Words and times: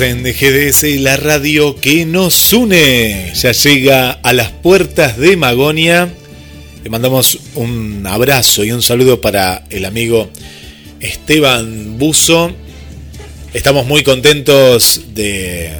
En 0.00 0.22
GDS, 0.22 1.00
la 1.00 1.16
radio 1.16 1.74
que 1.74 2.06
nos 2.06 2.52
une. 2.52 3.32
Ya 3.34 3.50
llega 3.50 4.12
a 4.12 4.32
las 4.32 4.50
puertas 4.50 5.16
de 5.16 5.36
Magonia. 5.36 6.08
Le 6.84 6.90
mandamos 6.90 7.38
un 7.56 8.06
abrazo 8.06 8.64
y 8.64 8.70
un 8.70 8.80
saludo 8.80 9.20
para 9.20 9.64
el 9.70 9.84
amigo 9.84 10.30
Esteban 11.00 11.98
Buzo. 11.98 12.54
Estamos 13.52 13.86
muy 13.86 14.04
contentos 14.04 15.00
de, 15.14 15.72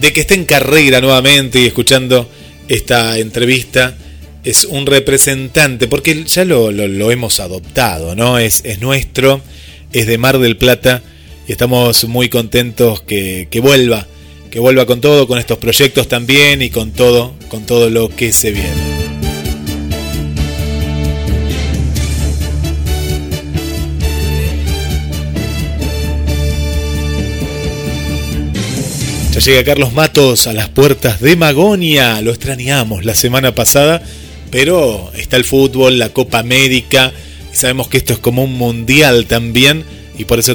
de 0.00 0.12
que 0.12 0.20
esté 0.20 0.34
en 0.34 0.44
carrera 0.44 1.00
nuevamente 1.00 1.60
y 1.60 1.66
escuchando 1.66 2.30
esta 2.68 3.18
entrevista. 3.18 3.96
Es 4.44 4.64
un 4.64 4.86
representante, 4.86 5.88
porque 5.88 6.22
ya 6.24 6.44
lo, 6.44 6.70
lo, 6.70 7.10
hemos 7.10 7.40
adoptado, 7.40 8.14
¿no? 8.14 8.38
Es, 8.38 8.60
es 8.64 8.80
nuestro, 8.80 9.40
es 9.92 10.06
de 10.06 10.18
Mar 10.18 10.38
del 10.38 10.56
Plata 10.56 11.02
y 11.46 11.52
estamos 11.52 12.04
muy 12.04 12.28
contentos 12.28 13.02
que, 13.02 13.48
vuelva, 13.62 14.06
que 14.50 14.60
vuelva 14.60 14.86
con 14.86 15.00
todo, 15.00 15.26
con 15.26 15.38
estos 15.38 15.58
proyectos 15.58 16.08
también 16.08 16.62
y 16.62 16.70
con 16.70 16.92
todo, 16.92 17.34
con 17.48 17.66
todo 17.66 17.90
lo 17.90 18.08
que 18.08 18.32
se 18.32 18.50
viene. 18.50 19.04
Ya 29.32 29.40
llega 29.40 29.64
Carlos 29.64 29.92
Matos 29.92 30.46
a 30.46 30.52
las 30.52 30.68
puertas 30.68 31.20
de 31.20 31.34
Magonia. 31.34 32.20
Lo 32.20 32.30
extrañamos 32.30 33.04
la 33.04 33.16
semana 33.16 33.52
pasada, 33.52 34.00
pero 34.52 35.10
está 35.16 35.36
el 35.36 35.42
fútbol, 35.42 35.98
la 35.98 36.10
Copa 36.10 36.38
América, 36.38 37.12
sabemos 37.52 37.88
que 37.88 37.96
esto 37.96 38.12
es 38.12 38.20
como 38.20 38.44
un 38.44 38.52
mundial 38.52 39.26
también, 39.26 39.84
y 40.16 40.24
por 40.24 40.38
eso 40.38 40.54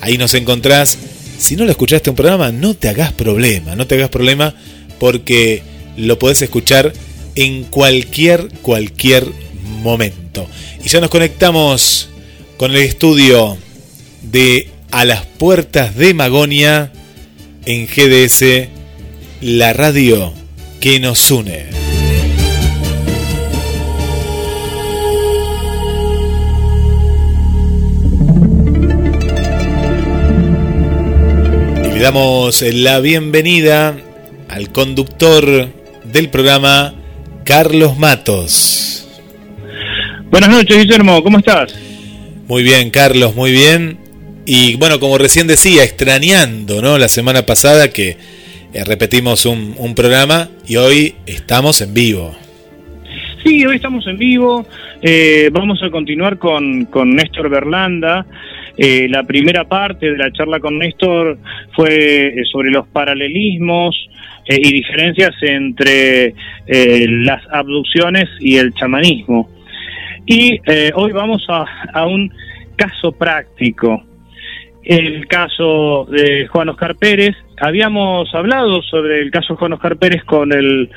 Ahí 0.00 0.18
nos 0.18 0.34
encontrás. 0.34 0.98
Si 1.38 1.56
no 1.56 1.64
lo 1.64 1.70
escuchaste 1.70 2.10
un 2.10 2.16
programa, 2.16 2.52
no 2.52 2.74
te 2.74 2.90
hagas 2.90 3.12
problema, 3.12 3.76
no 3.76 3.86
te 3.86 3.94
hagas 3.94 4.10
problema 4.10 4.54
porque 5.00 5.62
lo 5.96 6.18
podés 6.18 6.42
escuchar 6.42 6.92
en 7.34 7.64
cualquier, 7.64 8.48
cualquier 8.62 9.26
momento. 9.82 10.46
Y 10.84 10.88
ya 10.88 11.00
nos 11.00 11.10
conectamos 11.10 12.10
con 12.56 12.70
el 12.70 12.82
estudio 12.82 13.56
de 14.22 14.68
A 14.92 15.04
las 15.04 15.24
Puertas 15.24 15.96
de 15.96 16.14
Magonia 16.14 16.92
en 17.64 17.86
GDS, 17.86 18.68
la 19.40 19.72
radio 19.72 20.32
que 20.80 21.00
nos 21.00 21.30
une. 21.30 21.80
Damos 32.00 32.62
la 32.62 32.98
bienvenida 33.00 33.94
al 34.50 34.70
conductor 34.70 35.68
del 36.04 36.28
programa, 36.28 36.92
Carlos 37.44 37.96
Matos. 37.96 39.08
Buenas 40.30 40.50
noches, 40.50 40.76
Guillermo, 40.76 41.22
¿cómo 41.22 41.38
estás? 41.38 41.74
Muy 42.48 42.64
bien, 42.64 42.90
Carlos, 42.90 43.34
muy 43.36 43.52
bien. 43.52 43.98
Y 44.46 44.74
bueno, 44.76 44.98
como 44.98 45.18
recién 45.18 45.46
decía, 45.46 45.84
extrañando, 45.84 46.82
¿no? 46.82 46.98
La 46.98 47.08
semana 47.08 47.46
pasada 47.46 47.88
que 47.92 48.16
eh, 48.72 48.84
repetimos 48.84 49.46
un, 49.46 49.94
programa 49.94 50.48
y 50.66 50.76
hoy 50.76 51.14
estamos 51.26 51.80
en 51.80 51.94
vivo. 51.94 52.34
Sí, 53.44 53.64
hoy 53.64 53.76
estamos 53.76 54.04
en 54.08 54.18
vivo. 54.18 54.66
Eh, 55.00 55.48
vamos 55.52 55.80
a 55.82 55.90
continuar 55.90 56.38
con, 56.38 56.86
con 56.86 57.14
Néstor 57.14 57.48
Berlanda. 57.48 58.26
Eh, 58.82 59.08
la 59.10 59.24
primera 59.24 59.68
parte 59.68 60.10
de 60.10 60.16
la 60.16 60.32
charla 60.32 60.58
con 60.58 60.78
Néstor 60.78 61.36
fue 61.76 62.34
sobre 62.50 62.70
los 62.70 62.86
paralelismos 62.88 63.94
eh, 64.46 64.58
y 64.58 64.72
diferencias 64.72 65.34
entre 65.42 66.34
eh, 66.66 67.06
las 67.08 67.42
abducciones 67.52 68.24
y 68.40 68.56
el 68.56 68.72
chamanismo. 68.72 69.50
Y 70.24 70.58
eh, 70.64 70.92
hoy 70.94 71.12
vamos 71.12 71.46
a, 71.48 72.06
un 72.06 72.32
caso 72.76 73.12
práctico. 73.12 74.02
El 74.90 75.28
caso 75.28 76.04
de 76.10 76.48
Juan 76.48 76.68
Oscar 76.68 76.96
Pérez. 76.96 77.36
Habíamos 77.60 78.34
hablado 78.34 78.82
sobre 78.82 79.20
el 79.20 79.30
caso 79.30 79.54
de 79.54 79.58
Juan 79.60 79.74
Oscar 79.74 79.96
Pérez 79.98 80.24
con 80.24 80.52
el 80.52 80.90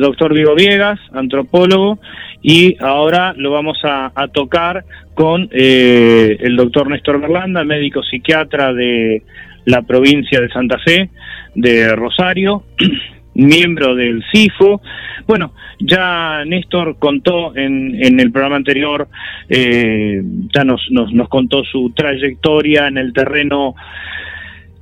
doctor 0.00 0.34
Diego 0.34 0.56
Viegas, 0.56 0.98
antropólogo, 1.12 2.00
y 2.42 2.76
ahora 2.80 3.32
lo 3.36 3.52
vamos 3.52 3.78
a, 3.84 4.10
tocar 4.32 4.84
con 5.14 5.48
el 5.52 6.56
doctor 6.56 6.90
Néstor 6.90 7.20
Berlanda, 7.20 7.62
médico 7.62 8.02
psiquiatra 8.02 8.72
de 8.72 9.22
la 9.66 9.82
provincia 9.82 10.40
de 10.40 10.48
Santa 10.48 10.80
Fe, 10.80 11.08
de 11.54 11.94
Rosario, 11.94 12.64
miembro 13.36 13.94
del 13.94 14.22
CIFO. 14.32 14.80
Bueno, 15.26 15.52
ya 15.78 16.44
Néstor 16.44 16.98
contó 16.98 17.56
en, 17.56 17.96
en 18.02 18.18
el 18.20 18.32
programa 18.32 18.56
anterior, 18.56 19.08
eh, 19.48 20.22
ya 20.54 20.64
nos, 20.64 20.80
nos, 20.90 21.12
nos 21.12 21.28
contó 21.28 21.64
su 21.64 21.92
trayectoria 21.94 22.88
en 22.88 22.98
el 22.98 23.12
terreno 23.12 23.74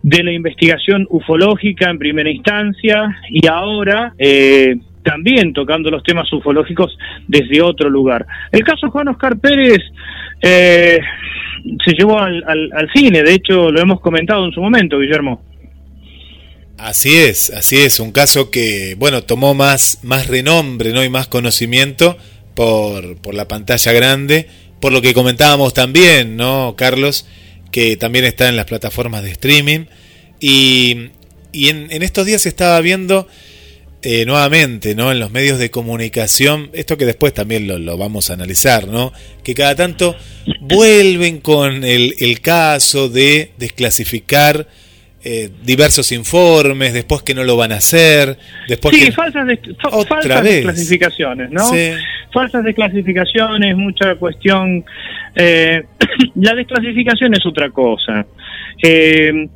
de 0.03 0.23
la 0.23 0.33
investigación 0.33 1.07
ufológica 1.09 1.89
en 1.89 1.99
primera 1.99 2.31
instancia 2.31 3.17
y 3.31 3.47
ahora 3.47 4.13
eh, 4.19 4.77
también 5.03 5.55
tocando 5.55 5.91
los 5.91 6.03
temas 6.03 6.31
ufológicos 6.31 6.97
desde 7.27 7.63
otro 7.63 7.89
lugar. 7.89 8.27
El 8.53 8.65
caso 8.65 8.91
Juan 8.91 9.09
Oscar 9.09 9.39
Pérez 9.39 9.81
eh, 10.43 11.01
se 11.83 11.93
llevó 11.93 12.19
al, 12.19 12.45
al, 12.47 12.91
cine, 12.95 13.23
de 13.23 13.33
hecho 13.33 13.71
lo 13.71 13.81
hemos 13.81 14.01
comentado 14.01 14.45
en 14.45 14.53
su 14.53 14.61
momento, 14.61 14.99
Guillermo. 14.99 15.43
Así 16.77 17.17
es, 17.17 17.51
así 17.51 17.79
es, 17.79 18.01
un 18.01 18.11
caso 18.11 18.51
que, 18.51 18.97
bueno, 18.99 19.23
tomó 19.23 19.55
más, 19.55 19.99
más 20.03 20.27
renombre 20.27 20.93
¿no? 20.93 21.05
y 21.05 21.09
más 21.09 21.29
conocimiento 21.29 22.19
por, 22.55 23.17
por 23.19 23.35
la 23.35 23.47
pantalla 23.47 23.93
grande, 23.93 24.49
por 24.81 24.93
lo 24.93 25.01
que 25.01 25.15
comentábamos 25.15 25.73
también, 25.73 26.37
¿no, 26.37 26.75
Carlos? 26.77 27.27
Que 27.71 27.97
también 27.97 28.25
está 28.25 28.49
en 28.49 28.57
las 28.57 28.67
plataformas 28.67 29.23
de 29.23 29.31
streaming. 29.31 29.87
Y, 30.41 31.11
y 31.53 31.69
en, 31.69 31.87
en 31.91 32.03
estos 32.03 32.27
días 32.27 32.45
estaba 32.45 32.81
viendo 32.81 33.29
eh, 34.03 34.27
nuevamente, 34.27 34.95
¿no? 34.95 35.13
En 35.13 35.19
los 35.19 35.31
medios 35.31 35.59
de 35.59 35.71
comunicación, 35.71 36.71
esto 36.75 36.99
que 36.99 37.07
después 37.07 37.33
también 37.33 37.87
lo, 37.87 37.97
vamos 37.97 38.29
a 38.29 38.35
analizar, 38.35 38.87
¿no? 38.87 39.13
Que 39.43 39.55
cada 39.55 39.75
tanto 39.77 40.15
vuelven 40.61 41.41
con 41.41 41.85
el, 41.85 42.15
el 42.19 42.41
caso 42.43 43.09
de 43.09 43.53
desclasificar 43.57 44.69
eh, 45.25 45.51
diversos 45.63 46.13
informes, 46.13 46.93
después 46.93 47.23
que 47.23 47.35
no 47.35 47.45
lo 47.45 47.57
van 47.57 47.73
a 47.73 47.77
hacer, 47.77 48.37
después 48.69 48.95
sí, 48.95 49.11
falsas, 49.13 49.47
desclasificaciones, 49.47 51.51
¿no? 51.51 51.63
Falsas 52.33 52.65
desclasificaciones, 52.65 53.77
mucha 53.77 54.17
cuestión. 54.17 54.85
Eh, 55.35 55.85
la 56.35 56.55
desclasificación 56.55 57.35
es 57.35 57.47
otra 57.47 57.71
cosa. 57.71 58.27
Eh, 58.83 59.49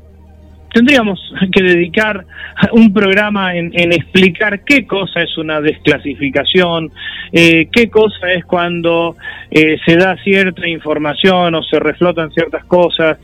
tendríamos 0.72 1.20
que 1.52 1.62
dedicar 1.62 2.24
un 2.72 2.92
programa 2.92 3.54
en, 3.54 3.92
explicar 3.92 4.64
qué 4.64 4.86
cosa 4.86 5.22
es 5.22 5.36
una 5.38 5.60
desclasificación, 5.60 6.90
eh, 7.32 7.68
qué 7.72 7.88
cosa 7.88 8.32
es 8.32 8.44
cuando 8.44 9.16
eh, 9.50 9.78
se 9.84 9.96
da 9.96 10.16
cierta 10.22 10.66
información 10.66 11.54
o 11.54 11.62
se 11.62 11.78
reflotan 11.78 12.30
ciertas 12.32 12.64
cosas. 12.64 13.18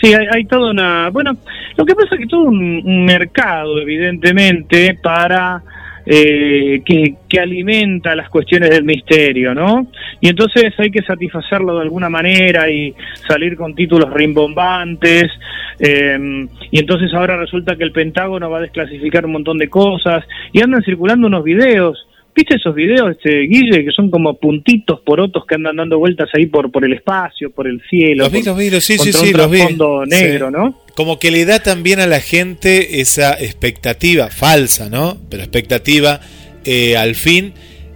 Sí, 0.00 0.12
hay, 0.12 0.26
hay 0.30 0.44
toda 0.44 0.70
una... 0.70 1.10
Bueno, 1.10 1.36
lo 1.76 1.84
que 1.84 1.94
pasa 1.94 2.14
es 2.14 2.20
que 2.20 2.26
todo 2.26 2.42
un 2.42 3.04
mercado, 3.04 3.80
evidentemente, 3.80 4.98
para 5.02 5.62
eh, 6.06 6.82
que, 6.84 7.40
alimenta 7.40 8.14
las 8.14 8.28
cuestiones 8.28 8.70
del 8.70 8.84
misterio, 8.84 9.54
¿no? 9.54 9.88
Y 10.20 10.28
entonces 10.28 10.72
hay 10.78 10.90
que 10.90 11.02
satisfacerlo 11.02 11.76
de 11.76 11.82
alguna 11.82 12.08
manera 12.08 12.70
y 12.70 12.94
salir 13.26 13.56
con 13.56 13.74
títulos 13.74 14.12
rimbombantes, 14.12 15.32
eh, 15.80 16.46
y 16.70 16.78
entonces 16.78 17.12
ahora 17.14 17.36
resulta 17.36 17.76
que 17.76 17.84
el 17.84 17.92
Pentágono 17.92 18.50
va 18.50 18.58
a 18.58 18.62
desclasificar 18.62 19.26
un 19.26 19.32
montón 19.32 19.58
de 19.58 19.68
cosas, 19.68 20.24
y 20.52 20.62
andan 20.62 20.82
circulando 20.82 21.26
unos 21.26 21.42
videos 21.42 22.06
¿Viste 22.34 22.56
esos 22.56 22.74
videos, 22.74 23.12
este, 23.12 23.42
Guille, 23.42 23.84
que 23.84 23.92
son 23.92 24.10
como 24.10 24.34
puntitos 24.38 25.00
por 25.00 25.20
otros 25.20 25.46
que 25.46 25.54
andan 25.54 25.76
dando 25.76 25.98
vueltas 25.98 26.28
ahí 26.34 26.46
por, 26.46 26.72
por 26.72 26.84
el 26.84 26.92
espacio, 26.94 27.50
por 27.50 27.68
el 27.68 27.80
cielo? 27.88 28.24
Los 28.24 28.32
vi, 28.32 28.42
los 28.42 28.56
vi, 28.56 28.70
sí, 28.80 28.98
sí, 28.98 29.12
sí, 29.12 29.32
los 29.32 29.50
vi. 29.50 29.58
fondo 29.58 30.04
negro, 30.04 30.50
¿no? 30.50 30.82
Como 30.96 31.20
que 31.20 31.30
le 31.30 31.44
da 31.44 31.60
también 31.60 32.00
a 32.00 32.06
la 32.06 32.20
gente 32.20 33.00
esa 33.00 33.34
expectativa, 33.34 34.30
falsa, 34.30 34.90
¿no? 34.90 35.16
Pero 35.30 35.44
expectativa 35.44 36.20
eh, 36.64 36.96
al 36.96 37.14
fin 37.14 37.52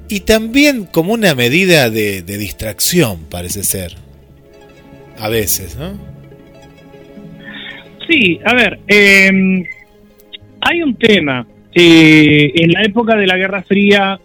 y 0.09 0.21
también 0.21 0.87
como 0.87 1.13
una 1.13 1.35
medida 1.35 1.91
de, 1.91 2.23
distracción, 2.23 3.25
parece 3.31 3.63
ser. 3.63 3.93
A 5.19 5.29
veces, 5.29 5.77
¿no? 5.77 5.99
Sí, 8.09 8.39
a 8.45 8.55
ver, 8.55 8.79
em, 8.87 9.65
hay 10.61 10.83
un 10.83 10.95
tema. 10.97 11.47
Eh, 11.75 12.53
en 12.55 12.73
la 12.73 12.83
época 12.83 13.17
de 13.17 13.27
la 13.27 13.37
Guerra 13.37 13.63
Fría, 13.63 14.19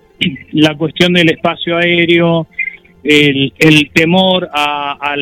la 0.52 0.76
cuestión 0.76 1.14
del 1.14 1.30
espacio 1.30 1.78
aéreo, 1.78 2.48
el, 3.04 3.52
temor 3.94 4.50
a, 4.54 5.14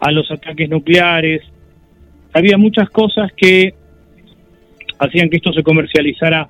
a 0.00 0.12
los 0.12 0.30
ataques 0.30 0.68
nucleares, 0.68 1.42
había 2.32 2.56
muchas 2.56 2.88
cosas 2.90 3.30
que 3.36 3.74
hacían 4.98 5.28
que 5.28 5.36
esto 5.36 5.52
se 5.52 5.62
comercializara 5.62 6.48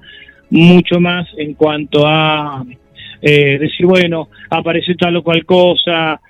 mucho 0.50 1.00
más 1.00 1.28
en 1.36 1.54
cuanto 1.54 2.06
a 2.06 2.64
eh, 3.22 3.58
decir, 3.58 3.86
bueno, 3.86 4.28
aparece 4.50 4.94
tal 4.94 5.16
o 5.16 5.22
cual 5.22 5.44
cosa. 5.44 6.20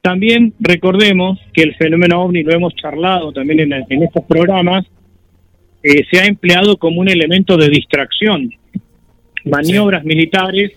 También 0.00 0.54
recordemos 0.58 1.38
que 1.52 1.62
el 1.62 1.74
fenómeno 1.76 2.22
ovni, 2.22 2.42
lo 2.42 2.52
hemos 2.52 2.74
charlado 2.74 3.32
también 3.32 3.72
en, 3.72 4.02
estos 4.02 4.24
programas, 4.24 4.84
eh, 5.82 6.04
se 6.10 6.20
ha 6.20 6.26
empleado 6.26 6.76
como 6.76 7.00
un 7.00 7.08
elemento 7.08 7.56
de 7.56 7.68
distracción. 7.68 8.50
Maniobras 9.44 10.04
militares, 10.04 10.72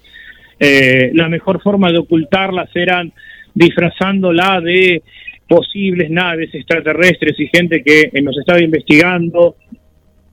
eh, 0.60 1.12
la 1.14 1.30
mejor 1.30 1.62
forma 1.62 1.92
de 1.92 2.00
ocultarlas 2.00 2.70
eran 2.76 3.12
disfrazándola 3.54 4.62
de 4.62 5.02
posibles 5.48 6.10
naves 6.10 6.54
extraterrestres 6.54 7.40
y 7.40 7.48
gente 7.48 7.84
que 7.84 8.10
nos 8.22 8.38
estaba 8.38 8.62
investigando 8.62 9.56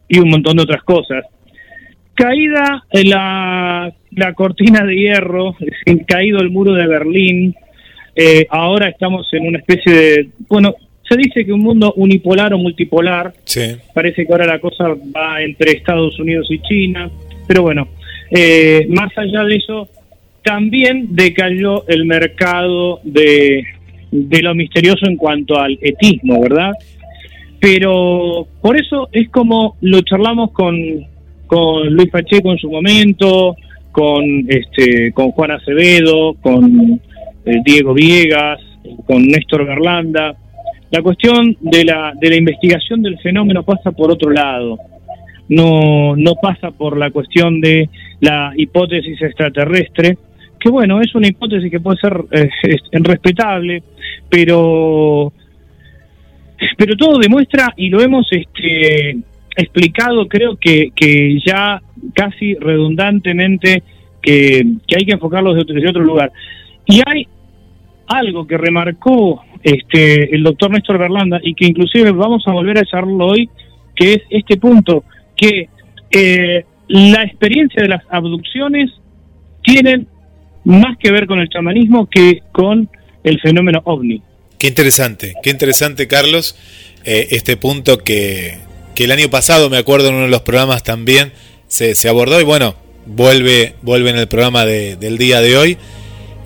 y 0.09 0.19
un 0.19 0.31
montón 0.31 0.57
de 0.57 0.63
otras 0.63 0.83
cosas. 0.83 1.25
Caída 2.15 2.85
la, 2.93 3.93
la 4.11 4.35
cortina 4.35 4.85
de 4.85 4.95
hierro, 4.95 5.57
caído 6.07 6.41
el 6.41 6.51
muro 6.51 6.75
de 6.75 6.87
Berlín, 6.87 7.55
eh, 8.15 8.47
ahora 8.51 8.89
estamos 8.89 9.27
en 9.33 9.47
una 9.47 9.59
especie 9.59 9.93
de, 9.93 10.29
bueno, 10.49 10.75
se 11.09 11.17
dice 11.17 11.45
que 11.45 11.53
un 11.53 11.63
mundo 11.63 11.95
unipolar 11.97 12.53
o 12.53 12.59
multipolar, 12.59 13.33
parece 13.95 14.27
que 14.27 14.33
ahora 14.33 14.47
la 14.47 14.59
cosa 14.59 14.89
va 14.89 15.43
entre 15.43 15.73
Estados 15.73 16.19
Unidos 16.19 16.47
y 16.51 16.61
China, 16.61 17.11
pero 17.47 17.63
bueno, 17.63 17.89
eh, 18.35 18.87
más 18.89 19.17
allá 19.17 19.45
de 19.45 19.57
eso, 19.57 19.89
también 20.43 21.09
decayó 21.11 21.87
el 21.87 22.05
mercado 22.07 23.01
de, 23.05 23.63
de 24.11 24.43
lo 24.43 24.55
misterioso 24.55 25.07
en 25.07 25.17
cuanto 25.17 25.59
al 25.59 25.79
etismo, 25.81 26.41
¿verdad? 26.41 26.73
Pero 27.61 28.49
por 28.61 28.77
eso 28.77 29.09
es 29.13 29.29
como 29.29 29.77
lo 29.83 30.01
charlamos 30.01 30.51
con, 30.53 30.77
con 31.47 31.89
Luis 31.95 32.11
Pacheco 32.11 32.51
en 32.51 32.59
su 32.59 32.71
momento, 32.71 33.57
con 33.93 34.25
este, 34.49 35.13
con 35.13 35.31
Juan 35.31 35.53
Acevedo, 35.53 36.35
con 36.41 37.01
eh, 37.45 37.57
Diego 37.65 37.95
Viegas, 37.95 38.61
con 39.07 39.27
Néstor 39.27 39.67
Garlanda. 39.67 40.35
La 40.91 41.03
cuestión 41.03 41.57
de 41.61 41.85
la, 41.85 42.13
de 42.21 42.31
la 42.31 42.37
investigación 42.37 43.03
del 43.03 43.19
fenómeno 43.21 43.63
pasa 43.63 43.93
por 43.93 44.11
otro 44.11 44.31
lado. 44.31 44.79
No, 45.49 46.17
no 46.17 46.35
pasa 46.41 46.71
por 46.71 46.97
la 46.97 47.11
cuestión 47.11 47.61
de 47.61 47.89
la 48.21 48.53
hipótesis 48.57 49.21
extraterrestre, 49.21 50.17
que 50.59 50.71
bueno, 50.71 51.01
es 51.01 51.15
una 51.15 51.29
hipótesis 51.29 51.71
que 51.71 51.81
puede 51.81 51.99
ser 51.99 52.25
eh, 52.31 52.49
respetable, 52.93 53.83
pero 54.31 55.33
pero 56.79 56.97
todo 56.97 57.19
demuestra 57.19 57.75
y 57.77 57.89
lo 57.89 58.01
hemos 58.01 58.27
este, 58.31 59.19
explicado 59.57 60.29
creo 60.29 60.57
que, 60.57 60.91
que 60.95 61.39
ya 61.45 61.81
casi 62.15 62.55
redundantemente 62.55 63.83
que, 64.23 64.63
hay 64.97 65.05
que 65.05 65.13
enfocarlos 65.13 65.67
desde, 65.67 65.89
otro 65.89 66.03
lugar. 66.03 66.33
Y 66.87 67.01
hay 67.07 67.27
algo 68.07 68.47
que 68.47 68.59
remarcó 68.59 69.43
este 69.63 70.35
el 70.35 70.43
doctor 70.43 70.71
Néstor 70.71 70.99
Berlanda 70.99 71.41
y 71.43 71.55
que 71.55 71.67
inclusive 71.67 72.11
vamos 72.11 72.43
a 72.47 72.53
volver 72.53 72.79
a 72.79 72.83
echarlo 72.83 73.27
hoy 73.27 73.49
que 73.95 74.15
es 74.15 74.23
este 74.31 74.57
punto 74.57 75.05
que 75.43 75.69
eh, 76.13 76.65
la 76.87 77.25
experiencia 77.25 77.83
de 77.83 77.89
las 77.89 78.03
abducciones 78.11 78.91
tienen 79.63 80.07
más 80.65 80.97
que 80.99 81.11
ver 81.11 81.27
con 81.27 81.41
el 81.41 81.49
chamanismo 81.49 82.09
que 82.09 82.43
con 82.53 82.89
el 83.25 83.41
fenómeno 83.41 83.81
ovni. 83.85 84.23
Qué 84.59 84.69
interesante, 84.69 85.35
qué 85.43 85.51
interesante 85.51 86.07
Carlos, 86.07 86.57
eh, 87.05 87.29
este 87.33 87.57
punto 87.57 87.99
que, 87.99 88.59
que, 88.95 89.05
el 89.05 89.11
año 89.11 89.29
pasado, 89.31 89.69
me 89.69 89.79
acuerdo 89.79 90.09
en 90.09 90.15
uno 90.15 90.25
de 90.25 90.31
los 90.31 90.43
programas 90.43 90.85
también, 90.85 91.33
se, 91.67 91.97
se 91.97 92.09
abordó 92.09 92.41
y 92.41 92.45
bueno, 92.45 92.77
vuelve, 93.07 93.75
vuelve 93.83 94.11
en 94.11 94.19
el 94.19 94.29
programa 94.29 94.65
de, 94.65 94.95
del 94.97 95.19
día 95.19 95.41
de 95.41 95.57
hoy. 95.57 95.79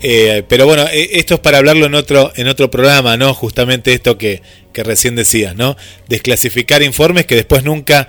Eh, 0.01 0.43
pero 0.47 0.65
bueno, 0.65 0.85
eh, 0.91 1.09
esto 1.13 1.35
es 1.35 1.39
para 1.39 1.59
hablarlo 1.59 1.85
en 1.85 1.93
otro, 1.93 2.31
en 2.35 2.47
otro 2.47 2.71
programa, 2.71 3.17
¿no? 3.17 3.33
Justamente 3.33 3.93
esto 3.93 4.17
que, 4.17 4.41
que 4.73 4.83
recién 4.83 5.15
decías, 5.15 5.55
¿no? 5.55 5.75
Desclasificar 6.07 6.81
informes 6.81 7.25
que 7.25 7.35
después 7.35 7.63
nunca 7.63 8.07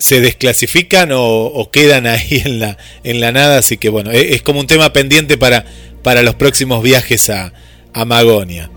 se 0.00 0.20
desclasifican 0.20 1.10
o, 1.12 1.70
quedan 1.72 2.06
ahí 2.06 2.40
en 2.44 2.58
la, 2.58 2.76
en 3.04 3.20
la 3.20 3.32
nada, 3.32 3.58
así 3.58 3.76
que 3.76 3.88
bueno, 3.88 4.10
es, 4.10 4.42
como 4.42 4.60
un 4.60 4.66
tema 4.66 4.92
pendiente 4.92 5.38
para, 5.38 5.64
para 6.02 6.22
los 6.22 6.34
próximos 6.34 6.82
viajes 6.82 7.30
a, 7.30 7.52
a 7.92 8.04
Magonia. 8.04 8.70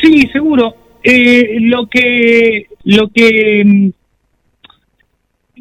Sí, 0.00 0.28
seguro. 0.32 0.76
Eh, 1.02 1.56
lo 1.60 1.86
que, 1.86 2.66
lo 2.84 3.08
que 3.08 3.64
mm, 3.64 3.88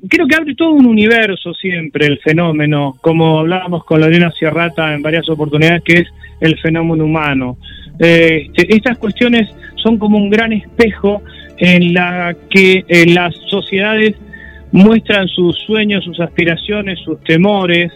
creo 0.10 0.28
que 0.28 0.36
abre 0.36 0.56
todo 0.56 0.72
un 0.72 0.86
universo 0.86 1.54
siempre 1.54 2.06
el 2.06 2.19
fenómeno, 2.19 2.98
como 3.02 3.40
hablábamos 3.40 3.86
con 3.86 4.02
Lorena 4.02 4.31
Sierrata 4.31 4.94
en 4.94 5.02
varias 5.02 5.30
oportunidades, 5.30 5.84
que 5.84 5.94
es 6.00 6.08
el 6.42 6.60
fenómeno 6.60 7.06
humano. 7.06 7.58
Eh, 8.00 8.48
este, 8.48 8.75
estas 8.75 8.98
cuestiones 8.98 9.50
son 9.75 9.98
como 9.98 10.18
un 10.18 10.30
gran 10.30 10.52
espejo 10.52 11.22
en 11.58 11.94
la 11.94 12.36
que 12.50 12.84
las 13.08 13.34
sociedades 13.50 14.16
muestran 14.72 15.28
sus 15.28 15.58
sueños, 15.60 16.04
sus 16.04 16.19
aspiraciones, 16.19 17.00
sus 17.00 17.24
temores, 17.24 17.92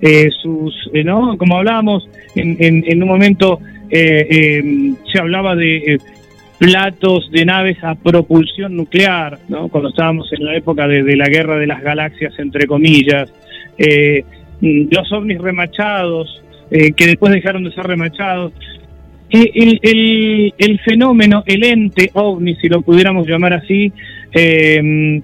eh, 0.00 0.28
sus, 0.42 0.90
eh, 0.92 1.04
¿no? 1.04 1.38
Como 1.38 1.56
hablábamos 1.56 2.08
en, 2.34 2.56
en, 2.86 3.02
un 3.02 3.08
momento, 3.08 3.60
eh, 3.90 4.92
se 5.10 5.18
hablaba 5.18 5.56
de 5.56 5.98
platos 6.58 7.30
de 7.30 7.44
naves 7.44 7.82
a 7.82 7.94
propulsión 7.94 8.76
nuclear, 8.76 9.38
¿no? 9.48 9.68
Cuando 9.68 9.90
estábamos 9.90 10.30
en 10.32 10.44
la 10.44 10.56
época 10.56 10.86
de, 10.86 11.16
la 11.16 11.28
guerra 11.28 11.58
de 11.58 11.66
las 11.66 11.82
galaxias, 11.82 12.38
entre 12.38 12.66
comillas, 12.66 13.32
los 14.60 15.12
ovnis 15.12 15.38
remachados, 15.38 16.42
que 16.70 17.06
después 17.06 17.32
dejaron 17.32 17.64
de 17.64 17.72
ser 17.72 17.86
remachados. 17.86 18.52
El, 19.28 19.80
el, 19.82 20.54
el, 20.56 20.80
fenómeno, 20.80 21.42
el 21.46 21.64
ente 21.64 22.10
ovni, 22.14 22.54
si 22.56 22.68
lo 22.68 22.82
pudiéramos 22.82 23.26
llamar 23.26 23.54
así, 23.54 23.92
eh, 24.32 25.20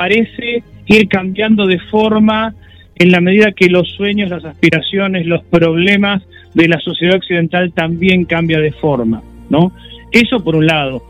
parece 0.00 0.62
ir 0.86 1.08
cambiando 1.08 1.66
de 1.66 1.78
forma 1.90 2.54
en 2.94 3.12
la 3.12 3.20
medida 3.20 3.52
que 3.52 3.68
los 3.68 3.86
sueños, 3.90 4.30
las 4.30 4.46
aspiraciones, 4.46 5.26
los 5.26 5.44
problemas 5.44 6.22
de 6.54 6.68
la 6.68 6.80
sociedad 6.80 7.16
occidental 7.16 7.70
también 7.74 8.24
cambia 8.24 8.60
de 8.60 8.72
forma, 8.72 9.22
¿no? 9.50 9.72
Eso 10.10 10.42
por 10.42 10.56
un 10.56 10.64
lado. 10.64 11.02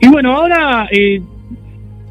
Y 0.00 0.06
bueno, 0.06 0.36
ahora 0.36 0.88
eh, 0.92 1.20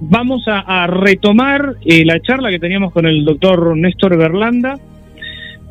vamos 0.01 0.43
a, 0.47 0.87
retomar 0.87 1.75
eh, 1.85 2.03
la 2.03 2.19
charla 2.19 2.49
que 2.49 2.59
teníamos 2.59 2.91
con 2.91 3.05
el 3.05 3.23
doctor 3.23 3.77
Néstor 3.77 4.17
Berlanda 4.17 4.77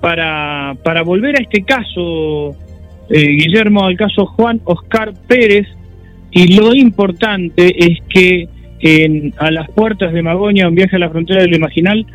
para, 0.01 0.77
para 0.83 1.03
volver 1.03 1.37
a 1.37 1.43
este 1.43 1.61
caso, 1.61 2.57
eh, 3.11 3.21
Guillermo, 3.21 3.85
al 3.85 3.99
caso 3.99 4.25
Juan 4.25 4.63
Oscar 4.65 5.13
Pérez, 5.29 5.67
y 6.31 6.57
lo 6.57 6.75
importante 6.75 7.75
es 7.79 7.99
que 8.09 8.56
en, 8.81 9.35
a 9.39 9.51
las 9.51 9.71
puertas 9.71 10.13
de 10.13 10.23
Magoña, 10.23 10.69
un 10.69 10.75
viaje 10.75 10.97
a 10.97 10.99
la 10.99 11.11
frontera 11.11 11.43
del 11.43 11.55
imaginal, 11.55 12.07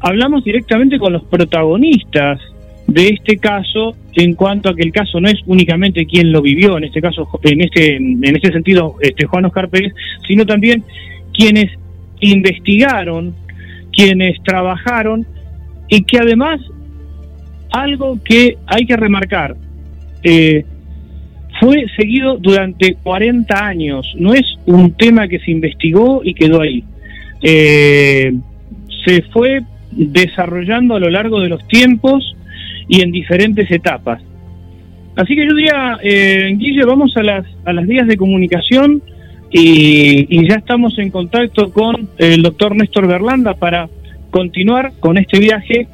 hablamos 0.00 0.44
directamente 0.44 0.98
con 0.98 1.12
los 1.12 1.24
protagonistas 1.24 2.40
de 2.86 3.08
este 3.08 3.36
caso 3.36 3.94
en 4.14 4.34
cuanto 4.34 4.68
a 4.68 4.74
que 4.74 4.82
el 4.82 4.92
caso 4.92 5.20
no 5.20 5.28
es 5.28 5.38
únicamente 5.46 6.06
quien 6.06 6.32
lo 6.32 6.42
vivió, 6.42 6.76
en 6.76 6.84
este 6.84 7.00
caso, 7.00 7.28
en 7.42 7.60
este, 7.60 7.96
en 7.96 8.36
este 8.36 8.52
sentido, 8.52 8.96
este 9.00 9.26
Juan 9.26 9.44
Oscar 9.44 9.68
Pérez, 9.68 9.92
sino 10.26 10.44
también 10.44 10.82
quienes 11.32 11.70
investigaron, 12.20 13.34
quienes 13.92 14.42
trabajaron 14.42 15.26
y 15.88 16.02
que 16.02 16.18
además 16.18 16.60
algo 17.70 18.18
que 18.24 18.56
hay 18.66 18.84
que 18.86 18.96
remarcar, 18.96 19.56
eh, 20.24 20.64
fue 21.60 21.84
seguido 21.94 22.38
durante 22.38 22.94
40 22.94 23.54
años, 23.54 24.10
no 24.18 24.32
es 24.32 24.44
un 24.64 24.92
tema 24.92 25.28
que 25.28 25.38
se 25.40 25.50
investigó 25.50 26.22
y 26.24 26.32
quedó 26.32 26.62
ahí. 26.62 26.82
Eh, 27.42 28.32
se 29.04 29.22
fue 29.32 29.60
desarrollando 29.92 30.96
a 30.96 31.00
lo 31.00 31.10
largo 31.10 31.40
de 31.40 31.48
los 31.48 31.66
tiempos 31.68 32.34
y 32.88 33.02
en 33.02 33.12
diferentes 33.12 33.70
etapas. 33.70 34.22
Así 35.16 35.36
que 35.36 35.46
yo 35.46 35.54
diría, 35.54 35.98
eh, 36.02 36.54
Guille, 36.56 36.84
vamos 36.86 37.14
a 37.16 37.22
las, 37.22 37.44
a 37.64 37.72
las 37.74 37.86
vías 37.86 38.06
de 38.06 38.16
comunicación 38.16 39.02
y, 39.50 40.26
y 40.30 40.48
ya 40.48 40.56
estamos 40.56 40.98
en 40.98 41.10
contacto 41.10 41.72
con 41.72 42.08
el 42.18 42.42
doctor 42.42 42.74
Néstor 42.74 43.06
Berlanda 43.06 43.54
para 43.54 43.90
continuar 44.30 44.92
con 44.98 45.18
este 45.18 45.38
viaje 45.38 45.88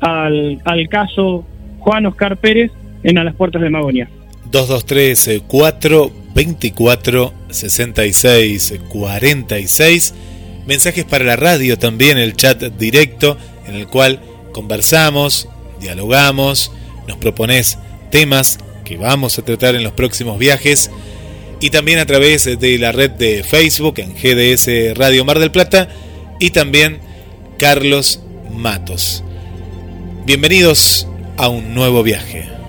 al, 0.00 0.58
al 0.64 0.88
caso 0.88 1.44
Juan 1.80 2.06
Oscar 2.06 2.38
Pérez 2.38 2.70
en 3.02 3.18
A 3.18 3.24
las 3.24 3.34
Puertas 3.34 3.60
de 3.60 3.70
Magonia. 3.70 4.08
223 4.50 5.42
424 5.46 7.34
66 7.50 8.74
46 8.88 10.14
mensajes 10.66 11.04
para 11.04 11.24
la 11.24 11.36
radio 11.36 11.78
también, 11.78 12.18
el 12.18 12.36
chat 12.36 12.62
directo 12.62 13.36
en 13.66 13.74
el 13.74 13.86
cual 13.86 14.20
conversamos, 14.52 15.48
dialogamos, 15.80 16.72
nos 17.06 17.16
propones 17.16 17.78
temas 18.10 18.58
que 18.84 18.96
vamos 18.96 19.38
a 19.38 19.42
tratar 19.44 19.74
en 19.74 19.82
los 19.82 19.92
próximos 19.92 20.38
viajes 20.38 20.90
y 21.60 21.70
también 21.70 21.98
a 21.98 22.06
través 22.06 22.44
de 22.44 22.78
la 22.78 22.92
red 22.92 23.10
de 23.10 23.42
Facebook 23.42 23.98
en 23.98 24.14
GDS 24.14 24.96
Radio 24.96 25.24
Mar 25.24 25.38
del 25.38 25.50
Plata 25.50 25.88
y 26.38 26.50
también 26.50 27.00
Carlos 27.58 28.20
Matos. 28.52 29.22
Bienvenidos 30.24 31.06
a 31.36 31.48
un 31.48 31.74
nuevo 31.74 32.02
viaje. 32.02 32.59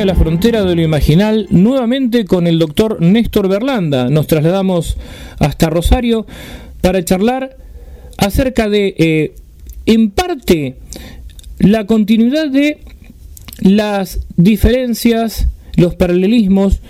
A 0.00 0.04
la 0.04 0.14
frontera 0.14 0.62
de 0.64 0.74
lo 0.74 0.82
imaginal, 0.82 1.46
nuevamente 1.50 2.26
con 2.26 2.46
el 2.46 2.58
doctor 2.58 3.00
Néstor 3.00 3.48
Berlanda. 3.48 4.10
Nos 4.10 4.26
trasladamos 4.26 4.96
hasta 5.38 5.70
Rosario 5.70 6.26
para 6.82 7.04
charlar 7.04 7.56
acerca 8.18 8.68
de, 8.68 8.94
eh, 8.98 9.34
en 9.86 10.10
parte, 10.10 10.76
la 11.58 11.86
continuidad 11.86 12.48
de 12.50 12.80
las 13.60 14.20
diferencias, 14.36 15.48
los 15.76 15.94
paralelismos 15.94 16.80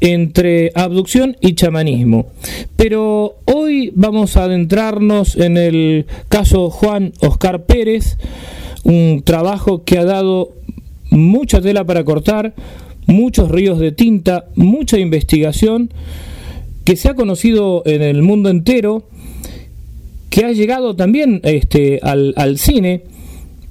entre 0.00 0.70
abducción 0.74 1.36
y 1.40 1.54
chamanismo. 1.54 2.26
Pero 2.76 3.38
hoy 3.46 3.92
vamos 3.96 4.36
a 4.36 4.44
adentrarnos 4.44 5.36
en 5.36 5.56
el 5.56 6.06
caso 6.28 6.70
Juan 6.70 7.12
Oscar 7.20 7.64
Pérez, 7.64 8.18
un 8.84 9.22
trabajo 9.24 9.84
que 9.84 9.98
ha 9.98 10.04
dado 10.04 10.52
mucha 11.12 11.60
tela 11.60 11.84
para 11.84 12.04
cortar, 12.04 12.54
muchos 13.06 13.50
ríos 13.50 13.78
de 13.78 13.92
tinta, 13.92 14.46
mucha 14.54 14.98
investigación 14.98 15.90
que 16.84 16.96
se 16.96 17.08
ha 17.08 17.14
conocido 17.14 17.82
en 17.86 18.02
el 18.02 18.22
mundo 18.22 18.50
entero, 18.50 19.04
que 20.30 20.44
ha 20.44 20.52
llegado 20.52 20.96
también 20.96 21.40
este, 21.44 22.00
al, 22.02 22.58
cine. 22.58 23.02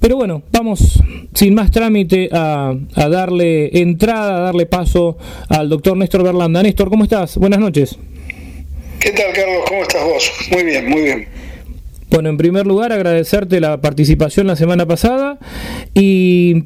Pero 0.00 0.16
bueno, 0.16 0.42
vamos 0.50 1.02
sin 1.34 1.54
más 1.54 1.70
trámite 1.70 2.28
a, 2.32 2.74
a, 2.94 3.08
darle 3.08 3.80
entrada, 3.80 4.38
a 4.38 4.40
darle 4.40 4.66
paso 4.66 5.18
al 5.48 5.68
doctor 5.68 5.96
Néstor 5.96 6.22
Berlanda. 6.24 6.62
Néstor, 6.62 6.88
¿cómo 6.88 7.04
estás? 7.04 7.36
Buenas 7.36 7.60
noches. 7.60 7.98
¿Qué 8.98 9.10
tal, 9.10 9.32
Carlos? 9.34 9.64
¿Cómo 9.68 9.82
estás 9.82 10.04
vos? 10.04 10.32
Muy 10.52 10.64
bien, 10.64 10.88
muy 10.88 11.02
bien. 11.02 11.28
Bueno, 12.10 12.28
en 12.28 12.36
primer 12.36 12.66
lugar, 12.66 12.92
agradecerte 12.92 13.58
la 13.58 13.80
participación 13.80 14.46
la 14.46 14.54
semana 14.54 14.86
pasada 14.86 15.38
y 15.94 16.64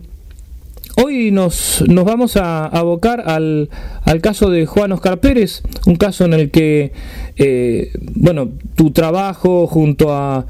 Hoy 0.98 1.30
nos, 1.30 1.84
nos 1.86 2.06
vamos 2.06 2.38
a 2.38 2.64
abocar 2.64 3.24
al, 3.26 3.68
al, 4.02 4.22
caso 4.22 4.48
de 4.48 4.64
Juan 4.64 4.92
Oscar 4.92 5.20
Pérez, 5.20 5.60
un 5.84 5.96
caso 5.96 6.24
en 6.24 6.32
el 6.32 6.50
que, 6.50 6.92
eh, 7.36 7.92
bueno, 8.14 8.52
tu 8.76 8.92
trabajo 8.92 9.66
junto 9.66 10.10
a, 10.14 10.46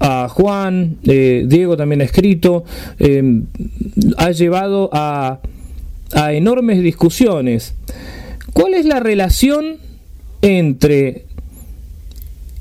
a 0.00 0.28
Juan, 0.30 0.96
eh, 1.04 1.44
Diego 1.46 1.76
también 1.76 2.00
ha 2.00 2.04
escrito, 2.04 2.64
eh, 2.98 3.42
ha 4.16 4.30
llevado 4.30 4.88
a, 4.90 5.40
a 6.14 6.32
enormes 6.32 6.82
discusiones. 6.82 7.74
¿Cuál 8.54 8.72
es 8.72 8.86
la 8.86 9.00
relación 9.00 9.76
entre 10.40 11.26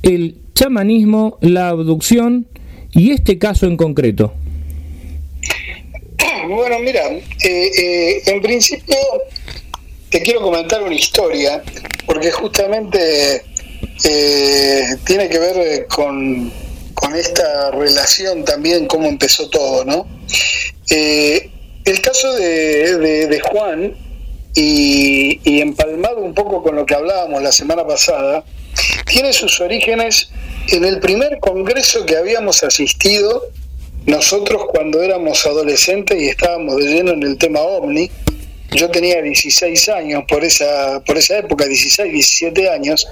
el 0.03 0.35
chamanismo, 0.55 1.37
la 1.39 1.69
abducción 1.69 2.47
y 2.91 3.11
este 3.11 3.37
caso 3.37 3.65
en 3.65 3.77
concreto? 3.77 4.33
Bueno, 6.49 6.79
mira, 6.79 7.07
eh, 7.11 7.21
eh, 7.43 8.23
en 8.25 8.41
principio 8.41 8.97
te 10.09 10.19
quiero 10.23 10.41
comentar 10.41 10.81
una 10.81 10.95
historia, 10.95 11.61
porque 12.07 12.31
justamente 12.31 13.43
eh, 14.03 14.83
tiene 15.05 15.29
que 15.29 15.37
ver 15.37 15.85
con, 15.85 16.51
esta 17.15 17.71
relación 17.71 18.43
también, 18.45 18.87
cómo 18.87 19.07
empezó 19.07 19.49
todo, 19.49 19.83
¿no? 19.85 20.07
el 20.89 22.01
caso 22.01 22.33
de, 22.33 23.41
Juan, 23.51 23.95
y, 24.55 25.39
y, 25.43 25.61
empalmado 25.61 26.17
un 26.17 26.33
poco 26.33 26.63
con 26.63 26.75
lo 26.75 26.85
que 26.85 26.95
hablábamos 26.95 27.43
la 27.43 27.51
semana 27.51 27.85
pasada, 27.85 28.43
tiene 29.05 29.33
sus 29.33 29.59
orígenes 29.59 30.31
en 30.69 30.85
el 30.85 30.99
primer 30.99 31.39
congreso 31.39 32.05
que 32.05 32.17
habíamos 32.17 32.63
asistido 32.63 33.43
nosotros 34.05 34.63
cuando 34.67 35.01
éramos 35.01 35.45
adolescentes 35.45 36.21
y 36.21 36.27
estábamos 36.27 36.77
de 36.77 36.93
lleno 36.93 37.11
en 37.11 37.23
el 37.23 37.37
tema 37.37 37.59
ovni, 37.61 38.09
yo 38.71 38.89
tenía 38.89 39.21
16 39.21 39.89
años 39.89 40.23
por 40.27 40.43
esa, 40.43 41.01
por 41.05 41.17
esa 41.17 41.39
época, 41.39 41.65
16, 41.65 42.11
17 42.11 42.69
años, 42.69 43.07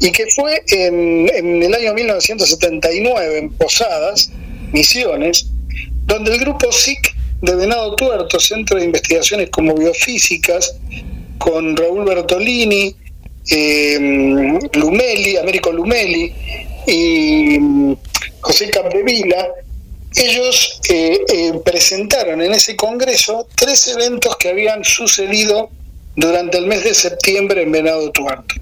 y 0.00 0.10
que 0.12 0.26
fue 0.26 0.62
en, 0.68 1.28
en 1.34 1.62
el 1.62 1.74
año 1.74 1.94
1979 1.94 3.38
en 3.38 3.50
Posadas, 3.50 4.30
Misiones, 4.72 5.46
donde 6.06 6.32
el 6.32 6.40
grupo 6.40 6.72
SIC 6.72 7.14
de 7.42 7.54
Venado 7.54 7.94
Tuerto, 7.96 8.40
Centro 8.40 8.78
de 8.78 8.86
Investigaciones 8.86 9.50
como 9.50 9.74
Biofísicas, 9.74 10.76
con 11.38 11.76
Raúl 11.76 12.04
Bertolini, 12.04 12.96
eh, 13.50 14.58
Lumeli, 14.72 15.36
Américo 15.36 15.70
Lumeli 15.70 16.32
y 16.86 17.58
José 18.40 18.70
Capdevila, 18.70 19.48
ellos 20.16 20.80
eh, 20.90 21.24
eh, 21.32 21.52
presentaron 21.64 22.40
en 22.40 22.52
ese 22.52 22.76
congreso 22.76 23.48
tres 23.56 23.86
eventos 23.88 24.36
que 24.36 24.48
habían 24.48 24.84
sucedido 24.84 25.70
durante 26.14 26.58
el 26.58 26.66
mes 26.66 26.84
de 26.84 26.94
septiembre 26.94 27.62
en 27.62 27.72
Venado 27.72 28.10
Tuerto. 28.12 28.54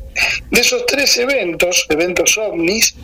De 0.51 0.61
esos 0.61 0.87
tres 0.87 1.17
eventos, 1.19 1.87
eventos 1.91 2.39
ovnis, 2.39 2.95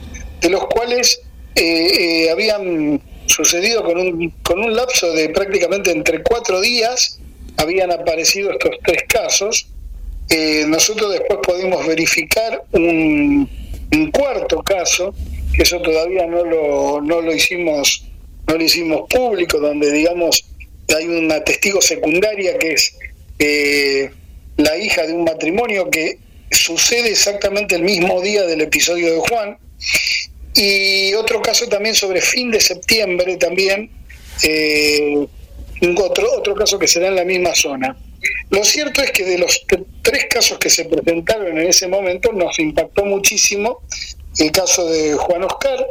de 0.40 0.49
los 0.49 0.67
cuales 0.67 1.21
eh, 1.55 2.31
habían 2.31 3.00
sucedido 3.26 3.85
con 3.85 3.99
un, 3.99 4.31
con 4.43 4.61
un 4.61 4.75
lapso 4.75 5.12
de 5.12 5.28
prácticamente 5.28 5.90
entre 5.90 6.23
cuatro 6.23 6.61
días, 6.61 7.19
habían 7.59 7.93
aparecido 7.93 8.50
estos 8.52 8.71
tres 8.85 9.02
casos. 9.09 9.67
nosotros 10.67 11.12
después 11.12 11.40
pudimos 11.43 11.87
verificar 11.87 12.62
un, 12.73 13.49
un, 13.93 14.11
cuarto 14.11 14.62
caso, 14.62 15.12
que 15.55 15.62
eso 15.62 15.81
todavía 15.83 16.26
no 16.26 16.45
lo, 16.45 17.00
no 17.02 17.21
lo 17.21 17.35
hicimos 17.35 18.09
no 18.49 18.57
lo 18.57 18.64
hicimos 18.64 19.02
público, 19.09 19.59
donde 19.59 19.93
digamos 19.93 20.45
hay 20.97 21.07
una 21.07 21.45
testigo 21.45 21.83
secundaria 21.83 22.59
que 22.59 22.73
es 22.73 22.97
eh, 23.38 24.11
la 24.57 24.76
hija 24.76 25.07
de 25.07 25.12
un 25.12 25.25
matrimonio 25.25 25.90
que 25.90 26.19
sucede 26.50 27.11
exactamente 27.11 27.76
el 27.76 27.83
mismo 27.83 28.21
día 28.23 28.45
del 28.45 28.62
episodio 28.62 29.12
de 29.12 29.19
Juan. 29.19 29.59
Y 30.55 31.12
otro 31.14 31.43
caso 31.43 31.69
también 31.69 31.95
sobre 31.95 32.21
fin 32.21 32.50
de 32.50 32.61
septiembre 32.61 33.37
también, 33.37 33.90
eh, 34.43 35.26
otro, 35.97 36.33
otro 36.37 36.55
caso 36.55 36.78
que 36.78 36.88
será 36.88 37.09
en 37.09 37.17
la 37.17 37.25
misma 37.25 37.55
zona. 37.55 37.97
Lo 38.50 38.64
cierto 38.64 39.02
es 39.02 39.12
que 39.12 39.25
de 39.25 39.38
los 39.38 39.64
tres 40.02 40.25
casos 40.28 40.59
que 40.59 40.71
se 40.71 40.87
presentaron 40.87 41.59
en 41.59 41.67
ese 41.69 41.87
momento 41.87 42.33
nos 42.33 42.59
impactó 42.59 43.05
muchísimo 43.05 43.83
el 44.38 44.50
caso 44.50 44.88
de 44.88 45.14
Juan 45.14 45.45
Oscar, 45.45 45.87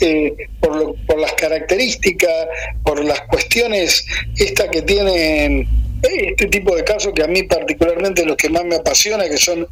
eh, 0.00 0.34
por, 0.60 0.94
por 1.06 1.18
las 1.18 1.32
características, 1.34 2.46
por 2.84 3.04
las 3.04 3.20
cuestiones 3.22 4.04
estas 4.36 4.68
que 4.68 4.82
tienen 4.82 5.68
este 6.02 6.46
tipo 6.48 6.74
de 6.76 6.84
casos 6.84 7.12
que 7.14 7.22
a 7.22 7.26
mí 7.26 7.42
particularmente 7.44 8.24
los 8.24 8.36
que 8.36 8.48
más 8.48 8.64
me 8.64 8.76
apasiona, 8.76 9.28
que 9.28 9.38
son 9.38 9.66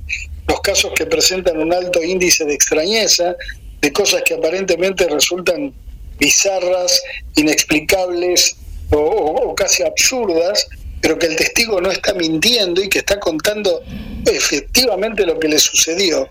los 0.48 0.60
casos 0.60 0.92
que 0.94 1.06
presentan 1.06 1.58
un 1.58 1.72
alto 1.72 2.02
índice 2.02 2.44
de 2.44 2.54
extrañeza, 2.54 3.36
de 3.80 3.92
cosas 3.92 4.22
que 4.22 4.34
aparentemente 4.34 5.08
resultan 5.08 5.74
bizarras, 6.18 7.02
inexplicables 7.36 8.56
o, 8.90 9.54
casi 9.54 9.82
absurdas, 9.82 10.68
pero 11.00 11.18
que 11.18 11.26
el 11.26 11.36
testigo 11.36 11.80
no 11.80 11.90
está 11.90 12.14
mintiendo 12.14 12.82
y 12.82 12.88
que 12.88 12.98
está 12.98 13.18
contando 13.18 13.82
efectivamente 14.24 15.26
lo 15.26 15.38
que 15.38 15.48
le 15.48 15.58
sucedió. 15.58 16.28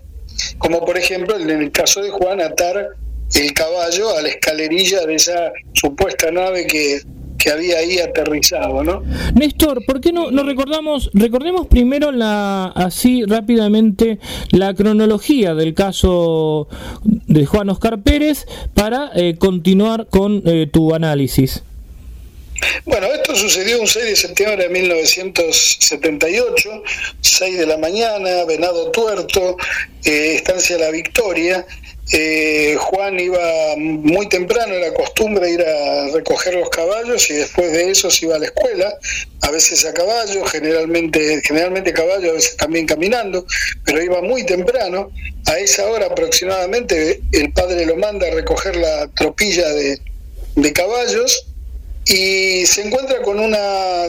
Como 0.58 0.84
por 0.84 0.96
ejemplo 0.96 1.38
en 1.38 1.50
el 1.50 1.70
caso 1.70 2.00
de 2.00 2.10
Juan 2.10 2.40
atar 2.40 2.96
el 3.34 3.52
caballo 3.52 4.16
a 4.16 4.22
la 4.22 4.28
escalerilla 4.28 5.06
de 5.06 5.14
esa 5.14 5.52
supuesta 5.74 6.30
nave 6.30 6.66
que, 6.66 7.00
que 7.38 7.50
había 7.50 7.78
ahí 7.78 7.98
aterrizado, 7.98 8.84
¿no? 8.84 9.02
Néstor, 9.34 9.84
¿por 9.86 10.00
qué 10.00 10.12
no 10.12 10.30
recordamos, 10.42 11.10
recordemos 11.12 11.66
primero 11.66 12.12
la 12.12 12.66
así 12.66 13.24
rápidamente 13.24 14.18
la 14.50 14.74
cronología 14.74 15.54
del 15.54 15.74
caso 15.74 16.68
de 17.02 17.46
Juan 17.46 17.70
Oscar 17.70 18.02
Pérez 18.02 18.46
para 18.74 19.10
eh, 19.14 19.36
continuar 19.38 20.06
con 20.08 20.42
eh, 20.46 20.68
tu 20.70 20.94
análisis? 20.94 21.62
Bueno, 22.84 23.06
esto 23.08 23.34
sucedió 23.34 23.80
un 23.80 23.88
6 23.88 24.04
de 24.04 24.16
septiembre 24.16 24.64
de 24.64 24.68
1978, 24.68 26.82
6 27.20 27.58
de 27.58 27.66
la 27.66 27.78
mañana, 27.78 28.44
Venado 28.44 28.90
Tuerto, 28.90 29.56
eh, 30.04 30.34
Estancia 30.36 30.76
La 30.78 30.90
Victoria. 30.90 31.64
Eh, 32.14 32.76
Juan 32.78 33.18
iba 33.18 33.74
muy 33.76 34.28
temprano, 34.28 34.74
era 34.74 34.92
costumbre 34.92 35.50
ir 35.50 35.62
a 35.62 36.08
recoger 36.08 36.54
los 36.54 36.68
caballos 36.68 37.30
y 37.30 37.34
después 37.34 37.72
de 37.72 37.90
eso 37.90 38.10
se 38.10 38.26
iba 38.26 38.36
a 38.36 38.38
la 38.38 38.46
escuela, 38.46 38.94
a 39.40 39.50
veces 39.50 39.86
a 39.86 39.94
caballo, 39.94 40.44
generalmente, 40.44 41.40
generalmente 41.42 41.92
caballo, 41.92 42.32
a 42.32 42.34
veces 42.34 42.56
también 42.58 42.86
caminando, 42.86 43.46
pero 43.84 44.02
iba 44.02 44.20
muy 44.20 44.44
temprano. 44.44 45.10
A 45.46 45.58
esa 45.58 45.86
hora 45.86 46.06
aproximadamente 46.06 47.22
el 47.32 47.52
padre 47.52 47.86
lo 47.86 47.96
manda 47.96 48.26
a 48.28 48.30
recoger 48.30 48.76
la 48.76 49.08
tropilla 49.16 49.68
de, 49.70 49.98
de 50.56 50.72
caballos 50.72 51.46
y 52.06 52.66
se 52.66 52.82
encuentra 52.82 53.22
con 53.22 53.38
una, 53.38 54.06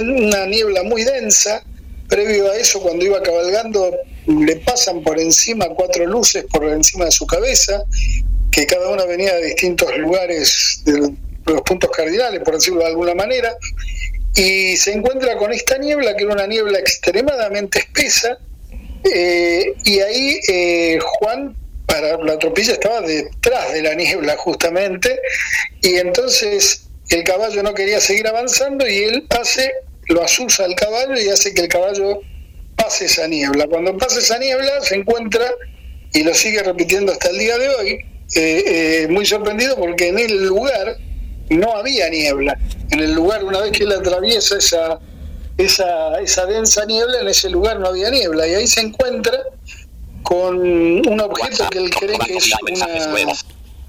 una 0.00 0.46
niebla 0.46 0.82
muy 0.82 1.04
densa. 1.04 1.64
Previo 2.08 2.50
a 2.50 2.56
eso, 2.56 2.80
cuando 2.80 3.04
iba 3.04 3.22
cabalgando, 3.22 3.96
le 4.26 4.56
pasan 4.56 5.02
por 5.02 5.18
encima 5.18 5.68
cuatro 5.68 6.06
luces 6.06 6.44
por 6.50 6.64
encima 6.64 7.06
de 7.06 7.10
su 7.10 7.26
cabeza, 7.26 7.82
que 8.50 8.66
cada 8.66 8.88
una 8.90 9.04
venía 9.04 9.34
de 9.34 9.46
distintos 9.46 9.96
lugares, 9.98 10.82
de 10.84 11.12
los 11.46 11.62
puntos 11.62 11.90
cardinales, 11.90 12.40
por 12.42 12.54
decirlo 12.54 12.80
de 12.80 12.86
alguna 12.86 13.14
manera, 13.14 13.56
y 14.34 14.76
se 14.76 14.92
encuentra 14.92 15.36
con 15.36 15.52
esta 15.52 15.78
niebla, 15.78 16.16
que 16.16 16.24
era 16.24 16.32
una 16.32 16.46
niebla 16.46 16.78
extremadamente 16.78 17.80
espesa, 17.80 18.38
eh, 19.04 19.74
y 19.84 20.00
ahí 20.00 20.40
eh, 20.48 20.98
Juan 21.00 21.56
para 21.86 22.18
la 22.18 22.38
tropilla 22.38 22.72
estaba 22.72 23.00
detrás 23.00 23.72
de 23.72 23.82
la 23.82 23.94
niebla 23.94 24.36
justamente, 24.36 25.18
y 25.80 25.96
entonces 25.96 26.88
el 27.10 27.24
caballo 27.24 27.62
no 27.62 27.74
quería 27.74 28.00
seguir 28.00 28.26
avanzando 28.28 28.86
y 28.86 28.98
él 28.98 29.26
hace, 29.30 29.72
lo 30.08 30.22
asusa 30.22 30.64
al 30.64 30.74
caballo 30.74 31.14
y 31.20 31.28
hace 31.28 31.54
que 31.54 31.62
el 31.62 31.68
caballo 31.68 32.20
pase 32.76 33.06
esa 33.06 33.26
niebla. 33.26 33.66
Cuando 33.66 33.96
pasa 33.96 34.18
esa 34.18 34.38
niebla 34.38 34.80
se 34.82 34.96
encuentra, 34.96 35.44
y 36.12 36.22
lo 36.22 36.34
sigue 36.34 36.62
repitiendo 36.62 37.12
hasta 37.12 37.30
el 37.30 37.38
día 37.38 37.58
de 37.58 37.68
hoy, 37.68 37.88
eh, 38.34 38.64
eh, 38.66 39.08
muy 39.08 39.26
sorprendido 39.26 39.76
porque 39.76 40.08
en 40.08 40.18
el 40.18 40.46
lugar 40.46 40.96
no 41.50 41.76
había 41.76 42.08
niebla. 42.08 42.58
En 42.90 43.00
el 43.00 43.12
lugar, 43.12 43.44
una 43.44 43.60
vez 43.60 43.72
que 43.72 43.84
él 43.84 43.92
atraviesa 43.92 44.56
esa, 44.56 44.98
esa, 45.56 46.20
esa 46.20 46.46
densa 46.46 46.84
niebla, 46.86 47.20
en 47.20 47.28
ese 47.28 47.50
lugar 47.50 47.78
no 47.80 47.88
había 47.88 48.10
niebla. 48.10 48.46
Y 48.46 48.54
ahí 48.54 48.66
se 48.66 48.80
encuentra 48.80 49.38
con 50.22 50.56
un 50.58 51.20
objeto 51.20 51.68
que 51.70 51.78
él 51.78 51.90
cree 51.90 52.18
que 52.18 52.36
es 52.36 52.50
una, 52.62 53.32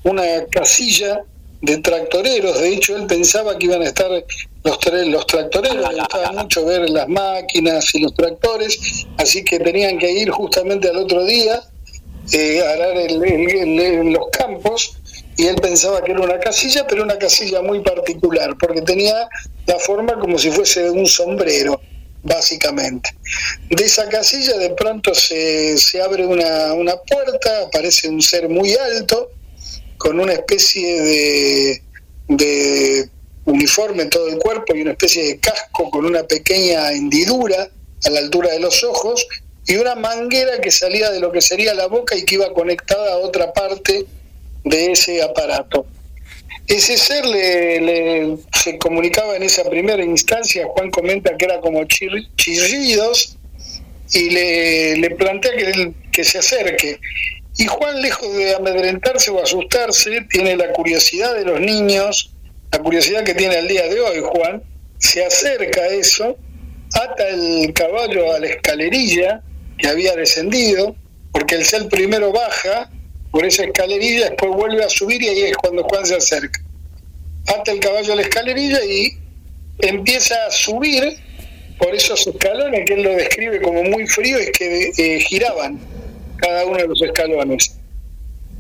una 0.04 0.46
casilla 0.52 1.24
de 1.62 1.78
tractoreros. 1.78 2.60
De 2.62 2.74
hecho, 2.74 2.95
él 2.95 3.06
pensaba 3.08 3.58
que 3.58 3.65
iban 3.65 3.82
a 3.82 3.86
estar 3.86 4.10
los, 4.63 4.80
los 5.08 5.28
tractoreros, 5.28 5.93
le 5.93 6.00
gustaba 6.00 6.32
mucho 6.43 6.65
ver 6.65 6.89
las 6.89 7.08
máquinas 7.08 7.93
y 7.95 8.00
los 8.00 8.13
tractores, 8.13 9.06
así 9.17 9.43
que 9.43 9.60
tenían 9.60 9.98
que 9.98 10.12
ir 10.12 10.30
justamente 10.30 10.89
al 10.89 10.98
otro 10.98 11.26
día 11.26 11.62
eh, 12.32 12.62
a 12.62 12.74
arar 12.74 12.98
el, 12.98 14.13
los 14.13 14.28
campos. 14.32 14.93
Y 15.38 15.48
él 15.48 15.56
pensaba 15.56 16.04
que 16.04 16.12
era 16.12 16.22
una 16.22 16.38
casilla, 16.38 16.86
pero 16.86 17.04
una 17.04 17.17
casilla 17.17 17.62
muy 17.62 17.80
particular, 17.80 18.56
porque 18.60 18.82
tenía 18.82 19.30
la 19.67 19.80
forma 19.80 20.19
como 20.19 20.38
si 20.38 20.52
fuese 20.52 20.89
un 20.89 21.06
sombrero, 21.06 21.80
básicamente. 22.24 23.10
De 23.69 23.86
esa 23.86 24.10
casilla 24.10 24.58
de 24.58 24.72
pronto 24.72 25.15
se, 25.15 25.78
se 25.78 26.02
abre 26.02 26.26
una, 26.26 26.74
una 26.74 26.98
puerta, 26.98 27.63
aparece 27.67 28.10
un 28.10 28.22
ser 28.22 28.50
muy 28.50 28.74
alto, 28.74 29.30
con 30.00 30.20
una 30.20 30.34
especie 30.34 31.02
de, 31.02 31.84
de 32.30 33.10
uniforme 33.46 34.04
en 34.04 34.10
todo 34.10 34.30
el 34.30 34.38
cuerpo 34.38 34.76
y 34.76 34.82
una 34.82 34.92
especie 34.92 35.24
de 35.24 35.40
casco 35.40 35.92
con 35.92 36.06
una 36.06 36.24
pequeña 36.24 36.92
hendidura 36.94 37.70
a 38.06 38.10
la 38.10 38.20
altura 38.20 38.50
de 38.52 38.60
los 38.60 38.84
ojos 38.84 39.28
y 39.68 39.76
una 39.76 39.96
manguera 39.96 40.60
que 40.62 40.72
salía 40.72 41.12
de 41.12 41.20
lo 41.20 41.32
que 41.32 41.42
sería 41.42 41.74
la 41.74 41.88
boca 41.88 42.16
y 42.16 42.24
que 42.24 42.36
iba 42.36 42.52
conectada 42.54 43.14
a 43.14 43.18
otra 43.18 43.54
parte 43.54 44.06
de 44.64 44.92
ese 44.94 45.22
aparato. 45.22 45.86
Ese 46.66 46.98
ser 46.98 47.26
le, 47.26 48.38
se 48.64 48.78
comunicaba 48.78 49.36
en 49.36 49.44
esa 49.44 49.70
primera 49.70 50.04
instancia, 50.04 50.66
Juan 50.68 50.92
comenta 50.92 51.36
que 51.36 51.46
era 51.46 51.60
como 51.60 51.84
chirridos, 51.86 53.38
y 54.14 54.30
le, 54.30 54.98
le 54.98 55.12
plantea 55.12 55.52
que, 55.56 55.94
que 56.12 56.24
se 56.24 56.40
acerque. 56.40 57.00
Y 57.60 57.67
Juan, 57.67 58.02
lejos 58.02 58.34
de 58.38 58.56
amedrentarse 58.56 59.32
o 59.32 59.43
asustarse, 59.43 60.22
tiene 60.30 60.56
la 60.56 60.72
curiosidad 60.72 61.36
de 61.36 61.43
los 61.43 61.60
niños, 61.60 62.34
la 62.72 62.80
curiosidad 62.80 63.26
que 63.26 63.34
tiene 63.34 63.58
al 63.58 63.67
día 63.67 63.86
de 63.86 64.00
hoy 64.00 64.22
Juan, 64.24 64.63
se 64.98 65.26
acerca 65.26 65.82
a 65.82 65.88
eso, 65.88 66.38
ata 66.93 67.28
el 67.28 67.74
caballo 67.74 68.34
a 68.34 68.39
la 68.39 68.48
escalerilla 68.48 69.43
que 69.78 69.89
había 69.89 70.15
descendido, 70.15 70.95
porque 71.34 71.56
el 71.56 71.65
ser 71.65 71.89
primero 71.89 72.32
baja 72.32 72.89
por 73.30 73.45
esa 73.45 73.65
escalerilla, 73.65 74.30
después 74.30 74.52
vuelve 74.54 74.86
a 74.86 74.89
subir 74.89 75.22
y 75.22 75.28
ahí 75.28 75.41
es 75.41 75.58
cuando 75.58 75.84
Juan 75.84 76.06
se 76.06 76.15
acerca. 76.15 76.62
Ata 77.45 77.74
el 77.74 77.82
caballo 77.82 78.13
a 78.13 78.15
la 78.15 78.22
escalerilla 78.22 78.86
y 78.86 79.17
empieza 79.80 80.45
a 80.45 80.52
subir 80.52 81.17
por 81.78 81.93
esos 81.93 82.26
escalones 82.26 82.86
que 82.86 82.93
él 82.93 83.04
lo 83.04 83.12
describe 83.15 83.62
como 83.62 83.84
muy 83.84 84.08
frío, 84.08 84.41
y 84.41 84.50
que 84.54 84.91
eh, 84.98 85.19
giraban 85.19 85.99
cada 86.41 86.65
uno 86.65 86.78
de 86.78 86.88
los 86.88 87.02
escalones. 87.02 87.75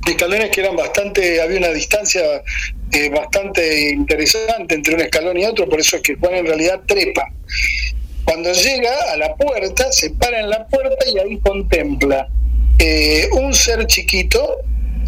Escalones 0.07 0.49
que 0.49 0.61
eran 0.61 0.75
bastante, 0.75 1.41
había 1.41 1.59
una 1.59 1.69
distancia 1.69 2.21
eh, 2.91 3.09
bastante 3.09 3.91
interesante 3.91 4.75
entre 4.75 4.95
un 4.95 5.01
escalón 5.01 5.37
y 5.37 5.45
otro, 5.45 5.67
por 5.67 5.79
eso 5.79 5.97
es 5.97 6.01
que 6.01 6.15
Juan 6.15 6.35
en 6.35 6.45
realidad 6.45 6.81
trepa. 6.87 7.29
Cuando 8.23 8.51
llega 8.53 8.91
a 9.11 9.17
la 9.17 9.35
puerta, 9.35 9.91
se 9.91 10.11
para 10.11 10.39
en 10.39 10.49
la 10.49 10.67
puerta 10.67 11.05
y 11.11 11.19
ahí 11.19 11.39
contempla 11.39 12.27
eh, 12.77 13.27
un 13.33 13.53
ser 13.53 13.85
chiquito, 13.87 14.59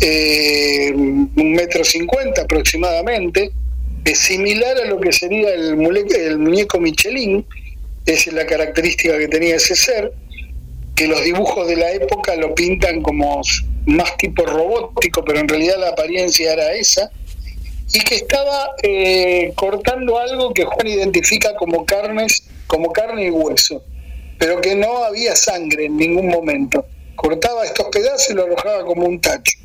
eh, 0.01 0.91
un 0.93 1.53
metro 1.53 1.83
cincuenta 1.83 2.41
aproximadamente, 2.41 3.51
es 4.03 4.17
similar 4.17 4.77
a 4.77 4.85
lo 4.85 4.99
que 4.99 5.11
sería 5.11 5.53
el, 5.53 5.77
muñeco 5.77 6.79
Michelin, 6.79 7.45
esa 8.05 8.29
es 8.29 8.35
la 8.35 8.45
característica 8.45 9.17
que 9.17 9.27
tenía 9.27 9.55
ese 9.55 9.75
ser, 9.75 10.11
que 10.95 11.07
los 11.07 11.23
dibujos 11.23 11.67
de 11.67 11.75
la 11.75 11.91
época 11.91 12.35
lo 12.35 12.53
pintan 12.53 13.01
como 13.01 13.41
más 13.85 14.17
tipo 14.17 14.45
robótico, 14.45 15.23
pero 15.25 15.39
en 15.39 15.47
realidad 15.47 15.77
la 15.79 15.89
apariencia 15.89 16.53
era 16.53 16.73
esa, 16.73 17.11
y 17.93 17.99
que 17.99 18.15
estaba 18.15 18.71
eh, 18.83 19.51
cortando 19.55 20.17
algo 20.17 20.53
que 20.53 20.63
Juan 20.63 20.87
identifica 20.87 21.55
como 21.55 21.85
carnes, 21.85 22.43
como 22.67 22.91
carne 22.93 23.25
y 23.25 23.29
hueso, 23.29 23.83
pero 24.37 24.61
que 24.61 24.75
no 24.75 25.03
había 25.03 25.35
sangre 25.35 25.85
en 25.85 25.97
ningún 25.97 26.27
momento. 26.27 26.85
Cortaba 27.15 27.65
estos 27.65 27.87
pedazos 27.91 28.29
y 28.31 28.33
lo 28.33 28.45
arrojaba 28.45 28.85
como 28.85 29.05
un 29.05 29.19
tacho. 29.19 29.57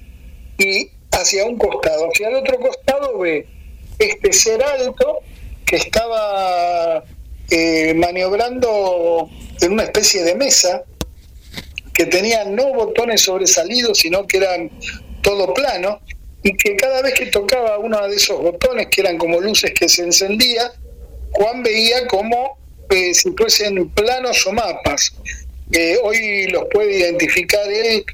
Y 0.58 0.90
hacia 1.12 1.44
un 1.44 1.56
costado, 1.56 2.08
hacia 2.08 2.28
el 2.28 2.34
otro 2.36 2.58
costado 2.58 3.18
ve 3.18 3.46
este 3.98 4.32
ser 4.32 4.62
alto 4.62 5.20
que 5.64 5.76
estaba 5.76 7.04
eh, 7.50 7.94
maniobrando 7.94 9.28
en 9.60 9.72
una 9.72 9.84
especie 9.84 10.22
de 10.24 10.34
mesa 10.34 10.82
que 11.96 12.06
tenían 12.06 12.54
no 12.54 12.72
botones 12.74 13.22
sobresalidos, 13.22 13.98
sino 13.98 14.26
que 14.26 14.38
eran 14.38 14.70
todo 15.22 15.54
plano, 15.54 16.00
y 16.42 16.56
que 16.56 16.76
cada 16.76 17.02
vez 17.02 17.14
que 17.14 17.26
tocaba 17.26 17.78
uno 17.78 18.06
de 18.06 18.16
esos 18.16 18.40
botones, 18.40 18.88
que 18.88 19.00
eran 19.00 19.18
como 19.18 19.40
luces 19.40 19.72
que 19.72 19.88
se 19.88 20.02
encendía, 20.02 20.70
Juan 21.32 21.62
veía 21.62 22.06
como 22.06 22.58
eh, 22.90 23.12
si 23.14 23.32
fuesen 23.32 23.88
planos 23.90 24.46
o 24.46 24.52
mapas. 24.52 25.12
Eh, 25.72 25.98
hoy 26.02 26.46
los 26.48 26.66
puede 26.70 26.98
identificar 26.98 27.68
él, 27.68 28.04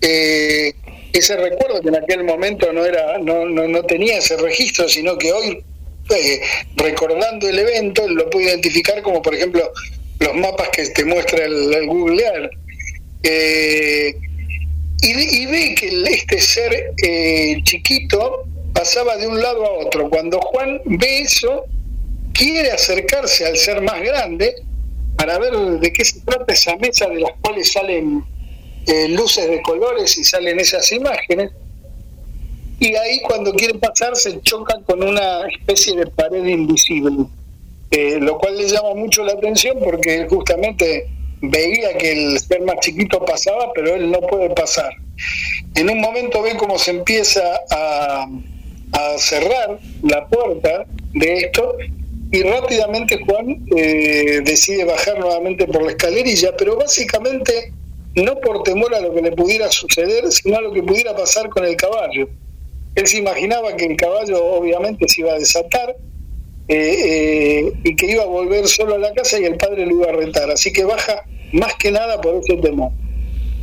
eh, 0.00 0.72
ese 1.12 1.36
recuerdo 1.36 1.80
que 1.80 1.88
en 1.88 1.96
aquel 1.96 2.24
momento 2.24 2.72
no, 2.72 2.84
era, 2.84 3.18
no, 3.18 3.44
no, 3.44 3.68
no 3.68 3.82
tenía 3.84 4.18
ese 4.18 4.36
registro, 4.36 4.88
sino 4.88 5.16
que 5.16 5.32
hoy 5.32 5.62
eh, 6.10 6.40
recordando 6.76 7.48
el 7.48 7.58
evento, 7.58 8.06
lo 8.08 8.30
puede 8.30 8.46
identificar 8.46 9.02
como 9.02 9.20
por 9.22 9.34
ejemplo 9.34 9.72
los 10.20 10.34
mapas 10.34 10.68
que 10.68 10.86
te 10.90 11.04
muestra 11.04 11.44
el, 11.44 11.86
Google 11.86 12.22
Earth. 12.22 12.50
Eh, 13.28 14.16
y, 15.02 15.46
ve 15.46 15.74
que 15.74 15.88
este 16.10 16.38
ser 16.38 16.94
eh, 17.02 17.60
chiquito 17.64 18.44
pasaba 18.72 19.16
de 19.16 19.26
un 19.26 19.40
lado 19.40 19.64
a 19.64 19.70
otro. 19.84 20.08
Cuando 20.08 20.40
Juan 20.40 20.80
ve 20.84 21.20
eso, 21.22 21.64
quiere 22.32 22.70
acercarse 22.70 23.46
al 23.46 23.56
ser 23.56 23.82
más 23.82 24.00
grande 24.00 24.54
para 25.16 25.38
ver 25.38 25.54
de 25.80 25.92
qué 25.92 26.04
se 26.04 26.20
trata 26.20 26.52
esa 26.52 26.76
mesa 26.76 27.08
de 27.08 27.20
las 27.20 27.32
cuales 27.40 27.72
salen 27.72 28.24
eh, 28.86 29.08
luces 29.08 29.48
de 29.48 29.60
colores 29.62 30.16
y 30.18 30.24
salen 30.24 30.60
esas 30.60 30.90
imágenes. 30.92 31.50
Y 32.78 32.94
ahí 32.94 33.22
cuando 33.22 33.52
quiere 33.54 33.74
pasar 33.74 34.14
se 34.14 34.40
choca 34.42 34.78
con 34.86 35.02
una 35.02 35.48
especie 35.48 35.96
de 35.96 36.06
pared 36.06 36.44
invisible, 36.44 37.26
lo 38.20 38.38
cual 38.38 38.56
le 38.58 38.68
llama 38.68 38.94
mucho 38.94 39.24
la 39.24 39.32
atención 39.32 39.78
porque 39.82 40.26
justamente 40.28 41.08
veía 41.40 41.96
que 41.98 42.12
el 42.12 42.38
ser 42.38 42.62
más 42.62 42.76
chiquito 42.80 43.24
pasaba, 43.24 43.72
pero 43.74 43.94
él 43.94 44.10
no 44.10 44.20
puede 44.20 44.50
pasar. 44.50 44.94
En 45.74 45.90
un 45.90 46.00
momento 46.00 46.42
ve 46.42 46.56
cómo 46.56 46.78
se 46.78 46.92
empieza 46.92 47.42
a, 47.70 48.28
cerrar 49.18 49.78
la 50.02 50.26
puerta 50.26 50.86
de 51.12 51.38
esto 51.38 51.76
y 52.32 52.42
rápidamente 52.42 53.18
Juan 53.26 53.66
eh, 53.76 54.40
decide 54.42 54.84
bajar 54.84 55.18
nuevamente 55.18 55.66
por 55.66 55.82
la 55.82 55.90
escalerilla, 55.90 56.56
pero 56.56 56.76
básicamente 56.76 57.72
no 58.14 58.40
por 58.40 58.62
temor 58.62 58.94
a 58.94 59.00
lo 59.00 59.14
que 59.14 59.20
le 59.20 59.32
pudiera 59.32 59.70
suceder, 59.70 60.32
sino 60.32 60.56
a 60.56 60.62
lo 60.62 60.72
que 60.72 60.82
pudiera 60.82 61.14
pasar 61.14 61.50
con 61.50 61.66
el 61.66 61.76
caballo. 61.76 62.28
Él 62.94 63.06
se 63.06 63.18
imaginaba 63.18 63.76
que 63.76 63.84
el 63.84 63.96
caballo 63.96 64.42
obviamente 64.42 65.06
se 65.08 65.20
iba 65.20 65.32
a 65.32 65.38
desatar 65.38 65.94
eh, 66.68 67.60
eh, 67.68 67.72
y 67.84 67.94
que 67.94 68.06
iba 68.06 68.24
a 68.24 68.26
volver 68.26 68.66
solo 68.66 68.96
a 68.96 68.98
la 68.98 69.12
casa 69.12 69.38
y 69.38 69.44
el 69.44 69.56
padre 69.56 69.86
lo 69.86 69.96
iba 69.96 70.08
a 70.08 70.12
retar. 70.12 70.50
Así 70.50 70.72
que 70.72 70.84
baja 70.84 71.24
más 71.52 71.74
que 71.76 71.92
nada 71.92 72.20
por 72.20 72.34
ese 72.36 72.56
temor. 72.56 72.90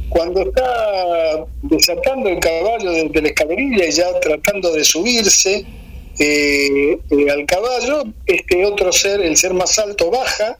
Cuando 0.09 0.41
está 0.41 1.45
desatando 1.63 2.29
el 2.29 2.39
caballo 2.39 2.91
desde 2.91 3.21
la 3.21 3.27
escalerilla 3.27 3.85
y 3.85 3.91
ya 3.91 4.19
tratando 4.19 4.71
de 4.71 4.83
subirse, 4.85 5.65
eh, 6.19 6.97
al 7.31 7.45
caballo, 7.45 8.03
este 8.25 8.63
otro 8.65 8.93
ser, 8.93 9.21
el 9.21 9.35
ser 9.35 9.53
más 9.53 9.77
alto, 9.79 10.11
baja, 10.11 10.57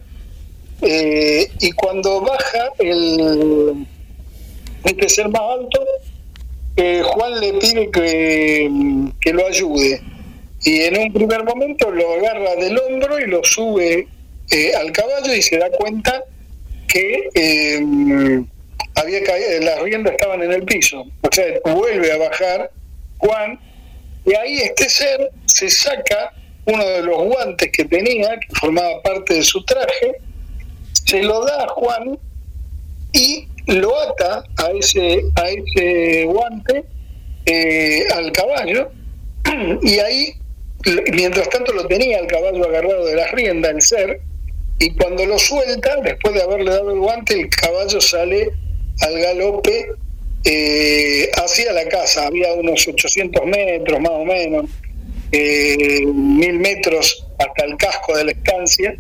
y 0.82 1.72
cuando 1.74 2.20
baja 2.22 2.72
el, 2.80 3.86
este 4.84 5.08
ser 5.08 5.30
más 5.30 5.42
alto, 5.42 5.80
Juan 7.04 7.40
le 7.40 7.54
pide 7.54 7.92
que, 7.92 8.70
que, 9.22 9.34
lo 9.34 9.48
ayude. 9.48 10.02
Y 10.64 10.82
en 10.84 10.98
un 10.98 11.14
primer 11.14 11.44
momento 11.44 11.92
lo 11.92 12.14
agarra 12.14 12.56
del 12.56 12.78
hombro 12.78 13.20
y 13.20 13.28
lo 13.28 13.44
sube 13.44 14.08
al 14.80 14.92
caballo 14.92 15.34
y 15.34 15.42
se 15.42 15.58
da 15.58 15.70
cuenta 15.72 16.24
que 16.88 17.30
había 18.96 19.24
caído, 19.24 19.60
las 19.62 19.82
riendas 19.82 20.14
estaban 20.14 20.42
en 20.44 20.52
el 20.52 20.64
piso. 20.64 21.06
O 21.22 21.30
sea, 21.32 21.46
vuelve 21.66 22.12
a 22.12 22.18
bajar 22.18 22.72
Juan 23.18 23.60
y 24.26 24.34
ahí 24.36 24.58
este 24.60 24.90
ser 24.90 25.32
se 25.46 25.70
saca 25.70 26.32
uno 26.66 26.86
de 26.86 27.02
los 27.02 27.18
guantes 27.24 27.72
que 27.72 27.86
tenía, 27.86 28.40
que 28.40 28.56
formaba 28.56 29.02
parte 29.02 29.36
de 29.36 29.44
su 29.44 29.64
traje, 29.66 30.16
se 31.06 31.22
lo 31.24 31.44
da 31.44 31.64
a 31.64 31.68
Juan 31.68 32.18
y 33.12 33.48
lo 33.68 33.98
ata 34.00 34.44
a 34.58 34.72
ese, 34.72 35.22
a 35.36 35.50
ese 35.50 36.26
guante 36.26 36.84
eh, 37.46 38.06
al 38.14 38.32
caballo 38.32 38.92
y 39.82 40.00
ahí, 40.00 40.34
mientras 41.14 41.50
tanto 41.50 41.74
lo 41.74 41.88
tenía 41.88 42.20
el 42.20 42.28
caballo 42.28 42.66
agarrado 42.66 43.06
de 43.06 43.16
la 43.16 43.28
rienda, 43.32 43.70
el 43.70 43.82
ser, 43.82 44.22
y 44.80 44.96
cuando 44.96 45.26
lo 45.26 45.40
suelta, 45.40 45.96
después 46.04 46.34
de 46.34 46.42
haberle 46.42 46.72
dado 46.72 46.92
el 46.92 47.00
guante, 47.00 47.40
el 47.40 47.50
caballo 47.50 48.02
sale 48.02 48.52
al 49.02 49.20
galope 49.20 49.92
eh, 50.44 51.30
hacia 51.36 51.72
la 51.72 51.88
casa. 51.88 52.28
Había 52.28 52.54
unos 52.54 52.88
800 52.88 53.46
metros 53.46 54.00
más 54.00 54.12
o 54.12 54.26
menos, 54.26 54.66
eh, 55.32 56.06
mil 56.06 56.60
metros 56.60 57.26
hasta 57.40 57.66
el 57.66 57.78
casco 57.78 58.18
de 58.18 58.26
la 58.26 58.32
estancia. 58.32 58.98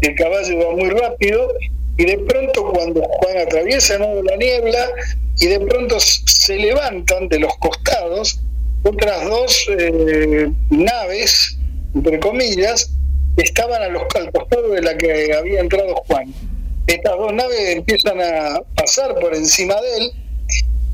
El 0.00 0.14
caballo 0.14 0.58
va 0.58 0.76
muy 0.76 0.90
rápido 0.90 1.52
y 1.96 2.06
de 2.06 2.18
pronto 2.18 2.72
cuando 2.72 3.02
Juan 3.02 3.38
atraviesa 3.38 3.98
la 3.98 4.36
niebla 4.36 4.88
y 5.38 5.46
de 5.46 5.60
pronto 5.60 6.00
se 6.00 6.56
levantan 6.56 7.28
de 7.28 7.38
los 7.38 7.56
costados 7.58 8.40
otras 8.82 9.24
dos 9.28 9.68
eh, 9.78 10.50
naves, 10.70 11.58
entre 11.94 12.18
comillas, 12.20 12.90
estaban 13.36 13.82
a 13.82 13.88
los, 13.88 14.02
al 14.14 14.30
de 14.70 14.82
la 14.82 14.96
que 14.96 15.34
había 15.34 15.60
entrado 15.60 15.94
Juan. 16.06 16.32
Estas 16.86 17.16
dos 17.16 17.32
naves 17.32 17.76
empiezan 17.76 18.20
a 18.20 18.60
pasar 18.74 19.14
por 19.20 19.34
encima 19.34 19.74
de 19.80 19.96
él 19.96 20.12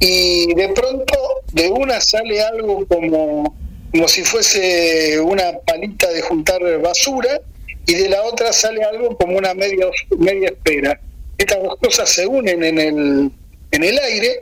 y 0.01 0.55
de 0.55 0.69
pronto 0.71 1.15
de 1.53 1.71
una 1.71 2.01
sale 2.01 2.43
algo 2.43 2.87
como, 2.87 3.57
como 3.91 4.09
si 4.09 4.23
fuese 4.23 5.19
una 5.21 5.59
palita 5.67 6.11
de 6.11 6.21
juntar 6.21 6.61
basura 6.81 7.41
y 7.87 7.95
de 7.95 8.09
la 8.09 8.23
otra 8.25 8.53
sale 8.53 8.83
algo 8.83 9.17
como 9.17 9.39
una 9.39 9.55
media, 9.55 9.87
media 10.19 10.49
espera. 10.49 11.01
Estas 11.39 11.63
dos 11.63 11.77
cosas 11.77 12.09
se 12.09 12.27
unen 12.27 12.63
en 12.65 12.79
el, 12.79 13.31
en 13.71 13.85
el 13.85 13.99
aire 13.99 14.41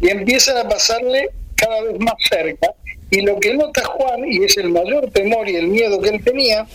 y 0.00 0.08
empiezan 0.08 0.58
a 0.58 0.68
pasarle 0.68 1.30
cada 1.56 1.82
vez 1.82 1.98
más 1.98 2.14
cerca. 2.28 2.74
Y 3.12 3.20
lo 3.20 3.38
que 3.38 3.52
nota 3.52 3.84
Juan, 3.84 4.24
y 4.26 4.42
es 4.42 4.56
el 4.56 4.70
mayor 4.70 5.10
temor 5.10 5.46
y 5.46 5.56
el 5.56 5.68
miedo 5.68 6.00
que 6.00 6.08
él 6.08 6.24
tenía, 6.24 6.66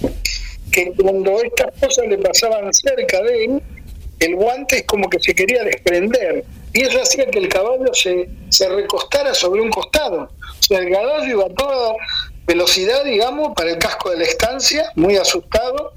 que 0.72 0.94
cuando 0.94 1.42
estas 1.42 1.72
cosas 1.82 2.06
le 2.08 2.20
pasaban 2.20 2.72
cerca 2.72 3.24
de 3.24 3.46
él, 3.46 3.64
el 4.20 4.36
guante 4.36 4.78
es 4.78 4.84
como 4.84 5.10
que 5.10 5.20
se 5.20 5.34
quería 5.34 5.64
desprender 5.64 6.46
y 6.74 6.82
eso 6.82 7.02
hacía 7.02 7.26
que 7.26 7.40
el 7.40 7.50
caballo 7.50 7.92
se, 7.92 8.30
se 8.50 8.70
recostara 8.70 9.34
sobre 9.34 9.62
un 9.62 9.72
costado. 9.72 10.30
O 10.40 10.64
sea, 10.64 10.78
el 10.78 10.92
caballo 10.92 11.26
iba 11.26 11.46
a 11.46 11.50
toda 11.50 11.96
velocidad, 12.46 13.04
digamos, 13.04 13.54
para 13.56 13.72
el 13.72 13.80
casco 13.80 14.12
de 14.12 14.18
la 14.18 14.26
estancia, 14.26 14.92
muy 14.96 15.16
asustado, 15.18 15.94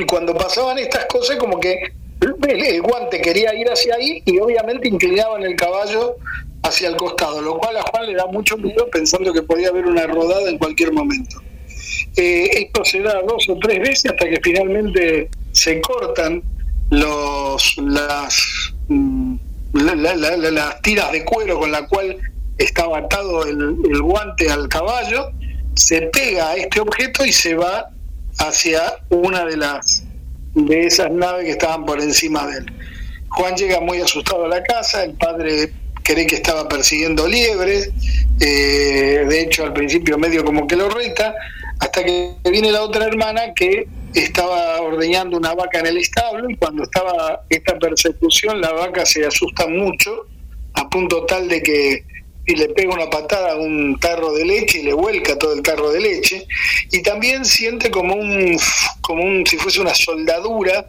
y 0.00 0.06
cuando 0.06 0.32
pasaban 0.32 0.78
estas 0.78 1.06
cosas 1.06 1.38
como 1.38 1.58
que 1.58 1.92
el, 2.20 2.82
guante 2.82 3.20
quería 3.20 3.52
ir 3.54 3.68
hacia 3.68 3.96
ahí 3.96 4.22
y 4.24 4.38
obviamente 4.38 4.86
inclinaban 4.86 5.42
el 5.42 5.56
caballo 5.56 6.16
hacia 6.62 6.88
el 6.88 6.96
costado, 6.96 7.40
lo 7.40 7.58
cual 7.58 7.76
a 7.76 7.82
Juan 7.82 8.06
le 8.06 8.14
da 8.14 8.26
mucho 8.26 8.56
miedo 8.56 8.88
pensando 8.90 9.32
que 9.32 9.42
podía 9.42 9.68
haber 9.68 9.86
una 9.86 10.06
rodada 10.06 10.48
en 10.48 10.58
cualquier 10.58 10.92
momento. 10.92 11.40
Eh, 12.16 12.50
esto 12.52 12.84
se 12.84 13.00
da 13.00 13.22
dos 13.26 13.48
o 13.48 13.58
tres 13.58 13.78
veces 13.78 14.10
hasta 14.10 14.28
que 14.28 14.40
finalmente 14.42 15.28
se 15.52 15.80
cortan 15.80 16.42
los 16.90 17.76
las 17.78 18.74
mm, 18.88 19.36
las 19.72 20.82
tiras 20.82 21.12
de 21.12 21.24
cuero 21.24 21.58
con 21.60 21.70
la 21.70 21.86
cual 21.86 22.16
estaba 22.58 22.98
atado 22.98 23.44
el, 23.44 24.02
guante 24.02 24.50
al 24.50 24.68
caballo, 24.68 25.30
se 25.74 26.02
pega 26.02 26.50
a 26.50 26.56
este 26.56 26.80
objeto 26.80 27.24
y 27.24 27.32
se 27.32 27.54
va 27.54 27.90
hacia 28.38 28.82
una 29.08 29.44
de 29.44 29.56
las 29.56 30.04
de 30.54 30.86
esas 30.86 31.10
naves 31.12 31.44
que 31.44 31.50
estaban 31.52 31.86
por 31.86 32.00
encima 32.00 32.46
de 32.48 32.58
él. 32.58 32.66
Juan 33.28 33.54
llega 33.54 33.80
muy 33.80 34.00
asustado 34.00 34.46
a 34.46 34.48
la 34.48 34.62
casa, 34.64 35.04
el 35.04 35.14
padre 35.14 35.72
cree 36.02 36.26
que 36.26 36.36
estaba 36.36 36.68
persiguiendo 36.68 37.26
liebres, 37.26 37.90
eh, 38.40 39.24
de 39.28 39.40
hecho 39.40 39.64
al 39.64 39.72
principio 39.72 40.18
medio 40.18 40.44
como 40.44 40.66
que 40.66 40.76
lo 40.76 40.88
reta, 40.88 41.34
hasta 41.78 42.04
que 42.04 42.34
viene 42.50 42.72
la 42.72 42.82
otra 42.82 43.06
hermana 43.06 43.54
que 43.54 43.86
estaba 44.14 44.80
ordeñando 44.80 45.36
una 45.36 45.54
vaca 45.54 45.78
en 45.80 45.86
el 45.86 45.98
establo 45.98 46.50
y 46.50 46.56
cuando 46.56 46.82
estaba 46.82 47.44
esta 47.48 47.78
persecución 47.78 48.60
la 48.60 48.72
vaca 48.72 49.06
se 49.06 49.24
asusta 49.24 49.66
mucho 49.68 50.26
a 50.74 50.88
punto 50.88 51.24
tal 51.26 51.48
de 51.48 51.62
que 51.62 52.04
le 52.46 52.68
pega 52.70 52.92
una 52.92 53.08
patada 53.08 53.52
a 53.52 53.56
un 53.56 53.98
tarro 54.00 54.32
de 54.32 54.44
leche 54.44 54.78
y 54.80 54.82
le 54.82 54.92
vuelca 54.92 55.38
todo 55.38 55.52
el 55.52 55.62
tarro 55.62 55.92
de 55.92 56.00
leche 56.00 56.46
y 56.90 57.02
también 57.02 57.44
siente 57.44 57.90
como 57.90 58.14
un 58.14 58.58
como 59.00 59.22
un 59.22 59.46
si 59.46 59.56
fuese 59.56 59.80
una 59.80 59.94
soldadura 59.94 60.84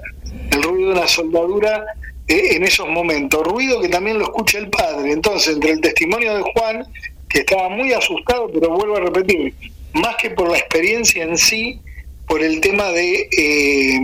el 0.51 0.63
ruido 0.63 0.91
de 0.91 0.99
una 0.99 1.07
soldadura 1.07 1.85
eh, 2.31 2.55
en 2.55 2.63
esos 2.63 2.87
momentos 2.87 3.45
ruido 3.45 3.81
que 3.81 3.89
también 3.89 4.17
lo 4.17 4.25
escucha 4.25 4.57
el 4.57 4.69
padre 4.69 5.11
entonces 5.11 5.55
entre 5.55 5.71
el 5.71 5.81
testimonio 5.81 6.35
de 6.35 6.41
Juan 6.41 6.85
que 7.29 7.39
estaba 7.39 7.69
muy 7.69 7.93
asustado 7.93 8.49
pero 8.53 8.69
vuelvo 8.69 8.97
a 8.97 9.01
repetir 9.01 9.53
más 9.93 10.15
que 10.17 10.29
por 10.31 10.49
la 10.49 10.57
experiencia 10.57 11.23
en 11.23 11.37
sí 11.37 11.79
por 12.31 12.41
el 12.41 12.61
tema 12.61 12.91
de, 12.91 13.27
eh, 13.37 13.99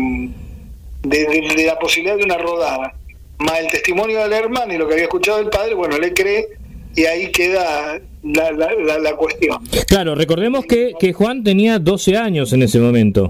de, 1.04 1.64
la 1.66 1.80
posibilidad 1.80 2.18
de 2.18 2.26
una 2.26 2.38
rodada, 2.38 2.94
más 3.38 3.60
el 3.60 3.70
testimonio 3.70 4.22
del 4.24 4.34
hermano 4.34 4.74
y 4.74 4.78
lo 4.78 4.86
que 4.86 4.96
había 4.96 5.06
escuchado 5.06 5.40
el 5.40 5.48
padre, 5.48 5.74
bueno, 5.76 5.98
le 5.98 6.14
cree 6.14 6.50
y 6.94 7.06
ahí 7.06 7.32
queda 7.32 8.02
la, 8.24 8.52
la, 8.52 9.16
cuestión. 9.16 9.64
Claro, 9.88 10.14
recordemos 10.14 10.66
que, 10.66 10.92
que 11.00 11.14
Juan 11.14 11.42
tenía 11.42 11.80
12 11.80 12.18
años 12.18 12.52
en 12.52 12.64
ese 12.64 12.80
momento. 12.80 13.30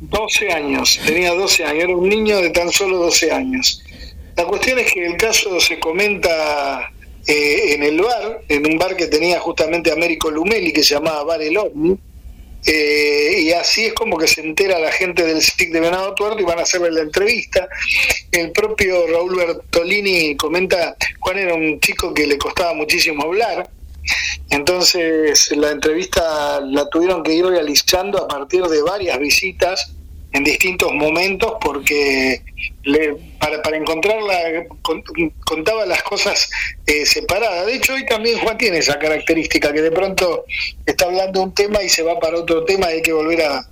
12 0.00 0.50
años, 0.50 0.98
tenía 1.06 1.32
12 1.34 1.64
años, 1.64 1.84
era 1.84 1.96
un 1.96 2.08
niño 2.08 2.38
de 2.38 2.50
tan 2.50 2.68
solo 2.72 2.98
12 2.98 3.30
años. 3.30 3.84
La 4.36 4.44
cuestión 4.44 4.78
es 4.78 4.92
que 4.92 5.06
el 5.06 5.16
caso 5.16 5.60
se 5.60 5.78
comenta 5.78 6.90
eh, 7.26 7.74
en 7.74 7.82
el 7.82 8.00
bar, 8.00 8.40
en 8.48 8.66
un 8.66 8.78
bar 8.78 8.96
que 8.96 9.06
tenía 9.06 9.38
justamente 9.40 9.92
Américo 9.92 10.30
Lumeli, 10.30 10.72
que 10.72 10.82
se 10.82 10.94
llamaba 10.94 11.24
Bar 11.24 11.42
El 11.42 11.58
eh, 12.64 13.40
y 13.40 13.52
así 13.52 13.86
es 13.86 13.92
como 13.92 14.16
que 14.16 14.28
se 14.28 14.40
entera 14.40 14.78
la 14.78 14.92
gente 14.92 15.24
del 15.24 15.42
SIC 15.42 15.72
de 15.72 15.80
Venado 15.80 16.14
Tuerto 16.14 16.40
y 16.40 16.44
van 16.44 16.60
a 16.60 16.62
hacerle 16.62 16.92
la 16.92 17.00
entrevista. 17.00 17.68
El 18.30 18.52
propio 18.52 19.06
Raúl 19.08 19.36
Bertolini 19.36 20.36
comenta, 20.36 20.96
Juan 21.18 21.38
era 21.38 21.54
un 21.54 21.80
chico 21.80 22.14
que 22.14 22.26
le 22.26 22.38
costaba 22.38 22.72
muchísimo 22.72 23.24
hablar, 23.24 23.68
entonces 24.50 25.50
la 25.56 25.72
entrevista 25.72 26.60
la 26.60 26.88
tuvieron 26.88 27.22
que 27.22 27.34
ir 27.34 27.46
realizando 27.46 28.22
a 28.22 28.28
partir 28.28 28.62
de 28.62 28.82
varias 28.82 29.18
visitas 29.18 29.92
en 30.32 30.44
distintos 30.44 30.92
momentos 30.92 31.54
porque 31.60 32.42
le, 32.84 33.14
para, 33.38 33.60
para 33.62 33.76
encontrarla 33.76 34.66
contaba 35.44 35.84
las 35.86 36.02
cosas 36.02 36.48
eh, 36.86 37.04
separadas. 37.04 37.66
De 37.66 37.74
hecho, 37.74 37.94
hoy 37.94 38.06
también 38.06 38.38
Juan 38.38 38.56
tiene 38.56 38.78
esa 38.78 38.98
característica 38.98 39.72
que 39.72 39.82
de 39.82 39.90
pronto 39.90 40.44
está 40.86 41.04
hablando 41.04 41.42
un 41.42 41.54
tema 41.54 41.82
y 41.82 41.88
se 41.88 42.02
va 42.02 42.18
para 42.18 42.38
otro 42.38 42.64
tema 42.64 42.90
y 42.90 42.94
hay 42.94 43.02
que 43.02 43.12
volver 43.12 43.42
a, 43.42 43.68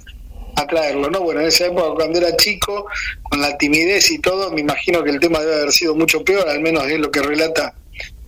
a 0.57 0.67
traerlo, 0.67 1.11
¿no? 1.11 1.21
Bueno, 1.21 1.41
en 1.41 1.47
esa 1.47 1.67
época 1.67 1.95
cuando 1.95 2.19
era 2.19 2.37
chico, 2.37 2.87
con 3.23 3.41
la 3.41 3.57
timidez 3.57 4.11
y 4.11 4.19
todo, 4.19 4.51
me 4.53 4.61
imagino 4.61 5.03
que 5.03 5.11
el 5.11 5.21
tema 5.21 5.41
debe 5.41 5.55
haber 5.55 5.73
sido 5.73 5.95
mucho 5.95 6.23
peor, 6.25 6.49
al 6.49 6.61
menos 6.61 6.87
es 6.89 6.99
lo 6.99 7.11
que 7.11 7.23
relata 7.23 7.75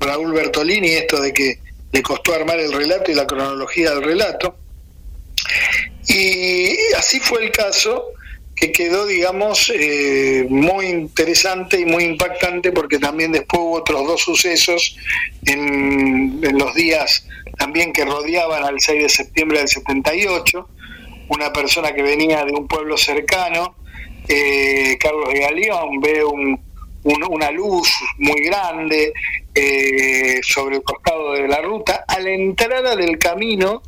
Raúl 0.01 0.33
Bertolini, 0.33 0.91
esto 0.91 1.21
de 1.21 1.33
que 1.33 1.59
le 1.93 2.03
costó 2.03 2.35
armar 2.35 2.59
el 2.59 2.73
relato 2.73 3.11
y 3.11 3.15
la 3.15 3.27
cronología 3.27 3.91
del 3.91 4.03
relato. 4.03 4.57
Y 6.09 6.77
así 6.97 7.21
fue 7.21 7.45
el 7.45 7.53
caso 7.53 8.13
que 8.55 8.71
quedó, 8.71 9.07
digamos, 9.07 9.73
eh, 9.75 10.47
muy 10.49 10.87
interesante 10.87 11.81
y 11.81 11.85
muy 11.85 12.05
impactante 12.05 12.71
porque 12.73 12.99
también 12.99 13.33
después 13.33 13.63
hubo 13.63 13.79
otros 13.79 14.07
dos 14.07 14.21
sucesos 14.21 14.97
en, 15.47 16.41
los 16.59 16.75
días 16.75 17.27
también 17.59 17.93
que 17.93 18.05
rodeaban 18.05 18.65
al 18.65 18.81
6 18.81 19.03
de 19.03 19.09
septiembre 19.09 19.59
del 19.59 19.69
78. 19.69 20.69
Una 21.29 21.53
persona 21.53 21.93
que 21.93 22.03
venía 22.03 22.45
de 22.45 22.53
un 22.53 22.67
pueblo 22.69 22.97
cercano, 22.97 23.75
eh, 24.29 24.97
Carlos 25.01 25.33
de 25.33 25.41
Galeón, 25.41 26.01
ve 26.01 26.23
una 27.05 27.51
luz 27.51 27.91
muy 28.19 28.43
grande 28.45 29.13
eh, 29.55 30.41
sobre 30.43 30.77
el 30.77 30.83
costado 30.83 31.33
de 31.33 31.49
la 31.49 31.61
ruta. 31.63 32.05
A 32.07 32.21
la 32.21 32.31
entrada 32.31 32.97
del 32.97 33.19
camino 33.19 33.83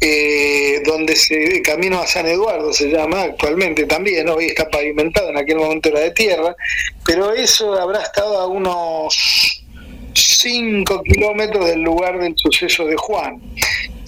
eh, 0.00 0.80
donde 0.84 1.14
se 1.14 1.60
camino 1.62 2.00
a 2.00 2.06
San 2.06 2.26
Eduardo 2.26 2.72
se 2.72 2.88
llama 2.88 3.22
actualmente 3.22 3.84
también, 3.84 4.28
hoy 4.30 4.46
está 4.46 4.68
pavimentado, 4.70 5.28
en 5.28 5.36
aquel 5.36 5.58
momento 5.58 5.90
era 5.90 6.00
de 6.00 6.10
tierra, 6.12 6.56
pero 7.04 7.32
eso 7.32 7.74
habrá 7.74 8.02
estado 8.02 8.38
a 8.38 8.46
unos 8.46 9.62
5 10.14 11.02
kilómetros 11.02 11.66
del 11.66 11.82
lugar 11.82 12.18
del 12.18 12.34
suceso 12.36 12.86
de 12.86 12.96
Juan. 12.96 13.40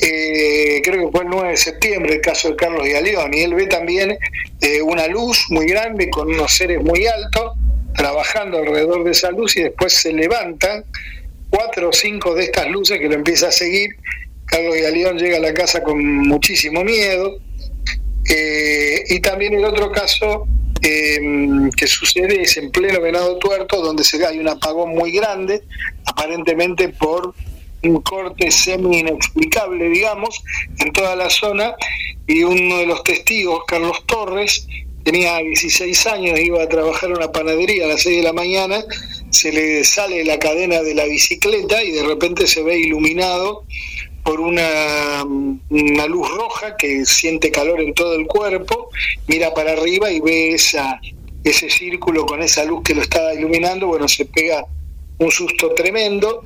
Eh, 0.01 0.81
creo 0.83 1.07
que 1.07 1.13
fue 1.13 1.25
el 1.25 1.31
9 1.31 1.51
de 1.51 1.57
septiembre 1.57 2.15
el 2.15 2.21
caso 2.23 2.49
de 2.49 2.57
Carlos 2.57 2.89
Galeón, 2.89 3.35
y 3.35 3.43
él 3.43 3.55
ve 3.55 3.67
también 3.67 4.17
eh, 4.63 4.81
una 4.81 5.07
luz 5.09 5.45
muy 5.51 5.67
grande 5.67 6.09
con 6.09 6.29
unos 6.29 6.53
seres 6.53 6.83
muy 6.83 7.07
altos 7.07 7.53
trabajando 7.95 8.59
alrededor 8.59 9.05
de 9.05 9.11
esa 9.11 9.31
luz 9.31 9.57
y 9.57 9.65
después 9.65 9.93
se 9.93 10.13
levantan 10.13 10.85
cuatro 11.51 11.91
o 11.91 11.93
cinco 11.93 12.35
de 12.35 12.45
estas 12.45 12.69
luces 12.69 12.99
que 12.99 13.09
lo 13.09 13.15
empieza 13.15 13.49
a 13.49 13.53
seguir 13.53 13.91
Carlos 14.53 14.77
Galeón 14.77 15.17
llega 15.17 15.39
a 15.39 15.41
la 15.41 15.55
casa 15.55 15.83
con 15.83 16.05
muchísimo 16.29 16.85
miedo. 16.85 17.39
Eh, 18.29 19.03
y 19.09 19.21
también 19.21 19.55
el 19.55 19.65
otro 19.65 19.91
caso 19.91 20.47
em, 20.83 21.71
que 21.71 21.87
sucede 21.87 22.43
es 22.43 22.59
en 22.59 22.71
pleno 22.71 23.01
Venado 23.01 23.39
Tuerto, 23.39 23.81
donde 23.81 24.05
se 24.05 24.25
hay 24.27 24.39
un 24.39 24.49
apagón 24.49 24.91
muy 24.91 25.11
grande, 25.11 25.63
aparentemente 26.05 26.91
por 26.91 27.35
un 27.83 28.03
corte 28.03 28.51
semi 28.51 28.99
inexplicable, 28.99 29.89
digamos, 29.89 30.45
en 30.79 30.93
toda 30.93 31.17
la 31.17 31.31
zona, 31.31 31.75
y 32.27 32.43
uno 32.43 32.77
de 32.79 32.87
los 32.87 33.03
testigos, 33.05 33.63
Carlos 33.67 34.05
Torres, 34.07 34.67
tenía 35.03 35.39
16 35.39 36.07
años, 36.09 36.39
iba 36.39 36.63
a 36.63 36.69
trabajar 36.69 37.11
en 37.11 37.17
una 37.17 37.33
panadería 37.33 37.87
a 37.87 37.89
las 37.89 38.03
6 38.03 38.19
de 38.19 38.23
la 38.23 38.33
mañana, 38.35 38.85
se 39.31 39.51
le 39.51 39.83
sale 39.83 40.25
la 40.25 40.39
cadena 40.39 40.83
de 40.83 40.95
la 40.95 41.07
bicicleta 41.07 41.83
y 41.83 41.91
de 41.91 42.05
repente 42.05 42.47
se 42.47 42.63
ve 42.63 42.79
iluminado 42.79 43.65
por 44.23 44.41
una, 44.41 45.25
una, 45.25 46.07
luz 46.07 46.29
roja 46.29 46.77
que 46.77 47.05
siente 47.05 47.51
calor 47.51 47.81
en 47.81 47.95
todo 47.95 48.15
el 48.15 48.27
cuerpo, 48.27 48.91
mira 49.27 49.53
para 49.53 49.73
arriba 49.73 50.11
y 50.11 50.21
ve 50.21 50.51
esa, 50.51 51.01
ese 51.43 51.69
círculo 51.69 52.25
con 52.25 52.43
esa 52.43 52.65
luz 52.65 52.83
que 52.85 52.95
lo 52.95 53.03
estaba 53.03 53.35
iluminando, 53.35 53.89
bueno, 53.89 54.07
se 54.09 54.25
pega 54.25 54.65
un 55.19 55.31
susto 55.31 55.75
tremendo 55.75 56.43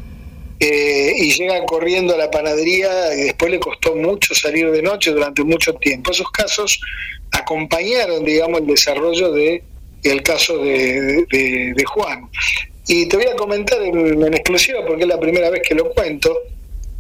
eh, 0.59 1.13
y 1.19 1.33
llega 1.33 1.65
corriendo 1.67 2.15
a 2.15 2.19
la 2.19 2.31
panadería 2.31 3.15
y 3.15 3.25
después 3.25 3.51
le 3.51 3.61
costó 3.61 3.95
mucho 3.95 4.35
salir 4.35 4.71
de 4.71 4.83
noche 4.83 5.11
durante 5.11 5.45
mucho 5.45 5.75
tiempo. 5.75 6.13
Esos 6.13 6.31
casos 6.31 6.81
acompañaron, 7.33 8.25
digamos, 8.25 8.61
el 8.61 8.67
desarrollo 8.67 9.33
de 9.33 9.63
el 10.03 10.23
caso 10.23 10.59
de, 10.59 11.27
de, 11.31 11.85
Juan. 11.85 12.29
Y 12.87 13.07
te 13.07 13.17
voy 13.17 13.27
a 13.27 13.35
comentar 13.35 13.83
en, 13.83 14.23
en 14.23 14.35
exclusiva, 14.35 14.85
porque 14.87 15.03
es 15.03 15.09
la 15.09 15.19
primera 15.19 15.51
vez 15.51 15.63
que 15.67 15.75
lo 15.75 15.91
cuento, 15.91 16.33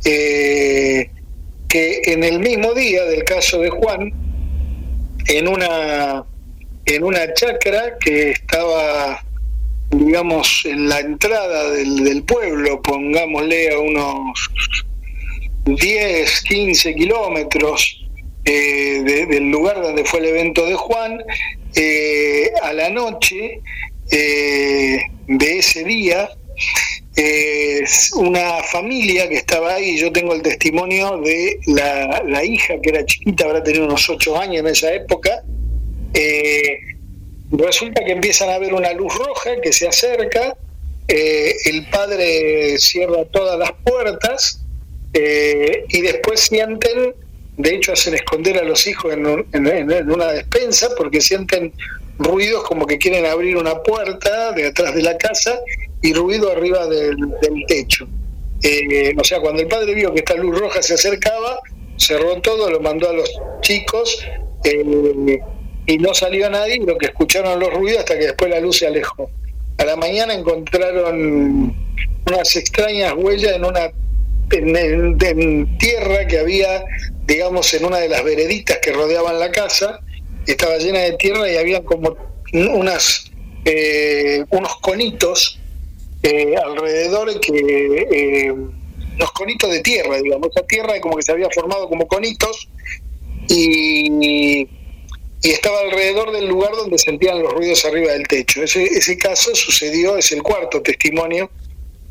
eh, 0.05 1.11
que 1.69 2.01
en 2.05 2.25
el 2.25 2.39
mismo 2.41 2.75
día 2.75 3.05
del 3.05 3.25
caso 3.25 3.61
de 3.61 3.71
Juan, 3.71 4.13
en 5.27 5.49
una, 5.49 6.25
en 6.85 7.05
una 7.05 7.35
chacra 7.35 7.99
que 7.99 8.31
estaba, 8.31 9.25
digamos, 9.91 10.63
en 10.65 10.89
la 10.89 11.01
entrada 11.01 11.71
del, 11.71 12.05
del 12.05 12.23
pueblo, 12.23 12.81
pongámosle 12.83 13.73
a 13.73 13.79
unos 13.79 14.51
10, 15.65 16.43
15 16.43 16.95
kilómetros 16.95 18.07
eh, 18.45 19.27
del 19.29 19.51
lugar 19.51 19.83
donde 19.83 20.05
fue 20.05 20.21
el 20.21 20.27
evento 20.27 20.65
de 20.67 20.75
Juan, 20.75 21.21
eh, 21.75 22.53
a 22.63 22.73
la 22.73 22.91
noche 22.91 23.61
de 24.09 25.59
ese 25.59 25.83
día, 25.83 26.29
es 27.17 28.13
una 28.13 28.63
familia 28.63 29.27
que 29.29 29.37
estaba 29.37 29.75
ahí, 29.75 29.99
yo 29.99 30.13
tengo 30.13 30.35
el 30.35 30.43
testimonio 30.43 31.19
de 31.19 31.59
la, 31.67 32.45
hija 32.45 32.75
que 32.83 32.91
era 32.91 33.05
chiquita, 33.07 33.47
habrá 33.47 33.63
tenido 33.63 33.87
unos 33.87 34.09
ocho 34.11 34.39
años 34.39 34.61
en 34.61 34.67
esa 34.67 34.93
época, 34.93 35.43
eh, 36.13 36.79
resulta 37.51 38.05
que 38.05 38.13
empiezan 38.13 38.51
a 38.51 38.59
ver 38.59 38.75
una 38.75 38.93
luz 38.93 39.15
roja 39.15 39.59
que 39.63 39.73
se 39.73 39.89
acerca, 39.89 40.59
eh, 41.09 41.55
el 41.65 41.89
padre 41.89 42.77
cierra 42.79 43.25
todas 43.27 43.59
las 43.59 43.73
puertas 43.85 44.63
eh, 45.15 45.85
y 45.89 46.03
después 46.03 46.41
sienten, 46.41 47.15
de 47.57 47.75
hecho 47.75 47.95
hacen 47.95 48.15
esconder 48.15 48.59
a 48.59 48.65
los 48.65 48.87
hijos 48.87 49.15
en 49.15 49.27
una 50.11 50.33
despensa 50.33 50.91
porque 50.99 51.23
sienten 51.23 51.73
ruidos 52.19 52.65
como 52.65 52.87
que 52.87 52.99
quieren 52.99 53.27
abrir 53.27 53.57
una 53.57 53.83
puerta 53.83 54.53
de 54.53 54.69
atrás 54.69 54.95
de 54.95 55.03
la 55.03 55.17
casa 55.19 55.59
y 56.03 56.13
ruido 56.15 56.51
arriba 56.51 56.87
del, 56.87 57.17
techo. 57.67 58.09
Eh, 58.63 59.15
o 59.19 59.25
sea, 59.25 59.41
cuando 59.41 59.63
el 59.63 59.69
padre 59.69 59.95
vio 59.95 60.13
que 60.13 60.21
esta 60.21 60.35
luz 60.35 60.59
roja 60.59 60.83
se 60.83 60.95
acercaba, 60.95 61.59
cerró 61.97 62.41
todo, 62.41 62.71
lo 62.71 62.81
mandó 62.81 63.09
a 63.09 63.13
los 63.13 63.31
chicos 63.61 64.25
eh, 64.65 65.41
y 65.87 65.99
no 65.99 66.15
salió 66.15 66.49
nadie, 66.51 66.81
lo 66.85 66.97
que 66.99 67.07
escucharon 67.07 67.61
los 67.61 67.73
ruidos 67.73 68.01
hasta 68.01 68.19
que 68.19 68.27
después 68.27 68.51
la 68.51 68.61
luz 68.61 68.79
se 68.79 68.87
alejó. 68.87 69.31
A 69.79 69.85
la 69.85 69.97
mañana 69.97 70.35
encontraron 70.35 71.75
unas 72.27 72.57
extrañas 72.57 73.15
huellas 73.17 73.53
en 73.53 73.65
una 73.65 73.91
en, 74.51 75.79
tierra 75.79 76.27
que 76.27 76.39
había, 76.39 76.85
digamos, 77.27 77.73
en 77.75 77.85
una 77.85 77.99
de 77.99 78.09
las 78.09 78.25
vereditas 78.25 78.79
que 78.79 78.93
rodeaban 78.93 79.39
la 79.39 79.51
casa, 79.51 80.01
estaba 80.53 80.79
llena 80.79 81.01
de 81.01 81.13
tierra 81.15 81.51
y 81.51 81.57
había 81.57 81.83
como 81.85 82.17
unas 82.53 83.31
eh, 83.65 84.45
unos 84.51 84.77
conitos 84.77 85.59
eh, 86.23 86.55
alrededor 86.57 87.41
que 87.41 87.53
eh, 88.11 88.55
los 89.19 89.33
conitos 89.33 89.71
de 89.71 89.81
tierra, 89.81 90.21
digamos, 90.21 90.51
esa 90.55 90.67
tierra 90.67 91.01
como 91.01 91.17
que 91.17 91.23
se 91.23 91.33
había 91.33 91.49
formado 91.51 91.89
como 91.89 92.07
conitos 92.07 92.69
y, 93.49 94.69
y 95.43 95.51
estaba 95.51 95.81
alrededor 95.81 96.33
del 96.33 96.47
lugar 96.47 96.73
donde 96.73 96.99
sentían 96.99 97.43
los 97.43 97.53
ruidos 97.53 97.85
arriba 97.85 98.13
del 98.13 98.27
techo. 98.29 98.63
Ese, 98.63 98.85
ese 98.85 99.17
caso 99.17 99.55
sucedió, 99.55 100.17
es 100.17 100.31
el 100.33 100.43
cuarto 100.43 100.83
testimonio 100.83 101.51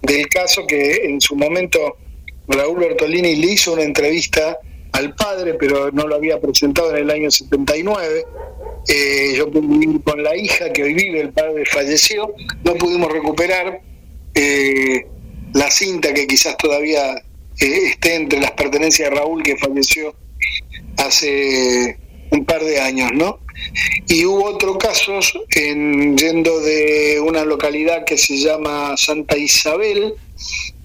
del 0.01 0.27
caso 0.27 0.65
que 0.67 1.05
en 1.05 1.21
su 1.21 1.35
momento 1.35 1.97
Raúl 2.47 2.79
Bertolini 2.79 3.35
le 3.35 3.53
hizo 3.53 3.73
una 3.73 3.83
entrevista 3.83 4.57
al 4.95 5.13
padre, 5.13 5.55
pero 5.55 5.91
no 5.91 6.07
lo 6.07 6.15
había 6.15 6.39
presentado 6.39 6.91
en 6.91 7.03
el 7.03 7.11
año 7.11 7.29
79. 7.29 8.25
Eh, 8.87 9.33
yo 9.35 9.51
con 9.51 10.23
la 10.23 10.35
hija 10.37 10.71
que 10.71 10.83
hoy 10.83 10.93
vive, 10.93 11.19
el 11.19 11.33
padre 11.33 11.65
falleció, 11.65 12.33
no 12.63 12.75
pudimos 12.75 13.11
recuperar 13.11 13.81
eh, 14.33 15.05
la 15.53 15.69
cinta 15.69 16.13
que 16.13 16.25
quizás 16.27 16.55
todavía 16.57 17.13
eh, 17.13 17.79
esté 17.89 18.15
entre 18.15 18.39
las 18.39 18.51
pertenencias 18.51 19.09
de 19.09 19.15
Raúl 19.15 19.43
que 19.43 19.57
falleció 19.57 20.15
hace 20.97 21.97
un 22.31 22.45
par 22.45 22.63
de 22.63 22.79
años, 22.79 23.11
¿no? 23.13 23.39
Y 24.07 24.25
hubo 24.25 24.45
otros 24.45 24.77
casos 24.77 25.33
en, 25.55 26.17
yendo 26.17 26.59
de 26.61 27.19
una 27.19 27.43
localidad 27.43 28.05
que 28.05 28.17
se 28.17 28.37
llama 28.37 28.95
Santa 28.95 29.37
Isabel, 29.37 30.13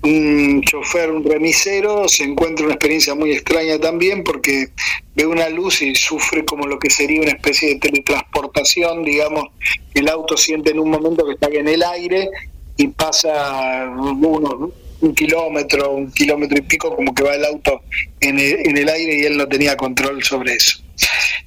un 0.03 0.63
chofer, 0.63 1.11
un 1.11 1.25
remisero, 1.25 2.09
se 2.09 2.25
encuentra 2.25 2.65
una 2.65 2.75
experiencia 2.75 3.15
muy 3.15 3.33
extraña 3.33 3.79
también 3.79 4.25
porque 4.25 4.69
ve 5.15 5.27
una 5.27 5.49
luz 5.51 5.83
y 5.83 5.95
sufre 5.95 6.45
como 6.45 6.67
lo 6.67 6.79
que 6.79 6.89
sería 6.89 7.21
una 7.21 7.33
especie 7.33 7.71
de 7.71 7.81
teletransportación, 7.81 9.05
digamos, 9.05 9.49
el 9.95 10.09
auto 10.09 10.37
siente 10.37 10.71
en 10.71 10.79
un 10.79 10.91
momento 10.91 11.27
que 11.27 11.33
está 11.33 11.49
en 11.49 11.69
el 11.69 11.83
aire 11.83 12.31
y 12.77 12.89
pasa 12.89 13.91
unos, 13.91 14.71
un 15.03 15.15
kilómetro, 15.15 15.93
un 15.93 16.11
kilómetro 16.13 16.59
y 16.59 16.63
pico, 16.63 16.97
como 16.97 17.15
que 17.15 17.23
va 17.23 17.35
el 17.35 17.45
auto 17.45 17.83
en 18.21 18.39
el, 18.39 18.67
en 18.67 18.77
el 18.79 18.89
aire 18.89 19.19
y 19.19 19.25
él 19.25 19.37
no 19.37 19.47
tenía 19.49 19.77
control 19.77 20.23
sobre 20.23 20.55
eso. 20.55 20.81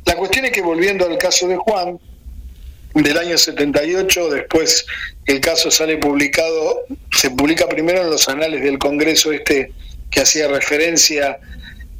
La 0.05 0.15
cuestión 0.15 0.45
es 0.45 0.51
que 0.51 0.61
volviendo 0.61 1.07
al 1.07 1.17
caso 1.17 1.47
de 1.47 1.55
Juan, 1.55 1.99
del 2.93 3.17
año 3.17 3.37
78, 3.37 4.29
después 4.29 4.85
el 5.25 5.39
caso 5.39 5.71
sale 5.71 5.97
publicado, 5.97 6.85
se 7.11 7.31
publica 7.31 7.67
primero 7.67 8.01
en 8.01 8.09
los 8.09 8.29
anales 8.29 8.61
del 8.61 8.77
Congreso 8.77 9.31
este 9.31 9.71
que 10.11 10.21
hacía 10.21 10.47
referencia 10.47 11.39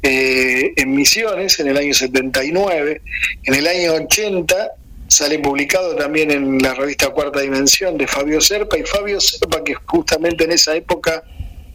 eh, 0.02 0.72
en 0.76 0.94
Misiones 0.94 1.58
en 1.58 1.68
el 1.68 1.76
año 1.76 1.94
79, 1.94 3.00
en 3.44 3.54
el 3.54 3.66
año 3.66 3.94
80 3.94 4.70
sale 5.08 5.38
publicado 5.38 5.96
también 5.96 6.30
en 6.30 6.58
la 6.58 6.74
revista 6.74 7.10
Cuarta 7.10 7.40
Dimensión 7.40 7.98
de 7.98 8.06
Fabio 8.06 8.40
Serpa, 8.40 8.78
y 8.78 8.84
Fabio 8.84 9.20
Serpa 9.20 9.62
que 9.64 9.74
justamente 9.74 10.44
en 10.44 10.52
esa 10.52 10.76
época 10.76 11.24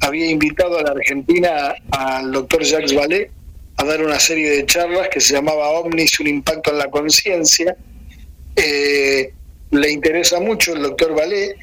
había 0.02 0.30
invitado 0.30 0.78
a 0.80 0.84
la 0.84 0.92
Argentina 0.92 1.76
al 1.92 2.32
doctor 2.32 2.64
Jacques 2.64 2.96
Vallée 2.96 3.32
a 3.78 3.84
dar 3.84 4.02
una 4.04 4.20
serie 4.20 4.50
de 4.50 4.66
charlas 4.66 5.10
que 5.10 5.22
se 5.22 5.34
llamaba 5.34 5.70
Omnis, 5.70 6.20
un 6.20 6.28
impacto 6.28 6.72
en 6.72 6.80
la 6.80 6.90
conciencia, 6.90 7.76
eh, 8.62 9.34
le 9.72 9.92
interesa 9.92 10.40
mucho 10.40 10.74
el 10.74 10.82
doctor 10.82 11.16
Valé. 11.16 11.56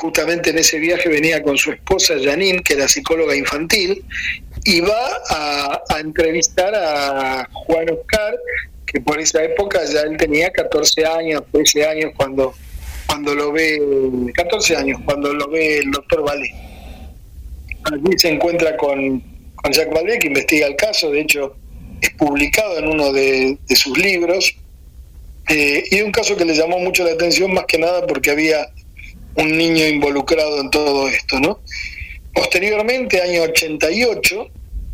Justamente 0.00 0.50
en 0.50 0.58
ese 0.58 0.78
viaje 0.78 1.08
venía 1.08 1.42
con 1.42 1.56
su 1.56 1.72
esposa 1.72 2.14
Janine, 2.22 2.62
que 2.62 2.74
era 2.74 2.86
psicóloga 2.86 3.34
infantil, 3.34 4.04
y 4.64 4.80
va 4.80 5.22
a, 5.30 5.98
entrevistar 5.98 6.72
a 6.74 7.48
Juan 7.52 7.90
Oscar, 7.90 8.36
que 8.86 9.00
por 9.00 9.18
esa 9.18 9.42
época 9.42 9.80
ya 9.84 10.02
él 10.02 10.16
tenía 10.16 10.50
14 10.50 11.06
años, 11.06 11.42
13 11.52 11.86
años 11.86 12.12
cuando, 12.16 12.54
cuando 13.06 13.34
lo 13.34 13.50
ve, 13.50 13.80
14 14.34 14.76
años, 14.76 15.00
cuando 15.04 15.32
lo 15.32 15.48
ve 15.48 15.78
el 15.78 15.90
doctor 15.90 16.22
Valé. 16.22 16.52
Allí 17.84 18.18
se 18.18 18.28
encuentra 18.28 18.76
con, 18.76 19.20
con 19.56 19.72
Jacques 19.72 19.94
Vallée, 19.94 20.18
que 20.18 20.28
investiga 20.28 20.66
el 20.66 20.76
caso, 20.76 21.10
de 21.10 21.20
hecho 21.22 21.56
es 22.00 22.10
publicado 22.10 22.78
en 22.78 22.88
uno 22.88 23.12
de 23.12 23.58
sus 23.74 23.96
libros, 23.98 24.54
eh, 25.48 25.84
y 25.90 26.02
un 26.02 26.12
caso 26.12 26.36
que 26.36 26.44
le 26.44 26.54
llamó 26.54 26.78
mucho 26.78 27.04
la 27.04 27.12
atención, 27.12 27.52
más 27.52 27.64
que 27.66 27.78
nada 27.78 28.06
porque 28.06 28.30
había 28.30 28.68
un 29.36 29.56
niño 29.56 29.86
involucrado 29.86 30.60
en 30.60 30.70
todo 30.70 31.08
esto, 31.08 31.40
¿no? 31.40 31.60
Posteriormente, 32.34 33.22
año 33.22 33.42
88, 33.42 34.50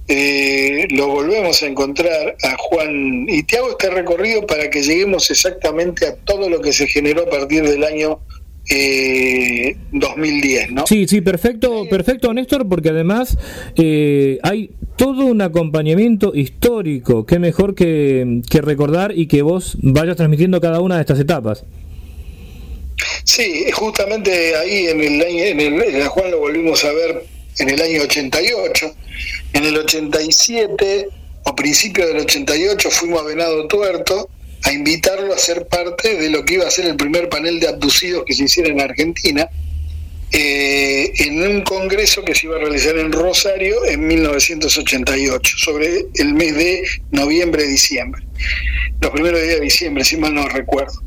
eh, 0.07 0.87
lo 0.91 1.09
volvemos 1.09 1.63
a 1.63 1.67
encontrar 1.67 2.37
a 2.43 2.57
Juan, 2.59 3.27
y 3.29 3.43
te 3.43 3.57
hago 3.57 3.71
este 3.71 3.91
recorrido 3.91 4.47
para 4.47 4.69
que 4.71 4.83
lleguemos 4.83 5.31
exactamente 5.31 6.07
a 6.07 6.15
todo 6.15 6.49
lo 6.49 6.61
que 6.61 6.73
se 6.73 6.87
generó 6.87 7.23
a 7.23 7.31
partir 7.31 7.63
del 7.69 7.85
año 7.85 8.21
eh, 8.71 9.77
2010, 9.93 10.71
¿no? 10.71 10.87
Sí, 10.87 11.07
sí, 11.07 11.21
perfecto, 11.21 11.87
perfecto, 11.89 12.33
Néstor, 12.33 12.69
porque 12.69 12.91
además 12.91 13.37
eh, 13.77 14.39
hay 14.43 14.71
todo 14.97 15.27
un 15.27 15.43
acompañamiento 15.43 16.33
histórico. 16.35 17.27
Qué 17.27 17.39
mejor 17.39 17.75
que, 17.75 18.43
recordar 18.51 19.13
y 19.17 19.27
que 19.27 19.43
vos 19.43 19.77
vayas 19.83 20.17
transmitiendo 20.17 20.61
cada 20.61 20.81
una 20.81 20.97
de 20.97 21.03
estas 21.03 21.21
etapas. 21.21 21.65
Sí, 23.25 23.67
justamente 23.73 24.57
ahí 24.57 24.87
en 24.87 25.01
el 25.01 25.21
año, 25.21 25.45
en 25.45 25.61
el, 25.61 26.09
Juan 26.09 26.31
lo 26.31 26.39
volvimos 26.39 26.85
a 26.85 26.93
ver 26.93 27.25
en 27.59 27.71
el 27.71 27.83
año 27.83 28.03
88. 28.03 28.95
En 29.53 29.65
el 29.65 29.77
87 29.77 31.09
o 31.45 31.55
principio 31.55 32.07
del 32.07 32.19
88 32.19 32.91
fuimos 32.91 33.21
a 33.21 33.25
Venado 33.25 33.67
Tuerto 33.69 34.31
a 34.65 34.73
invitarlo 34.73 35.33
a 35.33 35.39
ser 35.39 35.67
parte 35.67 36.17
de 36.17 36.31
lo 36.31 36.45
que 36.45 36.55
iba 36.55 36.67
a 36.67 36.71
ser 36.71 36.87
el 36.87 36.97
primer 36.97 37.29
panel 37.29 37.61
de 37.61 37.69
abducidos 37.69 38.25
que 38.27 38.35
se 38.35 38.45
hiciera 38.45 38.71
en 38.71 38.81
Argentina 38.81 39.49
eh, 40.37 41.13
en 41.19 41.41
un 41.43 41.63
congreso 41.63 42.25
que 42.25 42.35
se 42.35 42.49
iba 42.49 42.57
a 42.57 42.59
realizar 42.59 42.99
en 42.99 43.13
Rosario 43.13 43.85
en 43.85 44.05
1988, 44.05 45.57
sobre 45.59 46.07
el 46.17 46.35
mes 46.35 46.57
de 46.57 46.83
noviembre-diciembre, 47.13 48.21
los 49.01 49.13
primeros 49.13 49.41
días 49.41 49.55
de 49.55 49.61
diciembre, 49.61 50.03
si 50.03 50.17
mal 50.17 50.35
no 50.35 50.49
recuerdo. 50.49 51.01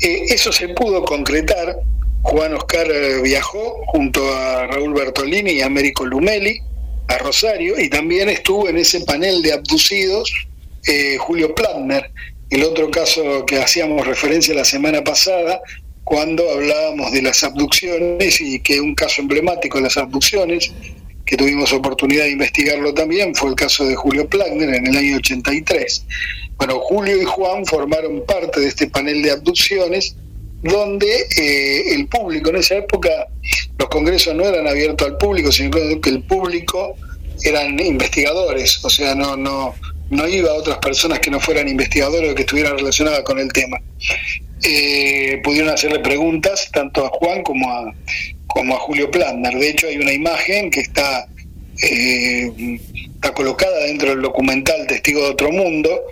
Eh, 0.00 0.22
eso 0.28 0.50
se 0.50 0.68
pudo 0.68 1.04
concretar, 1.04 1.76
Juan 2.22 2.54
Oscar 2.54 2.90
eh, 2.90 3.20
viajó 3.20 3.84
junto 3.88 4.34
a 4.34 4.66
Raúl 4.68 4.94
Bertolini 4.94 5.50
y 5.52 5.60
Américo 5.60 6.06
Lumeli 6.06 6.58
a 7.08 7.18
Rosario 7.18 7.78
y 7.78 7.90
también 7.90 8.30
estuvo 8.30 8.66
en 8.66 8.78
ese 8.78 9.00
panel 9.00 9.42
de 9.42 9.52
abducidos 9.52 10.32
Julio 11.18 11.54
Platner, 11.54 12.10
el 12.50 12.64
otro 12.64 12.90
caso 12.90 13.46
que 13.46 13.58
hacíamos 13.58 14.06
referencia 14.06 14.54
la 14.54 14.64
semana 14.64 15.02
pasada, 15.02 15.60
cuando 16.04 16.50
hablábamos 16.50 17.12
de 17.12 17.22
las 17.22 17.44
abducciones 17.44 18.40
y 18.40 18.58
que 18.60 18.80
un 18.80 18.94
caso 18.94 19.22
emblemático 19.22 19.78
de 19.78 19.84
las 19.84 19.96
abducciones, 19.96 20.72
que 21.24 21.36
tuvimos 21.36 21.72
oportunidad 21.72 22.24
de 22.24 22.30
investigarlo 22.30 22.92
también, 22.92 23.36
fue 23.36 23.50
el 23.50 23.54
caso 23.54 23.84
de 23.84 23.94
Julio 23.94 24.28
Plagner 24.28 24.74
en 24.74 24.88
el 24.88 24.96
año 24.96 25.16
83. 25.18 26.04
Bueno, 26.56 26.80
Julio 26.80 27.22
y 27.22 27.24
Juan 27.24 27.64
formaron 27.64 28.24
parte 28.26 28.60
de 28.60 28.66
este 28.66 28.88
panel 28.88 29.22
de 29.22 29.30
abducciones 29.30 30.16
donde 30.62 31.26
eh, 31.38 31.94
el 31.94 32.08
público 32.08 32.50
en 32.50 32.56
esa 32.56 32.78
época, 32.78 33.10
los 33.78 33.88
congresos 33.88 34.34
no 34.34 34.44
eran 34.44 34.66
abiertos 34.66 35.06
al 35.06 35.16
público, 35.16 35.52
sino 35.52 35.70
que 36.00 36.10
el 36.10 36.22
público 36.24 36.96
eran 37.44 37.78
investigadores, 37.80 38.84
o 38.84 38.90
sea, 38.90 39.14
no, 39.14 39.36
no, 39.36 39.74
no 40.10 40.28
iba 40.28 40.50
a 40.50 40.54
otras 40.54 40.78
personas 40.78 41.20
que 41.20 41.30
no 41.30 41.40
fueran 41.40 41.68
investigadores 41.68 42.32
o 42.32 42.34
que 42.34 42.42
estuvieran 42.42 42.76
relacionadas 42.76 43.22
con 43.22 43.38
el 43.38 43.52
tema. 43.52 43.78
Eh, 44.62 45.40
pudieron 45.42 45.70
hacerle 45.70 46.00
preguntas 46.00 46.68
tanto 46.72 47.06
a 47.06 47.08
Juan 47.08 47.42
como 47.42 47.70
a, 47.70 47.94
como 48.46 48.74
a 48.74 48.78
Julio 48.78 49.10
Plantner. 49.10 49.54
De 49.54 49.70
hecho, 49.70 49.86
hay 49.86 49.96
una 49.96 50.12
imagen 50.12 50.70
que 50.70 50.80
está, 50.80 51.26
eh, 51.82 52.78
está 53.14 53.32
colocada 53.32 53.84
dentro 53.84 54.10
del 54.10 54.22
documental 54.22 54.86
Testigo 54.86 55.22
de 55.22 55.30
Otro 55.30 55.52
Mundo, 55.52 56.02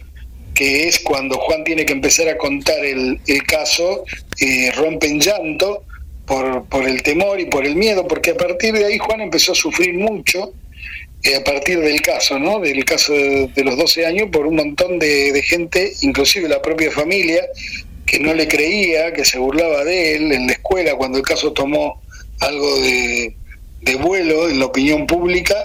que 0.55 0.89
es 0.89 1.01
cuando 1.01 1.37
Juan 1.37 1.65
tiene 1.65 1.85
que 1.85 1.93
empezar 1.93 2.29
a 2.29 2.39
contar 2.39 2.85
el, 2.85 3.21
el 3.27 3.43
caso, 3.43 4.05
eh, 4.41 4.71
rompe 4.77 5.09
en 5.09 5.21
llanto 5.21 5.85
por, 6.25 6.65
por 6.67 6.89
el 6.89 7.03
temor 7.03 7.41
y 7.41 7.47
por 7.47 7.67
el 7.67 7.75
miedo, 7.75 8.07
porque 8.07 8.31
a 8.31 8.37
partir 8.37 8.75
de 8.75 8.85
ahí 8.85 8.99
Juan 8.99 9.23
empezó 9.23 9.53
a 9.53 9.55
sufrir 9.57 9.95
mucho 9.95 10.53
eh, 11.25 11.35
a 11.35 11.43
partir 11.43 11.81
del 11.81 12.01
caso, 12.01 12.39
¿no? 12.39 12.61
Del 12.61 12.85
caso 12.85 13.13
de, 13.13 13.65
los 13.65 13.77
12 13.77 14.07
años, 14.07 14.29
por 14.31 14.47
un 14.47 14.57
montón 14.57 14.99
de, 14.99 15.43
gente, 15.45 15.93
inclusive 16.03 16.49
la 16.49 16.63
propia 16.63 16.91
familia, 16.91 17.45
que 18.07 18.21
no 18.21 18.35
le 18.35 18.47
creía, 18.47 19.13
que 19.13 19.25
se 19.25 19.39
burlaba 19.39 19.85
de 19.85 20.15
él 20.15 20.33
en 20.33 20.47
la 20.47 20.53
escuela 20.53 20.95
cuando 20.95 21.19
el 21.19 21.25
caso 21.25 21.53
tomó 21.53 22.01
algo 22.41 22.81
de, 22.81 23.35
vuelo 24.01 24.49
en 24.49 24.61
la 24.61 24.67
opinión 24.67 25.07
pública. 25.07 25.57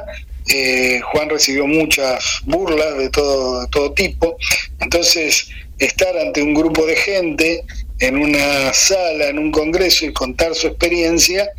Eh, 0.50 1.00
Juan 1.12 1.30
recibió 1.30 1.68
muchas 1.68 2.42
burlas 2.46 2.98
de 2.98 3.10
todo, 3.10 3.62
de 3.62 3.68
todo 3.68 3.94
tipo. 3.94 4.36
Entonces, 4.80 5.50
estar 5.78 6.18
ante 6.18 6.42
un 6.42 6.54
grupo 6.54 6.86
de 6.86 6.96
gente 6.96 7.63
en 8.00 8.18
una 8.18 8.74
sala, 8.74 9.28
en 9.28 9.39
un 9.39 9.52
congreso 9.52 10.06
y 10.06 10.13
contar 10.13 10.56
su 10.56 10.68
experiencia, 10.68 11.50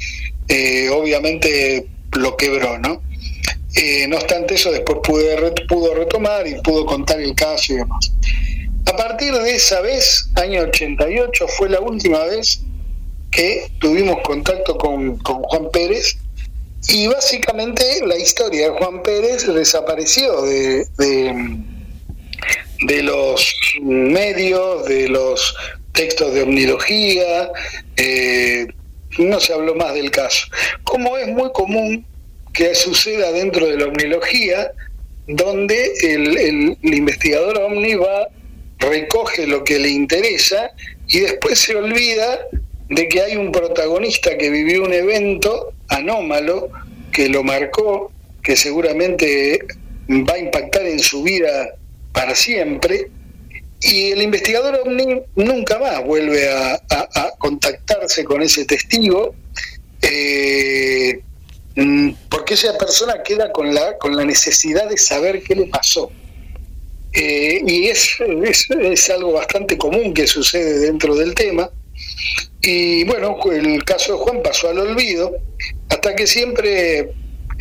eh, 0.48 0.88
obviamente 0.90 1.86
lo 2.12 2.36
quebró, 2.36 2.78
¿no? 2.78 3.02
Eh, 3.76 4.06
no 4.06 4.16
obstante 4.16 4.54
eso, 4.54 4.70
después 4.70 4.98
pude, 5.02 5.36
pudo 5.68 5.94
retomar 5.94 6.46
y 6.46 6.54
pudo 6.60 6.86
contar 6.86 7.20
el 7.20 7.34
caso 7.34 7.72
y 7.72 7.76
demás. 7.76 8.12
A 8.86 8.96
partir 8.96 9.32
de 9.34 9.54
esa 9.54 9.80
vez, 9.80 10.30
año 10.36 10.62
88, 10.62 11.48
fue 11.48 11.68
la 11.68 11.80
última 11.80 12.24
vez 12.24 12.60
que 13.30 13.68
tuvimos 13.80 14.20
contacto 14.22 14.78
con, 14.78 15.18
Juan 15.18 15.70
Pérez 15.72 16.16
y 16.88 17.08
básicamente 17.08 17.84
la 18.06 18.16
historia 18.16 18.70
de 18.70 18.78
Juan 18.78 19.02
Pérez 19.02 19.46
desapareció 19.46 20.42
de, 20.42 20.86
de, 22.86 23.02
los 23.02 23.52
medios, 23.82 24.84
de 24.84 25.08
los 25.08 25.56
textos 25.92 26.32
de 26.32 26.42
omnilogía, 26.42 27.50
eh, 27.96 28.68
no 29.18 29.40
se 29.40 29.52
habló 29.52 29.74
más 29.74 29.94
del 29.94 30.10
caso. 30.12 30.46
Como 30.84 31.16
es 31.16 31.26
muy 31.28 31.50
común 31.52 32.06
que 32.54 32.74
suceda 32.74 33.32
dentro 33.32 33.66
de 33.66 33.76
la 33.76 33.86
omnilogía, 33.86 34.70
donde 35.26 35.92
el, 36.02 36.78
investigador 36.82 37.58
omni 37.58 37.94
va, 37.96 38.28
recoge 38.78 39.46
lo 39.46 39.64
que 39.64 39.78
le 39.78 39.88
interesa 39.88 40.70
y 41.08 41.20
después 41.20 41.58
se 41.58 41.74
olvida 41.74 42.38
de 42.88 43.08
que 43.08 43.20
hay 43.20 43.36
un 43.36 43.50
protagonista 43.50 44.36
que 44.38 44.50
vivió 44.50 44.84
un 44.84 44.92
evento 44.92 45.72
anómalo, 45.88 46.70
que 47.12 47.28
lo 47.28 47.42
marcó, 47.42 48.12
que 48.42 48.56
seguramente 48.56 49.58
va 50.08 50.34
a 50.34 50.38
impactar 50.38 50.86
en 50.86 51.00
su 51.00 51.22
vida 51.22 51.74
para 52.12 52.34
siempre, 52.34 53.10
y 53.80 54.12
el 54.12 54.22
investigador 54.22 54.80
ovni 54.82 55.22
nunca 55.34 55.78
más 55.78 56.04
vuelve 56.04 56.48
a, 56.48 56.80
contactarse 57.38 58.24
con 58.24 58.40
ese 58.40 58.64
testigo. 58.64 59.34
Eh, 60.00 61.20
porque 62.28 62.54
esa 62.54 62.76
persona 62.78 63.22
queda 63.22 63.50
con 63.50 63.74
la, 63.74 63.98
con 63.98 64.16
la 64.16 64.24
necesidad 64.24 64.88
de 64.88 64.96
saber 64.96 65.42
qué 65.42 65.54
le 65.56 65.66
pasó. 65.66 66.10
Eh, 67.12 67.62
y 67.66 67.86
es, 67.86 68.16
es, 68.82 69.10
algo 69.10 69.32
bastante 69.32 69.78
común 69.78 70.12
que 70.14 70.26
sucede 70.26 70.80
dentro 70.80 71.14
del 71.14 71.34
tema. 71.34 71.70
Y 72.60 73.04
bueno, 73.04 73.36
el 73.52 73.84
caso 73.84 74.12
de 74.12 74.18
Juan 74.18 74.42
pasó 74.42 74.68
al 74.68 74.78
olvido, 74.78 75.32
hasta 75.90 76.14
que 76.16 76.26
siempre, 76.26 77.12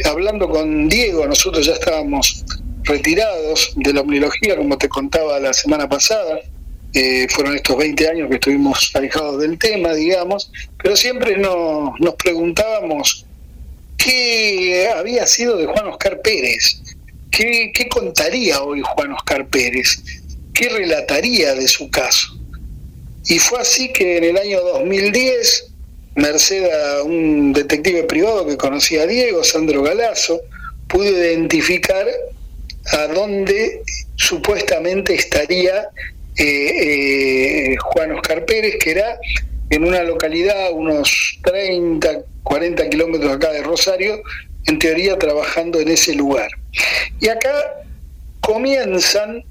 hablando 0.06 0.50
con 0.50 0.90
Diego, 0.90 1.28
nosotros 1.28 1.66
ya 1.66 1.74
estábamos 1.74 2.46
retirados 2.84 3.74
de 3.76 3.94
la 3.94 4.02
omnilogía, 4.02 4.56
como 4.56 4.78
te 4.78 4.90
contaba 4.90 5.40
la 5.40 5.54
semana 5.54 5.88
pasada, 5.88 6.40
eh, 6.94 7.28
fueron 7.30 7.56
estos 7.56 7.78
20 7.78 8.08
años 8.08 8.30
que 8.30 8.36
estuvimos 8.36 8.92
alejados 8.94 9.42
del 9.42 9.58
tema, 9.58 9.94
digamos, 9.94 10.52
pero 10.82 10.96
siempre 10.96 11.38
nos, 11.38 12.00
nos 12.00 12.16
preguntábamos 12.16 13.26
qué 13.98 14.90
había 14.96 15.26
sido 15.26 15.58
de 15.58 15.66
Juan 15.66 15.88
Oscar 15.88 16.22
Pérez, 16.22 16.82
qué, 17.32 17.72
qué 17.74 17.88
contaría 17.88 18.62
hoy 18.62 18.82
Juan 18.82 19.14
Oscar 19.14 19.48
Pérez, 19.48 20.02
qué 20.54 20.70
relataría 20.70 21.56
de 21.56 21.68
su 21.68 21.90
caso. 21.90 22.38
Y 23.26 23.40
fue 23.40 23.60
así 23.60 23.92
que 23.94 24.18
en 24.18 24.24
el 24.26 24.38
año 24.38 24.62
2010, 24.62 25.72
merced 26.16 26.66
a 26.66 27.04
un 27.04 27.54
detective 27.54 28.04
privado 28.04 28.46
que 28.46 28.58
conocía 28.58 29.04
a 29.04 29.08
Diego, 29.08 29.44
Sandro 29.44 29.82
Galazo, 29.82 30.42
pude 30.88 31.10
identificar 31.10 32.06
a 32.92 33.08
dónde 33.08 33.82
supuestamente 34.16 35.16
estaría 35.16 35.88
eh, 36.38 37.72
eh, 37.72 37.76
Juan 37.78 38.12
Oscar 38.12 38.46
Pérez, 38.46 38.76
que 38.80 38.92
era 38.92 39.18
en 39.74 39.86
una 39.86 40.04
localidad 40.04 40.72
unos 40.72 41.40
30, 41.44 42.22
40 42.44 42.90
kilómetros 42.90 43.32
acá 43.32 43.52
de 43.52 43.64
Rosario, 43.64 44.22
en 44.68 44.78
teoría 44.78 45.18
trabajando 45.18 45.80
en 45.80 45.90
ese 45.90 46.14
lugar. 46.14 46.52
Y 47.20 47.28
acá 47.28 47.84
comienzan 48.40 49.44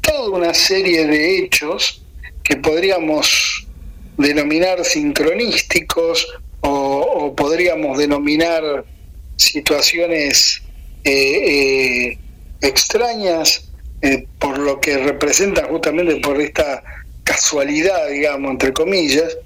toda 0.00 0.30
una 0.30 0.54
serie 0.54 1.06
de 1.06 1.38
hechos 1.38 2.02
que 2.42 2.56
podríamos 2.56 3.66
denominar 4.16 4.82
sincronísticos 4.86 6.26
o, 6.60 7.34
podríamos 7.36 7.98
denominar 7.98 8.86
situaciones 9.36 10.62
eh, 11.04 12.18
extrañas 12.62 13.68
eh, 14.00 14.26
por 14.38 14.58
lo 14.58 14.80
que 14.80 14.96
representa 14.96 15.64
justamente 15.64 16.16
por 16.16 16.40
esta 16.40 16.82
casualidad, 17.22 18.08
digamos, 18.08 18.52
entre 18.52 18.72
comillas, 18.72 19.36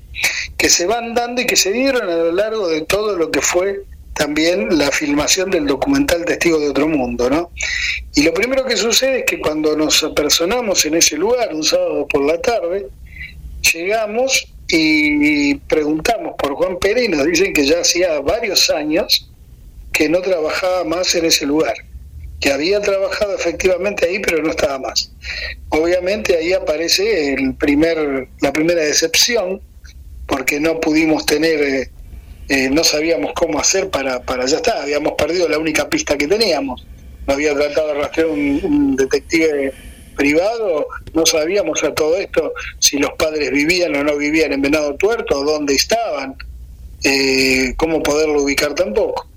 que 0.56 0.68
se 0.68 0.86
van 0.86 1.14
dando 1.14 1.42
y 1.42 1.46
que 1.46 1.56
se 1.56 1.72
dieron 1.72 2.08
a 2.08 2.16
lo 2.16 2.32
largo 2.32 2.68
de 2.68 2.82
todo 2.82 3.16
lo 3.16 3.30
que 3.30 3.40
fue 3.40 3.82
también 4.14 4.78
la 4.78 4.90
filmación 4.90 5.50
del 5.50 5.66
documental 5.66 6.24
Testigo 6.24 6.58
de 6.58 6.68
Otro 6.68 6.86
Mundo, 6.86 7.30
¿no? 7.30 7.50
Y 8.14 8.22
lo 8.22 8.34
primero 8.34 8.64
que 8.64 8.76
sucede 8.76 9.20
es 9.20 9.24
que 9.24 9.40
cuando 9.40 9.76
nos 9.76 10.02
apersonamos 10.04 10.84
en 10.84 10.94
ese 10.94 11.16
lugar, 11.16 11.54
un 11.54 11.64
sábado 11.64 12.06
por 12.08 12.22
la 12.24 12.40
tarde, 12.40 12.88
llegamos 13.72 14.52
y 14.68 15.54
preguntamos 15.54 16.34
por 16.38 16.54
Juan 16.54 16.78
Pérez 16.78 17.04
y 17.04 17.08
nos 17.08 17.24
dicen 17.26 17.52
que 17.52 17.66
ya 17.66 17.80
hacía 17.80 18.20
varios 18.20 18.70
años 18.70 19.30
que 19.92 20.08
no 20.08 20.20
trabajaba 20.20 20.84
más 20.84 21.14
en 21.14 21.24
ese 21.24 21.46
lugar 21.46 21.74
que 22.42 22.52
había 22.52 22.80
trabajado 22.80 23.36
efectivamente 23.36 24.04
ahí, 24.04 24.18
pero 24.18 24.42
no 24.42 24.50
estaba 24.50 24.76
más. 24.80 25.12
Obviamente 25.68 26.36
ahí 26.36 26.52
aparece 26.52 27.34
el 27.34 27.54
primer, 27.54 28.28
la 28.40 28.52
primera 28.52 28.82
decepción, 28.82 29.62
porque 30.32 30.58
no 30.58 30.80
pudimos 30.80 31.26
tener, 31.26 31.60
eh, 31.62 31.90
eh, 32.48 32.70
no 32.70 32.82
sabíamos 32.82 33.32
cómo 33.34 33.60
hacer 33.60 33.90
para, 33.90 34.22
para, 34.22 34.46
ya 34.46 34.56
está, 34.56 34.80
habíamos 34.80 35.12
perdido 35.12 35.46
la 35.46 35.58
única 35.58 35.90
pista 35.90 36.16
que 36.16 36.26
teníamos. 36.26 36.86
No 37.26 37.34
había 37.34 37.52
tratado 37.54 37.88
de 37.88 37.94
rastrear 38.00 38.28
un, 38.30 38.96
detective 38.96 39.74
privado, 40.16 40.86
no 41.12 41.26
sabíamos 41.26 41.84
a 41.84 41.92
todo 41.92 42.16
esto 42.16 42.54
si 42.78 42.96
los 42.96 43.10
padres 43.18 43.50
vivían 43.50 43.94
o 43.94 44.02
no 44.02 44.16
vivían 44.16 44.54
en 44.54 44.62
Venado 44.62 44.94
Tuerto, 44.94 45.44
dónde 45.44 45.74
estaban, 45.74 46.34
eh, 47.04 47.74
cómo 47.76 48.02
poderlo 48.02 48.42
ubicar 48.42 48.74
tampoco. 48.74 49.28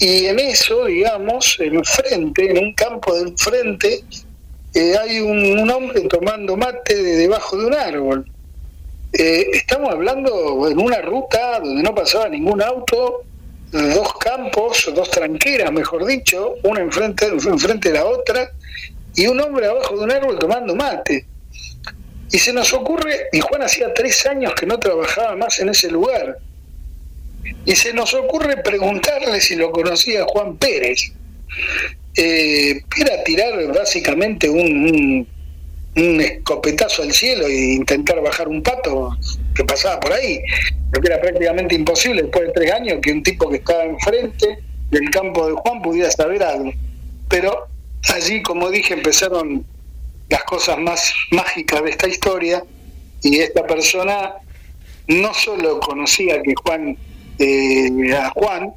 Y 0.00 0.26
en 0.26 0.40
eso, 0.40 0.86
digamos, 0.86 1.56
en 1.60 1.84
frente, 1.84 2.50
en 2.50 2.58
un 2.58 2.74
campo 2.74 3.14
del 3.14 3.38
frente, 3.38 4.02
hay 5.00 5.20
un, 5.20 5.70
hombre 5.70 6.00
tomando 6.08 6.56
mate 6.56 6.96
de 6.96 7.16
debajo 7.18 7.56
de 7.56 7.66
un 7.66 7.74
árbol. 7.74 8.26
Eh, 9.20 9.50
estamos 9.52 9.90
hablando 9.90 10.68
en 10.68 10.78
una 10.78 11.00
ruta 11.00 11.58
donde 11.58 11.82
no 11.82 11.92
pasaba 11.92 12.28
ningún 12.28 12.62
auto, 12.62 13.24
dos 13.72 14.14
campos, 14.20 14.88
dos 14.94 15.10
tranqueras, 15.10 15.72
mejor 15.72 16.06
dicho, 16.06 16.54
una 16.62 16.82
enfrente, 16.82 17.26
enfrente 17.26 17.88
de 17.90 17.98
la 17.98 18.04
otra, 18.04 18.52
y 19.16 19.26
un 19.26 19.40
hombre 19.40 19.66
abajo 19.66 19.96
de 19.96 20.04
un 20.04 20.12
árbol 20.12 20.38
tomando 20.38 20.76
mate. 20.76 21.26
Y 22.30 22.38
se 22.38 22.52
nos 22.52 22.72
ocurre, 22.72 23.26
y 23.32 23.40
Juan 23.40 23.62
hacía 23.62 23.92
tres 23.92 24.24
años 24.24 24.54
que 24.54 24.66
no 24.66 24.78
trabajaba 24.78 25.34
más 25.34 25.58
en 25.58 25.70
ese 25.70 25.90
lugar, 25.90 26.38
y 27.64 27.74
se 27.74 27.92
nos 27.92 28.14
ocurre 28.14 28.58
preguntarle 28.58 29.40
si 29.40 29.56
lo 29.56 29.72
conocía 29.72 30.24
Juan 30.28 30.56
Pérez. 30.58 31.12
Eh, 32.14 32.82
era 32.96 33.24
tirar 33.24 33.66
básicamente 33.72 34.48
un, 34.48 34.58
un, 34.60 35.28
escopetazo 35.98 37.02
al 37.02 37.12
cielo 37.12 37.46
e 37.46 37.74
intentar 37.74 38.20
bajar 38.20 38.48
un 38.48 38.62
pato 38.62 39.16
que 39.54 39.64
pasaba 39.64 39.98
por 40.00 40.12
ahí, 40.12 40.40
porque 40.92 41.08
era 41.08 41.20
prácticamente 41.20 41.74
imposible 41.74 42.22
después 42.22 42.46
de 42.46 42.52
tres 42.52 42.72
años 42.72 42.98
que 43.02 43.12
un 43.12 43.22
tipo 43.22 43.48
que 43.48 43.56
estaba 43.56 43.84
enfrente 43.84 44.58
del 44.90 45.10
campo 45.10 45.46
de 45.48 45.54
Juan 45.54 45.82
pudiera 45.82 46.10
saber 46.10 46.42
algo. 46.42 46.72
Pero 47.28 47.66
allí, 48.14 48.42
como 48.42 48.70
dije, 48.70 48.94
empezaron 48.94 49.64
las 50.28 50.44
cosas 50.44 50.78
más 50.78 51.12
mágicas 51.30 51.82
de 51.82 51.90
esta 51.90 52.08
historia 52.08 52.62
y 53.22 53.38
esta 53.40 53.66
persona 53.66 54.34
no 55.08 55.32
solo 55.34 55.80
conocía 55.80 56.40
que 56.42 56.54
Juan 56.64 56.96
eh, 57.38 58.14
a 58.14 58.30
Juan, 58.30 58.74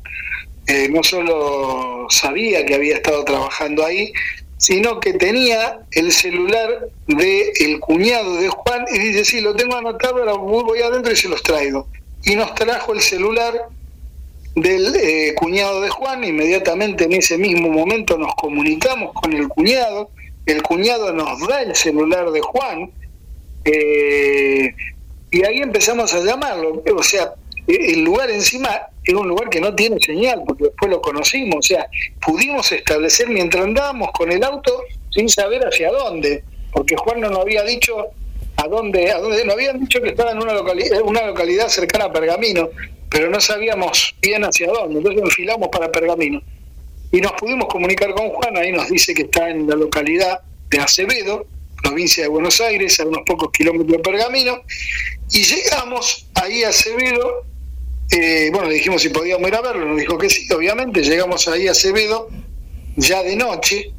eh, 0.68 0.88
no 0.90 1.04
solo 1.04 2.08
sabía 2.10 2.66
que 2.66 2.76
había 2.76 2.96
estado 2.96 3.24
trabajando 3.26 3.86
ahí, 3.86 4.14
sino 4.62 5.00
que 5.00 5.14
tenía 5.14 5.80
el 5.90 6.12
celular 6.12 6.88
del 7.08 7.50
el 7.60 7.80
cuñado 7.80 8.36
de 8.36 8.48
Juan 8.48 8.86
y 8.94 9.00
dice, 9.00 9.26
sí, 9.26 9.42
lo 9.42 9.56
tengo 9.56 9.76
anotado, 9.76 10.18
ahora 10.18 10.34
voy 10.34 10.80
adentro 10.84 11.12
y 11.12 11.16
se 11.16 11.30
los 11.30 11.42
traigo. 11.42 11.88
Y 12.26 12.36
nos 12.36 12.54
trajo 12.54 12.94
el 12.94 13.02
celular 13.02 13.70
del 14.54 14.96
eh, 14.96 15.34
cuñado 15.34 15.82
de 15.82 15.90
Juan, 15.90 16.24
inmediatamente 16.24 17.06
en 17.06 17.14
ese 17.14 17.40
mismo 17.40 17.70
momento 17.70 18.20
nos 18.20 18.36
comunicamos 18.36 19.14
con 19.14 19.34
el 19.34 19.48
cuñado, 19.48 20.12
el 20.46 20.62
cuñado 20.62 21.12
nos 21.12 21.40
da 21.48 21.64
el 21.64 21.76
celular 21.76 22.30
de 22.30 22.42
Juan, 22.42 22.92
y 23.66 25.44
ahí 25.44 25.58
empezamos 25.58 26.14
a 26.14 26.20
llamarlo, 26.20 26.84
o 26.96 27.04
sea, 27.04 27.34
el 27.66 28.04
lugar 28.04 28.30
encima 28.30 28.91
es 29.04 29.14
un 29.14 29.28
lugar 29.28 29.50
que 29.50 29.60
no 29.60 29.74
tiene 29.74 29.98
señal, 30.00 30.44
porque 30.46 30.66
después 30.66 30.92
lo 30.92 31.02
conocimos, 31.02 31.58
o 31.58 31.62
sea, 31.62 31.88
pudimos 32.24 32.72
establecer 32.72 33.30
mientras 33.30 33.64
andábamos 33.64 34.12
con 34.12 34.32
el 34.32 34.44
auto 34.44 34.84
sin 35.10 35.28
saber 35.28 35.64
hacia 35.64 35.92
dónde, 35.92 36.44
porque 36.72 36.96
Juan 36.96 37.20
no 37.20 37.30
nos 37.30 37.40
había 37.40 37.64
dicho 37.64 38.08
a 38.58 38.68
dónde, 38.68 39.12
a 39.12 39.20
dónde, 39.20 39.44
nos 39.44 39.56
habían 39.56 39.80
dicho 39.80 40.02
que 40.02 40.10
estaba 40.10 40.32
en 40.32 40.38
una 40.38 40.54
localidad, 40.54 41.02
una 41.02 41.26
localidad 41.26 41.68
cercana 41.68 42.06
a 42.06 42.14
Pergamino, 42.14 42.70
pero 43.10 43.30
no 43.30 43.42
sabíamos 43.42 44.16
bien 44.22 44.44
hacia 44.44 44.68
dónde, 44.68 45.00
entonces 45.00 45.22
enfilamos 45.24 45.70
para 45.70 45.92
Pergamino. 45.92 46.42
Y 47.12 47.20
nos 47.20 47.34
pudimos 47.34 47.68
comunicar 47.68 48.14
con 48.14 48.30
Juan, 48.30 48.56
ahí 48.56 48.72
nos 48.72 48.88
dice 48.88 49.14
que 49.14 49.24
está 49.24 49.50
en 49.50 49.68
la 49.68 49.76
localidad 49.76 50.42
de 50.70 50.80
Acevedo, 50.80 51.46
provincia 51.82 52.24
de 52.24 52.30
Buenos 52.30 52.62
Aires, 52.62 53.00
a 53.00 53.06
unos 53.06 53.24
pocos 53.26 53.52
kilómetros 53.52 53.98
de 53.98 54.00
Pergamino, 54.00 54.62
y 55.32 55.44
llegamos 55.44 56.28
ahí 56.36 56.64
a 56.64 56.70
Acevedo 56.70 57.51
eh, 58.12 58.50
bueno, 58.52 58.68
le 58.68 58.76
dijimos 58.76 59.02
si 59.02 59.10
podíamos 59.10 59.48
ir 59.48 59.56
a 59.56 59.62
verlo, 59.62 59.86
nos 59.86 59.98
dijo 59.98 60.18
que 60.18 60.30
sí, 60.30 60.52
obviamente, 60.54 61.02
llegamos 61.02 61.48
ahí 61.48 61.68
a 61.68 61.72
Acevedo 61.72 62.30
ya 62.98 63.24
de 63.24 63.36
noche, 63.36 63.92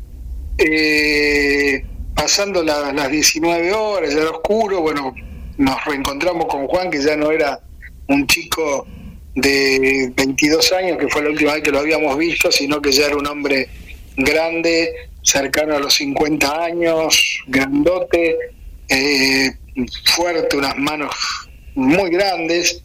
eh, 0.59 1.85
pasando 2.15 2.63
las 2.63 3.11
19 3.11 3.73
horas, 3.73 4.15
ya 4.15 4.21
era 4.21 4.31
oscuro, 4.31 4.83
bueno, 4.83 5.15
nos 5.57 5.85
reencontramos 5.85 6.47
con 6.47 6.67
Juan, 6.67 6.91
que 6.91 7.01
ya 7.03 7.17
no 7.17 7.31
era 7.31 7.61
un 8.09 8.27
chico 8.27 8.87
de 9.35 10.13
22 10.15 10.73
años, 10.73 10.99
que 10.99 11.09
fue 11.09 11.23
la 11.23 11.31
última 11.31 11.55
vez 11.55 11.63
que 11.63 11.71
lo 11.71 11.79
habíamos 11.79 12.17
visto, 12.19 12.53
sino 12.53 12.83
que 12.83 12.93
ya 12.93 13.07
era 13.07 13.17
un 13.17 13.27
hombre 13.27 13.69
grande, 14.17 14.93
cercano 15.23 15.77
a 15.77 15.79
los 15.79 15.95
50 15.95 16.65
años, 16.65 17.43
grandote, 17.47 18.37
eh, 18.89 19.53
fuerte, 20.05 20.57
unas 20.57 20.77
manos 20.77 21.15
muy 21.75 22.11
grandes, 22.11 22.83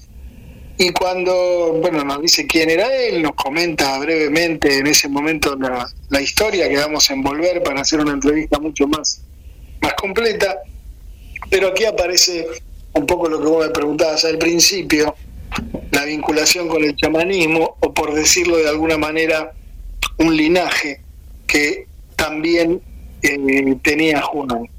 y 0.79 0.91
cuando 0.91 1.73
bueno 1.81 2.03
nos 2.03 2.21
dice 2.21 2.45
quién 2.45 2.69
era 2.69 2.93
él, 2.95 3.23
nos 3.23 3.33
comenta 3.33 3.97
brevemente 3.97 4.77
en 4.77 4.87
ese 4.87 5.09
momento 5.09 5.55
la, 5.55 6.21
historia 6.21 6.69
que 6.69 6.77
vamos 6.77 7.09
a 7.09 7.13
envolver 7.13 7.63
para 7.63 7.81
hacer 7.81 7.99
una 7.99 8.11
entrevista 8.11 8.59
mucho 8.59 8.87
más, 8.87 9.21
más 9.81 9.93
completa. 9.95 10.57
Pero 11.49 11.69
aquí 11.69 11.85
aparece 11.85 12.45
un 12.93 13.07
poco 13.07 13.27
lo 13.27 13.39
que 13.39 13.47
vos 13.47 13.65
me 13.65 13.71
preguntabas 13.71 14.23
al 14.25 14.37
principio, 14.37 15.15
la 15.91 16.03
vinculación 16.05 16.67
con 16.67 16.83
el 16.83 16.95
chamanismo, 16.95 17.77
o 17.79 17.93
por 17.93 18.13
decirlo 18.13 18.57
de 18.57 18.69
alguna 18.69 18.97
manera, 18.97 19.53
un 20.17 20.35
linaje 20.35 21.01
que 21.47 21.87
también 22.15 22.81
eh, 23.23 23.75
tenía 23.81 24.21
Juan, 24.21 24.69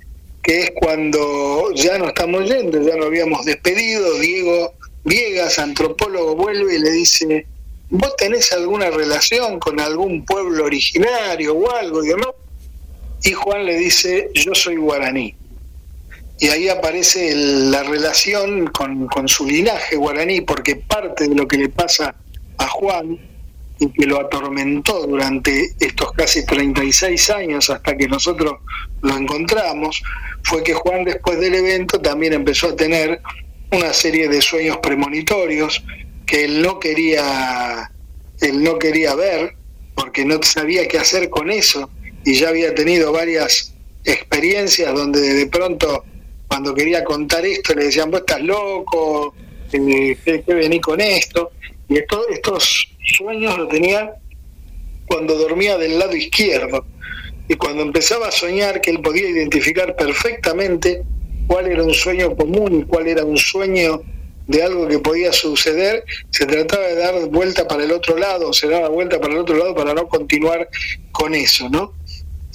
que 0.43 0.63
es 0.63 0.73
cuando 0.77 1.73
ya 1.75 1.99
no 1.99 2.09
estamos 2.09 2.49
yendo, 2.49 2.81
ya 2.83 2.95
lo 2.97 3.07
habíamos 3.07 3.45
despedido, 3.45 4.19
Diego 4.19 4.78
Viegas, 5.05 5.59
antropólogo, 5.59 6.37
vuelve 6.37 6.77
y 6.77 6.79
le 6.79 6.91
dice, 6.91 7.47
¿vos 7.91 8.15
tenés 8.17 8.53
alguna 8.53 8.91
relación 8.91 9.59
con 9.59 9.81
algún 9.81 10.25
pueblo 10.25 10.65
originario 10.65 11.55
o 11.55 11.71
algo? 11.75 12.05
Y, 12.05 12.13
y 13.23 13.33
Juan 13.33 13.65
le 13.65 13.77
dice, 13.77 14.31
yo 14.35 14.55
soy 14.55 14.77
guaraní. 14.77 15.35
Y 16.41 16.49
ahí 16.49 16.69
aparece 16.69 17.35
la 17.35 17.83
relación 17.83 18.69
con, 18.69 19.09
con 19.09 19.27
su 19.27 19.47
linaje 19.47 19.97
guaraní, 19.97 20.43
porque 20.43 20.77
parte 20.77 21.29
de 21.29 21.35
lo 21.35 21.49
que 21.49 21.59
le 21.59 21.69
pasa 21.69 22.15
a 22.59 22.69
Juan 22.69 23.19
y 23.81 23.89
que 23.91 24.07
lo 24.07 24.21
atormentó 24.21 25.07
durante 25.07 25.75
estos 25.79 26.13
casi 26.13 26.45
36 26.45 27.31
años 27.31 27.71
hasta 27.71 27.97
que 27.97 28.09
nosotros 28.09 28.55
lo 29.03 29.17
encontramos, 29.17 30.03
fue 30.43 30.63
que 30.63 30.75
Juan 30.75 31.05
después 31.05 31.39
del 31.41 31.55
evento 31.55 32.01
también 32.01 32.33
empezó 32.33 32.69
a 32.69 32.77
tener 32.77 33.21
una 33.71 33.93
serie 33.93 34.29
de 34.29 34.41
sueños 34.41 34.79
premonitorios 34.79 35.83
que 36.27 36.45
él 36.45 36.63
no 36.63 36.79
quería 36.79 37.91
él 38.41 38.63
no 38.63 38.79
quería 38.79 39.15
ver 39.15 39.55
porque 39.95 40.25
no 40.25 40.43
sabía 40.43 40.87
qué 40.87 40.99
hacer 40.99 41.29
con 41.29 41.51
eso 41.51 41.91
y 42.25 42.35
ya 42.35 42.49
había 42.49 42.75
tenido 42.75 43.13
varias 43.13 43.75
experiencias 44.05 44.95
donde 44.95 45.21
de 45.21 45.47
pronto 45.47 46.05
cuando 46.47 46.75
quería 46.75 47.05
contar 47.05 47.45
esto 47.45 47.75
le 47.75 47.85
decían 47.87 48.11
vos 48.11 48.21
estás 48.21 48.41
loco 48.41 49.35
eh, 49.73 50.17
¿qué, 50.25 50.43
vení 50.47 50.81
con 50.81 51.01
esto? 51.01 51.53
y 51.89 51.99
esto, 51.99 52.29
estos 52.29 52.89
sueños 53.17 53.59
lo 53.59 53.69
tenía 53.69 54.15
cuando 55.07 55.35
dormía 55.35 55.77
del 55.77 55.99
lado 55.99 56.15
izquierdo 56.15 56.87
y 57.49 57.55
cuando 57.55 57.83
empezaba 57.83 58.29
a 58.29 58.31
soñar 58.31 58.81
que 58.81 58.91
él 58.91 59.01
podía 59.01 59.29
identificar 59.29 59.97
perfectamente 59.97 61.03
cuál 61.49 61.67
era 61.67 61.83
un 61.83 61.95
sueño 61.95 62.37
común 62.37 62.81
y 62.81 62.85
cuál 62.85 63.09
era 63.09 63.25
un 63.25 63.37
sueño 63.37 64.03
de 64.47 64.63
algo 64.63 64.87
que 64.87 64.99
podía 64.99 65.33
suceder, 65.33 66.05
se 66.31 66.47
trataba 66.47 66.87
de 66.87 66.95
dar 66.95 67.29
vuelta 67.29 67.67
para 67.67 67.85
el 67.85 67.93
otro 67.93 68.17
lado, 68.17 68.53
se 68.53 68.69
daba 68.69 68.89
vuelta 68.89 69.21
para 69.21 69.35
el 69.35 69.41
otro 69.41 69.57
lado 69.57 69.75
para 69.75 69.93
no 69.93 70.09
continuar 70.09 70.69
con 71.13 71.35
eso, 71.35 71.69
¿no? 71.69 71.93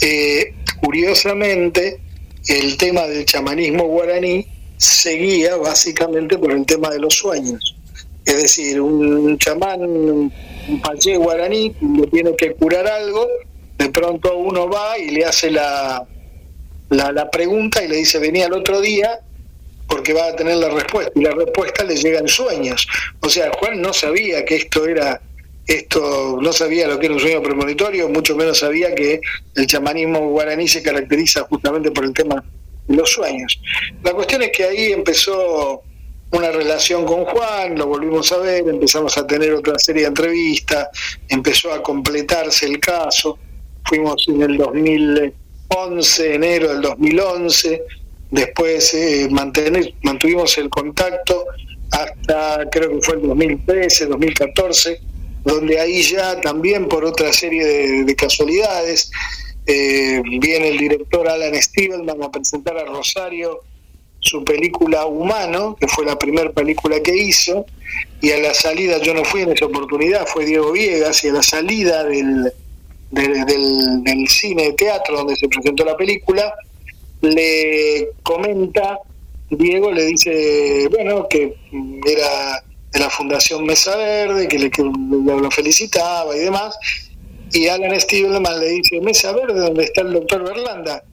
Eh, 0.02 0.54
curiosamente, 0.82 2.00
el 2.48 2.78
tema 2.78 3.08
del 3.08 3.26
chamanismo 3.26 3.86
guaraní 3.86 4.48
seguía 4.78 5.56
básicamente 5.56 6.38
por 6.38 6.52
el 6.52 6.66
tema 6.66 6.90
de 6.90 7.00
los 7.00 7.16
sueños. 7.16 7.76
Es 8.26 8.42
decir, 8.42 8.82
un 8.82 9.38
chamán, 9.38 9.82
un 9.82 10.32
paché 10.82 11.18
guaraní, 11.18 11.76
le 11.96 12.08
tiene 12.08 12.36
que 12.36 12.54
curar 12.54 12.88
algo, 12.88 13.28
de 13.78 13.90
pronto 13.90 14.36
uno 14.38 14.68
va 14.68 14.98
y 14.98 15.12
le 15.12 15.26
hace 15.26 15.52
la, 15.52 16.08
la, 16.96 17.12
la 17.12 17.30
pregunta 17.30 17.84
y 17.84 17.88
le 17.88 17.98
dice, 17.98 18.20
venía 18.20 18.46
el 18.46 18.54
otro 18.54 18.82
día 18.82 19.20
porque 19.88 20.14
va 20.14 20.28
a 20.28 20.36
tener 20.36 20.58
la 20.58 20.70
respuesta. 20.70 21.12
Y 21.16 21.22
la 21.22 21.32
respuesta 21.32 21.84
le 21.84 21.96
llega 21.96 22.20
en 22.20 22.28
sueños. 22.28 22.88
O 23.20 23.30
sea, 23.30 23.52
Juan 23.52 23.82
no 23.82 23.94
sabía 23.94 24.44
que 24.44 24.56
esto 24.56 24.88
era, 24.88 25.22
esto 25.68 26.40
no 26.42 26.52
sabía 26.52 26.88
lo 26.88 27.00
que 27.00 27.06
era 27.06 27.16
un 27.16 27.22
sueño 27.22 27.42
premonitorio, 27.42 28.10
mucho 28.10 28.36
menos 28.36 28.60
sabía 28.60 28.94
que 28.96 29.22
el 29.56 29.68
chamanismo 29.68 30.30
guaraní 30.30 30.68
se 30.68 30.82
caracteriza 30.82 31.44
justamente 31.44 31.92
por 31.92 32.06
el 32.06 32.14
tema 32.14 32.44
de 32.88 32.96
los 32.96 33.12
sueños. 33.12 33.60
La 34.04 34.14
cuestión 34.14 34.42
es 34.42 34.52
que 34.52 34.64
ahí 34.64 34.92
empezó 34.92 35.84
una 36.32 36.50
relación 36.50 37.06
con 37.06 37.26
Juan, 37.26 37.78
lo 37.78 37.86
volvimos 37.86 38.32
a 38.32 38.38
ver, 38.38 38.68
empezamos 38.68 39.16
a 39.18 39.28
tener 39.28 39.54
otra 39.54 39.78
serie 39.78 40.02
de 40.02 40.08
entrevistas, 40.08 40.88
empezó 41.30 41.72
a 41.72 41.84
completarse 41.84 42.66
el 42.66 42.80
caso, 42.80 43.38
fuimos 43.86 44.26
en 44.28 44.42
el 44.42 44.58
2000 44.58 45.34
11, 45.76 46.36
enero 46.36 46.70
del 46.70 46.82
2011, 46.82 47.84
después 48.32 48.94
eh, 48.94 49.28
mantener, 49.30 49.94
mantuvimos 50.02 50.58
el 50.58 50.70
contacto 50.70 51.46
hasta 51.92 52.70
creo 52.72 52.90
que 52.90 53.02
fue 53.02 53.16
el 53.16 53.28
2013, 53.28 54.08
2014, 54.08 55.00
donde 55.44 55.80
ahí 55.80 56.02
ya 56.02 56.40
también 56.42 56.88
por 56.88 57.06
otra 57.06 57.32
serie 57.32 58.04
de, 58.04 58.16
casualidades 58.16 59.12
eh, 59.68 60.22
viene 60.40 60.70
el 60.70 60.78
director 60.78 61.28
Alan 61.28 61.54
Stevenman 61.62 62.24
a 62.24 62.32
presentar 62.32 62.78
a 62.78 62.86
Rosario 62.86 63.60
su 64.20 64.44
película 64.44 65.06
Humano, 65.06 65.76
que 65.80 65.88
fue 65.88 66.06
la 66.06 66.18
primera 66.18 66.50
película 66.52 67.02
que 67.02 67.16
hizo, 67.16 67.66
y 68.22 68.32
a 68.32 68.38
la 68.38 68.54
salida, 68.54 68.98
yo 69.00 69.14
no 69.14 69.26
fui 69.26 69.42
en 69.42 69.52
esa 69.52 69.66
oportunidad, 69.66 70.26
fue 70.26 70.46
Diego 70.46 70.72
Viegas, 70.72 71.24
y 71.26 71.28
a 71.28 71.34
la 71.34 71.44
salida 71.44 72.06
del, 72.06 72.54
del, 73.14 74.28
cine 74.28 74.64
de 74.64 74.74
teatro 74.74 75.18
donde 75.18 75.36
se 75.36 75.48
presentó 75.48 75.86
la 75.86 75.96
película, 75.96 76.54
le 77.22 78.10
comenta, 78.24 79.00
Diego 79.50 79.92
le 79.92 80.06
dice, 80.06 80.88
bueno, 80.90 81.28
que 81.30 81.56
era 82.06 82.64
de 82.92 83.00
la 83.00 83.10
Fundación 83.10 83.66
Mesa 83.66 83.96
Verde, 83.96 84.48
que, 84.48 84.58
le, 84.58 84.72
lo 84.80 85.52
felicitaba 85.52 86.36
y 86.36 86.40
demás, 86.40 86.76
y 87.52 87.68
Alan 87.68 88.00
Stevenman 88.00 88.60
le 88.60 88.70
dice, 88.70 89.00
Mesa 89.02 89.32
Verde, 89.32 89.60
¿dónde 89.60 89.84
está 89.84 90.02
el 90.02 90.14
doctor 90.14 90.44
Berlanda? 90.44 91.04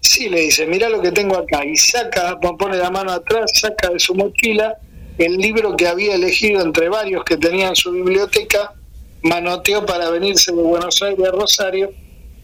Sí, 0.00 0.28
le 0.28 0.40
dice, 0.40 0.66
mira 0.66 0.88
lo 0.88 1.02
que 1.02 1.12
tengo 1.12 1.36
acá, 1.36 1.64
y 1.64 1.76
saca, 1.76 2.38
pone 2.40 2.76
la 2.76 2.90
mano 2.90 3.12
atrás, 3.12 3.50
saca 3.54 3.90
de 3.90 4.00
su 4.00 4.14
mochila 4.14 4.78
el 5.18 5.36
libro 5.36 5.76
que 5.76 5.86
había 5.86 6.14
elegido 6.14 6.62
entre 6.62 6.88
varios 6.88 7.24
que 7.24 7.36
tenía 7.36 7.68
en 7.68 7.76
su 7.76 7.92
biblioteca, 7.92 8.72
manoteó 9.22 9.84
para 9.84 10.10
venirse 10.10 10.52
de 10.52 10.62
Buenos 10.62 11.00
Aires 11.02 11.26
a 11.26 11.30
Rosario 11.32 11.92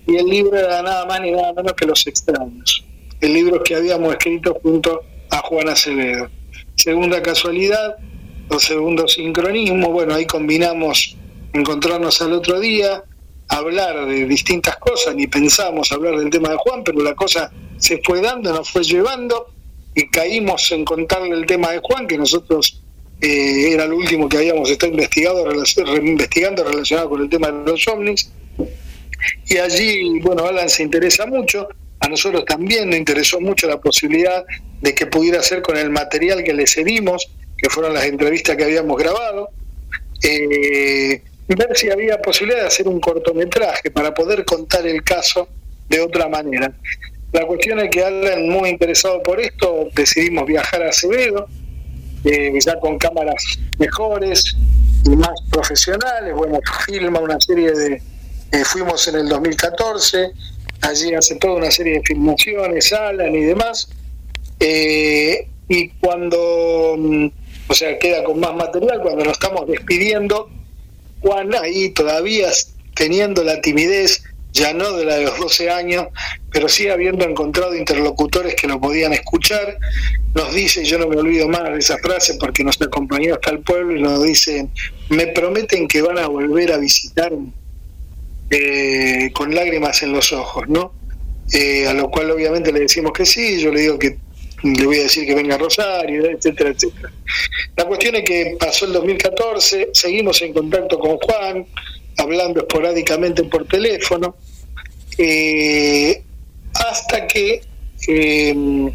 y 0.06 0.16
el 0.16 0.26
libro 0.26 0.56
era 0.56 0.82
nada 0.82 1.06
más 1.06 1.20
ni 1.20 1.32
nada 1.32 1.52
menos 1.52 1.72
que 1.72 1.86
Los 1.86 2.06
extraños, 2.06 2.84
el 3.20 3.32
libro 3.32 3.62
que 3.62 3.74
habíamos 3.74 4.12
escrito 4.12 4.58
junto 4.62 5.02
a 5.30 5.38
Juan 5.38 5.68
Acevedo. 5.68 6.28
Segunda 6.76 7.22
casualidad, 7.22 7.96
o 8.48 8.58
segundo 8.60 9.08
sincronismo, 9.08 9.90
bueno, 9.90 10.14
ahí 10.14 10.26
combinamos 10.26 11.16
encontrarnos 11.52 12.20
al 12.22 12.32
otro 12.32 12.60
día, 12.60 13.02
hablar 13.48 14.06
de 14.06 14.26
distintas 14.26 14.76
cosas, 14.76 15.14
ni 15.14 15.26
pensamos 15.26 15.90
hablar 15.90 16.18
del 16.18 16.30
tema 16.30 16.50
de 16.50 16.56
Juan, 16.56 16.84
pero 16.84 17.02
la 17.02 17.14
cosa 17.14 17.50
se 17.78 18.00
fue 18.04 18.20
dando, 18.20 18.52
nos 18.52 18.70
fue 18.70 18.84
llevando 18.84 19.46
y 19.94 20.08
caímos 20.08 20.70
en 20.72 20.84
contarle 20.84 21.34
el 21.34 21.46
tema 21.46 21.70
de 21.72 21.80
Juan, 21.82 22.06
que 22.06 22.18
nosotros 22.18 22.84
eh, 23.20 23.72
era 23.72 23.86
lo 23.86 23.96
último 23.96 24.28
que 24.28 24.38
habíamos 24.38 24.70
estado 24.70 24.92
investigado, 24.92 25.46
investigando 25.96 26.64
relacionado 26.64 27.08
con 27.08 27.22
el 27.22 27.30
tema 27.30 27.50
de 27.50 27.70
los 27.70 27.88
ovnis. 27.88 28.30
Y 29.48 29.56
allí, 29.56 30.20
bueno, 30.20 30.44
Alan 30.44 30.68
se 30.68 30.82
interesa 30.82 31.26
mucho, 31.26 31.68
a 32.00 32.08
nosotros 32.08 32.44
también 32.44 32.90
nos 32.90 32.98
interesó 32.98 33.40
mucho 33.40 33.66
la 33.66 33.80
posibilidad 33.80 34.44
de 34.80 34.94
que 34.94 35.06
pudiera 35.06 35.40
hacer 35.40 35.62
con 35.62 35.76
el 35.76 35.90
material 35.90 36.44
que 36.44 36.52
le 36.52 36.66
cedimos, 36.66 37.30
que 37.56 37.70
fueron 37.70 37.94
las 37.94 38.04
entrevistas 38.04 38.56
que 38.56 38.64
habíamos 38.64 38.98
grabado, 38.98 39.50
eh, 40.22 41.22
ver 41.48 41.68
si 41.74 41.90
había 41.90 42.20
posibilidad 42.20 42.60
de 42.60 42.66
hacer 42.66 42.86
un 42.86 43.00
cortometraje 43.00 43.90
para 43.90 44.12
poder 44.12 44.44
contar 44.44 44.86
el 44.86 45.02
caso 45.02 45.48
de 45.88 46.00
otra 46.00 46.28
manera. 46.28 46.72
La 47.32 47.46
cuestión 47.46 47.80
es 47.80 47.90
que 47.90 48.04
Alan, 48.04 48.48
muy 48.48 48.68
interesado 48.68 49.22
por 49.22 49.40
esto, 49.40 49.88
decidimos 49.94 50.46
viajar 50.46 50.82
a 50.82 50.90
Acevedo, 50.90 51.48
eh, 52.26 52.52
ya 52.60 52.78
con 52.80 52.98
cámaras 52.98 53.42
mejores 53.78 54.56
y 55.04 55.10
más 55.10 55.40
profesionales. 55.50 56.34
Bueno, 56.34 56.58
filma 56.86 57.20
una 57.20 57.40
serie 57.40 57.72
de... 57.72 58.02
Eh, 58.52 58.64
fuimos 58.64 59.06
en 59.08 59.16
el 59.16 59.28
2014, 59.28 60.30
allí 60.80 61.14
hace 61.14 61.36
toda 61.36 61.54
una 61.54 61.70
serie 61.70 61.94
de 61.94 62.02
filmaciones, 62.04 62.92
Alan 62.92 63.34
y 63.34 63.42
demás. 63.42 63.88
Eh, 64.58 65.48
y 65.68 65.88
cuando, 66.00 66.96
mm, 66.98 67.26
o 67.68 67.74
sea, 67.74 67.98
queda 67.98 68.24
con 68.24 68.40
más 68.40 68.54
material, 68.54 69.00
cuando 69.02 69.24
nos 69.24 69.34
estamos 69.34 69.66
despidiendo, 69.68 70.48
Juan 71.20 71.54
ahí 71.54 71.90
todavía 71.90 72.48
teniendo 72.94 73.44
la 73.44 73.60
timidez 73.60 74.22
ya 74.56 74.72
no 74.72 74.92
de 74.92 75.04
la 75.04 75.16
de 75.16 75.24
los 75.24 75.38
12 75.38 75.70
años, 75.70 76.06
pero 76.50 76.68
sí 76.68 76.88
habiendo 76.88 77.24
encontrado 77.24 77.74
interlocutores 77.74 78.54
que 78.54 78.66
lo 78.66 78.80
podían 78.80 79.12
escuchar, 79.12 79.78
nos 80.34 80.54
dice, 80.54 80.84
yo 80.84 80.98
no 80.98 81.06
me 81.06 81.16
olvido 81.16 81.48
más 81.48 81.64
de 81.64 81.78
esa 81.78 81.98
frase 81.98 82.36
porque 82.40 82.64
nos 82.64 82.80
acompañó 82.80 83.34
hasta 83.34 83.50
el 83.50 83.60
pueblo 83.60 83.96
y 83.96 84.02
nos 84.02 84.22
dicen, 84.22 84.70
me 85.10 85.26
prometen 85.28 85.86
que 85.86 86.00
van 86.02 86.18
a 86.18 86.26
volver 86.26 86.72
a 86.72 86.78
visitar 86.78 87.32
eh, 88.50 89.30
con 89.32 89.54
lágrimas 89.54 90.02
en 90.02 90.12
los 90.12 90.32
ojos, 90.32 90.68
¿no? 90.68 90.92
Eh, 91.52 91.86
a 91.86 91.92
lo 91.92 92.10
cual 92.10 92.30
obviamente 92.30 92.72
le 92.72 92.80
decimos 92.80 93.12
que 93.12 93.26
sí, 93.26 93.60
yo 93.60 93.70
le 93.70 93.80
digo 93.82 93.98
que 93.98 94.18
le 94.62 94.84
voy 94.86 94.98
a 94.98 95.02
decir 95.02 95.26
que 95.26 95.34
venga 95.34 95.58
Rosario, 95.58 96.30
etcétera, 96.30 96.70
etcétera. 96.70 97.12
La 97.76 97.84
cuestión 97.84 98.16
es 98.16 98.24
que 98.24 98.56
pasó 98.58 98.86
el 98.86 98.94
2014, 98.94 99.90
seguimos 99.92 100.40
en 100.42 100.54
contacto 100.54 100.98
con 100.98 101.18
Juan, 101.18 101.66
hablando 102.16 102.60
esporádicamente 102.60 103.44
por 103.44 103.66
teléfono, 103.66 104.34
eh, 105.18 106.22
hasta 106.74 107.26
que 107.26 107.60
eh, 108.08 108.92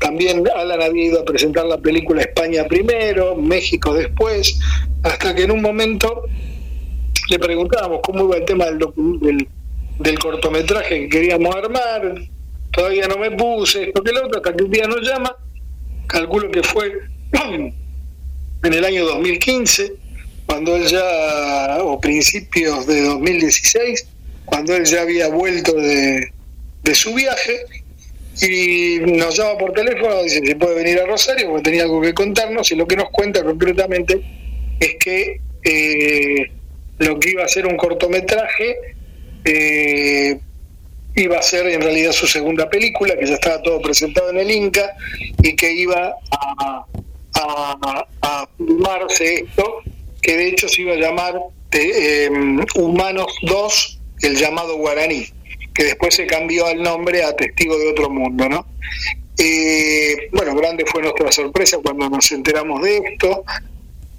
también 0.00 0.44
Alan 0.54 0.82
había 0.82 1.04
ido 1.06 1.20
a 1.20 1.24
presentar 1.24 1.66
la 1.66 1.78
película 1.78 2.22
España 2.22 2.64
primero, 2.66 3.34
México 3.36 3.94
después, 3.94 4.58
hasta 5.02 5.34
que 5.34 5.44
en 5.44 5.50
un 5.52 5.62
momento 5.62 6.24
le 7.28 7.38
preguntábamos 7.38 8.00
cómo 8.02 8.24
iba 8.24 8.36
el 8.36 8.44
tema 8.44 8.66
del, 8.66 8.78
del, 9.20 9.48
del 9.98 10.18
cortometraje 10.18 11.00
que 11.02 11.08
queríamos 11.08 11.54
armar, 11.54 12.14
todavía 12.72 13.08
no 13.08 13.16
me 13.18 13.30
puse, 13.32 13.84
esto 13.84 14.02
que 14.02 14.12
lo 14.12 14.26
otro, 14.26 14.38
hasta 14.38 14.54
que 14.54 14.64
un 14.64 14.70
día 14.70 14.86
nos 14.86 15.00
llama, 15.00 15.34
calculo 16.06 16.50
que 16.50 16.62
fue 16.62 16.92
en 17.32 18.72
el 18.72 18.84
año 18.84 19.06
2015, 19.06 19.94
cuando 20.46 20.76
él 20.76 20.86
ya, 20.86 21.78
o 21.82 22.00
principios 22.00 22.86
de 22.86 23.02
2016, 23.02 24.06
cuando 24.46 24.74
él 24.74 24.84
ya 24.84 25.02
había 25.02 25.28
vuelto 25.28 25.72
de, 25.74 26.32
de 26.82 26.94
su 26.94 27.12
viaje, 27.14 27.66
y 28.42 28.98
nos 29.00 29.36
llama 29.36 29.58
por 29.58 29.72
teléfono, 29.72 30.22
dice 30.22 30.42
si 30.44 30.54
puede 30.56 30.74
venir 30.74 31.00
a 31.00 31.06
Rosario 31.06 31.48
porque 31.48 31.62
tenía 31.62 31.84
algo 31.84 32.02
que 32.02 32.12
contarnos 32.12 32.70
y 32.70 32.74
lo 32.74 32.86
que 32.86 32.96
nos 32.96 33.08
cuenta 33.10 33.42
concretamente 33.42 34.20
es 34.78 34.96
que 35.00 35.40
eh, 35.64 36.50
lo 36.98 37.18
que 37.18 37.30
iba 37.30 37.44
a 37.44 37.48
ser 37.48 37.66
un 37.66 37.76
cortometraje 37.76 38.76
eh, 39.44 40.38
iba 41.14 41.38
a 41.38 41.42
ser 41.42 41.66
en 41.68 41.80
realidad 41.80 42.12
su 42.12 42.26
segunda 42.26 42.68
película, 42.68 43.16
que 43.16 43.26
ya 43.26 43.34
estaba 43.34 43.62
todo 43.62 43.80
presentado 43.80 44.30
en 44.30 44.38
el 44.38 44.50
Inca 44.50 44.94
y 45.42 45.56
que 45.56 45.72
iba 45.72 46.14
a, 46.30 46.86
a, 48.22 48.48
filmarse 48.58 49.34
esto, 49.34 49.82
que 50.20 50.36
de 50.36 50.48
hecho 50.48 50.68
se 50.68 50.82
iba 50.82 50.92
a 50.92 50.96
llamar 50.96 51.40
eh, 51.72 52.28
Humanos 52.74 53.34
2, 53.42 54.00
el 54.22 54.36
llamado 54.36 54.76
guaraní 54.76 55.26
que 55.76 55.84
después 55.84 56.14
se 56.14 56.26
cambió 56.26 56.66
al 56.66 56.82
nombre 56.82 57.22
a 57.22 57.36
Testigo 57.36 57.78
de 57.78 57.88
Otro 57.88 58.08
Mundo, 58.08 58.48
¿no? 58.48 58.66
Eh, 59.38 60.28
bueno, 60.32 60.54
grande 60.54 60.84
fue 60.86 61.02
nuestra 61.02 61.30
sorpresa 61.30 61.78
cuando 61.82 62.08
nos 62.08 62.30
enteramos 62.32 62.82
de 62.82 62.96
esto. 62.96 63.44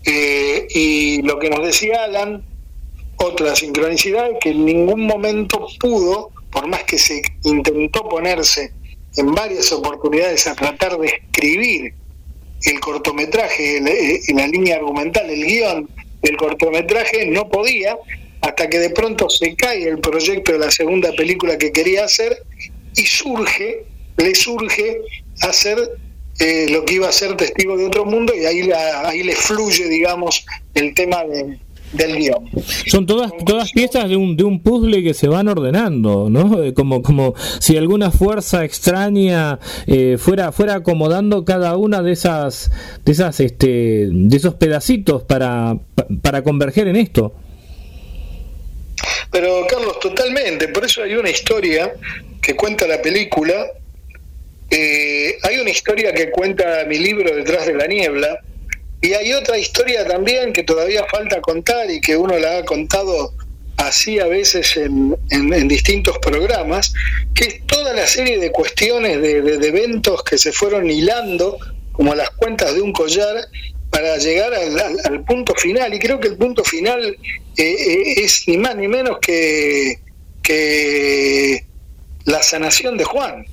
Eh, 0.05 0.67
y 0.69 1.21
lo 1.23 1.39
que 1.39 1.49
nos 1.49 1.65
decía 1.65 2.03
Alan, 2.03 2.43
otra 3.17 3.55
sincronicidad, 3.55 4.29
que 4.39 4.51
en 4.51 4.65
ningún 4.65 5.07
momento 5.07 5.67
pudo, 5.79 6.31
por 6.51 6.67
más 6.67 6.83
que 6.83 6.99
se 6.99 7.23
intentó 7.43 8.07
ponerse 8.07 8.71
en 9.17 9.33
varias 9.33 9.71
oportunidades 9.71 10.45
a 10.45 10.55
tratar 10.55 10.97
de 10.99 11.07
escribir 11.07 11.93
el 12.63 12.79
cortometraje, 12.79 13.81
la 14.33 14.47
línea 14.47 14.75
argumental, 14.75 15.29
el 15.29 15.43
guion 15.43 15.89
del 16.21 16.37
cortometraje, 16.37 17.25
no 17.25 17.49
podía, 17.49 17.97
hasta 18.41 18.69
que 18.69 18.79
de 18.79 18.89
pronto 18.91 19.29
se 19.29 19.55
cae 19.55 19.87
el 19.87 19.99
proyecto 19.99 20.51
de 20.53 20.59
la 20.59 20.71
segunda 20.71 21.11
película 21.13 21.57
que 21.57 21.71
quería 21.71 22.05
hacer 22.05 22.43
y 22.95 23.01
surge, 23.01 23.85
le 24.17 24.35
surge 24.35 25.01
hacer 25.41 25.77
eh, 26.39 26.67
lo 26.69 26.85
que 26.85 26.95
iba 26.95 27.09
a 27.09 27.11
ser 27.11 27.35
Testigo 27.35 27.77
de 27.77 27.85
Otro 27.85 28.05
Mundo 28.05 28.33
y 28.35 28.45
ahí, 28.45 28.69
ahí 29.05 29.23
le 29.23 29.35
fluye, 29.35 29.89
digamos, 29.89 30.45
el 30.75 30.93
tema 30.93 31.23
del 31.93 32.17
guion. 32.17 32.49
Son 32.87 33.05
todas 33.05 33.31
todas 33.45 33.71
piezas 33.71 34.07
de 34.09 34.17
un, 34.17 34.37
de 34.37 34.43
un 34.43 34.61
puzzle 34.61 35.01
que 35.01 35.13
se 35.13 35.27
van 35.27 35.47
ordenando, 35.47 36.29
¿no? 36.29 36.61
Eh, 36.61 36.73
como 36.73 37.01
como 37.01 37.33
si 37.59 37.77
alguna 37.77 38.11
fuerza 38.11 38.65
extraña 38.65 39.59
eh, 39.87 40.17
fuera 40.19 40.51
fuera 40.51 40.75
acomodando 40.75 41.43
cada 41.45 41.75
una 41.77 42.03
de 42.03 42.11
esas 42.11 42.71
de 43.03 43.11
esas 43.11 43.39
este 43.39 44.09
de 44.11 44.37
esos 44.37 44.55
pedacitos 44.55 45.23
para 45.23 45.79
para 46.21 46.43
converger 46.43 46.87
en 46.87 46.97
esto. 46.97 47.33
Pero 49.31 49.65
Carlos, 49.67 49.99
totalmente, 49.99 50.67
por 50.69 50.85
eso 50.85 51.03
hay 51.03 51.15
una 51.15 51.29
historia 51.29 51.93
que 52.41 52.55
cuenta 52.55 52.87
la 52.87 53.01
película, 53.01 53.67
eh, 54.69 55.37
hay 55.43 55.57
una 55.59 55.69
historia 55.69 56.13
que 56.13 56.31
cuenta 56.31 56.85
mi 56.87 56.97
libro 56.97 57.35
Detrás 57.35 57.65
de 57.65 57.73
la 57.73 57.87
Niebla, 57.87 58.39
y 59.01 59.13
hay 59.13 59.33
otra 59.33 59.57
historia 59.57 60.07
también 60.07 60.53
que 60.53 60.63
todavía 60.63 61.05
falta 61.05 61.39
contar 61.41 61.89
y 61.91 62.01
que 62.01 62.17
uno 62.17 62.37
la 62.39 62.59
ha 62.59 62.65
contado 62.65 63.33
así 63.77 64.19
a 64.19 64.25
veces 64.25 64.75
en, 64.75 65.67
distintos 65.67 66.17
programas, 66.19 66.93
que 67.35 67.45
es 67.45 67.67
toda 67.67 67.93
la 67.93 68.07
serie 68.07 68.39
de 68.39 68.51
cuestiones, 68.51 69.21
de, 69.21 69.41
de, 69.41 69.67
eventos 69.67 70.23
que 70.23 70.37
se 70.37 70.51
fueron 70.51 70.89
hilando, 70.89 71.57
como 71.91 72.15
las 72.15 72.31
cuentas 72.31 72.73
de 72.73 72.81
un 72.81 72.91
collar, 72.91 73.47
para 73.97 74.17
llegar 74.17 74.53
al, 74.53 75.23
punto 75.23 75.55
final. 75.55 75.91
Y 75.91 75.97
creo 75.97 76.19
que 76.19 76.27
el 76.27 76.37
punto 76.37 76.63
final 76.63 77.17
eh, 77.57 77.63
eh, 77.63 78.13
es 78.17 78.43
ni 78.47 78.57
más 78.57 78.75
ni 78.75 78.87
menos 78.87 79.17
que, 79.19 79.99
que 80.43 81.65
la 82.25 82.43
sanación 82.43 82.95
de 82.95 83.03
Juan. 83.03 83.43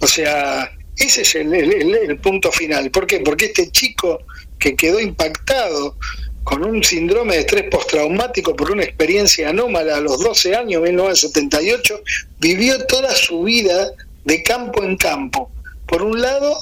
O 0.00 0.06
sea, 0.08 0.72
ese 0.96 1.22
es 1.22 1.34
el, 1.36 2.18
punto 2.20 2.50
final. 2.50 2.90
¿Por 2.90 3.06
qué? 3.06 3.20
Porque 3.20 3.44
este 3.46 3.70
chico 3.70 4.18
que 4.58 4.74
quedó 4.74 4.98
impactado 4.98 5.96
con 6.42 6.64
un 6.64 6.82
síndrome 6.82 7.34
de 7.34 7.40
estrés 7.42 7.70
postraumático 7.70 8.56
por 8.56 8.72
una 8.72 8.82
experiencia 8.82 9.50
anómala 9.50 9.98
a 9.98 10.00
los 10.00 10.20
12 10.20 10.56
años, 10.56 10.82
1978, 10.82 12.02
vivió 12.40 12.84
toda 12.86 13.14
su 13.14 13.44
vida 13.44 13.92
de 14.24 14.42
campo 14.42 14.82
en 14.82 14.96
campo. 14.96 15.52
Por 15.86 16.02
un 16.02 16.20
lado, 16.20 16.56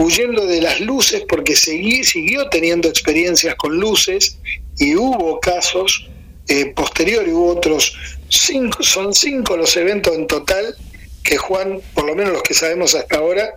huyendo 0.00 0.46
de 0.46 0.62
las 0.62 0.80
luces 0.80 1.24
porque 1.28 1.54
siguió 1.54 2.48
teniendo 2.48 2.88
experiencias 2.88 3.54
con 3.56 3.78
luces 3.78 4.38
y 4.78 4.96
hubo 4.96 5.38
casos 5.40 6.08
eh, 6.48 6.72
posteriores, 6.74 7.34
hubo 7.34 7.48
otros 7.48 7.94
cinco, 8.30 8.82
son 8.82 9.12
cinco 9.12 9.58
los 9.58 9.76
eventos 9.76 10.16
en 10.16 10.26
total 10.26 10.74
que 11.22 11.36
Juan, 11.36 11.80
por 11.92 12.06
lo 12.06 12.16
menos 12.16 12.32
los 12.32 12.42
que 12.42 12.54
sabemos 12.54 12.94
hasta 12.94 13.18
ahora, 13.18 13.50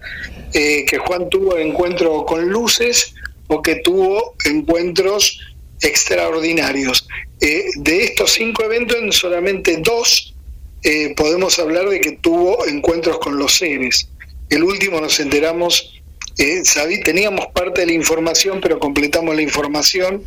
eh, 0.54 0.84
que 0.86 0.98
Juan 0.98 1.30
tuvo 1.30 1.58
encuentro 1.58 2.26
con 2.26 2.50
luces 2.50 3.16
o 3.48 3.62
que 3.62 3.78
tuvo 3.78 4.36
encuentros 4.44 5.40
extraordinarios. 5.82 7.08
Eh, 7.40 7.64
de 7.78 8.04
estos 8.04 8.34
cinco 8.34 8.64
eventos, 8.64 8.98
en 8.98 9.14
solamente 9.14 9.78
dos 9.78 10.36
podemos 11.16 11.58
hablar 11.60 11.88
de 11.88 12.02
que 12.02 12.12
tuvo 12.12 12.68
encuentros 12.68 13.18
con 13.20 13.38
los 13.38 13.56
seres. 13.56 14.10
El 14.50 14.64
último 14.64 15.00
nos 15.00 15.18
enteramos 15.22 15.93
eh, 16.38 16.64
teníamos 17.04 17.48
parte 17.54 17.82
de 17.82 17.88
la 17.88 17.94
información, 17.94 18.60
pero 18.62 18.80
completamos 18.80 19.36
la 19.36 19.42
información 19.42 20.24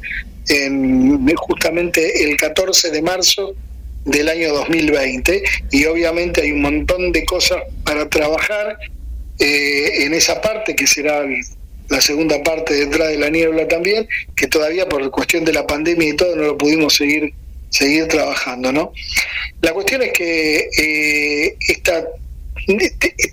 en 0.49 1.35
justamente 1.35 2.25
el 2.25 2.37
14 2.37 2.91
de 2.91 3.03
marzo 3.03 3.55
del 4.05 4.29
año 4.29 4.53
2020 4.55 5.43
y 5.73 5.85
obviamente 5.87 6.43
hay 6.43 6.53
un 6.53 6.63
montón 6.63 7.11
de 7.11 7.25
cosas 7.25 7.59
para 7.85 8.09
trabajar 8.09 8.79
eh, 9.41 10.05
en 10.05 10.15
esa 10.15 10.41
parte 10.41 10.77
que 10.77 10.87
será 10.87 11.25
la 11.89 12.01
segunda 12.01 12.43
parte 12.43 12.75
detrás 12.75 13.09
de 13.09 13.19
la 13.19 13.29
niebla 13.29 13.67
también, 13.67 14.09
que 14.37 14.47
todavía 14.47 14.89
por 14.89 15.11
cuestión 15.11 15.45
de 15.45 15.53
la 15.53 15.67
pandemia 15.67 16.09
y 16.09 16.17
todo 16.17 16.37
no 16.37 16.43
lo 16.43 16.59
pudimos 16.59 16.95
seguir 16.95 17.33
seguir 17.69 18.07
trabajando, 18.09 18.73
¿no? 18.73 18.93
La 19.61 19.73
cuestión 19.73 20.03
es 20.03 20.13
que 20.13 20.69
eh, 20.79 21.57
esta 21.69 22.07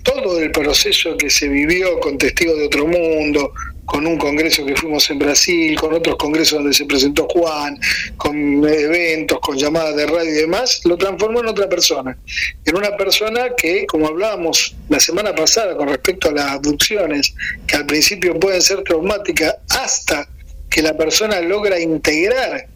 todo 0.02 0.38
el 0.40 0.50
proceso 0.52 1.16
que 1.16 1.30
se 1.30 1.48
vivió 1.48 1.98
con 2.00 2.18
Testigos 2.18 2.58
de 2.58 2.66
Otro 2.66 2.86
Mundo, 2.86 3.52
con 3.84 4.06
un 4.06 4.16
congreso 4.16 4.64
que 4.64 4.76
fuimos 4.76 5.08
en 5.10 5.18
Brasil, 5.18 5.78
con 5.78 5.92
otros 5.92 6.16
congresos 6.16 6.58
donde 6.58 6.74
se 6.74 6.86
presentó 6.86 7.26
Juan, 7.28 7.78
con 8.16 8.36
eventos, 8.66 9.40
con 9.40 9.58
llamadas 9.58 9.96
de 9.96 10.06
radio 10.06 10.30
y 10.30 10.32
demás, 10.32 10.80
lo 10.84 10.96
transformó 10.96 11.40
en 11.40 11.48
otra 11.48 11.68
persona. 11.68 12.16
En 12.64 12.76
una 12.76 12.96
persona 12.96 13.50
que, 13.56 13.86
como 13.86 14.08
hablábamos 14.08 14.74
la 14.88 15.00
semana 15.00 15.34
pasada 15.34 15.76
con 15.76 15.88
respecto 15.88 16.28
a 16.28 16.32
las 16.32 16.46
abducciones, 16.52 17.34
que 17.66 17.76
al 17.76 17.86
principio 17.86 18.38
pueden 18.38 18.62
ser 18.62 18.82
traumáticas 18.82 19.56
hasta 19.70 20.28
que 20.70 20.82
la 20.82 20.96
persona 20.96 21.40
logra 21.40 21.78
integrar 21.78 22.66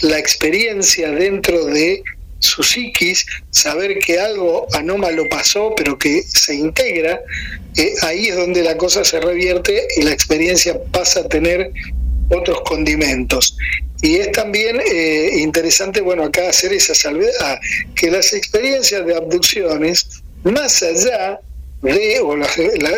la 0.00 0.18
experiencia 0.18 1.10
dentro 1.10 1.66
de 1.66 2.02
su 2.38 2.62
psiquis, 2.62 3.26
saber 3.50 3.98
que 3.98 4.18
algo 4.18 4.66
anómalo 4.74 5.28
pasó, 5.28 5.74
pero 5.76 5.98
que 5.98 6.22
se 6.22 6.54
integra, 6.54 7.20
eh, 7.76 7.94
ahí 8.02 8.28
es 8.28 8.36
donde 8.36 8.62
la 8.62 8.76
cosa 8.76 9.04
se 9.04 9.20
revierte 9.20 9.86
y 9.96 10.02
la 10.02 10.12
experiencia 10.12 10.78
pasa 10.92 11.20
a 11.20 11.28
tener 11.28 11.72
otros 12.30 12.60
condimentos. 12.62 13.56
Y 14.02 14.16
es 14.16 14.32
también 14.32 14.78
eh, 14.80 15.30
interesante, 15.38 16.00
bueno, 16.00 16.24
acá 16.24 16.48
hacer 16.48 16.72
esa 16.72 16.94
salvedad, 16.94 17.58
que 17.94 18.10
las 18.10 18.32
experiencias 18.32 19.06
de 19.06 19.14
abducciones, 19.14 20.22
más 20.44 20.82
allá 20.82 21.40
de 21.82 22.20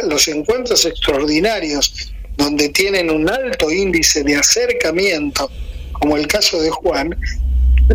los 0.09 0.29
encuentros 0.29 0.85
extraordinarios, 0.85 2.13
donde 2.37 2.69
tienen 2.71 3.11
un 3.11 3.29
alto 3.29 3.71
índice 3.71 4.23
de 4.23 4.37
acercamiento, 4.37 5.51
como 5.93 6.17
el 6.17 6.27
caso 6.27 6.61
de 6.61 6.71
Juan, 6.71 7.17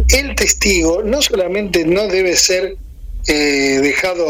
el 0.09 0.35
testigo 0.35 1.03
no 1.03 1.21
solamente 1.21 1.85
no 1.85 2.07
debe 2.07 2.35
ser 2.35 2.77
eh, 3.27 3.79
dejado 3.81 4.27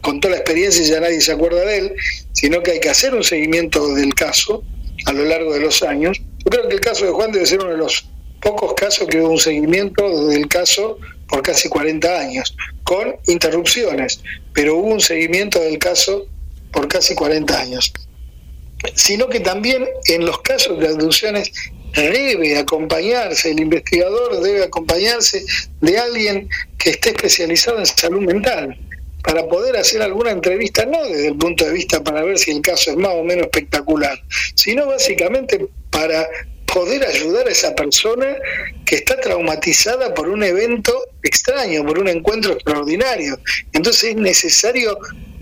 con 0.00 0.20
toda 0.20 0.32
la 0.32 0.38
experiencia 0.38 0.82
y 0.82 0.88
ya 0.88 1.00
nadie 1.00 1.20
se 1.20 1.32
acuerda 1.32 1.64
de 1.64 1.78
él, 1.78 1.94
sino 2.32 2.62
que 2.62 2.72
hay 2.72 2.80
que 2.80 2.88
hacer 2.88 3.14
un 3.14 3.22
seguimiento 3.22 3.94
del 3.94 4.14
caso 4.14 4.64
a 5.06 5.12
lo 5.12 5.24
largo 5.24 5.52
de 5.52 5.60
los 5.60 5.82
años. 5.82 6.18
Yo 6.38 6.50
creo 6.50 6.68
que 6.68 6.74
el 6.74 6.80
caso 6.80 7.04
de 7.04 7.12
Juan 7.12 7.32
debe 7.32 7.46
ser 7.46 7.60
uno 7.60 7.70
de 7.70 7.76
los 7.76 8.08
pocos 8.40 8.74
casos 8.74 9.08
que 9.08 9.20
hubo 9.20 9.30
un 9.30 9.38
seguimiento 9.38 10.28
del 10.28 10.48
caso 10.48 10.98
por 11.28 11.42
casi 11.42 11.68
40 11.68 12.20
años, 12.20 12.54
con 12.84 13.16
interrupciones, 13.26 14.20
pero 14.52 14.76
hubo 14.76 14.88
un 14.88 15.00
seguimiento 15.00 15.60
del 15.60 15.78
caso 15.78 16.26
por 16.72 16.88
casi 16.88 17.14
40 17.14 17.58
años. 17.58 17.92
Sino 18.94 19.28
que 19.28 19.40
también 19.40 19.86
en 20.08 20.26
los 20.26 20.40
casos 20.42 20.78
de 20.78 20.88
abducciones 20.88 21.50
debe 21.94 22.58
acompañarse, 22.58 23.50
el 23.50 23.60
investigador 23.60 24.40
debe 24.40 24.64
acompañarse 24.64 25.44
de 25.80 25.98
alguien 25.98 26.48
que 26.78 26.90
esté 26.90 27.10
especializado 27.10 27.78
en 27.78 27.86
salud 27.86 28.20
mental 28.20 28.78
para 29.22 29.46
poder 29.46 29.76
hacer 29.76 30.02
alguna 30.02 30.32
entrevista, 30.32 30.84
no 30.84 31.02
desde 31.04 31.28
el 31.28 31.36
punto 31.36 31.64
de 31.64 31.72
vista 31.72 32.02
para 32.04 32.22
ver 32.22 32.38
si 32.38 32.50
el 32.50 32.60
caso 32.60 32.90
es 32.90 32.96
más 32.96 33.12
o 33.14 33.24
menos 33.24 33.46
espectacular, 33.46 34.22
sino 34.54 34.86
básicamente 34.86 35.66
para 35.90 36.28
poder 36.66 37.06
ayudar 37.06 37.46
a 37.46 37.50
esa 37.50 37.74
persona 37.74 38.36
que 38.84 38.96
está 38.96 39.18
traumatizada 39.20 40.12
por 40.12 40.28
un 40.28 40.42
evento 40.42 40.92
extraño, 41.22 41.86
por 41.86 41.98
un 41.98 42.08
encuentro 42.08 42.52
extraordinario. 42.52 43.38
Entonces 43.72 44.10
es 44.10 44.16
necesario 44.16 44.98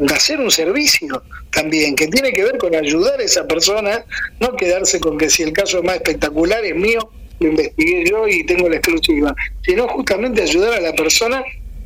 hacer 0.08 0.40
un 0.40 0.50
servicio 0.50 1.22
también, 1.50 1.94
que 1.94 2.08
tiene 2.08 2.32
que 2.32 2.44
ver 2.44 2.58
con 2.58 2.74
ayudar 2.74 3.20
a 3.20 3.22
esa 3.22 3.46
persona, 3.46 4.04
no 4.40 4.56
quedarse 4.56 5.00
con 5.00 5.18
que 5.18 5.28
si 5.28 5.42
el 5.42 5.52
caso 5.52 5.82
más 5.82 5.96
espectacular 5.96 6.64
es 6.64 6.74
mío, 6.74 7.10
lo 7.40 7.48
investigué 7.48 8.04
yo 8.08 8.26
y 8.26 8.44
tengo 8.44 8.68
la 8.68 8.76
exclusiva, 8.76 9.34
sino 9.62 9.88
justamente 9.88 10.42
ayudar 10.42 10.74
a 10.74 10.80
la 10.80 10.94
persona 10.94 11.42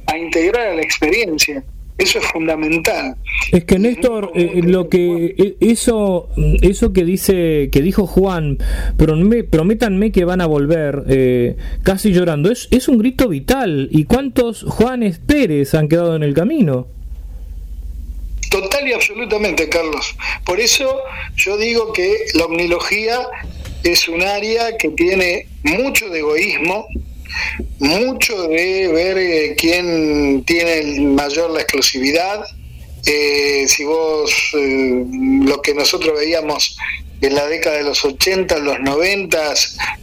a 0.06 0.18
integrar 0.18 0.68
a 0.68 0.74
la 0.74 0.82
experiencia. 0.82 1.64
Eso 1.98 2.18
es 2.18 2.26
fundamental. 2.26 3.16
Es 3.52 3.64
que 3.64 3.78
Néstor, 3.78 4.30
eh, 4.34 4.60
lo 4.62 4.90
que 4.90 5.34
eh, 5.38 5.56
eso 5.60 6.28
eso 6.60 6.92
que 6.92 7.06
dice 7.06 7.70
que 7.72 7.80
dijo 7.80 8.06
Juan, 8.06 8.58
prométanme 8.98 10.12
que 10.12 10.26
van 10.26 10.42
a 10.42 10.46
volver, 10.46 11.04
eh, 11.08 11.56
casi 11.82 12.12
llorando, 12.12 12.50
es 12.50 12.68
es 12.70 12.88
un 12.88 12.98
grito 12.98 13.30
vital. 13.30 13.88
¿Y 13.90 14.04
cuántos 14.04 14.64
Juanes 14.64 15.20
Pérez 15.20 15.74
han 15.74 15.88
quedado 15.88 16.16
en 16.16 16.22
el 16.22 16.34
camino? 16.34 16.95
Total 18.56 18.88
y 18.88 18.94
absolutamente, 18.94 19.68
Carlos. 19.68 20.16
Por 20.46 20.58
eso 20.60 21.02
yo 21.36 21.58
digo 21.58 21.92
que 21.92 22.24
la 22.32 22.46
omnilogía 22.46 23.20
es 23.82 24.08
un 24.08 24.22
área 24.22 24.78
que 24.78 24.88
tiene 24.88 25.46
mucho 25.62 26.08
de 26.08 26.20
egoísmo, 26.20 26.86
mucho 27.80 28.48
de 28.48 28.88
ver 28.88 29.18
eh, 29.18 29.56
quién 29.58 30.42
tiene 30.46 31.02
mayor 31.02 31.50
la 31.50 31.60
exclusividad. 31.60 32.46
Eh, 33.04 33.66
si 33.68 33.84
vos 33.84 34.32
eh, 34.54 35.04
lo 35.44 35.60
que 35.60 35.74
nosotros 35.74 36.18
veíamos 36.18 36.78
en 37.20 37.34
la 37.34 37.46
década 37.48 37.76
de 37.76 37.84
los 37.84 38.02
80, 38.06 38.56
los 38.60 38.80
90 38.80 39.52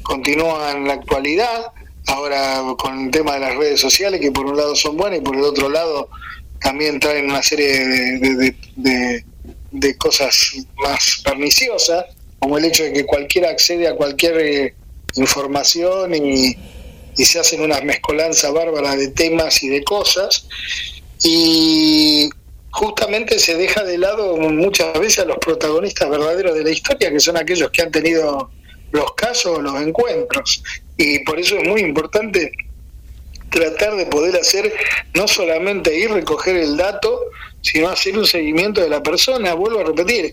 continúa 0.03 0.73
en 0.73 0.87
la 0.87 0.93
actualidad, 0.93 1.71
ahora 2.05 2.61
con 2.77 3.05
el 3.05 3.09
tema 3.09 3.33
de 3.33 3.39
las 3.39 3.55
redes 3.55 3.79
sociales 3.79 4.21
que 4.21 4.31
por 4.31 4.45
un 4.45 4.57
lado 4.57 4.75
son 4.75 4.95
buenas 4.95 5.21
y 5.21 5.23
por 5.23 5.35
el 5.35 5.41
otro 5.41 5.69
lado 5.69 6.09
también 6.63 6.99
traen 6.99 7.25
una 7.25 7.43
serie 7.43 7.85
de, 8.77 9.25
de, 9.71 9.97
cosas 9.97 10.53
más 10.77 11.21
perniciosas, 11.23 12.05
como 12.39 12.57
el 12.57 12.65
hecho 12.65 12.83
de 12.83 12.93
que 12.93 13.05
cualquiera 13.05 13.49
accede 13.49 13.87
a 13.87 13.95
cualquier 13.95 14.73
información 15.15 16.15
y, 16.15 16.55
y 17.17 17.25
se 17.25 17.39
hacen 17.39 17.61
unas 17.61 17.83
mezcolanzas 17.83 18.51
bárbaras 18.51 18.97
de 18.97 19.09
temas 19.09 19.61
y 19.63 19.69
de 19.69 19.83
cosas 19.83 20.47
y 21.23 22.29
justamente 22.71 23.39
se 23.39 23.55
deja 23.55 23.83
de 23.83 23.97
lado 23.97 24.35
muchas 24.37 24.97
veces 24.99 25.19
a 25.19 25.25
los 25.25 25.37
protagonistas 25.37 26.09
verdaderos 26.09 26.55
de 26.55 26.63
la 26.63 26.71
historia, 26.71 27.11
que 27.11 27.19
son 27.19 27.37
aquellos 27.37 27.69
que 27.71 27.81
han 27.81 27.91
tenido 27.91 28.49
los 28.91 29.13
casos 29.13 29.57
o 29.57 29.61
los 29.61 29.79
encuentros. 29.81 30.63
Y 30.97 31.19
por 31.19 31.39
eso 31.39 31.57
es 31.57 31.67
muy 31.67 31.81
importante 31.81 32.51
tratar 33.53 33.95
de 33.95 34.07
poder 34.07 34.35
hacer 34.35 34.73
no 35.13 35.27
solamente 35.27 35.97
ir 35.97 36.11
recoger 36.11 36.57
el 36.57 36.75
dato, 36.75 37.19
sino 37.61 37.87
hacer 37.87 38.17
un 38.17 38.25
seguimiento 38.25 38.81
de 38.81 38.89
la 38.89 39.03
persona. 39.03 39.53
Vuelvo 39.53 39.79
a 39.79 39.83
repetir, 39.83 40.31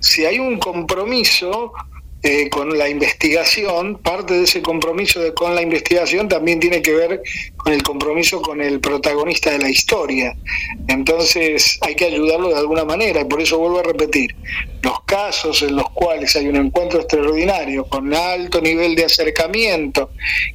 si 0.00 0.24
hay 0.24 0.38
un 0.38 0.58
compromiso 0.58 1.72
eh, 2.24 2.48
con 2.50 2.78
la 2.78 2.88
investigación, 2.88 3.98
parte 3.98 4.34
de 4.34 4.44
ese 4.44 4.62
compromiso 4.62 5.20
de, 5.20 5.34
con 5.34 5.56
la 5.56 5.62
investigación 5.62 6.28
también 6.28 6.60
tiene 6.60 6.80
que 6.80 6.92
ver 6.92 7.22
con 7.56 7.72
el 7.72 7.82
compromiso 7.82 8.40
con 8.40 8.60
el 8.60 8.78
protagonista 8.78 9.50
de 9.50 9.58
la 9.58 9.68
historia. 9.68 10.36
Entonces 10.86 11.78
hay 11.80 11.96
que 11.96 12.04
ayudarlo 12.04 12.50
de 12.50 12.60
alguna 12.60 12.84
manera 12.84 13.22
y 13.22 13.24
por 13.24 13.40
eso 13.40 13.58
vuelvo 13.58 13.80
a 13.80 13.82
repetir, 13.82 14.36
los 14.82 15.02
casos 15.02 15.62
en 15.62 15.74
los 15.74 15.90
cuales 15.90 16.36
hay 16.36 16.46
un 16.46 16.56
encuentro 16.56 17.00
extraordinario 17.00 17.86
con 17.86 18.14
alto 18.14 18.60
nivel 18.60 18.94
de 18.94 19.06
acercamiento 19.06 20.10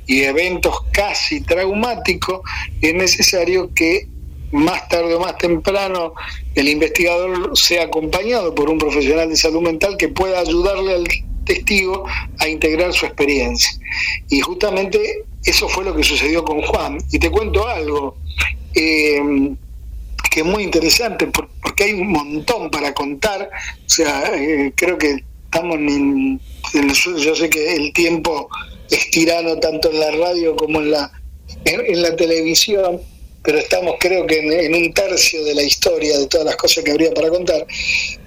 y 0.05 0.21
eventos 0.21 0.85
casi 0.91 1.41
traumáticos, 1.41 2.41
es 2.81 2.93
necesario 2.93 3.73
que 3.73 4.07
más 4.51 4.87
tarde 4.87 5.15
o 5.15 5.19
más 5.19 5.37
temprano 5.37 6.13
el 6.55 6.69
investigador 6.69 7.57
sea 7.57 7.83
acompañado 7.83 8.55
por 8.55 8.69
un 8.69 8.77
profesional 8.77 9.29
de 9.29 9.35
salud 9.35 9.61
mental 9.61 9.97
que 9.97 10.07
pueda 10.07 10.39
ayudarle 10.39 10.93
al 10.93 11.07
testigo 11.47 12.05
a 12.39 12.47
integrar 12.47 12.93
su 12.93 13.05
experiencia. 13.05 13.71
Y 14.29 14.41
justamente 14.41 15.23
eso 15.43 15.67
fue 15.69 15.83
lo 15.85 15.95
que 15.95 16.03
sucedió 16.03 16.43
con 16.43 16.61
Juan. 16.61 16.97
Y 17.11 17.19
te 17.19 17.31
cuento 17.31 17.67
algo 17.67 18.17
eh, 18.75 19.55
que 20.29 20.41
es 20.41 20.45
muy 20.45 20.63
interesante 20.63 21.27
porque 21.27 21.83
hay 21.85 21.93
un 21.93 22.11
montón 22.11 22.69
para 22.69 22.93
contar. 22.93 23.49
O 23.85 23.89
sea, 23.89 24.31
eh, 24.35 24.73
creo 24.75 24.97
que 24.97 25.23
estamos 25.45 25.77
en, 25.77 26.39
en, 26.73 26.89
yo 26.93 27.35
sé 27.35 27.49
que 27.49 27.75
el 27.75 27.93
tiempo 27.93 28.49
es 28.91 29.09
tirano 29.09 29.57
tanto 29.57 29.89
en 29.91 29.99
la 29.99 30.11
radio 30.11 30.55
como 30.55 30.79
en 30.79 30.91
la 30.91 31.11
en 31.65 32.01
la 32.01 32.15
televisión 32.15 32.99
pero 33.47 33.59
estamos 33.59 33.95
creo 33.97 34.27
que 34.27 34.39
en, 34.39 34.75
un 34.75 34.93
tercio 34.93 35.41
de 35.45 35.55
la 35.55 35.63
historia 35.63 36.19
de 36.19 36.27
todas 36.27 36.47
las 36.47 36.57
cosas 36.57 36.83
que 36.83 36.91
habría 36.91 37.13
para 37.13 37.29
contar. 37.29 37.65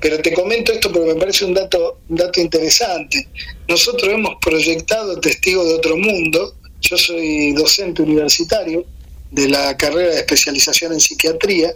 Pero 0.01 0.19
te 0.23 0.33
comento 0.33 0.73
esto 0.73 0.91
porque 0.91 1.13
me 1.13 1.21
parece 1.21 1.45
un 1.45 1.53
dato, 1.53 1.99
un 2.09 2.17
dato 2.17 2.41
interesante. 2.41 3.29
Nosotros 3.69 4.11
hemos 4.15 4.37
proyectado 4.41 5.21
Testigo 5.21 5.63
de 5.67 5.75
Otro 5.75 5.99
Mundo, 5.99 6.55
yo 6.81 6.97
soy 6.97 7.53
docente 7.53 8.01
universitario 8.01 8.87
de 9.31 9.51
la 9.51 9.77
carrera 9.77 10.09
de 10.09 10.21
especialización 10.21 10.95
en 10.95 11.01
psiquiatría, 11.01 11.75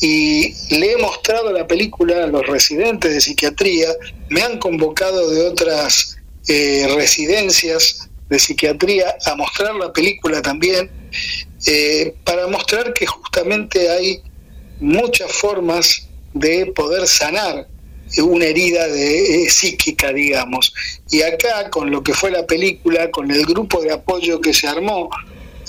y 0.00 0.54
le 0.74 0.92
he 0.92 0.96
mostrado 0.96 1.52
la 1.52 1.66
película 1.66 2.24
a 2.24 2.26
los 2.26 2.46
residentes 2.46 3.12
de 3.12 3.20
psiquiatría, 3.20 3.88
me 4.30 4.40
han 4.40 4.58
convocado 4.58 5.28
de 5.28 5.42
otras 5.46 6.16
eh, 6.48 6.86
residencias 6.96 8.08
de 8.30 8.38
psiquiatría 8.38 9.14
a 9.26 9.34
mostrar 9.34 9.74
la 9.74 9.92
película 9.92 10.40
también, 10.40 10.90
eh, 11.66 12.14
para 12.24 12.46
mostrar 12.48 12.92
que 12.92 13.06
justamente 13.06 13.88
hay 13.90 14.22
muchas 14.80 15.30
formas 15.32 16.08
de 16.34 16.66
poder 16.66 17.06
sanar 17.06 17.68
una 18.20 18.44
herida 18.44 18.88
de, 18.88 19.44
eh, 19.44 19.50
psíquica, 19.50 20.12
digamos. 20.12 20.74
Y 21.10 21.22
acá, 21.22 21.70
con 21.70 21.90
lo 21.90 22.02
que 22.02 22.12
fue 22.12 22.30
la 22.30 22.46
película, 22.46 23.10
con 23.10 23.30
el 23.30 23.46
grupo 23.46 23.80
de 23.80 23.92
apoyo 23.92 24.40
que 24.40 24.52
se 24.52 24.66
armó 24.66 25.08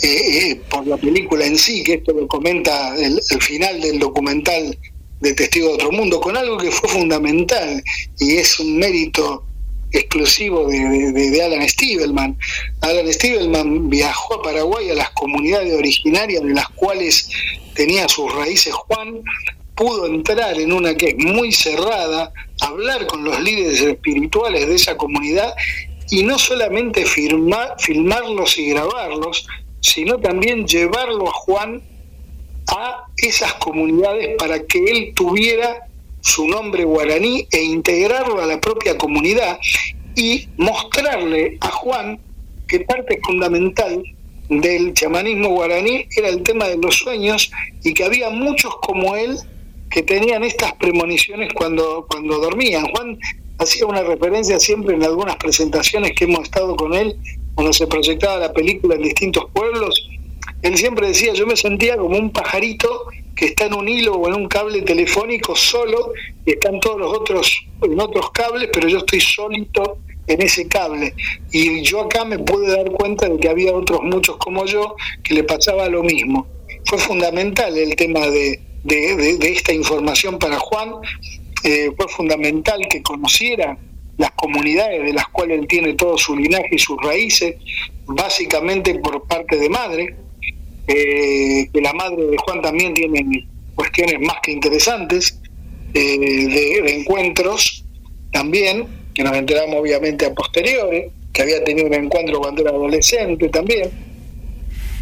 eh, 0.02 0.60
por 0.70 0.86
la 0.88 0.98
película 0.98 1.46
en 1.46 1.58
sí, 1.58 1.84
que 1.84 1.96
esto 1.96 2.12
lo 2.12 2.28
comenta 2.28 2.96
el, 2.98 3.22
el, 3.30 3.42
final 3.42 3.80
del 3.80 4.00
documental 4.00 4.78
de 5.22 5.34
Testigo 5.34 5.70
de 5.70 5.74
Otro 5.76 5.92
Mundo, 5.92 6.20
con 6.20 6.36
algo 6.36 6.58
que 6.58 6.72
fue 6.72 6.90
fundamental 6.90 7.82
y 8.20 8.36
es 8.36 8.60
un 8.60 8.78
mérito 8.78 9.46
exclusivo 9.94 10.68
de, 10.68 11.42
Alan 11.44 11.68
Stiebelman. 11.70 12.38
Alan 12.82 13.14
Stiebelman 13.14 13.90
viajó 13.90 14.36
a 14.36 14.42
Paraguay 14.42 14.90
a 14.90 14.96
las 14.96 15.12
comunidades 15.12 15.74
originarias 15.74 16.44
de 16.44 16.54
las 16.54 16.68
cuales 16.70 17.30
tenía 17.76 18.08
sus 18.10 18.34
raíces 18.34 18.74
Juan, 18.74 19.22
pudo 19.76 20.08
entrar 20.08 20.60
en 20.60 20.74
una 20.74 20.96
que 20.96 21.10
es 21.10 21.18
muy 21.18 21.52
cerrada, 21.52 22.32
hablar 22.62 23.08
con 23.08 23.24
los 23.24 23.40
líderes 23.42 23.82
espirituales 23.82 24.68
de 24.68 24.76
esa 24.76 24.98
comunidad 24.98 25.54
y 26.10 26.24
no 26.24 26.38
solamente 26.38 27.06
filmarlos 27.06 28.58
y 28.58 28.70
grabarlos, 28.70 29.48
sino 29.80 30.20
también 30.20 30.68
llevarlo 30.68 31.28
a 31.28 31.34
Juan 31.34 31.82
a 32.68 33.06
esas 33.18 33.54
comunidades 33.56 34.36
para 34.38 34.64
que 34.66 34.84
él 34.86 35.14
tuviera 35.16 35.88
su 36.24 36.48
nombre 36.48 36.86
guaraní 36.86 37.46
e 37.52 37.62
integrarlo 37.62 38.42
a 38.42 38.46
la 38.46 38.60
propia 38.60 38.98
comunidad 38.98 39.60
y 40.16 40.48
mostrarle 40.58 41.58
a 41.60 41.70
Juan 41.70 42.20
que 42.68 42.80
parte 42.80 43.20
fundamental 43.24 44.02
del 44.50 44.94
chamanismo 44.94 45.50
guaraní 45.50 46.08
era 46.16 46.30
el 46.30 46.42
tema 46.44 46.68
de 46.68 46.78
los 46.78 46.96
sueños 46.96 47.52
y 47.84 47.94
que 47.94 48.06
había 48.06 48.30
muchos 48.30 48.74
como 48.78 49.16
él 49.16 49.38
que 49.90 50.02
tenían 50.02 50.44
estas 50.44 50.74
premoniciones 50.76 51.52
cuando, 51.54 52.08
cuando 52.10 52.40
dormían. 52.40 52.88
Juan 52.88 53.20
hacía 53.60 53.86
una 53.86 54.02
referencia 54.02 54.60
siempre 54.60 54.96
en 54.96 55.04
algunas 55.04 55.36
presentaciones 55.36 56.14
que 56.16 56.24
hemos 56.24 56.44
estado 56.44 56.76
con 56.76 56.94
él, 56.94 57.18
cuando 57.54 57.74
se 57.74 57.86
proyectaba 57.86 58.38
la 58.38 58.54
película 58.54 58.96
en 58.96 59.04
distintos 59.04 59.46
pueblos, 59.54 60.08
él 60.64 60.78
siempre 60.78 61.08
decía, 61.08 61.34
yo 61.34 61.46
me 61.46 61.58
sentía 61.58 61.98
como 61.98 62.18
un 62.18 62.32
pajarito 62.32 63.08
que 63.36 63.46
está 63.46 63.66
en 63.66 63.74
un 63.74 63.88
hilo 63.88 64.14
o 64.14 64.28
en 64.28 64.36
un 64.36 64.48
cable 64.48 64.82
telefónico 64.82 65.56
solo 65.56 66.14
y 66.46 66.52
están 66.52 66.80
todos 66.80 67.00
los 67.00 67.18
otros 67.18 67.66
en 67.82 68.00
otros 68.00 68.32
cables, 68.32 68.70
pero 68.72 68.88
yo 68.88 69.00
estoy 69.00 69.20
solito 69.20 69.98
en 70.28 70.42
ese 70.42 70.68
cable. 70.68 71.14
Y 71.52 71.82
yo 71.82 72.02
acá 72.02 72.24
me 72.24 72.40
pude 72.40 72.72
dar 72.72 72.90
cuenta 72.92 73.28
de 73.28 73.38
que 73.38 73.50
había 73.50 73.74
otros 73.74 74.02
muchos 74.04 74.38
como 74.38 74.66
yo 74.66 74.96
que 75.22 75.34
le 75.34 75.44
pasaba 75.44 75.90
lo 75.90 76.02
mismo. 76.02 76.48
Fue 76.86 76.98
fundamental 76.98 77.78
el 77.78 77.96
tema 77.96 78.28
de, 78.28 78.62
de, 78.84 79.38
esta 79.42 79.74
información 79.74 80.40
para 80.40 80.58
Juan, 80.60 80.94
eh, 81.64 81.92
fue 81.98 82.08
fundamental 82.08 82.88
que 82.90 83.02
conociera 83.02 83.78
las 84.18 84.32
comunidades 84.32 85.04
de 85.04 85.14
las 85.14 85.28
cuales 85.28 85.60
él 85.60 85.68
tiene 85.68 85.94
todo 85.94 86.18
su 86.18 86.36
linaje 86.36 86.70
y 86.72 86.80
sus 86.80 86.98
raíces, 87.02 87.56
básicamente 88.06 88.96
por 89.00 89.24
parte 89.28 89.58
de 89.58 89.70
madre, 89.70 90.23
eh, 90.88 91.70
que 91.74 91.82
la 91.82 91.94
madre 91.94 92.26
de 92.26 92.38
Juan 92.38 92.62
también 92.62 92.94
tiene 92.94 93.48
cuestiones 93.76 94.20
más 94.20 94.38
que 94.44 94.52
interesantes, 94.52 95.40
eh, 95.94 96.18
de, 96.18 96.96
encuentros 96.96 97.86
también, 98.32 98.88
que 99.14 99.24
nos 99.24 99.36
enteramos 99.36 99.76
obviamente 99.76 100.26
a 100.26 100.34
posteriores, 100.34 101.12
que 101.32 101.42
había 101.42 101.64
tenido 101.64 101.88
un 101.88 101.94
encuentro 101.94 102.40
cuando 102.40 102.62
era 102.62 102.72
adolescente 102.72 103.48
también. 103.50 103.90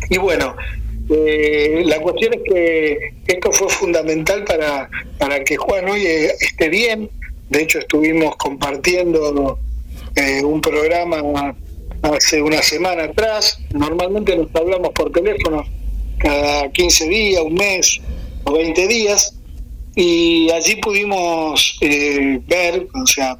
Y 0.09 0.17
bueno, 0.17 0.55
eh, 1.09 1.81
la 1.85 1.99
cuestión 1.99 2.33
es 2.33 2.41
que 2.45 3.13
esto 3.27 3.51
fue 3.51 3.69
fundamental 3.69 4.43
para, 4.43 4.89
para 5.17 5.43
que 5.43 5.57
Juan 5.57 5.89
hoy 5.89 6.05
esté 6.05 6.69
bien. 6.69 7.09
De 7.49 7.63
hecho, 7.63 7.79
estuvimos 7.79 8.35
compartiendo 8.37 9.59
un 10.43 10.61
programa 10.61 11.55
hace 12.01 12.41
una 12.41 12.61
semana 12.61 13.05
atrás. 13.05 13.59
Normalmente 13.73 14.35
nos 14.35 14.53
hablamos 14.55 14.89
por 14.89 15.11
teléfono 15.11 15.65
cada 16.17 16.69
15 16.71 17.07
días, 17.07 17.41
un 17.41 17.53
mes 17.53 17.99
o 18.45 18.53
20 18.53 18.87
días. 18.87 19.35
Y 19.95 20.49
allí 20.51 20.77
pudimos 20.77 21.77
eh, 21.81 22.39
ver, 22.47 22.87
o 22.93 23.05
sea, 23.05 23.37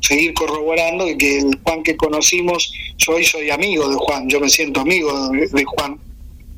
seguir 0.00 0.34
corroborando 0.34 1.06
que 1.18 1.38
el 1.38 1.58
Juan 1.62 1.82
que 1.82 1.96
conocimos, 1.96 2.74
yo 2.98 3.14
hoy 3.14 3.24
soy 3.24 3.50
amigo 3.50 3.88
de 3.88 3.96
Juan, 3.96 4.28
yo 4.28 4.38
me 4.38 4.50
siento 4.50 4.80
amigo 4.80 5.30
de, 5.30 5.64
Juan. 5.64 5.98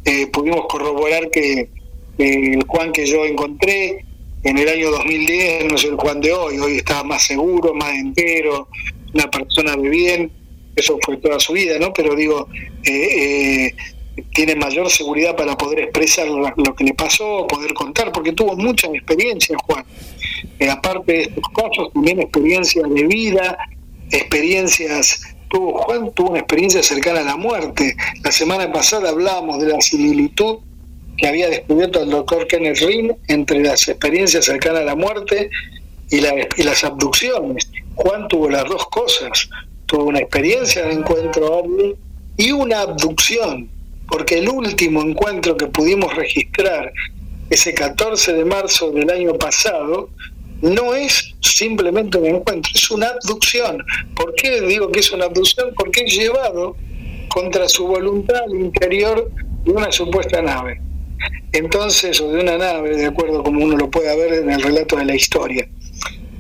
Eh, 0.04 0.26
pudimos 0.28 0.66
corroborar 0.68 1.30
que 1.30 1.61
eh, 1.61 1.68
el 2.18 2.64
Juan 2.66 2.90
que 2.90 3.07
yo 3.07 3.24
encontré 3.24 4.04
en 4.42 4.59
el 4.59 4.68
año 4.68 4.90
2010 4.90 5.64
no 5.66 5.76
es 5.76 5.84
el 5.84 5.94
Juan 5.94 6.20
de 6.20 6.32
hoy, 6.32 6.59
hoy 6.59 6.76
está 6.78 7.04
más 7.04 7.24
seguro, 7.24 7.72
más 7.72 7.94
entero, 7.94 8.68
una 9.14 9.30
persona 9.30 9.76
de 9.76 9.88
bien 9.88 10.32
eso 10.76 10.98
fue 11.02 11.16
toda 11.16 11.40
su 11.40 11.54
vida, 11.54 11.78
¿no? 11.78 11.92
Pero 11.92 12.14
digo, 12.14 12.48
eh, 12.84 13.72
eh, 13.72 13.74
tiene 14.32 14.54
mayor 14.54 14.90
seguridad 14.90 15.34
para 15.34 15.56
poder 15.56 15.80
expresar 15.80 16.28
lo, 16.28 16.74
que 16.74 16.84
le 16.84 16.94
pasó, 16.94 17.46
poder 17.46 17.72
contar, 17.72 18.12
porque 18.12 18.32
tuvo 18.32 18.54
mucha 18.56 18.86
experiencia, 18.88 19.56
Juan. 19.66 19.84
Eh, 20.58 20.68
aparte 20.68 21.12
de 21.12 21.22
estos 21.22 21.44
casos, 21.54 21.92
también 21.94 22.20
experiencias 22.20 22.88
de 22.88 23.02
vida, 23.04 23.58
experiencias 24.10 25.22
tuvo 25.48 25.78
Juan 25.82 26.12
tuvo 26.12 26.30
una 26.30 26.40
experiencia 26.40 26.82
cercana 26.82 27.20
a 27.20 27.24
la 27.24 27.36
muerte. 27.36 27.96
La 28.22 28.32
semana 28.32 28.70
pasada 28.70 29.10
hablábamos 29.10 29.58
de 29.60 29.68
la 29.68 29.80
similitud 29.80 30.58
que 31.16 31.26
había 31.26 31.48
descubierto 31.48 32.02
el 32.02 32.10
doctor 32.10 32.46
Kenneth 32.46 32.78
Rin 32.80 33.16
entre 33.28 33.62
las 33.62 33.88
experiencias 33.88 34.44
cercanas 34.44 34.82
a 34.82 34.84
la 34.84 34.96
muerte 34.96 35.48
y, 36.10 36.18
y 36.18 36.62
las 36.62 36.84
abducciones. 36.84 37.70
Juan 37.94 38.28
tuvo 38.28 38.50
las 38.50 38.64
dos 38.64 38.86
cosas 38.88 39.48
tuvo 39.87 40.05
una 40.05 40.20
experiencia 40.20 40.84
de 40.84 40.93
encuentro 40.93 41.62
y 42.37 42.53
una 42.53 42.80
abducción, 42.80 43.68
porque 44.09 44.39
el 44.39 44.49
último 44.49 45.03
encuentro 45.03 45.57
que 45.57 45.66
pudimos 45.66 46.14
registrar 46.14 46.93
ese 47.51 47.72
14 47.74 48.32
de 48.34 48.45
marzo 48.45 48.91
del 48.91 49.11
año 49.11 49.34
pasado 49.34 50.11
no 50.62 50.95
es 50.95 51.34
simplemente 51.41 52.18
un 52.18 52.26
encuentro, 52.26 52.72
es 52.74 52.91
una 52.91 53.09
abducción. 53.09 53.84
¿Por 54.14 54.34
qué 54.34 54.61
digo 54.62 54.91
que 54.91 55.01
es 55.01 55.12
una 55.12 55.26
abducción? 55.26 55.72
Porque 55.76 56.05
es 56.05 56.16
llevado 56.16 56.76
contra 57.28 57.68
su 57.68 57.87
voluntad 57.87 58.43
al 58.45 58.55
interior 58.55 59.30
de 59.64 59.70
una 59.70 59.93
supuesta 59.93 60.41
nave. 60.43 60.80
Entonces, 61.53 62.20
o 62.20 62.32
de 62.32 62.41
una 62.41 62.59
nave, 62.59 62.97
de 62.97 63.07
acuerdo 63.07 63.43
como 63.43 63.64
uno 63.64 63.76
lo 63.76 63.91
puede 63.91 64.14
ver 64.16 64.43
en 64.43 64.51
el 64.51 64.62
relato 64.62 64.97
de 64.97 65.05
la 65.05 65.14
historia. 65.14 65.68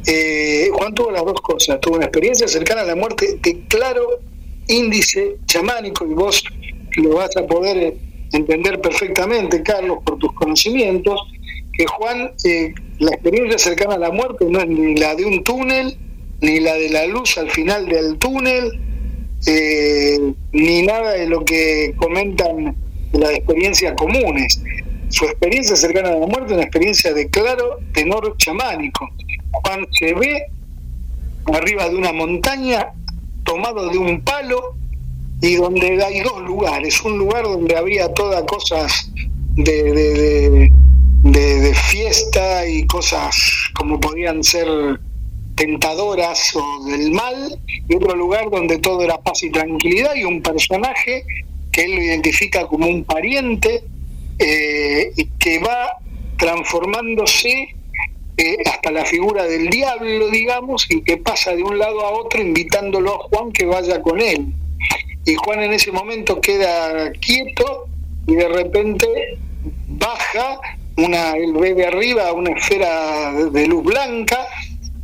Eh, 0.06 0.70
Juan 0.72 0.94
tuvo 0.94 1.10
las 1.10 1.24
dos 1.24 1.40
cosas, 1.40 1.80
tuvo 1.80 1.96
una 1.96 2.06
experiencia 2.06 2.46
cercana 2.46 2.82
a 2.82 2.84
la 2.84 2.94
muerte 2.94 3.38
de 3.42 3.60
claro 3.68 4.20
índice 4.68 5.36
chamánico 5.46 6.06
y 6.06 6.14
vos 6.14 6.44
lo 6.96 7.16
vas 7.16 7.36
a 7.36 7.46
poder 7.46 7.94
entender 8.32 8.80
perfectamente, 8.80 9.62
Carlos, 9.62 9.98
por 10.04 10.18
tus 10.18 10.32
conocimientos, 10.34 11.20
que 11.72 11.86
Juan, 11.86 12.32
eh, 12.44 12.72
la 12.98 13.10
experiencia 13.10 13.58
cercana 13.58 13.94
a 13.94 13.98
la 13.98 14.10
muerte 14.10 14.46
no 14.48 14.60
es 14.60 14.68
ni 14.68 14.96
la 14.96 15.14
de 15.14 15.24
un 15.24 15.42
túnel, 15.44 15.96
ni 16.40 16.60
la 16.60 16.74
de 16.74 16.88
la 16.90 17.06
luz 17.06 17.36
al 17.38 17.50
final 17.50 17.86
del 17.86 18.18
túnel, 18.18 18.70
eh, 19.46 20.18
ni 20.52 20.82
nada 20.82 21.12
de 21.12 21.26
lo 21.26 21.44
que 21.44 21.94
comentan 21.96 22.74
las 23.12 23.30
experiencias 23.30 23.94
comunes. 23.96 24.62
Su 25.08 25.24
experiencia 25.24 25.76
cercana 25.76 26.08
a 26.10 26.16
la 26.16 26.26
muerte 26.26 26.46
es 26.46 26.52
una 26.52 26.62
experiencia 26.62 27.12
de 27.12 27.28
claro 27.28 27.78
tenor 27.92 28.36
chamánico. 28.38 29.08
Juan 29.62 29.86
se 29.98 30.14
ve 30.14 30.46
arriba 31.52 31.88
de 31.88 31.96
una 31.96 32.12
montaña, 32.12 32.92
tomado 33.44 33.88
de 33.88 33.98
un 33.98 34.20
palo, 34.22 34.74
y 35.40 35.56
donde 35.56 36.02
hay 36.02 36.20
dos 36.20 36.42
lugares. 36.42 37.00
Un 37.02 37.18
lugar 37.18 37.44
donde 37.44 37.76
había 37.76 38.12
todas 38.14 38.42
cosas 38.44 39.10
de, 39.54 40.70
de, 41.22 41.74
fiesta 41.74 42.66
y 42.66 42.86
cosas 42.86 43.36
como 43.74 44.00
podían 44.00 44.42
ser 44.42 44.66
tentadoras 45.54 46.54
o 46.54 46.84
del 46.84 47.10
mal, 47.12 47.58
y 47.88 47.94
otro 47.94 48.14
lugar 48.14 48.50
donde 48.50 48.78
todo 48.78 49.02
era 49.02 49.18
paz 49.18 49.42
y 49.42 49.50
tranquilidad, 49.50 50.14
y 50.14 50.24
un 50.24 50.42
personaje 50.42 51.24
que 51.72 51.84
él 51.84 51.94
lo 51.94 52.02
identifica 52.02 52.66
como 52.66 52.86
un 52.86 53.04
pariente 53.04 53.84
eh, 54.38 55.12
y 55.16 55.26
que 55.38 55.58
va 55.58 55.98
transformándose 56.36 57.74
eh, 58.38 58.58
hasta 58.66 58.90
la 58.90 59.04
figura 59.04 59.44
del 59.44 59.70
diablo, 59.70 60.28
digamos, 60.28 60.86
y 60.90 61.02
que 61.02 61.16
pasa 61.16 61.54
de 61.54 61.62
un 61.62 61.78
lado 61.78 62.02
a 62.02 62.10
otro 62.10 62.40
invitándolo 62.40 63.14
a 63.14 63.18
Juan 63.28 63.52
que 63.52 63.64
vaya 63.64 64.02
con 64.02 64.20
él. 64.20 64.52
Y 65.24 65.34
Juan 65.34 65.62
en 65.62 65.72
ese 65.72 65.90
momento 65.90 66.40
queda 66.40 67.10
quieto 67.12 67.86
y 68.26 68.34
de 68.34 68.48
repente 68.48 69.06
baja, 69.88 70.60
una, 70.96 71.32
él 71.32 71.52
ve 71.54 71.74
de 71.74 71.86
arriba 71.86 72.32
una 72.32 72.50
esfera 72.50 73.32
de 73.32 73.66
luz 73.66 73.84
blanca, 73.84 74.46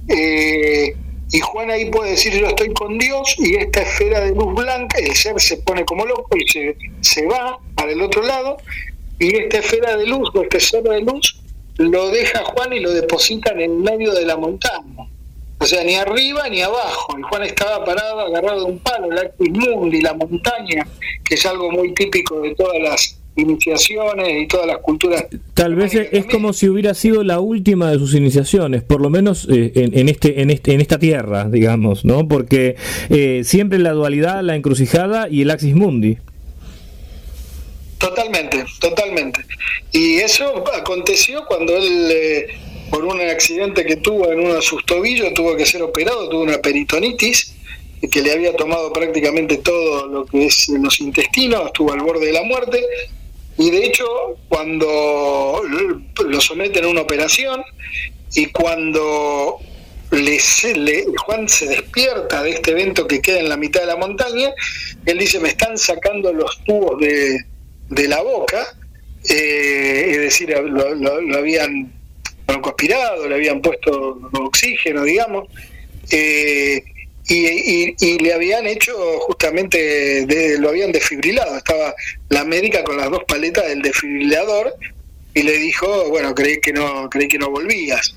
eh, 0.08 0.94
y 1.30 1.40
Juan 1.40 1.70
ahí 1.70 1.90
puede 1.90 2.10
decir 2.10 2.34
yo 2.34 2.46
estoy 2.46 2.72
con 2.74 2.98
Dios 2.98 3.34
y 3.38 3.56
esta 3.56 3.80
esfera 3.80 4.20
de 4.20 4.34
luz 4.34 4.54
blanca, 4.54 4.98
el 4.98 5.14
ser 5.14 5.40
se 5.40 5.56
pone 5.58 5.84
como 5.84 6.04
loco 6.04 6.36
y 6.36 6.46
se, 6.46 6.76
se 7.00 7.26
va 7.26 7.58
para 7.74 7.92
el 7.92 8.02
otro 8.02 8.22
lado, 8.22 8.58
y 9.18 9.36
esta 9.36 9.58
esfera 9.58 9.96
de 9.96 10.06
luz 10.06 10.30
o 10.34 10.42
este 10.42 10.60
ser 10.60 10.82
de 10.82 11.00
luz 11.00 11.41
lo 11.90 12.10
deja 12.10 12.42
Juan 12.44 12.72
y 12.72 12.80
lo 12.80 12.92
deposita 12.92 13.52
en 13.52 13.82
medio 13.82 14.12
de 14.12 14.26
la 14.26 14.36
montaña. 14.36 15.06
O 15.58 15.64
sea, 15.64 15.84
ni 15.84 15.94
arriba 15.94 16.48
ni 16.48 16.60
abajo. 16.60 17.16
Y 17.18 17.22
Juan 17.22 17.44
estaba 17.44 17.84
parado, 17.84 18.20
agarrado 18.20 18.64
de 18.64 18.72
un 18.72 18.78
palo, 18.80 19.12
el 19.12 19.18
Actis 19.18 20.02
la 20.02 20.14
montaña, 20.14 20.86
que 21.24 21.34
es 21.36 21.46
algo 21.46 21.70
muy 21.70 21.94
típico 21.94 22.40
de 22.40 22.54
todas 22.54 22.80
las 22.82 23.18
iniciaciones 23.36 24.42
y 24.42 24.46
todas 24.48 24.66
las 24.66 24.78
culturas. 24.78 25.26
Tal 25.54 25.74
vez 25.74 25.94
es, 25.94 26.26
como 26.26 26.52
si 26.52 26.68
hubiera 26.68 26.94
sido 26.94 27.22
la 27.22 27.40
última 27.40 27.90
de 27.90 27.98
sus 27.98 28.14
iniciaciones, 28.14 28.82
por 28.82 29.00
lo 29.00 29.08
menos 29.08 29.48
eh, 29.50 29.72
en, 29.74 30.08
este, 30.08 30.42
en, 30.42 30.50
este, 30.50 30.74
en 30.74 30.80
esta 30.80 30.98
tierra, 30.98 31.48
digamos, 31.48 32.04
¿no? 32.04 32.26
Porque 32.28 32.76
eh, 33.08 33.42
siempre 33.44 33.78
la 33.78 33.92
dualidad, 33.92 34.42
la 34.42 34.56
encrucijada 34.56 35.28
y 35.30 35.42
el 35.42 35.50
Axis 35.50 35.74
Mundi. 35.74 36.18
Totalmente, 38.02 38.64
totalmente. 38.80 39.44
Y 39.92 40.16
eso 40.16 40.64
aconteció 40.74 41.46
cuando 41.46 41.76
él, 41.76 42.10
eh, 42.10 42.46
por 42.90 43.04
un 43.04 43.20
accidente 43.20 43.84
que 43.84 43.94
tuvo 43.94 44.32
en 44.32 44.40
uno 44.40 44.54
de 44.54 44.62
sus 44.62 44.84
tobillos, 44.84 45.32
tuvo 45.34 45.54
que 45.54 45.64
ser 45.64 45.82
operado, 45.82 46.28
tuvo 46.28 46.42
una 46.42 46.58
peritonitis 46.58 47.54
que 48.10 48.20
le 48.20 48.32
había 48.32 48.56
tomado 48.56 48.92
prácticamente 48.92 49.58
todo 49.58 50.08
lo 50.08 50.26
que 50.26 50.46
es 50.46 50.68
los 50.70 50.98
intestinos, 50.98 51.66
estuvo 51.66 51.92
al 51.92 52.00
borde 52.00 52.26
de 52.26 52.32
la 52.32 52.42
muerte. 52.42 52.84
Y 53.56 53.70
de 53.70 53.84
hecho, 53.84 54.04
cuando 54.48 55.62
lo 56.26 56.40
someten 56.40 56.84
a 56.84 56.88
una 56.88 57.02
operación 57.02 57.62
y 58.34 58.46
cuando 58.46 59.60
Juan 61.24 61.48
se 61.48 61.66
despierta 61.66 62.42
de 62.42 62.50
este 62.50 62.72
evento 62.72 63.06
que 63.06 63.22
queda 63.22 63.38
en 63.38 63.48
la 63.48 63.56
mitad 63.56 63.82
de 63.82 63.86
la 63.86 63.96
montaña, 63.96 64.52
él 65.06 65.18
dice, 65.18 65.38
me 65.38 65.50
están 65.50 65.78
sacando 65.78 66.32
los 66.32 66.64
tubos 66.64 66.98
de, 66.98 67.51
de 67.90 68.08
la 68.08 68.22
boca, 68.22 68.66
eh, 69.28 70.06
es 70.10 70.18
decir, 70.18 70.50
lo, 70.50 71.36
habían 71.36 71.92
conspirado, 72.60 73.28
le 73.28 73.34
habían 73.36 73.60
puesto 73.60 74.18
oxígeno, 74.32 75.04
digamos, 75.04 75.48
eh, 76.10 76.82
y, 77.28 78.18
le 78.18 78.32
habían 78.32 78.66
hecho 78.66 78.92
justamente, 79.20 80.26
lo 80.58 80.70
habían 80.70 80.92
desfibrilado, 80.92 81.56
estaba 81.56 81.94
la 82.28 82.44
médica 82.44 82.82
con 82.84 82.96
las 82.96 83.10
dos 83.10 83.22
paletas 83.26 83.68
del 83.68 83.80
desfibrilador 83.80 84.74
y 85.34 85.42
le 85.42 85.52
dijo, 85.52 86.08
bueno, 86.10 86.34
creí 86.34 86.60
que 86.60 86.72
no, 86.72 87.08
creí 87.08 87.28
que 87.28 87.38
no 87.38 87.50
volvías. 87.50 88.16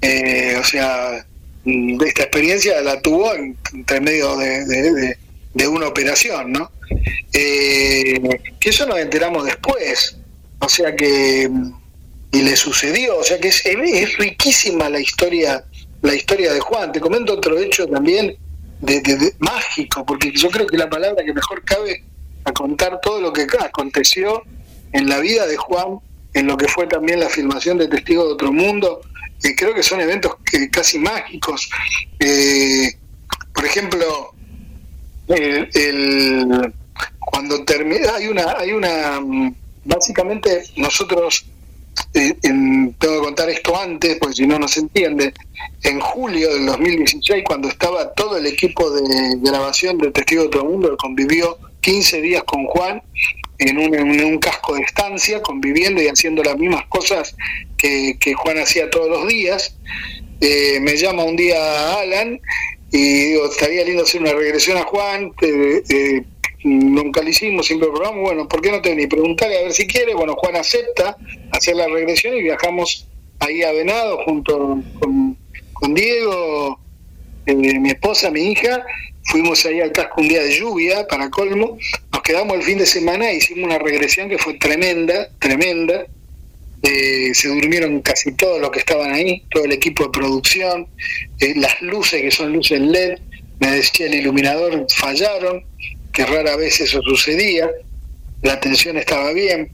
Eh, 0.00 0.56
o 0.58 0.64
sea, 0.64 1.24
esta 1.64 2.22
experiencia 2.22 2.80
la 2.80 3.00
tuvo 3.00 3.32
entre 3.34 4.00
medio 4.00 4.36
de, 4.36 4.64
de 4.64 5.16
una 5.64 5.86
operación, 5.86 6.52
¿no? 6.52 6.70
Eh, 7.32 8.20
que 8.60 8.70
eso 8.70 8.86
nos 8.86 8.98
enteramos 8.98 9.44
después, 9.44 10.16
o 10.58 10.68
sea 10.68 10.94
que 10.94 11.50
y 12.32 12.42
le 12.42 12.56
sucedió, 12.56 13.18
o 13.18 13.24
sea 13.24 13.38
que 13.38 13.48
es, 13.48 14.18
riquísima 14.18 14.88
la 14.88 15.00
historia, 15.00 15.64
la 16.02 16.14
historia 16.14 16.52
de 16.52 16.60
Juan. 16.60 16.92
Te 16.92 17.00
comento 17.00 17.34
otro 17.34 17.58
hecho 17.58 17.86
también 17.86 18.36
de, 18.80 19.34
mágico, 19.38 20.04
porque 20.04 20.32
yo 20.32 20.50
creo 20.50 20.66
que 20.66 20.76
la 20.76 20.90
palabra 20.90 21.24
que 21.24 21.32
mejor 21.32 21.64
cabe 21.64 22.04
a 22.44 22.52
contar 22.52 23.00
todo 23.00 23.20
lo 23.20 23.32
que 23.32 23.46
aconteció 23.60 24.42
en 24.92 25.08
la 25.08 25.18
vida 25.20 25.46
de 25.46 25.56
Juan, 25.56 25.98
en 26.34 26.46
lo 26.46 26.56
que 26.56 26.68
fue 26.68 26.86
también 26.86 27.20
la 27.20 27.28
filmación 27.28 27.78
de 27.78 27.88
Testigo 27.88 28.26
de 28.26 28.34
Otro 28.34 28.52
Mundo, 28.52 29.00
eh, 29.42 29.54
creo 29.56 29.74
que 29.74 29.82
son 29.82 30.00
eventos 30.00 30.36
que, 30.44 30.68
casi 30.68 30.98
mágicos. 30.98 31.70
Eh, 32.18 32.92
por 33.54 33.64
ejemplo, 33.64 34.34
el, 35.28 36.72
cuando 37.18 37.64
termina, 37.64 38.14
hay 38.14 38.28
una, 38.28 38.52
hay 38.58 38.72
una, 38.72 39.20
mm, 39.20 39.54
básicamente 39.84 40.62
nosotros 40.76 41.46
eh, 42.14 42.34
tengo 42.40 42.94
que 42.98 43.24
contar 43.24 43.48
esto 43.50 43.78
antes, 43.78 44.16
porque 44.18 44.36
si 44.36 44.46
no, 44.46 44.58
no 44.58 44.68
se 44.68 44.80
entiende. 44.80 45.32
En 45.82 46.00
julio 46.00 46.52
del 46.54 46.66
2016, 46.66 47.44
cuando 47.44 47.68
estaba 47.68 48.12
todo 48.14 48.36
el 48.36 48.46
equipo 48.46 48.90
de 48.90 49.02
grabación 49.40 49.98
de 49.98 50.10
Testigo 50.10 50.44
de 50.44 50.48
Todo 50.48 50.62
el 50.62 50.68
Mundo, 50.70 50.96
convivió 50.96 51.58
15 51.80 52.20
días 52.20 52.42
con 52.44 52.64
Juan 52.66 53.02
en 53.58 53.78
un, 53.78 53.94
en 53.94 54.24
un, 54.24 54.38
casco 54.38 54.74
de 54.74 54.82
estancia, 54.82 55.40
conviviendo 55.40 56.02
y 56.02 56.08
haciendo 56.08 56.42
las 56.42 56.56
mismas 56.56 56.86
cosas 56.88 57.34
que, 57.78 58.18
Juan 58.34 58.58
hacía 58.58 58.90
todos 58.90 59.08
los 59.08 59.26
días. 59.28 59.76
Eh, 60.40 60.78
me 60.80 60.96
llama 60.96 61.24
un 61.24 61.36
día 61.36 61.98
Alan 61.98 62.40
y 62.96 63.26
digo, 63.26 63.44
estaría 63.44 63.84
lindo 63.84 64.04
hacer 64.04 64.22
una 64.22 64.32
regresión 64.32 64.78
a 64.78 64.84
Juan. 64.84 65.30
Eh, 65.42 66.24
nunca 66.64 67.20
lo 67.20 67.28
hicimos, 67.28 67.66
siempre 67.66 67.88
probamos, 67.88 68.22
bueno, 68.22 68.48
¿por 68.48 68.62
qué 68.62 68.70
no 68.70 68.80
te 68.80 68.94
ni 68.94 69.06
preguntarle 69.06 69.58
a 69.58 69.62
ver 69.64 69.72
si 69.72 69.86
quiere? 69.86 70.14
Bueno, 70.14 70.34
Juan 70.34 70.56
acepta 70.56 71.14
hacer 71.52 71.76
la 71.76 71.88
regresión 71.88 72.34
y 72.34 72.42
viajamos 72.42 73.06
ahí 73.40 73.62
a 73.62 73.72
Venado 73.72 74.24
junto 74.24 74.80
con, 74.98 75.94
Diego, 75.94 76.80
eh, 77.44 77.54
mi 77.54 77.90
esposa, 77.90 78.30
mi 78.30 78.52
hija, 78.52 78.82
fuimos 79.24 79.66
ahí 79.66 79.82
al 79.82 79.92
casco 79.92 80.22
un 80.22 80.28
día 80.28 80.42
de 80.42 80.58
lluvia, 80.58 81.06
para 81.06 81.28
colmo, 81.28 81.76
nos 82.12 82.22
quedamos 82.22 82.56
el 82.56 82.62
fin 82.62 82.78
de 82.78 82.86
semana 82.86 83.30
e 83.30 83.36
hicimos 83.36 83.64
una 83.64 83.78
regresión 83.78 84.30
que 84.30 84.38
fue 84.38 84.54
tremenda, 84.54 85.28
tremenda, 85.38 86.06
eh, 86.88 87.34
se 87.34 87.48
durmieron 87.48 88.00
casi 88.00 88.30
todos 88.32 88.60
los 88.60 88.70
que 88.70 88.78
estaban 88.78 89.12
ahí, 89.12 89.42
todo 89.50 89.64
el 89.64 89.72
equipo 89.72 90.04
de 90.04 90.10
producción, 90.10 90.86
eh, 91.40 91.54
las 91.56 91.82
luces 91.82 92.22
que 92.22 92.30
son 92.30 92.52
luces 92.52 92.80
LED, 92.80 93.18
me 93.58 93.72
decía 93.72 94.06
el 94.06 94.14
iluminador, 94.14 94.86
fallaron, 94.94 95.64
que 96.12 96.24
rara 96.24 96.54
vez 96.54 96.80
eso 96.80 97.02
sucedía, 97.02 97.68
la 98.42 98.52
atención 98.52 98.96
estaba 98.96 99.32
bien. 99.32 99.72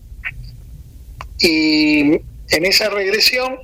Y 1.39 2.13
en 2.49 2.65
esa 2.65 2.89
regresión, 2.89 3.59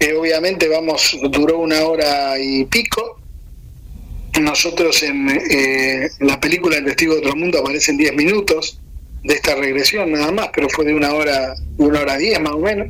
que 0.00 0.14
obviamente 0.14 0.66
vamos, 0.66 1.16
duró 1.30 1.58
una 1.58 1.84
hora 1.84 2.36
y 2.40 2.64
pico, 2.64 3.20
nosotros 4.40 5.04
en, 5.04 5.28
eh, 5.28 6.10
la 6.18 6.40
película 6.40 6.78
El 6.78 6.84
Testigo 6.84 7.14
de 7.14 7.20
Otro 7.20 7.36
Mundo 7.36 7.60
aparecen 7.60 7.96
10 7.96 8.14
minutos 8.14 8.80
de 9.22 9.34
esta 9.34 9.54
regresión 9.54 10.12
nada 10.12 10.32
más, 10.32 10.48
pero 10.54 10.68
fue 10.68 10.86
de 10.86 10.94
una 10.94 11.12
hora, 11.12 11.54
una 11.78 12.00
hora 12.00 12.16
10 12.16 12.40
más 12.40 12.52
o 12.52 12.58
menos. 12.58 12.88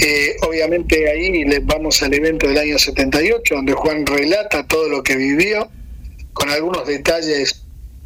Eh, 0.00 0.36
obviamente 0.42 1.08
ahí 1.08 1.44
les 1.44 1.64
vamos 1.64 2.02
al 2.02 2.14
evento 2.14 2.48
del 2.48 2.58
año 2.58 2.78
78, 2.78 3.54
donde 3.54 3.72
Juan 3.74 4.06
relata 4.06 4.66
todo 4.66 4.88
lo 4.88 5.02
que 5.02 5.16
vivió, 5.16 5.68
con 6.32 6.50
algunos 6.50 6.86
detalles 6.86 7.64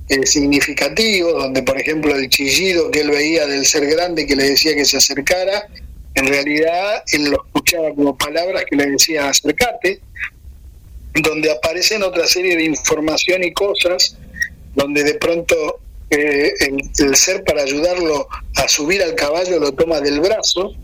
eh, 0.08 0.26
significativo, 0.26 1.32
donde 1.32 1.62
por 1.62 1.80
ejemplo 1.80 2.14
el 2.14 2.28
chillido 2.28 2.90
que 2.90 3.00
él 3.00 3.10
veía 3.10 3.46
del 3.46 3.64
ser 3.64 3.86
grande 3.86 4.26
que 4.26 4.36
le 4.36 4.50
decía 4.50 4.74
que 4.74 4.84
se 4.84 4.98
acercara, 4.98 5.68
en 6.14 6.26
realidad 6.26 7.02
él 7.12 7.30
lo 7.30 7.44
escuchaba 7.44 7.94
como 7.94 8.16
palabras 8.18 8.64
que 8.68 8.76
le 8.76 8.86
decían 8.86 9.26
acercate, 9.26 10.00
donde 11.14 11.50
aparecen 11.50 12.02
otra 12.02 12.26
serie 12.26 12.56
de 12.56 12.64
información 12.64 13.44
y 13.44 13.52
cosas, 13.52 14.16
donde 14.74 15.04
de 15.04 15.14
pronto 15.14 15.80
eh, 16.10 16.54
el, 16.98 17.16
ser 17.16 17.44
para 17.44 17.62
ayudarlo 17.62 18.28
a 18.56 18.68
subir 18.68 19.02
al 19.02 19.14
caballo 19.14 19.58
lo 19.58 19.72
toma 19.72 20.00
del 20.00 20.20
brazo, 20.20 20.74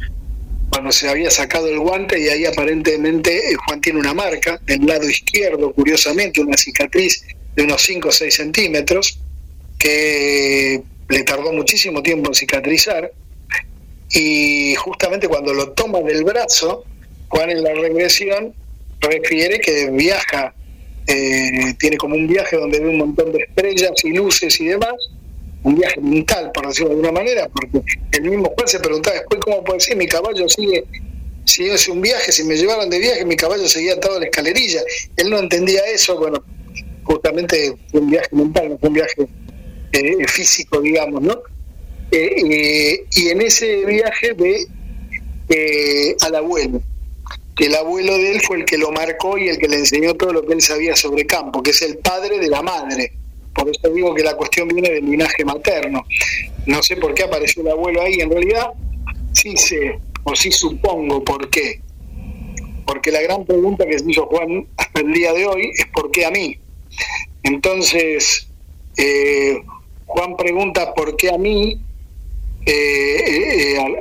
cuando 0.70 0.92
se 0.92 1.08
había 1.08 1.30
sacado 1.30 1.68
el 1.68 1.78
guante 1.78 2.20
y 2.20 2.28
ahí 2.28 2.44
aparentemente 2.44 3.52
eh, 3.52 3.54
Juan 3.66 3.80
tiene 3.80 4.00
una 4.00 4.12
marca 4.12 4.60
del 4.66 4.84
lado 4.86 5.08
izquierdo, 5.08 5.72
curiosamente, 5.72 6.40
una 6.40 6.56
cicatriz 6.56 7.24
de 7.54 7.62
unos 7.62 7.82
5 7.82 8.08
o 8.08 8.12
6 8.12 8.34
centímetros, 8.34 9.18
que 9.78 10.82
le 11.08 11.22
tardó 11.22 11.52
muchísimo 11.52 12.02
tiempo 12.02 12.28
en 12.28 12.34
cicatrizar, 12.34 13.12
y 14.10 14.74
justamente 14.74 15.28
cuando 15.28 15.54
lo 15.54 15.72
toma 15.72 16.00
del 16.00 16.24
brazo, 16.24 16.84
Juan 17.28 17.50
en 17.50 17.62
la 17.62 17.72
regresión 17.72 18.54
refiere 19.00 19.58
que 19.60 19.90
viaja, 19.90 20.54
eh, 21.06 21.74
tiene 21.78 21.96
como 21.96 22.14
un 22.14 22.26
viaje 22.26 22.56
donde 22.56 22.80
ve 22.80 22.88
un 22.88 22.98
montón 22.98 23.32
de 23.32 23.38
estrellas 23.40 23.92
y 24.04 24.12
luces 24.12 24.60
y 24.60 24.66
demás, 24.66 24.94
un 25.62 25.76
viaje 25.76 26.00
mental, 26.00 26.50
por 26.52 26.66
decirlo 26.66 26.90
de 26.90 26.94
alguna 26.96 27.12
manera, 27.12 27.48
porque 27.48 27.80
el 28.12 28.22
mismo 28.22 28.52
Juan 28.54 28.68
se 28.68 28.80
preguntaba 28.80 29.16
después 29.16 29.40
cómo 29.40 29.64
puede 29.64 29.80
ser, 29.80 29.96
mi 29.96 30.06
caballo 30.06 30.48
sigue, 30.48 30.84
si 31.44 31.64
es 31.64 31.88
un 31.88 32.00
viaje, 32.00 32.32
si 32.32 32.44
me 32.44 32.56
llevaron 32.56 32.88
de 32.90 32.98
viaje, 32.98 33.24
mi 33.24 33.36
caballo 33.36 33.68
seguía 33.68 33.94
atado 33.94 34.16
a 34.16 34.20
la 34.20 34.26
escalerilla. 34.26 34.80
Él 35.16 35.30
no 35.30 35.38
entendía 35.38 35.80
eso, 35.92 36.18
bueno, 36.18 36.42
justamente 37.02 37.76
fue 37.90 38.00
un 38.00 38.10
viaje 38.10 38.28
mental, 38.32 38.70
no 38.70 38.78
fue 38.78 38.88
un 38.88 38.94
viaje 38.94 39.26
eh, 39.92 40.26
físico, 40.26 40.80
digamos, 40.80 41.22
¿no? 41.22 41.42
Eh, 42.10 42.36
eh, 42.50 43.04
y 43.14 43.28
en 43.28 43.42
ese 43.42 43.84
viaje 43.84 44.32
ve 44.34 44.66
al 46.22 46.34
abuelo, 46.34 46.82
que 47.56 47.66
el 47.66 47.74
abuelo 47.76 48.16
de 48.18 48.32
él 48.32 48.40
fue 48.40 48.58
el 48.58 48.64
que 48.64 48.78
lo 48.78 48.90
marcó 48.90 49.38
y 49.38 49.48
el 49.48 49.58
que 49.58 49.68
le 49.68 49.76
enseñó 49.76 50.14
todo 50.14 50.32
lo 50.32 50.44
que 50.44 50.54
él 50.54 50.62
sabía 50.62 50.96
sobre 50.96 51.26
campo, 51.26 51.62
que 51.62 51.70
es 51.70 51.82
el 51.82 51.98
padre 51.98 52.38
de 52.38 52.48
la 52.48 52.62
madre. 52.62 53.12
Por 53.54 53.68
eso 53.68 53.88
digo 53.90 54.14
que 54.14 54.24
la 54.24 54.34
cuestión 54.36 54.66
viene 54.68 54.90
del 54.90 55.04
linaje 55.04 55.44
materno. 55.44 56.04
No 56.66 56.82
sé 56.82 56.96
por 56.96 57.14
qué 57.14 57.24
apareció 57.24 57.62
el 57.62 57.70
abuelo 57.70 58.02
ahí, 58.02 58.14
en 58.14 58.30
realidad 58.30 58.72
sí 59.32 59.56
sé, 59.56 59.98
o 60.24 60.34
sí 60.34 60.50
supongo 60.50 61.22
por 61.22 61.48
qué. 61.50 61.80
Porque 62.86 63.10
la 63.12 63.22
gran 63.22 63.44
pregunta 63.44 63.86
que 63.86 63.98
se 63.98 64.10
hizo 64.10 64.26
Juan 64.26 64.66
hasta 64.76 65.00
el 65.02 65.12
día 65.12 65.32
de 65.32 65.46
hoy 65.46 65.70
es 65.74 65.86
¿por 65.92 66.10
qué 66.10 66.26
a 66.26 66.30
mí? 66.30 66.58
Entonces, 67.42 68.48
eh, 68.96 69.62
Juan 70.06 70.36
pregunta 70.36 70.94
por 70.94 71.16
qué 71.16 71.30
a 71.30 71.38
mí, 71.38 71.80
eh, 72.66 73.76
eh, 73.76 74.00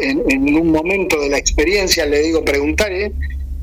en, 0.00 0.54
un 0.54 0.72
momento 0.72 1.20
de 1.20 1.28
la 1.28 1.38
experiencia 1.38 2.06
le 2.06 2.22
digo 2.22 2.44
preguntaré, 2.44 3.12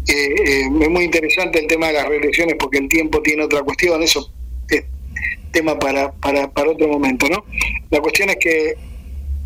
es 0.06 0.70
muy 0.70 1.04
interesante 1.04 1.60
el 1.60 1.68
tema 1.68 1.88
de 1.88 1.94
las 1.94 2.08
regresiones 2.08 2.56
porque 2.58 2.78
el 2.78 2.88
tiempo 2.88 3.22
tiene 3.22 3.44
otra 3.44 3.62
cuestión, 3.62 4.02
eso 4.02 4.32
es 4.70 4.86
tema 5.52 5.78
para, 5.78 6.12
para, 6.14 6.50
para 6.50 6.72
otro 6.72 6.88
momento, 6.88 7.28
¿no? 7.28 7.44
La 7.90 8.00
cuestión 8.00 8.30
es 8.30 8.38
que 8.38 8.76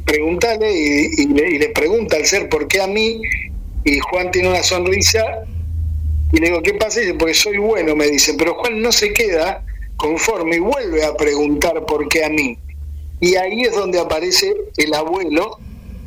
preguntarle 0.06 0.72
y, 0.72 1.28
le, 1.28 1.50
y 1.50 1.58
le 1.58 1.70
pregunta 1.70 2.18
al 2.18 2.26
ser 2.26 2.48
por 2.50 2.68
qué 2.68 2.82
a 2.82 2.88
mí, 2.88 3.22
y 3.84 4.00
Juan 4.00 4.30
tiene 4.32 4.50
una 4.50 4.64
sonrisa 4.64 5.46
y 6.32 6.38
le 6.38 6.48
digo, 6.48 6.62
¿qué 6.62 6.74
pasa? 6.76 7.00
Y 7.00 7.06
dice, 7.06 7.18
porque 7.18 7.34
soy 7.34 7.58
bueno, 7.58 7.96
me 7.96 8.08
dicen. 8.08 8.38
Pero 8.38 8.56
Juan 8.56 8.82
no 8.82 8.92
se 8.92 9.12
queda 9.12 9.66
conforme 9.98 10.58
y 10.58 10.60
vuelve 10.60 11.04
a 11.04 11.14
preguntar 11.16 11.86
por 11.86 12.08
qué 12.08 12.24
a 12.24 12.30
mí. 12.30 12.58
Y 13.22 13.36
ahí 13.36 13.62
es 13.62 13.74
donde 13.74 14.00
aparece 14.00 14.54
el 14.78 14.94
abuelo, 14.94 15.60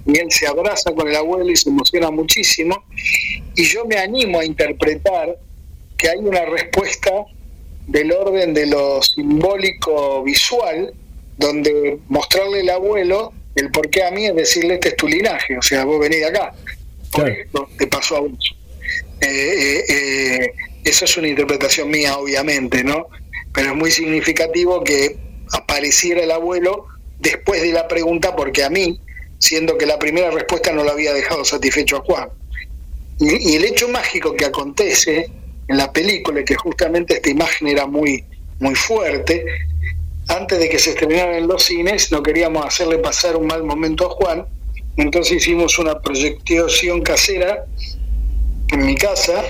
y 0.05 0.19
él 0.19 0.31
se 0.31 0.47
abraza 0.47 0.93
con 0.93 1.09
el 1.09 1.17
abuelo 1.17 1.51
y 1.51 1.57
se 1.57 1.71
emociona 1.71 2.11
muchísimo. 2.11 2.85
Y 3.55 3.65
yo 3.65 3.87
me 3.87 3.97
animo 3.97 4.41
a 4.41 4.45
interpretar 4.45 5.39
que 5.97 6.11
hay 6.11 6.19
una 6.19 6.45
respuesta 6.45 7.11
del 7.87 8.13
orden 8.13 8.53
de 8.53 8.67
lo 8.67 9.01
simbólico 9.03 10.23
visual, 10.23 10.93
donde 11.39 11.99
mostrarle 12.09 12.61
al 12.61 12.71
abuelo 12.71 13.33
el 13.55 13.71
por 13.71 13.89
qué 13.91 14.03
a 14.03 14.11
mí 14.11 14.27
es 14.27 14.35
decirle 14.35 14.75
este 14.75 14.89
es 14.91 14.97
tu 14.97 15.07
linaje, 15.07 15.57
o 15.57 15.63
sea, 15.63 15.85
vos 15.85 16.01
venís 16.01 16.19
de 16.19 16.27
acá, 16.27 16.55
por 17.13 17.29
esto 17.29 17.69
te 17.79 17.87
pasó 17.87 18.17
a 18.17 18.21
vos. 18.21 18.57
Eh, 19.21 19.27
eh, 19.27 19.85
eh, 19.89 20.53
eso 20.85 21.05
es 21.05 21.17
una 21.17 21.29
interpretación 21.29 21.89
mía, 21.89 22.19
obviamente, 22.19 22.83
¿no? 22.83 23.07
Pero 23.53 23.71
es 23.71 23.77
muy 23.77 23.91
significativo 23.91 24.83
que 24.83 25.17
apareciera 25.53 26.23
el 26.23 26.31
abuelo 26.33 26.87
después 27.25 27.63
de 27.63 27.73
la 27.73 27.89
pregunta, 27.89 28.37
porque 28.37 28.63
a 28.63 28.71
mí, 28.71 29.01
siendo 29.39 29.77
que 29.77 29.87
la 29.87 29.99
primera 29.99 30.31
respuesta 30.31 30.73
no 30.73 30.85
lo 30.85 30.93
había 30.93 31.13
dejado 31.13 31.45
satisfecho 31.45 31.97
a 31.97 32.01
Juan. 32.01 32.29
Y, 33.19 33.57
el 33.57 33.65
hecho 33.65 33.89
mágico 33.89 34.35
que 34.35 34.45
acontece 34.45 35.31
en 35.69 35.77
la 35.77 35.93
película, 35.93 36.45
que 36.45 36.55
justamente 36.55 37.15
esta 37.15 37.31
imagen 37.31 37.69
era 37.69 37.87
muy, 37.87 38.25
muy 38.61 38.75
fuerte, 38.75 39.45
antes 40.29 40.59
de 40.59 40.69
que 40.69 40.79
se 40.79 40.91
estrenaran 40.91 41.35
en 41.35 41.49
los 41.49 41.65
cines, 41.65 42.13
no 42.13 42.23
queríamos 42.23 42.65
hacerle 42.65 42.99
pasar 42.99 43.37
un 43.37 43.47
mal 43.47 43.65
momento 43.65 44.07
a 44.07 44.11
Juan, 44.11 44.47
entonces 44.97 45.39
hicimos 45.39 45.79
una 45.79 46.01
proyección 46.01 47.03
casera 47.03 47.65
en 48.71 48.87
mi 48.87 48.95
casa 48.95 49.43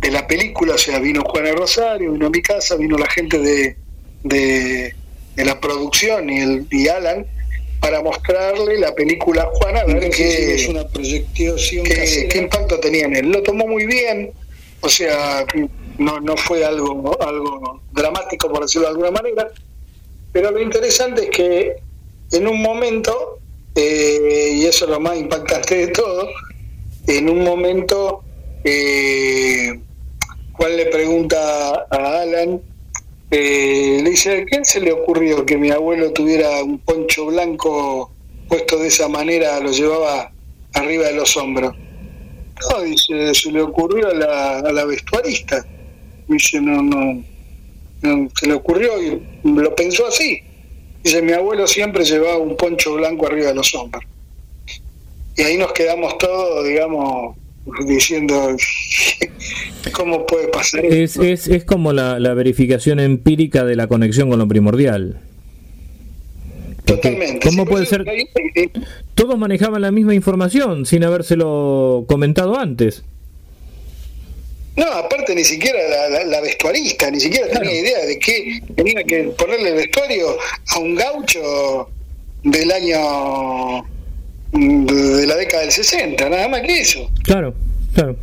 de 0.00 0.10
la 0.10 0.26
película, 0.26 0.74
o 0.74 0.78
sea, 0.78 0.98
vino 0.98 1.22
Juana 1.24 1.52
Rosario, 1.52 2.12
vino 2.12 2.26
a 2.26 2.30
mi 2.30 2.42
casa, 2.42 2.76
vino 2.76 2.96
la 2.98 3.08
gente 3.08 3.38
de, 3.38 3.76
de, 4.24 4.94
la 5.36 5.60
producción 5.60 6.30
y, 6.30 6.40
el, 6.40 6.66
y 6.70 6.88
Alan 6.88 7.26
para 7.80 8.00
mostrarle 8.00 8.78
la 8.78 8.94
película 8.94 9.42
a 9.42 9.46
Juana, 9.46 9.80
a 9.80 9.84
ver 9.86 10.10
qué, 10.10 10.54
es 10.54 10.68
una 10.68 10.86
proyección 10.86 11.56
qué, 11.84 12.28
qué 12.30 12.38
impacto 12.38 12.78
tenía 12.78 13.06
en 13.06 13.16
él. 13.16 13.30
Lo 13.30 13.42
tomó 13.42 13.66
muy 13.66 13.86
bien, 13.86 14.30
o 14.80 14.88
sea, 14.88 15.44
no, 15.98 16.20
no 16.20 16.36
fue 16.36 16.64
algo, 16.64 17.20
algo 17.20 17.80
dramático, 17.92 18.48
por 18.52 18.62
decirlo 18.62 18.86
de 18.86 18.92
alguna 18.92 19.10
manera, 19.10 19.48
pero 20.32 20.50
lo 20.52 20.60
interesante 20.60 21.24
es 21.24 21.30
que 21.30 21.76
en 22.32 22.46
un 22.46 22.62
momento, 22.62 23.40
eh, 23.74 24.52
y 24.54 24.66
eso 24.66 24.84
es 24.84 24.90
lo 24.90 25.00
más 25.00 25.18
impactante 25.18 25.74
de 25.74 25.88
todo, 25.88 26.28
en 27.08 27.28
un 27.28 27.42
momento 27.42 28.22
eh, 28.64 29.80
Juan 30.52 30.76
le 30.76 30.86
pregunta 30.86 31.86
a 31.90 32.20
Alan, 32.20 32.60
eh, 33.34 34.02
le 34.02 34.10
dice, 34.10 34.42
¿a 34.42 34.44
quién 34.44 34.62
se 34.62 34.78
le 34.78 34.92
ocurrió 34.92 35.46
que 35.46 35.56
mi 35.56 35.70
abuelo 35.70 36.12
tuviera 36.12 36.62
un 36.62 36.78
poncho 36.78 37.26
blanco 37.26 38.12
puesto 38.46 38.78
de 38.78 38.88
esa 38.88 39.08
manera, 39.08 39.58
lo 39.58 39.72
llevaba 39.72 40.30
arriba 40.74 41.06
de 41.06 41.14
los 41.14 41.34
hombros? 41.38 41.74
No, 42.70 42.82
dice, 42.82 43.34
se 43.34 43.50
le 43.50 43.62
ocurrió 43.62 44.10
a 44.10 44.14
la, 44.14 44.58
a 44.58 44.72
la 44.72 44.84
vestuarista. 44.84 45.64
Dice, 46.28 46.60
no, 46.60 46.82
no, 46.82 47.24
no, 48.02 48.28
se 48.38 48.46
le 48.48 48.52
ocurrió 48.52 49.02
y 49.02 49.22
lo 49.44 49.74
pensó 49.74 50.06
así. 50.06 50.42
Dice, 51.02 51.22
mi 51.22 51.32
abuelo 51.32 51.66
siempre 51.66 52.04
llevaba 52.04 52.36
un 52.36 52.54
poncho 52.54 52.96
blanco 52.96 53.26
arriba 53.26 53.48
de 53.48 53.54
los 53.54 53.74
hombros. 53.74 54.04
Y 55.36 55.42
ahí 55.42 55.56
nos 55.56 55.72
quedamos 55.72 56.18
todos, 56.18 56.66
digamos, 56.66 57.34
diciendo, 57.86 58.54
¿cómo 59.90 60.26
puede 60.26 60.48
pasar 60.48 60.84
es, 60.84 61.16
Es, 61.16 61.48
es 61.48 61.64
como 61.64 61.92
la, 61.92 62.18
la 62.20 62.34
verificación 62.34 63.00
empírica 63.00 63.64
de 63.64 63.76
la 63.76 63.86
conexión 63.86 64.30
con 64.30 64.38
lo 64.38 64.46
primordial. 64.46 65.20
Totalmente. 66.84 67.48
¿Cómo 67.48 67.64
puede 67.64 67.86
ser? 67.86 68.04
Todos 69.14 69.38
manejaban 69.38 69.82
la 69.82 69.90
misma 69.90 70.14
información 70.14 70.84
sin 70.86 71.04
habérselo 71.04 72.04
comentado 72.08 72.58
antes. 72.58 73.04
No, 74.74 74.86
aparte 74.86 75.34
ni 75.34 75.44
siquiera 75.44 75.78
la, 76.24 76.40
vestuarista, 76.40 77.10
ni 77.10 77.20
siquiera 77.20 77.46
tenía 77.48 77.78
idea 77.78 78.06
de 78.06 78.18
que 78.18 78.62
tenía 78.74 79.04
que 79.04 79.24
ponerle 79.36 79.68
el 79.68 79.74
vestuario 79.74 80.38
a 80.68 80.78
un 80.78 80.94
gaucho 80.94 81.90
del 82.42 82.72
año 82.72 83.84
de 84.52 85.26
la 85.26 85.36
década 85.36 85.62
del 85.62 85.72
60, 85.72 86.28
nada 86.28 86.48
más 86.48 86.62
que 86.62 86.80
eso. 86.80 87.10
Claro, 87.22 87.54
claro. 87.94 88.16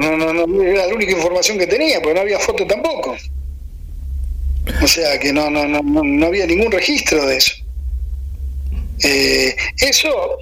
No, 0.00 0.16
no, 0.16 0.46
no, 0.46 0.62
era 0.62 0.86
la 0.86 0.94
única 0.94 1.12
información 1.12 1.58
que 1.58 1.66
tenía, 1.66 2.00
porque 2.00 2.14
no 2.14 2.20
había 2.20 2.38
foto 2.38 2.66
tampoco. 2.66 3.16
O 4.82 4.86
sea 4.86 5.18
que 5.18 5.32
no, 5.32 5.50
no, 5.50 5.66
no, 5.66 5.82
no 5.82 6.26
había 6.26 6.46
ningún 6.46 6.70
registro 6.70 7.26
de 7.26 7.36
eso. 7.36 7.52
Eh, 9.02 9.56
eso 9.78 10.38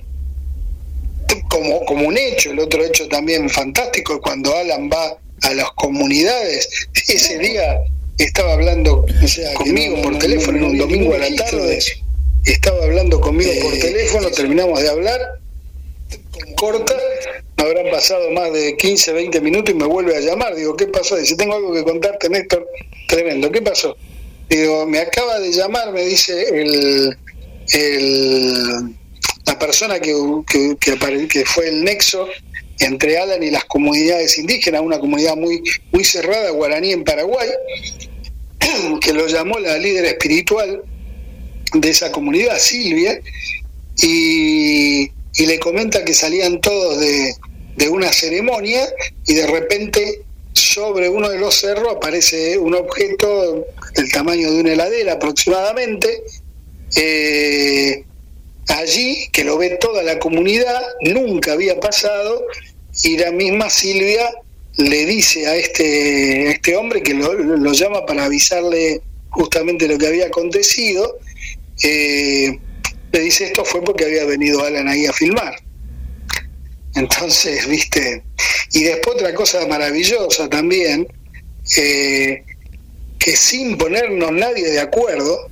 como, 1.49 1.85
como 1.85 2.09
un 2.09 2.17
hecho, 2.17 2.53
el 2.53 2.61
otro 2.61 2.85
hecho 2.85 3.09
también 3.09 3.49
fantástico, 3.51 4.21
cuando 4.21 4.57
Alan 4.57 4.89
va 4.89 5.19
a 5.43 5.55
las 5.55 5.71
comunidades. 5.73 6.69
Ese 7.09 7.39
día 7.39 7.81
estaba 8.19 8.55
hablando 8.55 9.05
conmigo 9.57 10.03
por 10.03 10.19
teléfono 10.19 10.59
en 10.59 10.65
un 10.65 10.79
domingo 10.79 11.15
a 11.15 11.19
la 11.19 11.35
tarde. 11.35 11.79
Estaba 12.45 12.85
hablando 12.85 13.21
conmigo 13.21 13.51
por 13.63 13.73
teléfono, 13.79 14.31
terminamos 14.31 14.81
de 14.81 14.89
hablar. 14.89 15.40
Corta, 16.57 16.97
habrán 17.57 17.91
pasado 17.91 18.31
más 18.31 18.53
de 18.53 18.77
15, 18.77 19.13
20 19.13 19.41
minutos 19.41 19.75
y 19.75 19.79
me 19.79 19.87
vuelve 19.87 20.17
a 20.17 20.21
llamar. 20.21 20.55
Digo, 20.55 20.77
¿qué 20.77 20.87
pasó? 20.87 21.17
Dice, 21.17 21.37
tengo 21.37 21.55
algo 21.55 21.73
que 21.73 21.85
contarte, 21.85 22.29
Néstor. 22.29 22.67
Tremendo, 23.09 23.51
¿qué 23.51 23.63
pasó? 23.63 23.97
Digo, 24.49 24.87
me 24.87 24.99
acaba 24.99 25.39
de 25.39 25.53
llamar, 25.53 25.93
me 25.93 26.05
dice 26.05 26.43
el, 26.49 27.17
el 27.73 28.97
la 29.47 29.59
persona 29.59 29.99
que, 29.99 30.15
que 31.29 31.45
fue 31.45 31.69
el 31.69 31.83
nexo 31.83 32.29
entre 32.81 33.19
Alan 33.19 33.43
y 33.43 33.51
las 33.51 33.65
comunidades 33.65 34.39
indígenas, 34.39 34.81
una 34.81 34.99
comunidad 34.99 35.37
muy, 35.37 35.63
muy 35.93 36.05
cerrada, 36.05 36.51
guaraní 36.51 36.93
en 36.93 37.05
Paraguay, 37.05 37.49
que 39.01 39.13
lo 39.13 39.27
llamó 39.27 39.59
la 39.59 39.77
líder 39.79 40.07
espiritual 40.07 40.83
de 41.75 41.89
esa 41.91 42.11
comunidad, 42.11 42.59
Silvia, 42.59 43.21
y, 44.03 45.11
le 45.47 45.59
comenta 45.59 46.05
que 46.05 46.15
salían 46.15 46.61
todos 46.61 47.01
de, 47.01 47.35
de 47.77 47.89
una 47.89 48.13
ceremonia 48.13 48.89
y 49.27 49.35
de 49.35 49.47
repente 49.47 50.23
sobre 50.55 51.09
uno 51.09 51.29
de 51.29 51.39
los 51.39 51.55
cerros 51.55 51.97
aparece 51.97 52.59
un 52.59 52.75
objeto 52.75 53.67
del 53.95 54.13
tamaño 54.13 54.53
de 54.53 54.61
una 54.61 54.73
heladera 54.73 55.15
aproximadamente, 55.15 56.23
eh, 56.97 58.05
allí, 58.69 59.29
que 59.33 59.45
lo 59.45 59.59
ve 59.59 59.79
toda 59.81 60.03
la 60.03 60.19
comunidad, 60.19 60.81
nunca 61.01 61.53
había 61.53 61.79
pasado, 61.81 62.47
y 63.05 63.17
la 63.17 63.31
misma 63.33 63.71
Silvia 63.71 64.31
le 64.77 65.07
dice 65.07 65.47
a 65.47 65.57
este, 65.57 66.51
este 66.51 66.77
hombre 66.77 67.03
que 67.03 67.15
lo, 67.15 67.73
llama 67.73 68.07
para 68.07 68.25
avisarle 68.25 69.01
justamente 69.31 69.89
lo 69.89 69.99
que 69.99 70.07
había 70.07 70.27
acontecido, 70.27 71.19
eh, 71.83 72.59
le 73.13 73.21
dice 73.21 73.45
esto 73.45 73.65
fue 73.65 73.83
porque 73.83 74.05
había 74.05 74.25
venido 74.25 74.65
Alan 74.65 74.89
ahí 74.89 75.07
a 75.07 75.13
filmar. 75.13 75.55
Entonces, 76.95 77.69
viste, 77.69 78.23
y 78.73 78.83
después 78.85 79.17
otra 79.17 79.35
cosa 79.35 79.67
maravillosa 79.67 80.49
también, 80.49 81.07
eh, 81.77 82.43
que 83.19 83.37
sin 83.37 83.77
ponernos 83.79 84.33
nadie 84.33 84.71
de 84.71 84.81
acuerdo, 84.81 85.49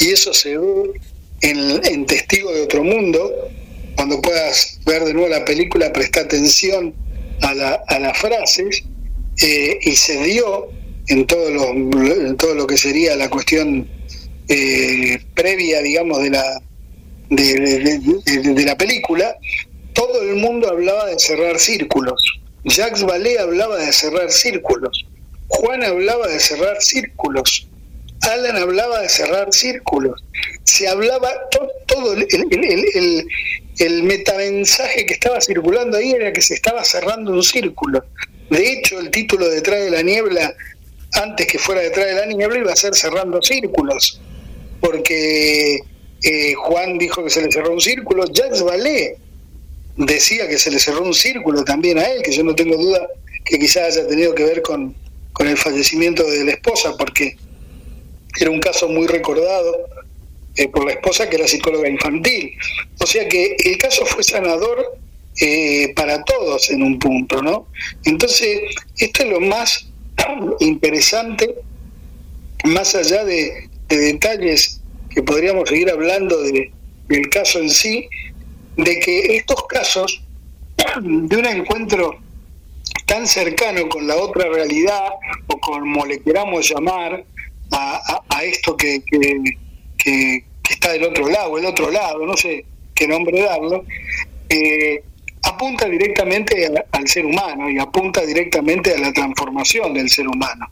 y 0.00 0.10
eso 0.10 0.34
se 0.34 0.58
ve 0.58 1.00
en, 1.40 2.06
Testigo 2.06 2.52
de 2.52 2.62
Otro 2.62 2.84
Mundo, 2.84 3.50
cuando 3.96 4.20
puedas 4.20 4.78
ver 4.84 5.04
de 5.04 5.14
nuevo 5.14 5.28
la 5.28 5.44
película, 5.44 5.92
presta 5.92 6.20
atención 6.20 6.94
a, 7.40 7.54
la, 7.54 7.82
a 7.86 7.98
las 7.98 8.18
frases 8.18 8.82
eh, 9.42 9.78
y 9.80 9.96
se 9.96 10.22
dio 10.24 10.68
en 11.08 11.26
todo 11.26 11.50
lo, 11.50 11.70
en 11.70 12.36
todo 12.36 12.54
lo 12.54 12.66
que 12.66 12.76
sería 12.76 13.16
la 13.16 13.30
cuestión 13.30 13.88
eh, 14.48 15.18
previa, 15.34 15.82
digamos, 15.82 16.22
de 16.22 16.30
la, 16.30 16.62
de, 17.30 18.64
la 18.64 18.76
película, 18.76 19.36
todo 19.92 20.22
el 20.22 20.36
mundo 20.36 20.68
hablaba 20.68 21.06
de 21.06 21.18
cerrar 21.18 21.58
círculos. 21.58 22.20
Jacques 22.64 23.04
Vallée 23.04 23.38
hablaba 23.38 23.78
de 23.78 23.92
cerrar 23.92 24.30
círculos. 24.30 25.06
Juan 25.48 25.84
hablaba 25.84 26.26
de 26.28 26.40
cerrar 26.40 26.80
círculos. 26.80 27.68
Alan 28.22 28.56
hablaba 28.56 29.00
de 29.00 29.08
cerrar 29.08 29.52
círculos. 29.52 30.22
Se 30.64 30.88
hablaba 30.88 31.30
todo, 31.86 32.14
el, 32.14 32.26
el, 32.30 33.28
el 33.78 34.02
metamensaje 34.02 35.06
que 35.06 35.14
estaba 35.14 35.40
circulando 35.40 35.96
ahí 35.96 36.12
era 36.12 36.32
que 36.32 36.40
se 36.40 36.54
estaba 36.54 36.82
cerrando 36.84 37.32
un 37.32 37.42
círculo. 37.42 38.04
De 38.50 38.72
hecho, 38.72 38.98
el 39.00 39.10
título 39.10 39.48
Detrás 39.48 39.80
de 39.80 39.90
la 39.90 40.02
niebla, 40.02 40.54
antes 41.12 41.46
que 41.46 41.58
fuera 41.58 41.82
Detrás 41.82 42.06
de 42.06 42.14
la 42.14 42.26
niebla, 42.26 42.58
iba 42.58 42.72
a 42.72 42.76
ser 42.76 42.94
Cerrando 42.94 43.42
círculos, 43.42 44.20
porque 44.80 45.80
eh, 46.22 46.54
Juan 46.54 46.98
dijo 46.98 47.24
que 47.24 47.30
se 47.30 47.42
le 47.42 47.50
cerró 47.50 47.72
un 47.72 47.80
círculo, 47.80 48.24
Jacques 48.32 48.62
Vallée 48.62 49.16
decía 49.96 50.46
que 50.48 50.58
se 50.58 50.70
le 50.70 50.78
cerró 50.78 51.02
un 51.02 51.14
círculo 51.14 51.64
también 51.64 51.98
a 51.98 52.04
él, 52.04 52.22
que 52.22 52.32
yo 52.32 52.44
no 52.44 52.54
tengo 52.54 52.76
duda 52.76 53.08
que 53.44 53.58
quizás 53.58 53.96
haya 53.96 54.06
tenido 54.08 54.34
que 54.34 54.44
ver 54.44 54.62
con, 54.62 54.94
con 55.32 55.46
el 55.48 55.56
fallecimiento 55.56 56.24
de 56.24 56.44
la 56.44 56.52
esposa, 56.52 56.94
porque 56.98 57.36
era 58.38 58.50
un 58.50 58.60
caso 58.60 58.88
muy 58.88 59.06
recordado 59.06 59.88
eh, 60.56 60.68
por 60.68 60.84
la 60.84 60.92
esposa 60.92 61.28
que 61.28 61.36
era 61.36 61.46
psicóloga 61.46 61.88
infantil. 61.88 62.52
O 63.00 63.06
sea 63.06 63.28
que 63.28 63.56
el 63.64 63.78
caso 63.78 64.04
fue 64.04 64.24
sanador 64.24 64.98
eh, 65.40 65.92
para 65.94 66.24
todos 66.24 66.70
en 66.70 66.82
un 66.82 66.98
punto, 66.98 67.42
¿no? 67.42 67.68
Entonces, 68.04 68.60
esto 68.98 69.22
es 69.22 69.28
lo 69.28 69.40
más 69.40 69.86
interesante, 70.60 71.54
más 72.64 72.94
allá 72.94 73.24
de, 73.24 73.68
detalles 73.88 74.80
que 75.10 75.22
podríamos 75.22 75.68
seguir 75.68 75.90
hablando 75.90 76.42
de, 76.42 76.72
del 77.08 77.28
caso 77.30 77.60
en 77.60 77.70
sí, 77.70 78.08
de 78.76 79.00
que 79.00 79.36
estos 79.36 79.66
casos 79.66 80.22
de 81.02 81.36
un 81.36 81.46
encuentro 81.46 82.18
tan 83.06 83.26
cercano 83.26 83.88
con 83.88 84.06
la 84.06 84.16
otra 84.16 84.48
realidad, 84.48 85.04
o 85.46 85.58
como 85.58 86.04
le 86.04 86.20
queramos 86.20 86.68
llamar, 86.68 87.24
a, 87.70 88.22
a, 88.28 88.44
esto 88.44 88.76
que, 88.76 89.02
que, 89.08 90.44
está 90.68 90.92
del 90.92 91.04
otro 91.04 91.28
lado, 91.28 91.58
el 91.58 91.64
otro 91.64 91.90
lado, 91.90 92.26
no 92.26 92.36
sé 92.36 92.64
qué 92.94 93.06
nombre 93.06 93.40
darlo, 93.40 93.84
eh, 94.48 95.02
apunta 95.42 95.88
directamente 95.88 96.68
al 96.90 97.08
ser 97.08 97.24
humano 97.24 97.70
y 97.70 97.78
apunta 97.78 98.24
directamente 98.24 98.94
a 98.94 98.98
la 98.98 99.12
transformación 99.12 99.94
del 99.94 100.10
ser 100.10 100.26
humano. 100.26 100.68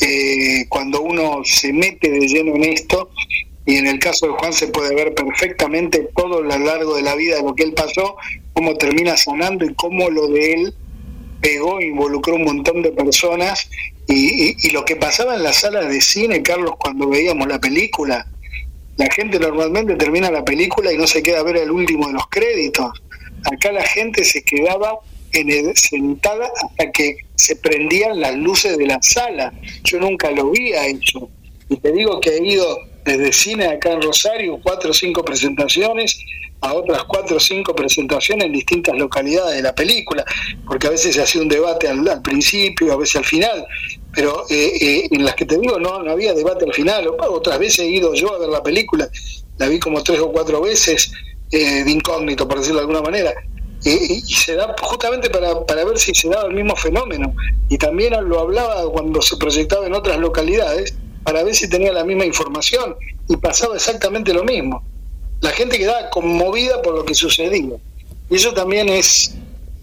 Eh, 0.00 0.66
cuando 0.68 1.00
uno 1.00 1.42
se 1.44 1.72
mete 1.72 2.10
de 2.10 2.26
lleno 2.26 2.54
en 2.56 2.64
esto, 2.64 3.10
y 3.64 3.76
en 3.76 3.86
el 3.86 3.98
caso 3.98 4.26
de 4.26 4.32
Juan 4.32 4.52
se 4.52 4.68
puede 4.68 4.94
ver 4.94 5.14
perfectamente 5.14 6.08
todo 6.14 6.38
a 6.38 6.42
lo 6.42 6.58
largo 6.58 6.94
de 6.94 7.02
la 7.02 7.16
vida 7.16 7.36
de 7.36 7.42
lo 7.42 7.54
que 7.54 7.64
él 7.64 7.72
pasó, 7.72 8.16
cómo 8.52 8.76
termina 8.76 9.16
sanando 9.16 9.64
y 9.64 9.74
cómo 9.74 10.08
lo 10.08 10.28
de 10.28 10.52
él 10.52 10.74
pegó, 11.40 11.80
involucró 11.80 12.36
un 12.36 12.44
montón 12.44 12.82
de 12.82 12.92
personas 12.92 13.68
y, 14.08 14.70
lo 14.70 14.84
que 14.84 14.96
pasaba 14.96 15.34
en 15.34 15.42
las 15.42 15.60
salas 15.60 15.88
de 15.88 16.00
cine, 16.00 16.42
Carlos, 16.42 16.74
cuando 16.78 17.08
veíamos 17.08 17.48
la 17.48 17.58
película, 17.58 18.26
la 18.96 19.10
gente 19.10 19.38
normalmente 19.38 19.96
termina 19.96 20.30
la 20.30 20.44
película 20.44 20.92
y 20.92 20.96
no 20.96 21.06
se 21.06 21.22
queda 21.22 21.40
a 21.40 21.42
ver 21.42 21.56
el 21.56 21.70
último 21.70 22.06
de 22.06 22.14
los 22.14 22.26
créditos. 22.28 23.02
Acá 23.44 23.72
la 23.72 23.82
gente 23.82 24.24
se 24.24 24.42
quedaba 24.42 24.98
en 25.32 25.76
sentada 25.76 26.48
hasta 26.62 26.90
que 26.92 27.16
se 27.36 27.56
prendían 27.56 28.20
las 28.20 28.34
luces 28.36 28.76
de 28.76 28.86
la 28.86 28.98
sala. 29.02 29.52
Yo 29.84 29.98
nunca 30.00 30.30
lo 30.30 30.50
vi 30.50 30.72
a 30.72 30.86
eso. 30.86 31.30
Y 31.68 31.76
te 31.76 31.92
digo 31.92 32.20
que 32.20 32.30
he 32.30 32.46
ido 32.46 32.78
desde 33.04 33.32
cine 33.32 33.66
acá 33.66 33.92
en 33.92 34.02
Rosario, 34.02 34.58
cuatro 34.62 34.90
o 34.90 34.94
cinco 34.94 35.24
presentaciones, 35.24 36.18
a 36.60 36.74
otras 36.74 37.04
cuatro 37.04 37.36
o 37.36 37.40
cinco 37.40 37.74
presentaciones 37.74 38.46
en 38.46 38.52
distintas 38.52 38.96
localidades 38.96 39.56
de 39.56 39.62
la 39.62 39.74
película, 39.74 40.24
porque 40.66 40.86
a 40.86 40.90
veces 40.90 41.14
se 41.14 41.22
hacía 41.22 41.42
un 41.42 41.48
debate 41.48 41.88
al, 41.88 42.22
principio, 42.22 42.92
a 42.92 42.96
veces 42.96 43.16
al 43.16 43.24
final, 43.24 43.66
pero 44.12 44.44
eh, 44.50 44.72
eh, 44.80 45.08
en 45.10 45.24
las 45.24 45.34
que 45.34 45.44
te 45.44 45.58
digo 45.58 45.78
no, 45.78 46.02
no 46.02 46.10
había 46.10 46.34
debate 46.34 46.64
al 46.64 46.72
final, 46.72 47.08
otras 47.08 47.58
veces 47.58 47.80
he 47.80 47.88
ido 47.88 48.14
yo 48.14 48.34
a 48.34 48.38
ver 48.38 48.48
la 48.48 48.62
película, 48.62 49.08
la 49.58 49.68
vi 49.68 49.78
como 49.78 50.02
tres 50.02 50.20
o 50.20 50.32
cuatro 50.32 50.60
veces 50.60 51.12
eh, 51.52 51.84
de 51.84 51.90
incógnito, 51.90 52.48
por 52.48 52.58
decirlo 52.58 52.78
de 52.78 52.82
alguna 52.82 53.02
manera, 53.02 53.34
y 53.90 54.20
se 54.34 54.56
da 54.56 54.74
justamente 54.82 55.30
para, 55.30 55.64
para 55.64 55.84
ver 55.84 55.96
si 55.98 56.12
se 56.12 56.28
daba 56.28 56.48
el 56.48 56.54
mismo 56.54 56.74
fenómeno, 56.74 57.34
y 57.68 57.78
también 57.78 58.14
lo 58.28 58.40
hablaba 58.40 58.90
cuando 58.90 59.22
se 59.22 59.36
proyectaba 59.36 59.86
en 59.86 59.94
otras 59.94 60.18
localidades, 60.18 60.94
para 61.22 61.42
ver 61.42 61.54
si 61.54 61.68
tenía 61.68 61.92
la 61.92 62.04
misma 62.04 62.24
información, 62.24 62.96
y 63.28 63.36
pasaba 63.36 63.76
exactamente 63.76 64.32
lo 64.32 64.44
mismo. 64.44 64.82
La 65.40 65.50
gente 65.50 65.78
quedaba 65.78 66.10
conmovida 66.10 66.82
por 66.82 66.94
lo 66.94 67.04
que 67.04 67.14
sucedía. 67.14 67.76
Y 68.30 68.34
eso 68.34 68.52
también 68.54 68.88
es, 68.88 69.34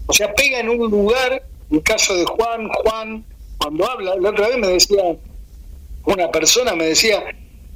o 0.06 0.12
sea, 0.12 0.34
pega 0.34 0.60
en 0.60 0.68
un 0.68 0.90
lugar, 0.90 1.42
en 1.70 1.76
el 1.76 1.82
caso 1.82 2.14
de 2.14 2.24
Juan, 2.24 2.68
Juan, 2.68 3.24
cuando 3.58 3.90
habla, 3.90 4.16
la 4.20 4.30
otra 4.30 4.48
vez 4.48 4.58
me 4.58 4.68
decía, 4.68 5.02
una 6.04 6.30
persona 6.30 6.74
me 6.74 6.86
decía, 6.86 7.24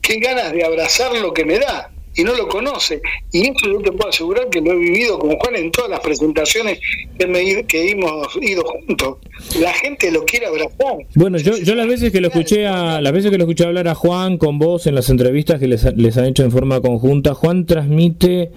qué 0.03 0.19
ganas 0.19 0.53
de 0.53 0.65
abrazar 0.65 1.15
lo 1.17 1.33
que 1.33 1.45
me 1.47 1.59
da 1.59 1.91
y 2.19 2.25
no 2.25 2.35
lo 2.35 2.49
conoce. 2.49 3.01
Y 3.33 3.49
eso 3.49 3.73
yo 3.73 3.79
te 3.79 3.93
puedo 3.93 4.11
asegurar 4.11 4.49
que 4.51 4.61
lo 4.61 4.73
he 4.73 4.77
vivido 4.77 5.19
con 5.21 5.37
Juan 5.37 5.55
en 5.55 5.71
todas 5.71 5.89
las 5.89 6.01
presentaciones 6.01 6.81
que, 7.17 7.27
me, 7.29 7.65
que 7.65 7.93
hemos 7.93 8.37
ido 8.43 8.65
juntos. 8.65 9.19
La 9.61 9.73
gente 9.73 10.11
lo 10.11 10.25
quiere 10.25 10.47
abrazar. 10.47 10.97
Bueno, 11.15 11.39
yo, 11.39 11.57
yo 11.57 11.77
las 11.77 11.87
veces 11.87 12.11
que 12.11 12.21
lo 12.21 12.27
escuché 12.29 12.67
a, 12.67 13.01
las 13.01 13.13
veces 13.13 13.31
que 13.31 13.39
lo 13.39 13.45
escuché 13.45 13.65
hablar 13.65 13.87
a 13.87 13.95
Juan 13.95 14.37
con 14.37 14.59
vos 14.59 14.89
en 14.89 14.97
las 14.97 15.09
entrevistas 15.11 15.61
que 15.61 15.69
les, 15.69 15.85
les 15.97 16.17
han 16.19 16.25
hecho 16.25 16.43
en 16.43 16.51
forma 16.51 16.81
conjunta, 16.81 17.35
Juan 17.35 17.67
transmite 17.67 18.51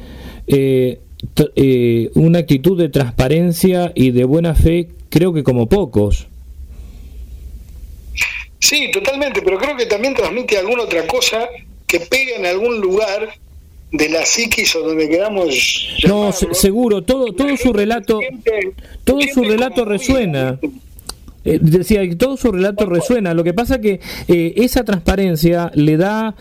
eh, 0.47 0.99
eh, 1.55 2.09
una 2.15 2.39
actitud 2.39 2.75
de 2.79 2.89
transparencia 2.89 3.91
y 3.93 4.09
de 4.09 4.23
buena 4.23 4.55
fe, 4.55 4.89
creo 5.09 5.33
que 5.33 5.43
como 5.43 5.69
pocos. 5.69 6.27
Sí, 8.57 8.89
totalmente, 8.91 9.43
pero 9.43 9.59
creo 9.59 9.77
que 9.77 9.85
también 9.85 10.15
transmite 10.15 10.57
alguna 10.57 10.83
otra 10.83 11.05
cosa 11.05 11.47
que 11.85 11.99
pega 11.99 12.37
en 12.37 12.45
algún 12.45 12.79
lugar 12.79 13.37
de 13.91 14.09
la 14.09 14.25
psiquis 14.25 14.75
o 14.75 14.81
donde 14.81 15.09
quedamos 15.09 15.87
no 16.07 16.31
seguro 16.31 17.01
todo 17.01 17.33
todo 17.33 17.55
su 17.57 17.73
relato 17.73 18.19
todo 19.03 19.19
su 19.33 19.43
relato 19.43 19.85
resuena. 19.85 20.57
eh, 21.43 21.59
decía 21.61 22.07
que 22.07 22.15
todo 22.15 22.37
su 22.37 22.51
relato 22.51 22.85
resuena. 22.85 23.33
Lo 23.33 23.43
que 23.43 23.53
pasa 23.53 23.81
que 23.81 23.99
eh, 24.27 24.53
esa 24.57 24.83
transparencia 24.83 25.71
le 25.73 25.97
da 25.97 26.35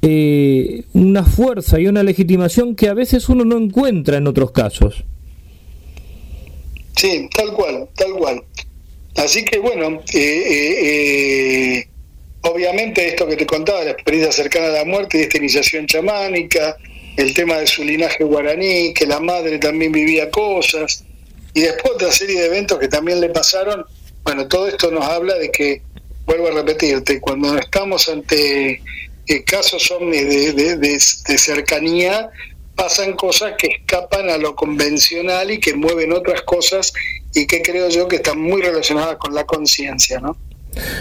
eh, 0.00 0.84
una 0.92 1.24
fuerza 1.24 1.80
y 1.80 1.88
una 1.88 2.02
legitimación 2.04 2.76
que 2.76 2.88
a 2.88 2.94
veces 2.94 3.28
uno 3.28 3.44
no 3.44 3.58
encuentra 3.58 4.16
en 4.18 4.26
otros 4.26 4.52
casos. 4.52 5.04
Sí 6.96 7.28
tal 7.34 7.52
cual 7.52 7.88
tal 7.96 8.12
cual. 8.12 8.44
Así 9.16 9.44
que 9.44 9.58
bueno 9.58 10.00
obviamente 12.42 13.08
esto 13.08 13.26
que 13.26 13.36
te 13.36 13.46
contaba 13.46 13.82
la 13.84 13.90
experiencia 13.90 14.32
cercana 14.32 14.66
a 14.66 14.70
la 14.70 14.84
muerte 14.84 15.18
y 15.18 15.22
esta 15.22 15.38
iniciación 15.38 15.86
chamánica 15.86 16.76
el 17.16 17.34
tema 17.34 17.56
de 17.56 17.66
su 17.66 17.84
linaje 17.84 18.24
guaraní, 18.24 18.92
que 18.94 19.06
la 19.06 19.20
madre 19.20 19.58
también 19.58 19.92
vivía 19.92 20.30
cosas, 20.30 21.04
y 21.52 21.60
después 21.60 21.94
otra 21.94 22.12
serie 22.12 22.40
de 22.40 22.46
eventos 22.46 22.78
que 22.78 22.88
también 22.88 23.20
le 23.20 23.28
pasaron. 23.28 23.84
Bueno, 24.24 24.48
todo 24.48 24.66
esto 24.66 24.90
nos 24.90 25.04
habla 25.04 25.34
de 25.34 25.50
que, 25.50 25.82
vuelvo 26.26 26.48
a 26.48 26.52
repetirte, 26.52 27.20
cuando 27.20 27.56
estamos 27.56 28.08
ante 28.08 28.82
eh, 29.26 29.44
casos 29.44 29.90
ovnis 29.90 30.54
de, 30.56 31.38
cercanía, 31.38 32.30
pasan 32.74 33.12
cosas 33.12 33.54
que 33.56 33.68
escapan 33.68 34.30
a 34.30 34.36
lo 34.36 34.56
convencional 34.56 35.50
y 35.52 35.60
que 35.60 35.74
mueven 35.74 36.12
otras 36.12 36.42
cosas 36.42 36.92
y 37.34 37.46
que 37.46 37.62
creo 37.62 37.88
yo 37.88 38.08
que 38.08 38.16
están 38.16 38.40
muy 38.40 38.62
relacionadas 38.62 39.16
con 39.16 39.32
la 39.34 39.44
conciencia, 39.44 40.18
¿no? 40.18 40.36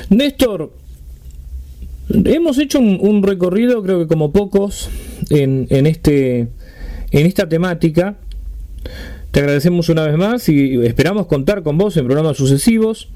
Néstor, 0.10 0.72
hemos 2.09 2.57
hecho 2.57 2.80
un, 2.80 3.23
recorrido, 3.23 3.81
creo 3.84 3.99
que 3.99 4.07
como 4.07 4.31
pocos, 4.31 4.89
en, 5.30 5.67
este, 5.88 6.47
en 7.11 7.25
esta 7.25 7.47
temática. 7.47 8.17
Te 9.31 9.39
agradecemos 9.39 9.89
una 9.89 10.05
vez 10.05 10.15
más 10.15 10.47
y 10.47 10.80
esperamos 10.85 11.25
contar 11.25 11.63
con 11.63 11.75
vos 11.75 11.97
en 11.97 12.05
programas 12.05 12.38
sucesivos. 12.38 13.09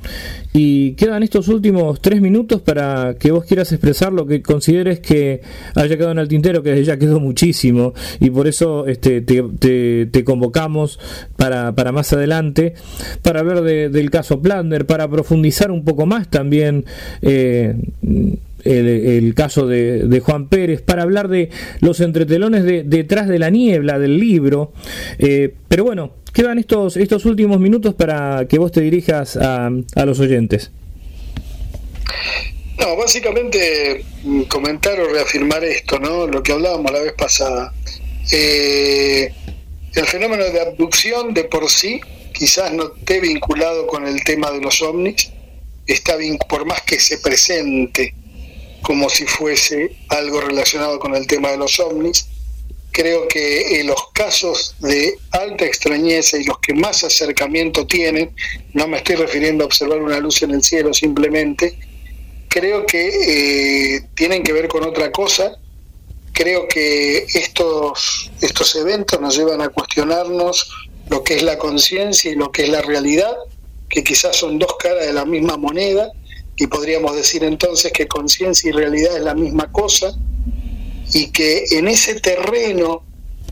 Y 0.51 0.93
quedan 0.93 1.21
estos 1.21 1.47
últimos 1.47 2.01
tres 2.01 2.21
minutos 2.21 2.59
para 2.59 3.17
que 3.19 3.29
vos 3.29 3.45
quieras 3.45 3.71
expresar 3.71 4.11
lo 4.11 4.25
que 4.25 4.41
consideres 4.41 4.99
que 4.99 5.41
haya 5.75 5.95
quedado 5.95 6.13
en 6.13 6.17
el 6.17 6.27
tintero, 6.27 6.63
que 6.63 6.83
ya 6.83 6.97
quedó 6.97 7.19
muchísimo. 7.19 7.93
Y 8.19 8.31
por 8.31 8.47
eso 8.47 8.87
este, 8.87 9.21
te, 9.21 10.23
convocamos 10.23 10.99
para, 11.35 11.75
para, 11.75 11.91
más 11.91 12.11
adelante, 12.13 12.73
para 13.21 13.41
hablar 13.41 13.61
del 13.61 14.09
caso 14.09 14.41
Plander, 14.41 14.87
para 14.87 15.07
profundizar 15.07 15.69
un 15.69 15.85
poco 15.85 16.07
más 16.07 16.31
también. 16.31 16.83
Eh, 17.21 17.75
el, 18.67 19.33
caso 19.35 19.67
de, 19.67 20.21
Juan 20.23 20.47
Pérez, 20.47 20.81
para 20.81 21.03
hablar 21.03 21.27
de 21.27 21.49
los 21.79 21.99
entretelones 21.99 22.63
de, 22.63 22.83
detrás 22.83 23.27
de 23.27 23.39
la 23.39 23.49
niebla 23.49 23.99
del 23.99 24.19
libro. 24.19 24.73
Eh, 25.19 25.53
pero 25.67 25.83
bueno, 25.83 26.13
quedan 26.33 26.59
estos, 26.59 26.97
estos 26.97 27.25
últimos 27.25 27.59
minutos 27.59 27.93
para 27.95 28.47
que 28.47 28.59
vos 28.59 28.71
te 28.71 28.81
dirijas 28.81 29.37
a, 29.37 29.71
los 30.05 30.19
oyentes. 30.19 30.71
No, 32.79 32.95
básicamente 32.95 34.03
mm, 34.23 34.43
comentar 34.43 34.99
o 34.99 35.09
reafirmar 35.11 35.63
esto, 35.63 35.99
¿no? 35.99 36.27
Lo 36.27 36.43
que 36.43 36.51
hablábamos 36.51 36.91
la 36.91 36.99
vez 36.99 37.13
pasada. 37.13 37.73
Eh, 38.31 39.33
el 39.95 40.05
fenómeno 40.05 40.43
de 40.43 40.61
abducción 40.61 41.33
de 41.33 41.45
por 41.45 41.69
sí 41.69 42.01
quizás 42.33 42.71
no 42.71 42.93
esté 42.95 43.19
vinculado 43.19 43.87
con 43.87 44.05
el 44.05 44.23
tema 44.23 44.51
de 44.51 44.61
los 44.61 44.81
ovnis, 44.81 45.31
está 45.87 46.15
por 46.47 46.65
más 46.65 46.81
que 46.83 46.99
se 46.99 47.17
presente 47.17 48.13
como 48.81 49.09
si 49.09 49.25
fuese 49.25 49.95
algo 50.09 50.41
relacionado 50.41 50.99
con 50.99 51.15
el 51.15 51.27
tema 51.27 51.51
de 51.51 51.57
los 51.57 51.79
ovnis. 51.79 52.27
Creo 52.91 53.27
que 53.27 53.79
en 53.79 53.87
los 53.87 54.11
casos 54.13 54.75
de 54.79 55.17
alta 55.31 55.65
extrañeza 55.65 56.37
y 56.37 56.45
los 56.45 56.57
que 56.59 56.73
más 56.73 57.03
acercamiento 57.03 57.85
tienen, 57.85 58.33
no 58.73 58.87
me 58.87 58.97
estoy 58.97 59.17
refiriendo 59.17 59.63
a 59.63 59.67
observar 59.67 60.01
una 60.01 60.19
luz 60.19 60.41
en 60.41 60.51
el 60.51 60.63
cielo 60.63 60.93
simplemente, 60.93 61.77
creo 62.47 62.85
que 62.85 63.95
eh, 63.95 64.01
tienen 64.15 64.43
que 64.43 64.53
ver 64.53 64.67
con 64.67 64.83
otra 64.83 65.11
cosa. 65.11 65.57
Creo 66.33 66.67
que 66.67 67.25
estos, 67.33 68.31
estos 68.41 68.75
eventos 68.75 69.19
nos 69.19 69.37
llevan 69.37 69.61
a 69.61 69.69
cuestionarnos 69.69 70.69
lo 71.09 71.23
que 71.23 71.35
es 71.35 71.43
la 71.43 71.57
conciencia 71.57 72.31
y 72.31 72.35
lo 72.35 72.51
que 72.51 72.63
es 72.63 72.69
la 72.69 72.81
realidad, 72.81 73.35
que 73.89 74.03
quizás 74.03 74.35
son 74.35 74.59
dos 74.59 74.75
caras 74.77 75.05
de 75.05 75.13
la 75.13 75.25
misma 75.25 75.57
moneda 75.57 76.11
y 76.57 76.67
podríamos 76.67 77.15
decir 77.15 77.43
entonces 77.43 77.91
que 77.93 78.07
conciencia 78.07 78.69
y 78.69 78.73
realidad 78.73 79.15
es 79.15 79.23
la 79.23 79.35
misma 79.35 79.71
cosa 79.71 80.11
y 81.13 81.31
que 81.31 81.65
en 81.71 81.87
ese 81.87 82.19
terreno, 82.19 83.03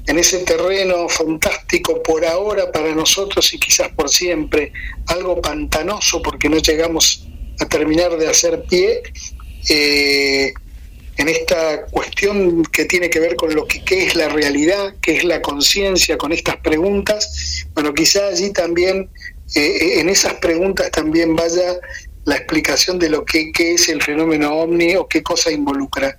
en 0.07 0.17
ese 0.17 0.39
terreno 0.39 1.07
fantástico 1.07 2.01
por 2.01 2.25
ahora 2.25 2.71
para 2.71 2.93
nosotros 2.93 3.53
y 3.53 3.59
quizás 3.59 3.89
por 3.89 4.09
siempre, 4.09 4.73
algo 5.07 5.39
pantanoso 5.39 6.21
porque 6.21 6.49
no 6.49 6.57
llegamos 6.57 7.27
a 7.59 7.65
terminar 7.67 8.17
de 8.17 8.27
hacer 8.27 8.63
pie, 8.63 9.03
eh, 9.69 10.51
en 11.17 11.29
esta 11.29 11.85
cuestión 11.85 12.63
que 12.63 12.85
tiene 12.85 13.09
que 13.09 13.19
ver 13.19 13.35
con 13.35 13.55
lo 13.55 13.67
que 13.67 13.83
qué 13.85 14.05
es 14.05 14.15
la 14.15 14.27
realidad, 14.27 14.95
qué 15.01 15.15
es 15.15 15.23
la 15.23 15.41
conciencia, 15.41 16.17
con 16.17 16.33
estas 16.33 16.57
preguntas, 16.57 17.65
bueno, 17.73 17.93
quizás 17.93 18.33
allí 18.33 18.51
también, 18.51 19.09
eh, 19.55 19.99
en 19.99 20.09
esas 20.09 20.33
preguntas 20.35 20.91
también 20.91 21.35
vaya 21.35 21.77
la 22.25 22.35
explicación 22.35 22.99
de 22.99 23.09
lo 23.09 23.23
que, 23.23 23.51
es 23.55 23.87
el 23.89 24.01
fenómeno 24.01 24.53
ovni 24.53 24.95
o 24.95 25.07
qué 25.07 25.23
cosa 25.23 25.51
involucra. 25.51 26.17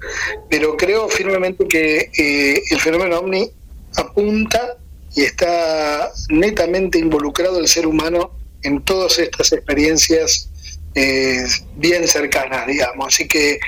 Pero 0.48 0.76
creo 0.76 1.08
firmemente 1.08 1.66
que 1.66 2.10
eh, 2.16 2.62
el 2.70 2.80
fenómeno 2.80 3.18
ovni 3.18 3.50
apunta 3.96 4.78
y 5.14 5.22
está 5.22 6.10
netamente 6.28 6.98
involucrado 6.98 7.58
el 7.58 7.68
ser 7.68 7.86
humano 7.86 8.30
en 8.62 8.82
todas 8.82 9.18
estas 9.18 9.52
experiencias 9.52 10.50
eh, 10.94 11.44
bien 11.76 12.06
cercanas, 12.06 12.66
digamos. 12.66 13.08
Así 13.08 13.26
que 13.26 13.58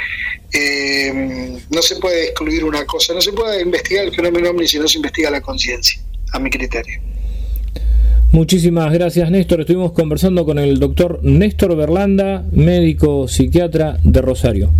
eh, 0.52 1.58
no 1.70 1.82
se 1.82 1.96
puede 1.96 2.26
excluir 2.26 2.64
una 2.64 2.86
cosa, 2.86 3.14
no 3.14 3.20
se 3.20 3.32
puede 3.32 3.62
investigar 3.62 4.04
el 4.04 4.14
fenómeno 4.14 4.50
ovni 4.50 4.68
si 4.68 4.78
no 4.78 4.86
se 4.86 4.98
investiga 4.98 5.30
la 5.30 5.40
conciencia, 5.40 6.00
a 6.32 6.38
mi 6.38 6.50
criterio. 6.50 7.07
Muchísimas 8.30 8.92
gracias 8.92 9.30
Néstor. 9.30 9.60
Estuvimos 9.62 9.92
conversando 9.92 10.44
con 10.44 10.58
el 10.58 10.78
doctor 10.78 11.20
Néstor 11.22 11.74
Berlanda, 11.74 12.44
médico 12.52 13.26
psiquiatra 13.26 13.96
de 14.04 14.20
Rosario. 14.20 14.70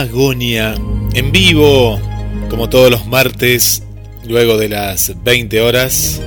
Magonia 0.00 0.74
en 1.12 1.30
vivo, 1.30 2.00
como 2.48 2.70
todos 2.70 2.90
los 2.90 3.04
martes, 3.04 3.82
luego 4.26 4.56
de 4.56 4.70
las 4.70 5.12
20 5.22 5.60
horas. 5.60 6.22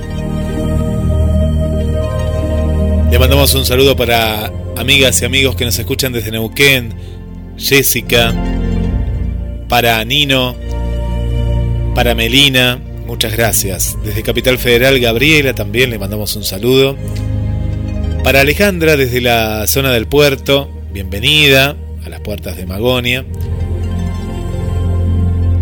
Le 3.10 3.18
mandamos 3.18 3.52
un 3.56 3.66
saludo 3.66 3.96
para 3.96 4.52
amigas 4.76 5.20
y 5.20 5.24
amigos 5.24 5.56
que 5.56 5.64
nos 5.64 5.76
escuchan 5.76 6.12
desde 6.12 6.30
Neuquén, 6.30 6.94
Jessica, 7.58 8.32
para 9.68 10.04
Nino, 10.04 10.54
para 11.96 12.14
Melina, 12.14 12.80
muchas 13.08 13.32
gracias. 13.32 13.98
Desde 14.04 14.22
Capital 14.22 14.56
Federal, 14.58 15.00
Gabriela 15.00 15.52
también 15.52 15.90
le 15.90 15.98
mandamos 15.98 16.36
un 16.36 16.44
saludo. 16.44 16.96
Para 18.22 18.42
Alejandra 18.42 18.96
desde 18.96 19.20
la 19.20 19.66
zona 19.66 19.92
del 19.92 20.06
puerto, 20.06 20.70
bienvenida 20.92 21.74
a 22.06 22.08
las 22.08 22.20
puertas 22.20 22.56
de 22.56 22.66
Magonia. 22.66 23.24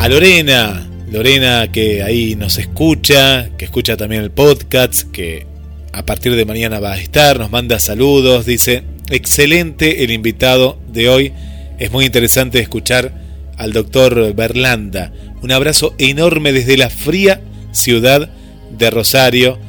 A 0.02 0.08
Lorena, 0.08 0.84
Lorena 1.12 1.70
que 1.70 2.02
ahí 2.02 2.34
nos 2.34 2.58
escucha, 2.58 3.50
que 3.56 3.64
escucha 3.64 3.96
también 3.96 4.24
el 4.24 4.32
podcast, 4.32 5.08
que 5.12 5.46
a 5.92 6.04
partir 6.04 6.34
de 6.34 6.44
mañana 6.44 6.80
va 6.80 6.94
a 6.94 6.98
estar, 6.98 7.38
nos 7.38 7.52
manda 7.52 7.78
saludos, 7.78 8.44
dice, 8.44 8.82
excelente 9.10 10.02
el 10.02 10.10
invitado 10.10 10.76
de 10.88 11.08
hoy, 11.08 11.32
es 11.78 11.92
muy 11.92 12.04
interesante 12.04 12.58
escuchar 12.58 13.12
al 13.56 13.72
doctor 13.72 14.34
Berlanda. 14.34 15.12
Un 15.40 15.52
abrazo 15.52 15.94
enorme 15.98 16.52
desde 16.52 16.76
la 16.76 16.90
fría 16.90 17.40
ciudad 17.70 18.28
de 18.76 18.90
Rosario, 18.90 19.60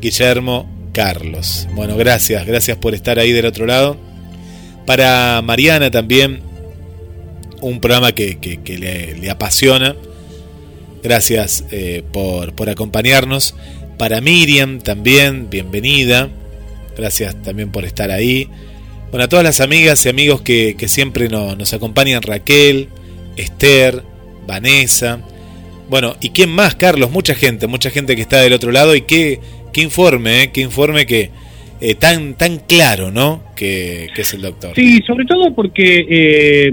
Guillermo 0.00 0.88
Carlos. 0.94 1.68
Bueno, 1.74 1.98
gracias, 1.98 2.46
gracias 2.46 2.78
por 2.78 2.94
estar 2.94 3.18
ahí 3.18 3.32
del 3.32 3.44
otro 3.44 3.66
lado. 3.66 3.98
Para 4.86 5.42
Mariana 5.42 5.90
también, 5.90 6.40
un 7.62 7.80
programa 7.80 8.12
que, 8.12 8.36
le, 9.18 9.30
apasiona. 9.30 9.96
Gracias 11.02 11.64
eh, 11.70 12.02
por, 12.12 12.54
por, 12.54 12.68
acompañarnos. 12.68 13.54
Para 13.98 14.20
Miriam 14.20 14.80
también, 14.80 15.48
bienvenida. 15.48 16.28
Gracias 16.96 17.40
también 17.42 17.70
por 17.70 17.84
estar 17.84 18.10
ahí. 18.10 18.48
Bueno, 19.12 19.24
a 19.24 19.28
todas 19.28 19.44
las 19.44 19.60
amigas 19.60 20.06
y 20.06 20.08
amigos 20.08 20.40
que, 20.40 20.74
siempre 20.86 21.28
nos 21.28 21.74
acompañan, 21.74 22.22
Raquel, 22.22 22.88
Esther, 23.36 24.02
Vanessa. 24.46 25.20
Bueno, 25.90 26.16
¿y 26.22 26.30
quién 26.30 26.48
más, 26.48 26.76
Carlos? 26.76 27.10
Mucha 27.10 27.34
gente, 27.34 27.66
mucha 27.66 27.90
gente 27.90 28.16
que 28.16 28.22
está 28.22 28.40
del 28.40 28.54
otro 28.54 28.72
lado 28.72 28.96
y 28.96 29.02
qué, 29.02 29.38
informe, 29.74 30.44
eh, 30.44 30.50
qué 30.50 30.62
informe 30.62 31.04
que 31.04 31.30
eh, 31.82 31.94
tan, 31.94 32.38
tan 32.38 32.60
claro, 32.60 33.10
¿no? 33.10 33.42
Que, 33.54 34.08
es 34.16 34.32
el 34.32 34.40
doctor. 34.40 34.72
Sí, 34.76 35.00
sobre 35.06 35.26
todo 35.26 35.54
porque 35.54 36.70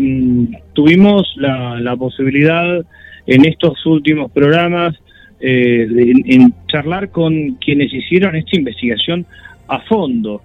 tuvimos 0.81 1.33
la, 1.35 1.95
posibilidad 1.97 2.85
en 3.25 3.45
estos 3.45 3.85
últimos 3.85 4.31
programas 4.31 4.95
de, 5.39 6.13
en 6.25 6.53
charlar 6.67 7.11
con 7.11 7.55
quienes 7.55 7.93
hicieron 7.93 8.35
esta 8.35 8.57
investigación 8.57 9.25
a 9.67 9.79
fondo. 9.81 10.41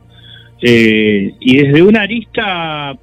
Y 0.60 1.56
desde 1.56 1.82
una 1.82 2.02
arista 2.02 2.96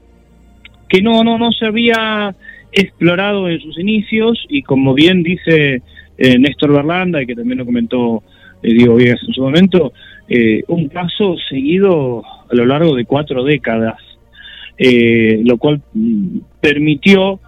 que 0.90 1.02
no, 1.02 1.24
no, 1.24 1.38
no 1.38 1.52
se 1.54 1.66
había 1.66 2.36
explorado 2.72 3.50
en 3.50 3.60
sus 3.62 3.78
inicios 3.80 4.46
y 4.50 4.62
como 4.64 4.94
bien 4.94 5.24
dice 5.24 5.82
eh, 6.18 6.38
Néstor 6.38 6.74
Berlanda 6.74 7.22
y 7.22 7.26
que 7.26 7.36
también 7.36 7.60
lo 7.60 7.66
comentó 7.66 8.24
eh, 8.62 8.74
Diego 8.74 8.96
Viegas 8.96 9.20
en 9.28 9.34
su 9.34 9.42
momento, 9.42 9.94
eh, 10.28 10.64
un 10.68 10.90
paso 10.90 11.36
seguido 11.50 12.24
a 12.26 12.56
lo 12.56 12.66
largo 12.66 12.96
de 12.96 13.06
cuatro 13.06 13.44
décadas, 13.44 13.98
lo 14.78 15.58
cual 15.58 15.82
mm, 15.94 16.38
permitió, 16.62 17.40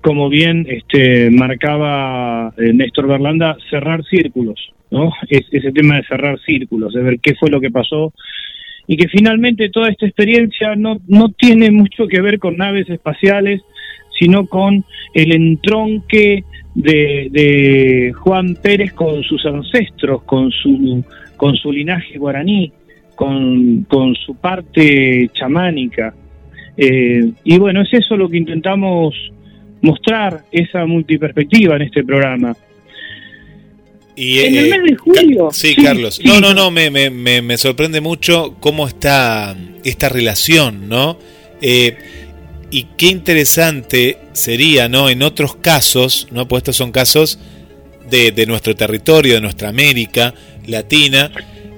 como 0.00 0.28
bien 0.28 0.66
este, 0.68 1.30
marcaba 1.30 2.52
Néstor 2.56 3.06
Berlanda, 3.06 3.56
cerrar 3.70 4.04
círculos, 4.04 4.72
¿no? 4.90 5.12
ese 5.28 5.72
tema 5.72 5.96
de 5.96 6.04
cerrar 6.04 6.38
círculos, 6.40 6.92
de 6.92 7.02
ver 7.02 7.20
qué 7.20 7.34
fue 7.34 7.50
lo 7.50 7.60
que 7.60 7.70
pasó 7.70 8.12
y 8.86 8.96
que 8.96 9.08
finalmente 9.08 9.68
toda 9.68 9.90
esta 9.90 10.06
experiencia 10.06 10.74
no, 10.74 10.98
no 11.06 11.28
tiene 11.30 11.70
mucho 11.70 12.08
que 12.08 12.22
ver 12.22 12.38
con 12.38 12.56
naves 12.56 12.88
espaciales, 12.88 13.60
sino 14.18 14.46
con 14.46 14.84
el 15.14 15.32
entronque 15.32 16.44
de, 16.74 18.12
Juan 18.16 18.56
Pérez 18.62 18.92
con 18.92 19.22
sus 19.22 19.44
ancestros, 19.46 20.22
con 20.22 20.50
su, 20.50 21.04
con 21.36 21.54
su 21.56 21.72
linaje 21.72 22.18
guaraní, 22.18 22.72
con, 23.14 23.86
su 24.24 24.34
parte 24.36 25.28
chamánica. 25.32 26.14
Eh, 26.80 27.32
y 27.42 27.58
bueno, 27.58 27.82
es 27.82 27.88
eso 27.92 28.16
lo 28.16 28.28
que 28.28 28.36
intentamos 28.36 29.12
mostrar, 29.82 30.44
esa 30.52 30.86
multiperspectiva 30.86 31.74
en 31.74 31.82
este 31.82 32.04
programa. 32.04 32.56
Y, 34.14 34.38
en 34.38 34.56
el 34.56 34.66
eh, 34.66 34.70
mes 34.70 34.90
de 34.90 34.96
julio. 34.96 35.48
Sí, 35.52 35.74
Carlos. 35.74 36.20
No, 36.24 36.40
no, 36.40 36.54
no, 36.54 36.70
me, 36.70 36.90
me, 36.90 37.10
me, 37.10 37.56
sorprende 37.58 38.00
mucho 38.00 38.56
cómo 38.60 38.86
está 38.86 39.56
esta 39.84 40.08
relación, 40.08 40.88
¿no? 40.88 41.18
Eh, 41.60 41.96
y 42.70 42.84
qué 42.96 43.06
interesante 43.06 44.18
sería, 44.32 44.88
¿no? 44.88 45.08
En 45.08 45.22
otros 45.22 45.56
casos, 45.56 46.28
¿no? 46.30 46.46
Pues 46.46 46.60
estos 46.60 46.76
son 46.76 46.92
casos 46.92 47.40
de, 48.08 48.30
de 48.30 48.46
nuestro 48.46 48.74
territorio, 48.76 49.34
de 49.34 49.40
nuestra 49.40 49.68
América 49.68 50.34
Latina. 50.66 51.30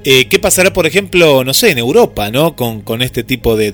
Eh, 0.05 0.29
¿Qué 0.31 0.39
pasará, 0.39 0.73
por 0.73 0.87
ejemplo, 0.87 1.45
no 1.45 1.53
sé, 1.53 1.73
en 1.73 1.79
Europa, 1.79 2.31
¿no? 2.31 2.57
Con, 2.57 3.03
este 3.03 3.23
tipo 3.23 3.57
de, 3.57 3.73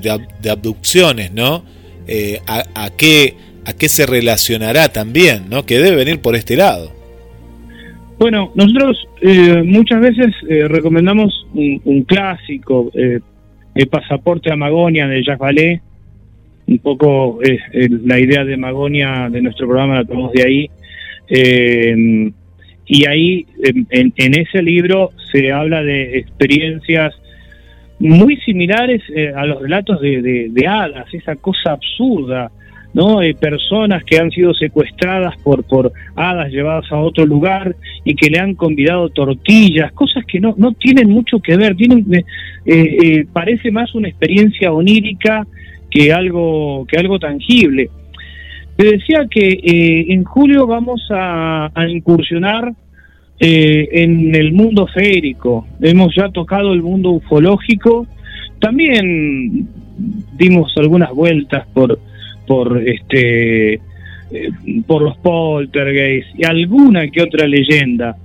abducciones, 0.51 1.32
¿no? 1.32 1.65
Eh, 2.09 2.40
a, 2.47 2.90
qué, 2.97 3.35
¿A 3.65 3.73
qué 3.73 3.89
se 3.89 4.07
relacionará 4.07 4.89
también, 4.89 5.48
¿no? 5.48 5.65
Que 5.65 5.78
debe 5.78 5.97
venir 5.97 6.20
por 6.20 6.35
este 6.35 6.57
lado. 6.57 6.93
Bueno, 8.19 8.51
nosotros 8.55 9.07
eh, 9.20 9.62
muchas 9.65 10.01
veces 10.01 10.35
recomendamos 10.69 11.47
un, 11.55 12.03
clásico, 12.03 12.90
el 12.94 13.89
pasaporte 13.89 14.51
a 14.51 14.57
Magonia 14.57 15.07
de 15.07 15.23
Jacques 15.23 15.43
Vallée, 15.43 15.81
un 16.66 16.78
poco 16.78 17.39
la 17.73 18.19
idea 18.19 18.44
de 18.44 18.57
Magonia 18.57 19.28
de 19.31 19.43
nuestro 19.43 19.69
programa 19.69 19.97
la 19.97 20.05
tomamos 20.05 20.32
de 20.32 20.43
ahí. 20.43 20.70
Eh, 22.87 22.93
y 22.97 23.07
ahí, 23.07 23.47
en, 23.91 24.35
ese 24.35 24.63
libro, 24.63 25.13
se 25.33 25.53
habla 25.53 25.83
de 25.83 26.19
experiencias 26.19 27.15
muy 27.99 28.37
similares 28.39 29.03
eh, 29.15 29.33
a 29.35 29.47
los 29.47 29.63
relatos 29.63 30.01
de, 30.01 30.51
de, 30.51 30.67
hadas, 30.67 31.07
esa 31.13 31.35
cosa 31.37 31.73
absurda, 31.73 32.51
¿no? 32.93 33.23
Eh, 33.23 33.35
personas 33.35 34.05
que 34.05 34.19
han 34.19 34.31
sido 34.31 34.53
secuestradas 34.55 35.35
por, 35.39 35.65
por 35.65 35.93
hadas 36.15 36.51
llevadas 36.51 36.91
a 36.93 36.97
otro 36.97 37.25
lugar 37.25 37.75
y 38.05 38.15
que 38.15 38.31
le 38.31 38.39
han 38.39 38.55
convidado 38.55 39.09
tortillas, 39.09 39.93
cosas 39.93 40.25
que 40.27 40.41
no, 40.41 40.55
no 40.59 40.73
tienen 40.73 41.09
mucho 41.09 41.41
que 41.41 41.57
ver, 41.57 41.75
tienen, 41.75 42.07
parece 43.33 43.71
más 43.71 43.95
una 43.95 44.09
experiencia 44.09 44.73
onírica 44.73 45.47
que 45.91 46.13
algo, 46.13 46.87
que 46.87 46.99
algo 46.99 47.19
tangible. 47.19 47.91
Te 48.77 48.85
decía 48.85 49.27
que 49.31 49.48
eh, 49.48 50.07
en 50.12 50.24
julio 50.24 50.66
vamos 50.66 51.07
a, 51.11 51.70
incursionar 51.89 52.73
eh, 53.40 53.89
en 53.93 54.35
el 54.35 54.53
mundo 54.53 54.86
férico. 54.86 55.66
Hemos 55.81 56.15
ya 56.15 56.28
tocado 56.28 56.73
el 56.73 56.82
mundo 56.82 57.11
ufológico. 57.11 58.07
También 58.61 59.69
dimos 60.36 60.73
algunas 60.77 61.11
vueltas 61.11 61.66
por, 61.73 61.98
por 62.47 62.82
este 62.86 63.74
eh, 63.74 63.81
por 64.86 65.03
los 65.03 65.16
poltergeists 65.19 66.32
y 66.36 66.44
alguna 66.44 67.09
que 67.09 67.23
otra 67.23 67.47
leyenda. 67.47 68.16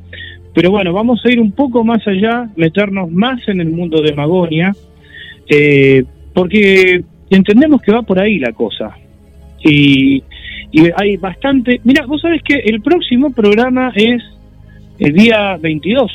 Pero 0.54 0.72
bueno, 0.72 0.92
vamos 0.92 1.22
a 1.26 1.32
ir 1.32 1.40
un 1.40 1.54
poco 1.54 1.86
más 1.86 2.06
allá, 2.06 2.50
meternos 2.58 3.10
más 3.10 3.48
en 3.48 3.62
el 3.62 3.70
mundo 3.70 4.02
de 4.02 4.14
Magonia, 4.14 4.74
porque 6.34 7.04
y 7.32 7.36
entendemos 7.36 7.82
que 7.82 7.94
va 7.94 8.02
por 8.02 8.20
ahí 8.20 8.40
la 8.40 8.52
cosa. 8.52 8.94
Y, 9.64 10.22
hay 10.96 11.18
bastante... 11.18 11.82
Mira, 11.84 12.06
vos 12.06 12.22
sabés 12.22 12.42
que 12.44 12.56
el 12.56 12.82
próximo 12.82 13.32
programa 13.32 13.92
es 13.96 14.24
el 15.00 15.14
día 15.14 15.58
22. 15.58 16.12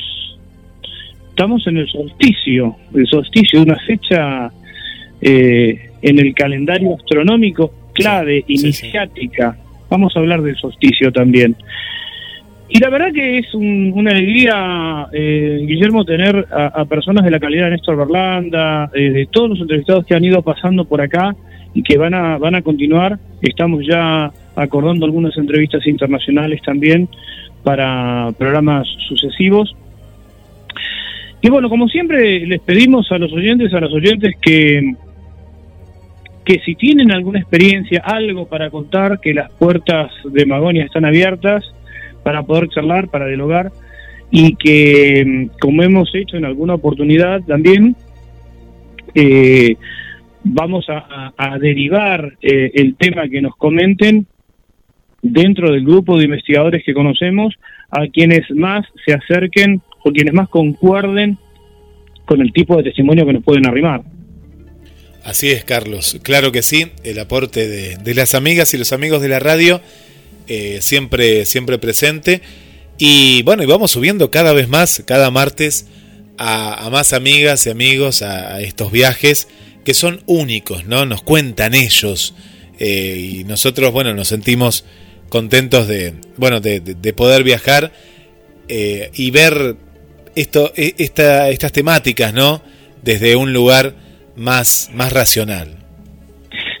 Estamos 1.29 1.67
en 1.67 1.77
el 1.77 1.87
solsticio, 1.87 2.75
el 2.95 3.07
solsticio, 3.07 3.61
una 3.61 3.77
fecha 3.85 4.51
eh, 5.21 5.91
en 6.01 6.19
el 6.19 6.33
calendario 6.33 6.95
astronómico 6.95 7.71
clave, 7.93 8.43
iniciática. 8.47 9.57
Vamos 9.89 10.15
a 10.15 10.19
hablar 10.19 10.41
del 10.41 10.55
solsticio 10.55 11.11
también. 11.11 11.55
Y 12.69 12.79
la 12.79 12.89
verdad 12.89 13.13
que 13.13 13.37
es 13.37 13.53
una 13.53 14.11
alegría, 14.11 15.07
eh, 15.13 15.59
Guillermo, 15.65 16.03
tener 16.03 16.47
a, 16.51 16.83
personas 16.85 17.23
de 17.23 17.31
la 17.31 17.39
calidad 17.39 17.65
de 17.65 17.71
Néstor 17.71 17.95
Berlanda, 17.95 18.89
eh, 18.93 19.09
de 19.11 19.25
todos 19.27 19.51
los 19.51 19.59
entrevistados 19.61 20.05
que 20.05 20.15
han 20.15 20.25
ido 20.25 20.41
pasando 20.41 20.83
por 20.83 20.99
acá 20.99 21.35
y 21.73 21.81
que 21.81 21.97
van 21.97 22.13
a, 22.13 22.37
van 22.37 22.55
a 22.55 22.61
continuar. 22.61 23.17
Estamos 23.41 23.85
ya 23.87 24.31
acordando 24.57 25.05
algunas 25.05 25.37
entrevistas 25.37 25.85
internacionales 25.87 26.61
también 26.63 27.07
para 27.63 28.31
programas 28.37 28.87
sucesivos. 29.07 29.75
Y 31.41 31.49
bueno, 31.49 31.69
como 31.69 31.87
siempre, 31.87 32.45
les 32.45 32.59
pedimos 32.61 33.11
a 33.11 33.19
los 33.19 33.31
oyentes, 33.31 33.73
a 33.73 33.79
los 33.79 33.93
oyentes 33.93 34.33
que, 34.41 34.95
que 36.43 36.59
si 36.65 36.75
tienen 36.75 37.11
alguna 37.11 37.39
experiencia, 37.39 38.01
algo 38.03 38.47
para 38.47 38.69
contar, 38.71 39.19
que 39.19 39.33
las 39.33 39.51
puertas 39.51 40.11
de 40.25 40.45
Magonia 40.45 40.85
están 40.85 41.05
abiertas 41.05 41.63
para 42.23 42.43
poder 42.43 42.69
charlar, 42.69 43.09
para 43.09 43.27
dialogar 43.27 43.71
y 44.31 44.55
que, 44.55 45.49
como 45.61 45.83
hemos 45.83 46.13
hecho 46.13 46.35
en 46.35 46.45
alguna 46.45 46.73
oportunidad 46.73 47.41
también, 47.43 47.95
eh, 49.13 49.77
vamos 50.43 50.87
a, 50.89 51.57
derivar 51.59 52.33
eh, 52.41 52.71
el 52.73 52.95
tema 52.95 53.29
que 53.29 53.41
nos 53.41 53.55
comenten 53.55 54.27
dentro 55.31 55.71
del 55.71 55.83
grupo 55.83 56.17
de 56.17 56.25
investigadores 56.25 56.83
que 56.85 56.93
conocemos 56.93 57.53
a 57.89 58.07
quienes 58.07 58.49
más 58.51 58.85
se 59.05 59.13
acerquen 59.13 59.81
o 60.03 60.11
quienes 60.11 60.33
más 60.33 60.49
concuerden 60.49 61.37
con 62.25 62.41
el 62.41 62.51
tipo 62.51 62.77
de 62.77 62.83
testimonio 62.83 63.25
que 63.25 63.33
nos 63.33 63.43
pueden 63.43 63.65
arrimar. 63.65 64.03
Así 65.23 65.49
es, 65.49 65.63
Carlos. 65.65 66.19
Claro 66.23 66.51
que 66.51 66.61
sí, 66.61 66.87
el 67.03 67.19
aporte 67.19 67.67
de, 67.67 68.13
las 68.13 68.33
amigas 68.33 68.73
y 68.73 68.77
los 68.77 68.93
amigos 68.93 69.21
de 69.21 69.27
la 69.27 69.39
radio 69.39 69.81
eh, 70.47 70.79
siempre, 70.81 71.45
siempre 71.45 71.77
presente. 71.77 72.41
Y 72.97 73.43
bueno, 73.43 73.63
y 73.63 73.65
vamos 73.65 73.91
subiendo 73.91 74.31
cada 74.31 74.53
vez 74.53 74.69
más, 74.69 75.03
cada 75.05 75.29
martes, 75.29 75.87
a, 76.37 76.89
más 76.91 77.13
amigas 77.13 77.67
y 77.67 77.69
amigos 77.69 78.21
a, 78.21 78.61
estos 78.61 78.91
viajes 78.91 79.49
que 79.83 79.93
son 79.93 80.21
únicos, 80.27 80.85
¿no? 80.85 81.05
Nos 81.05 81.21
cuentan 81.23 81.73
ellos. 81.73 82.33
Eh, 82.79 83.39
y 83.39 83.43
nosotros, 83.43 83.91
bueno, 83.91 84.13
nos 84.13 84.29
sentimos 84.29 84.85
contentos 85.29 85.87
de, 85.87 86.13
bueno, 86.37 86.59
de, 86.59 87.13
poder 87.13 87.43
viajar 87.43 87.91
eh, 88.67 89.09
y 89.13 89.31
ver 89.31 89.75
esto, 90.35 90.71
e, 90.75 90.93
esta, 90.97 91.49
estas 91.49 91.71
temáticas, 91.71 92.33
¿no? 92.33 92.61
Desde 93.03 93.35
un 93.35 93.53
lugar 93.53 93.93
más, 94.35 94.91
más 94.93 95.11
racional. 95.13 95.75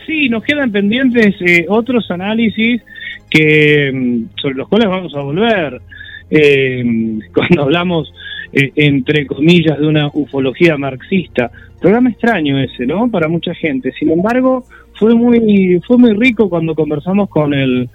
Sí, 0.05 0.29
nos 0.29 0.43
quedan 0.43 0.71
pendientes 0.71 1.35
eh, 1.41 1.65
otros 1.67 2.09
análisis 2.11 2.81
que 3.29 3.91
mm, 3.93 4.39
sobre 4.41 4.55
los 4.55 4.67
cuales 4.67 4.87
vamos 4.89 5.13
a 5.15 5.21
volver. 5.21 5.81
Eh, 6.29 6.83
cuando 7.33 7.63
hablamos, 7.63 8.13
entre 8.51 9.27
comillas, 9.27 9.77
de 9.77 9.87
una 9.87 10.07
ufología 10.13 10.77
marxista. 10.77 11.51
Programa 11.81 12.09
extraño 12.09 12.57
ese, 12.59 12.85
¿no? 12.85 13.11
Para 13.11 13.27
mucha 13.27 13.53
gente. 13.53 13.91
Sin 13.99 14.09
embargo, 14.09 14.65
fue 14.97 15.15
muy 15.15 15.79
fue 15.85 15.97
muy 15.97 16.13
rico 16.13 16.49
cuando 16.49 16.75
conversamos 16.75 17.29
con 17.29 17.53
el 17.53 17.89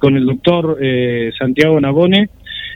con 0.00 0.16
el 0.16 0.26
doctor 0.26 0.78
Santiago 1.38 1.80
Nabone 1.80 2.28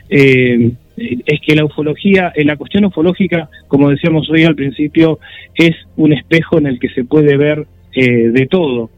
eh, 0.09 0.71
es 0.95 1.41
que 1.41 1.55
la 1.55 1.65
ufología, 1.65 2.31
en 2.35 2.47
la 2.47 2.55
cuestión 2.55 2.85
ufológica, 2.85 3.49
como 3.67 3.89
decíamos 3.89 4.29
hoy 4.29 4.43
al 4.43 4.55
principio, 4.55 5.19
es 5.55 5.75
un 5.95 6.13
espejo 6.13 6.59
en 6.59 6.67
el 6.67 6.79
que 6.79 6.89
se 6.89 7.03
puede 7.03 7.35
ver 7.35 7.65
eh, 7.93 8.29
de 8.29 8.45
todo. 8.45 8.91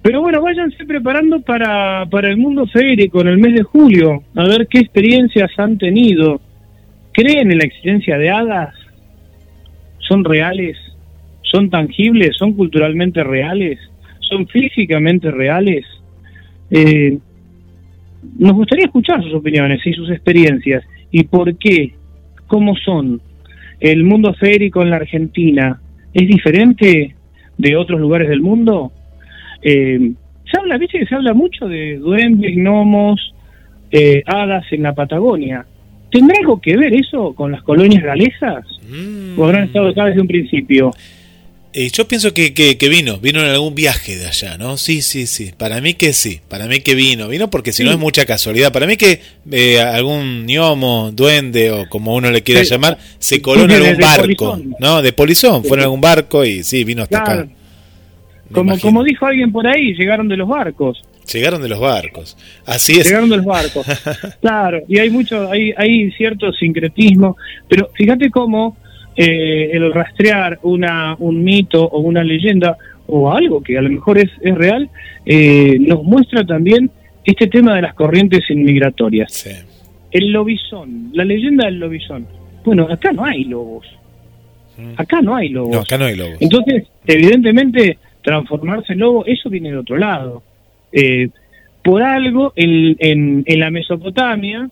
Pero 0.00 0.20
bueno, 0.20 0.42
váyanse 0.42 0.84
preparando 0.84 1.40
para, 1.40 2.06
para 2.06 2.28
el 2.28 2.36
mundo 2.36 2.66
férico 2.66 3.20
en 3.20 3.28
el 3.28 3.38
mes 3.38 3.54
de 3.54 3.62
julio, 3.62 4.22
a 4.34 4.44
ver 4.44 4.66
qué 4.68 4.78
experiencias 4.78 5.50
han 5.58 5.78
tenido. 5.78 6.40
¿Creen 7.12 7.52
en 7.52 7.58
la 7.58 7.64
existencia 7.64 8.16
de 8.16 8.30
hadas? 8.30 8.74
¿Son 9.98 10.24
reales? 10.24 10.76
¿Son 11.52 11.68
tangibles? 11.68 12.34
¿Son 12.38 12.54
culturalmente 12.54 13.22
reales? 13.22 13.78
¿Son 14.20 14.48
físicamente 14.48 15.30
reales? 15.30 15.84
Eh, 16.70 17.18
nos 18.38 18.52
gustaría 18.54 18.86
escuchar 18.86 19.22
sus 19.22 19.34
opiniones 19.34 19.86
y 19.86 19.92
sus 19.92 20.10
experiencias 20.10 20.82
y 21.10 21.24
por 21.24 21.54
qué, 21.58 21.92
cómo 22.46 22.74
son. 22.76 23.20
¿El 23.78 24.04
mundo 24.04 24.32
férico 24.32 24.80
en 24.80 24.90
la 24.90 24.96
Argentina 24.96 25.78
es 26.14 26.26
diferente 26.26 27.14
de 27.58 27.76
otros 27.76 28.00
lugares 28.00 28.30
del 28.30 28.40
mundo? 28.40 28.90
Eh, 29.60 30.12
se 30.50 30.58
habla, 30.58 30.78
viste 30.78 31.00
que 31.00 31.06
se 31.06 31.14
habla 31.14 31.34
mucho 31.34 31.68
de 31.68 31.98
duendes, 31.98 32.56
gnomos, 32.56 33.34
eh, 33.90 34.22
hadas 34.24 34.64
en 34.72 34.84
la 34.84 34.94
Patagonia. 34.94 35.66
¿Tendrá 36.10 36.38
algo 36.40 36.60
que 36.60 36.76
ver 36.78 36.94
eso 36.94 37.34
con 37.34 37.52
las 37.52 37.62
colonias 37.62 38.02
galesas? 38.02 38.64
Mm. 38.88 39.38
¿O 39.38 39.44
habrán 39.44 39.64
estado 39.64 39.88
acá 39.88 40.06
desde 40.06 40.20
un 40.20 40.28
principio? 40.28 40.92
Eh, 41.74 41.88
yo 41.90 42.06
pienso 42.06 42.34
que, 42.34 42.52
que, 42.52 42.88
vino, 42.90 43.16
vino 43.16 43.40
en 43.40 43.46
algún 43.46 43.74
viaje 43.74 44.16
de 44.16 44.26
allá, 44.26 44.58
¿no? 44.58 44.76
Sí, 44.76 45.00
sí, 45.00 45.26
sí. 45.26 45.52
Para 45.56 45.80
mí 45.80 45.94
que 45.94 46.12
sí, 46.12 46.40
para 46.48 46.66
mí 46.66 46.80
que 46.80 46.94
vino, 46.94 47.28
vino 47.28 47.48
porque 47.48 47.72
si 47.72 47.82
no 47.82 47.90
es 47.90 47.98
mucha 47.98 48.26
casualidad. 48.26 48.72
Para 48.72 48.86
mí 48.86 48.98
que 48.98 49.20
eh, 49.50 49.80
algún 49.80 50.44
gnomo, 50.46 51.10
duende 51.12 51.70
o 51.70 51.88
como 51.88 52.14
uno 52.14 52.30
le 52.30 52.42
quiera 52.42 52.62
llamar, 52.62 52.98
se 53.18 53.40
coló 53.40 53.64
en 53.64 53.70
algún 53.70 53.96
barco, 53.98 54.60
¿no? 54.80 55.00
De 55.00 55.14
polizón, 55.14 55.64
fue 55.64 55.78
en 55.78 55.84
algún 55.84 56.02
barco 56.02 56.44
y 56.44 56.62
sí, 56.62 56.84
vino 56.84 57.04
hasta 57.04 57.22
acá. 57.22 57.48
Como, 58.52 58.78
como 58.78 59.02
dijo 59.02 59.24
alguien 59.24 59.50
por 59.50 59.66
ahí, 59.66 59.94
llegaron 59.94 60.28
de 60.28 60.36
los 60.36 60.48
barcos. 60.48 61.02
Llegaron 61.32 61.62
de 61.62 61.68
los 61.70 61.80
barcos, 61.80 62.36
así 62.66 62.98
es. 62.98 63.06
Llegaron 63.06 63.30
de 63.30 63.36
los 63.38 63.46
barcos, 63.46 63.86
claro, 64.42 64.82
y 64.88 64.98
hay 64.98 65.08
mucho, 65.08 65.50
hay, 65.50 65.72
hay 65.76 66.10
cierto 66.10 66.52
sincretismo, 66.52 67.36
pero 67.68 67.88
fíjate 67.94 68.28
cómo 68.30 68.76
eh, 69.16 69.70
el 69.72 69.92
rastrear 69.92 70.58
una, 70.62 71.16
un 71.18 71.42
mito 71.44 71.84
o 71.84 72.00
una 72.00 72.24
leyenda 72.24 72.76
o 73.06 73.30
algo 73.30 73.62
que 73.62 73.76
a 73.76 73.82
lo 73.82 73.90
mejor 73.90 74.18
es, 74.18 74.30
es 74.40 74.54
real, 74.54 74.88
eh, 75.26 75.76
nos 75.80 76.02
muestra 76.02 76.44
también 76.44 76.90
este 77.24 77.46
tema 77.46 77.76
de 77.76 77.82
las 77.82 77.94
corrientes 77.94 78.48
inmigratorias. 78.48 79.46
El 80.10 80.32
lobizón, 80.32 81.10
la 81.12 81.24
leyenda 81.24 81.66
del 81.66 81.78
lobizón. 81.78 82.26
Bueno, 82.64 82.86
acá 82.90 83.12
no 83.12 83.24
hay 83.24 83.44
lobos. 83.44 83.86
Mm. 84.78 84.92
Acá 84.96 85.20
no 85.20 85.34
hay 85.34 85.48
lobos. 85.48 85.76
acá 85.76 85.98
no 85.98 86.04
hay 86.06 86.16
lobos. 86.16 86.36
Entonces, 86.40 86.84
evidentemente, 87.06 87.98
transformarse 88.22 88.92
en 88.92 89.00
lobo, 89.00 89.24
eso 89.26 89.50
viene 89.50 89.70
de 89.70 89.78
otro 89.78 89.98
lado. 89.98 90.42
Eh, 90.92 91.28
por 91.82 92.02
algo, 92.02 92.52
en, 92.56 92.96
en, 92.98 93.42
en 93.46 93.60
la 93.60 93.70
Mesopotamia, 93.70 94.70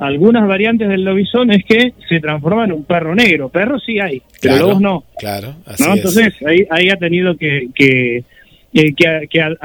algunas 0.00 0.48
variantes 0.48 0.88
del 0.88 1.04
lobizón 1.04 1.50
es 1.52 1.62
que 1.64 1.92
se 2.08 2.20
transforma 2.20 2.64
en 2.64 2.72
un 2.72 2.84
perro 2.84 3.14
negro. 3.14 3.50
Perros 3.50 3.82
sí 3.84 4.00
hay, 4.00 4.22
pero 4.40 4.56
lobos 4.56 4.80
no. 4.80 5.04
Claro, 5.18 5.56
así 5.66 5.84
Entonces 5.86 6.34
ahí, 6.46 6.66
ahí, 6.70 6.88
ha 6.88 6.96
tenido 6.96 7.36
que, 7.36 7.68
que, 7.74 8.24
eh, 8.72 8.94
que, 8.94 9.56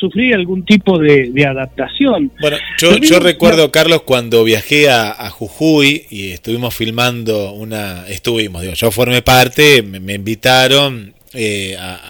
sufrir 0.00 0.34
algún 0.34 0.64
tipo 0.64 0.98
de, 0.98 1.30
adaptación. 1.46 2.32
Bueno, 2.40 2.56
yo, 2.78 2.96
yo 2.96 3.20
recuerdo, 3.20 3.70
Carlos, 3.70 4.02
cuando 4.02 4.42
viajé 4.44 4.88
a, 4.88 5.28
Jujuy 5.28 6.06
y 6.10 6.30
estuvimos 6.30 6.74
filmando 6.74 7.52
una... 7.52 8.06
Estuvimos, 8.08 8.62
digo, 8.62 8.74
yo 8.74 8.90
formé 8.90 9.20
parte, 9.20 9.82
me, 9.82 10.14
invitaron 10.14 11.12
eh, 11.34 11.76
a... 11.78 12.00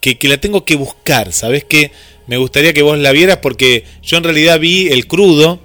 Que, 0.00 0.18
que 0.18 0.28
la 0.28 0.36
tengo 0.36 0.64
que 0.64 0.76
buscar, 0.76 1.32
¿sabes 1.32 1.64
qué? 1.64 1.90
Me 2.26 2.36
gustaría 2.36 2.74
que 2.74 2.82
vos 2.82 2.98
la 2.98 3.10
vieras 3.10 3.38
porque 3.38 3.84
yo 4.02 4.18
en 4.18 4.24
realidad 4.24 4.60
vi 4.60 4.88
el 4.88 5.06
crudo 5.06 5.63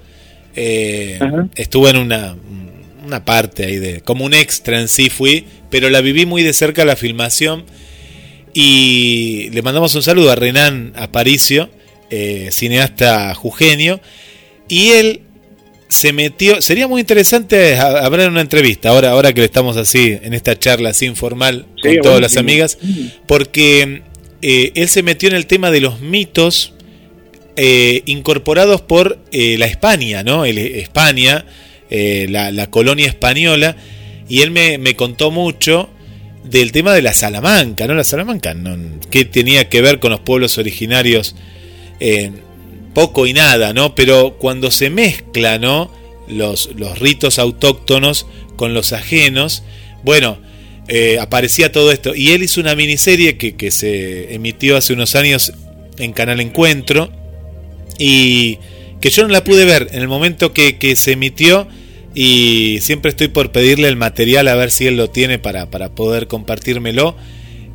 eh, 0.56 1.18
estuve 1.54 1.90
en 1.90 1.96
una, 1.96 2.36
una 3.04 3.24
parte 3.24 3.64
ahí 3.64 3.76
de. 3.76 4.00
como 4.00 4.24
un 4.24 4.34
extra 4.34 4.80
en 4.80 4.88
sí 4.88 5.10
fui, 5.10 5.44
pero 5.70 5.90
la 5.90 6.00
viví 6.00 6.26
muy 6.26 6.42
de 6.42 6.52
cerca 6.52 6.84
la 6.84 6.96
filmación. 6.96 7.64
Y 8.52 9.48
le 9.50 9.62
mandamos 9.62 9.94
un 9.94 10.02
saludo 10.02 10.32
a 10.32 10.34
Renan 10.34 10.92
Aparicio, 10.96 11.70
eh, 12.10 12.48
cineasta 12.50 13.34
jugenio. 13.34 14.00
Y 14.68 14.90
él 14.90 15.22
se 15.88 16.12
metió. 16.12 16.62
Sería 16.62 16.88
muy 16.88 17.00
interesante 17.00 17.76
hablar 17.76 18.26
en 18.26 18.32
una 18.32 18.40
entrevista, 18.40 18.90
ahora, 18.90 19.10
ahora 19.10 19.32
que 19.32 19.40
le 19.40 19.46
estamos 19.46 19.76
así, 19.76 20.18
en 20.22 20.34
esta 20.34 20.58
charla 20.58 20.90
así 20.90 21.06
informal 21.06 21.66
con 21.82 21.96
todas 22.00 22.20
las 22.20 22.36
amigas, 22.36 22.78
porque 23.26 24.02
eh, 24.42 24.72
él 24.74 24.88
se 24.88 25.02
metió 25.02 25.28
en 25.28 25.34
el 25.34 25.46
tema 25.46 25.70
de 25.70 25.80
los 25.80 26.00
mitos 26.00 26.74
eh, 27.62 28.04
incorporados 28.06 28.80
por 28.80 29.18
eh, 29.32 29.58
la 29.58 29.66
España, 29.66 30.22
¿no? 30.22 30.46
El, 30.46 30.56
España, 30.56 31.44
eh, 31.90 32.26
la, 32.30 32.70
colonia 32.70 33.06
española, 33.06 33.76
y 34.30 34.40
él 34.40 34.50
me, 34.50 34.96
contó 34.96 35.30
mucho 35.30 35.90
del 36.42 36.72
tema 36.72 36.94
de 36.94 37.02
la 37.02 37.12
Salamanca, 37.12 37.86
¿no? 37.86 37.92
La 37.92 38.04
Salamanca, 38.04 38.56
que 39.10 39.26
tenía 39.26 39.68
que 39.68 39.82
ver 39.82 40.00
con 40.00 40.10
los 40.10 40.20
pueblos 40.20 40.56
originarios? 40.56 41.36
poco 42.94 43.26
y 43.26 43.34
nada, 43.34 43.74
¿no? 43.74 43.94
Pero 43.94 44.38
cuando 44.38 44.70
se 44.70 44.88
mezcla, 44.88 45.58
¿no? 45.58 45.92
Los, 46.28 46.70
ritos 46.98 47.38
autóctonos 47.38 48.24
con 48.56 48.72
los 48.72 48.94
ajenos, 48.94 49.64
bueno, 50.02 50.38
aparecía 51.20 51.72
todo 51.72 51.92
esto. 51.92 52.14
Y 52.14 52.30
él 52.30 52.42
hizo 52.42 52.58
una 52.58 52.74
miniserie 52.74 53.36
que 53.36 53.70
se 53.70 54.32
emitió 54.32 54.78
hace 54.78 54.94
unos 54.94 55.14
años 55.14 55.52
en 55.98 56.14
Canal 56.14 56.40
Encuentro, 56.40 57.19
y 58.00 58.58
que 59.02 59.10
yo 59.10 59.22
no 59.24 59.28
la 59.28 59.44
pude 59.44 59.66
ver 59.66 59.88
en 59.92 60.00
el 60.00 60.08
momento 60.08 60.54
que, 60.54 60.94
se 60.96 61.12
emitió 61.12 61.68
y 62.14 62.78
siempre 62.80 63.10
estoy 63.10 63.28
por 63.28 63.52
pedirle 63.52 63.88
el 63.88 63.96
material 63.96 64.48
a 64.48 64.54
ver 64.54 64.70
si 64.70 64.86
él 64.86 64.96
lo 64.96 65.10
tiene 65.10 65.38
para, 65.38 65.70
para 65.70 65.90
poder 65.90 66.26
compartírmelo. 66.26 67.14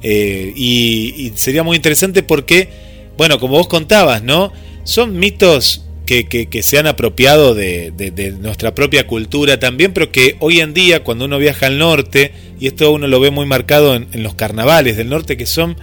Eh, 0.02 0.52
y, 0.56 1.32
sería 1.36 1.62
muy 1.62 1.76
interesante 1.76 2.24
porque, 2.24 2.70
bueno, 3.18 3.40
como 3.40 3.54
vos 3.54 3.68
contabas, 3.68 4.24
¿no? 4.24 4.52
Son 4.84 5.18
mitos 5.18 5.86
que, 6.08 6.26
que, 6.28 6.64
se 6.64 6.80
han 6.80 6.88
apropiado 6.88 7.54
de, 7.54 7.92
de, 7.96 8.32
nuestra 8.32 8.74
propia 8.74 9.06
cultura 9.06 9.60
también, 9.60 9.94
pero 9.94 10.12
que 10.12 10.38
hoy 10.40 10.60
en 10.60 10.74
día 10.74 11.04
cuando 11.04 11.26
uno 11.26 11.38
viaja 11.38 11.68
al 11.68 11.78
norte, 11.78 12.32
y 12.60 12.66
esto 12.66 12.92
uno 12.92 13.08
lo 13.08 13.20
ve 13.20 13.30
muy 13.30 13.46
marcado 13.46 13.96
en 13.96 14.24
los 14.24 14.34
carnavales 14.34 14.98
del 14.98 15.10
norte, 15.10 15.38
que 15.38 15.46
son 15.46 15.78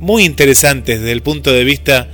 muy 0.00 0.24
interesantes 0.24 0.98
desde 0.98 1.12
el 1.12 1.22
punto 1.22 1.52
de 1.52 1.62
vista 1.62 2.08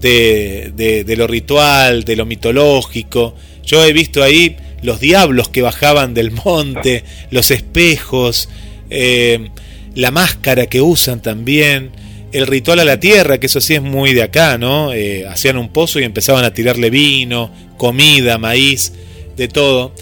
de, 0.00 1.04
de, 1.06 1.16
lo 1.16 1.26
ritual, 1.26 2.04
de 2.04 2.16
lo 2.16 2.26
mitológico. 2.26 3.34
Yo 3.64 3.84
he 3.84 3.92
visto 3.92 4.22
ahí 4.22 4.56
los 4.82 5.00
diablos 5.00 5.48
que 5.48 5.62
bajaban 5.62 6.14
del 6.14 6.30
monte, 6.30 7.04
los 7.30 7.50
espejos, 7.50 8.48
eh, 8.88 9.50
la 9.94 10.10
máscara 10.10 10.66
que 10.66 10.80
usan 10.80 11.20
también, 11.20 11.90
el 12.32 12.46
ritual 12.46 12.80
a 12.80 12.84
la 12.84 13.00
tierra, 13.00 13.38
que 13.38 13.46
eso 13.46 13.60
sí 13.60 13.74
es 13.74 13.82
muy 13.82 14.14
de 14.14 14.22
acá, 14.22 14.56
¿no? 14.56 14.92
Eh, 14.92 15.26
hacían 15.26 15.58
un 15.58 15.68
pozo 15.68 16.00
y 16.00 16.04
empezaban 16.04 16.44
a 16.44 16.54
tirarle 16.54 16.88
vino, 16.88 17.50
comida, 17.76 18.38
maíz, 18.38 18.92
de 19.36 19.48
todo. 19.48 19.92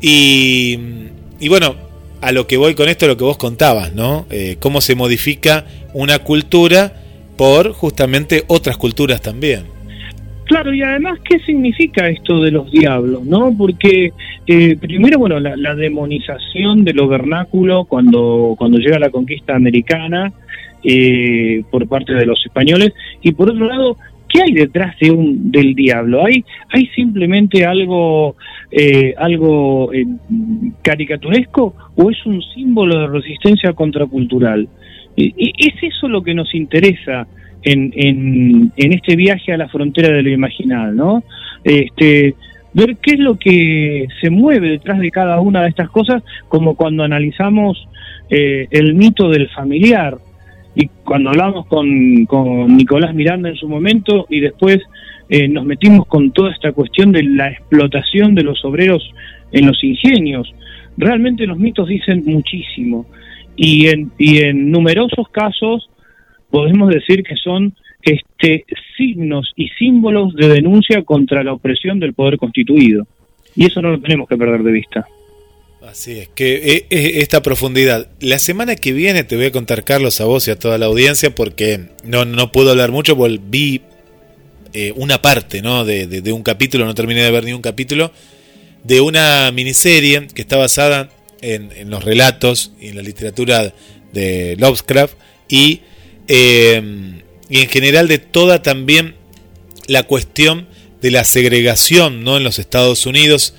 Y, 0.00 0.78
y 1.38 1.48
bueno, 1.48 1.76
a 2.20 2.32
lo 2.32 2.46
que 2.46 2.56
voy 2.56 2.74
con 2.74 2.88
esto, 2.88 3.06
lo 3.06 3.16
que 3.16 3.24
vos 3.24 3.36
contabas, 3.36 3.92
¿no? 3.92 4.26
Eh, 4.30 4.56
cómo 4.58 4.80
se 4.80 4.94
modifica 4.94 5.64
una 5.92 6.18
cultura 6.18 7.02
por 7.36 7.72
justamente 7.72 8.44
otras 8.48 8.76
culturas 8.76 9.20
también. 9.20 9.76
Claro, 10.46 10.72
y 10.72 10.80
además, 10.80 11.18
¿qué 11.28 11.40
significa 11.40 12.08
esto 12.08 12.40
de 12.40 12.52
los 12.52 12.70
diablos? 12.70 13.24
no 13.24 13.52
Porque 13.56 14.12
eh, 14.46 14.76
primero, 14.76 15.18
bueno, 15.18 15.40
la, 15.40 15.74
demonización 15.74 16.84
de 16.84 16.92
lo 16.92 17.08
vernáculo 17.08 17.84
cuando, 17.84 18.54
cuando 18.56 18.78
llega 18.78 19.00
la 19.00 19.10
conquista 19.10 19.56
americana 19.56 20.32
eh, 20.84 21.64
por 21.68 21.88
parte 21.88 22.14
de 22.14 22.26
los 22.26 22.40
españoles, 22.46 22.92
y 23.22 23.32
por 23.32 23.50
otro 23.50 23.66
lado, 23.66 23.96
¿qué 24.28 24.40
hay 24.42 24.52
detrás 24.52 24.96
de 25.00 25.10
un, 25.10 25.50
del 25.50 25.74
diablo? 25.74 26.24
¿Hay, 26.24 26.44
hay 26.72 26.86
simplemente 26.94 27.66
algo, 27.66 28.36
eh, 28.70 29.14
algo 29.18 29.90
caricaturesco 30.82 31.74
o 31.96 32.08
es 32.08 32.24
un 32.24 32.40
símbolo 32.54 33.00
de 33.00 33.06
resistencia 33.08 33.72
contracultural? 33.72 34.68
¿Es 35.16 35.74
eso 35.82 36.08
lo 36.08 36.22
que 36.22 36.34
nos 36.34 36.54
interesa 36.54 37.26
en, 37.62 37.92
en, 37.96 38.92
este 38.92 39.16
viaje 39.16 39.52
a 39.52 39.56
la 39.56 39.68
frontera 39.68 40.14
de 40.14 40.22
lo 40.22 40.30
imaginal, 40.30 40.94
¿no? 40.94 41.24
Este, 41.64 42.34
ver 42.74 42.96
qué 43.02 43.14
es 43.14 43.18
lo 43.18 43.36
que 43.36 44.06
se 44.20 44.30
mueve 44.30 44.68
detrás 44.70 45.00
de 45.00 45.10
cada 45.10 45.40
una 45.40 45.62
de 45.62 45.70
estas 45.70 45.90
cosas, 45.90 46.22
como 46.48 46.76
cuando 46.76 47.02
analizamos 47.02 47.88
eh, 48.30 48.68
el 48.70 48.94
mito 48.94 49.30
del 49.30 49.48
familiar, 49.48 50.18
y 50.74 50.88
cuando 51.04 51.30
hablamos 51.30 51.66
con, 51.66 52.26
con, 52.26 52.76
Nicolás 52.76 53.14
Miranda 53.14 53.48
en 53.48 53.56
su 53.56 53.68
momento, 53.68 54.26
y 54.28 54.40
después 54.40 54.78
eh, 55.28 55.48
nos 55.48 55.64
metimos 55.64 56.06
con 56.06 56.30
toda 56.32 56.52
esta 56.52 56.72
cuestión 56.72 57.10
de 57.12 57.24
la 57.24 57.50
explotación 57.50 58.34
de 58.34 58.42
los 58.42 58.64
obreros 58.64 59.10
en 59.52 59.66
los 59.66 59.82
ingenios. 59.82 60.54
Realmente 60.98 61.46
los 61.46 61.58
mitos 61.58 61.88
dicen 61.88 62.22
muchísimo 62.26 63.06
y 63.56 63.88
en, 63.88 64.12
y 64.18 64.38
en 64.38 64.70
numerosos 64.70 65.28
casos 65.30 65.88
podemos 66.50 66.88
decir 66.90 67.22
que 67.22 67.36
son 67.36 67.74
este, 68.02 68.64
signos 68.96 69.52
y 69.56 69.68
símbolos 69.70 70.34
de 70.34 70.48
denuncia 70.48 71.02
contra 71.02 71.42
la 71.42 71.52
opresión 71.52 71.98
del 71.98 72.14
poder 72.14 72.38
constituido. 72.38 73.06
Y 73.54 73.66
eso 73.66 73.80
no 73.82 73.90
lo 73.90 74.00
tenemos 74.00 74.28
que 74.28 74.36
perder 74.36 74.62
de 74.62 74.72
vista. 74.72 75.06
Así 75.82 76.18
es, 76.18 76.28
que 76.28 76.54
eh, 76.54 76.86
eh, 76.90 77.12
esta 77.16 77.42
profundidad. 77.42 78.08
La 78.20 78.38
semana 78.38 78.76
que 78.76 78.92
viene 78.92 79.24
te 79.24 79.36
voy 79.36 79.46
a 79.46 79.52
contar, 79.52 79.84
Carlos, 79.84 80.20
a 80.20 80.24
vos 80.24 80.46
y 80.48 80.50
a 80.50 80.58
toda 80.58 80.78
la 80.78 80.86
audiencia, 80.86 81.34
porque 81.34 81.80
no, 82.04 82.24
no 82.24 82.50
puedo 82.50 82.70
hablar 82.70 82.90
mucho, 82.90 83.14
volví 83.14 83.82
eh, 84.72 84.92
una 84.96 85.22
parte 85.22 85.62
¿no? 85.62 85.84
De, 85.84 86.06
de, 86.06 86.32
un 86.32 86.42
capítulo, 86.42 86.84
no 86.84 86.94
terminé 86.94 87.22
de 87.22 87.30
ver 87.30 87.44
ni 87.44 87.52
un 87.52 87.62
capítulo, 87.62 88.10
de 88.82 89.00
una 89.00 89.50
miniserie 89.52 90.26
que 90.34 90.42
está 90.42 90.56
basada 90.56 91.08
en, 91.40 91.90
los 91.90 92.04
relatos 92.04 92.72
y 92.80 92.88
en 92.88 92.96
la 92.96 93.02
literatura 93.02 93.72
de 94.12 94.56
Lovecraft 94.58 95.14
y, 95.48 95.82
eh, 96.28 97.22
y 97.48 97.60
en 97.60 97.68
general 97.68 98.08
de 98.08 98.18
toda 98.18 98.62
también 98.62 99.14
la 99.86 100.02
cuestión 100.04 100.68
de 101.00 101.10
la 101.10 101.24
segregación 101.24 102.24
¿no? 102.24 102.36
en 102.36 102.44
los 102.44 102.58
Estados 102.58 103.06
Unidos. 103.06 103.54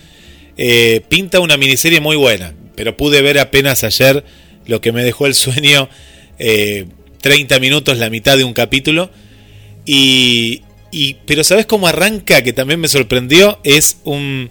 Eh, 0.57 1.01
pinta 1.07 1.39
una 1.39 1.57
miniserie 1.57 1.99
muy 1.99 2.15
buena, 2.15 2.53
pero 2.75 2.97
pude 2.97 3.21
ver 3.21 3.39
apenas 3.39 3.83
ayer 3.83 4.23
lo 4.65 4.81
que 4.81 4.91
me 4.91 5.03
dejó 5.03 5.27
el 5.27 5.35
sueño, 5.35 5.89
30 6.37 7.55
eh, 7.55 7.59
minutos, 7.59 7.97
la 7.97 8.09
mitad 8.09 8.37
de 8.37 8.43
un 8.43 8.53
capítulo. 8.53 9.11
Y, 9.85 10.63
y, 10.91 11.15
pero 11.25 11.43
¿sabes 11.43 11.65
cómo 11.65 11.87
arranca? 11.87 12.41
Que 12.41 12.53
también 12.53 12.79
me 12.79 12.87
sorprendió. 12.87 13.59
Es 13.63 13.99
un, 14.03 14.49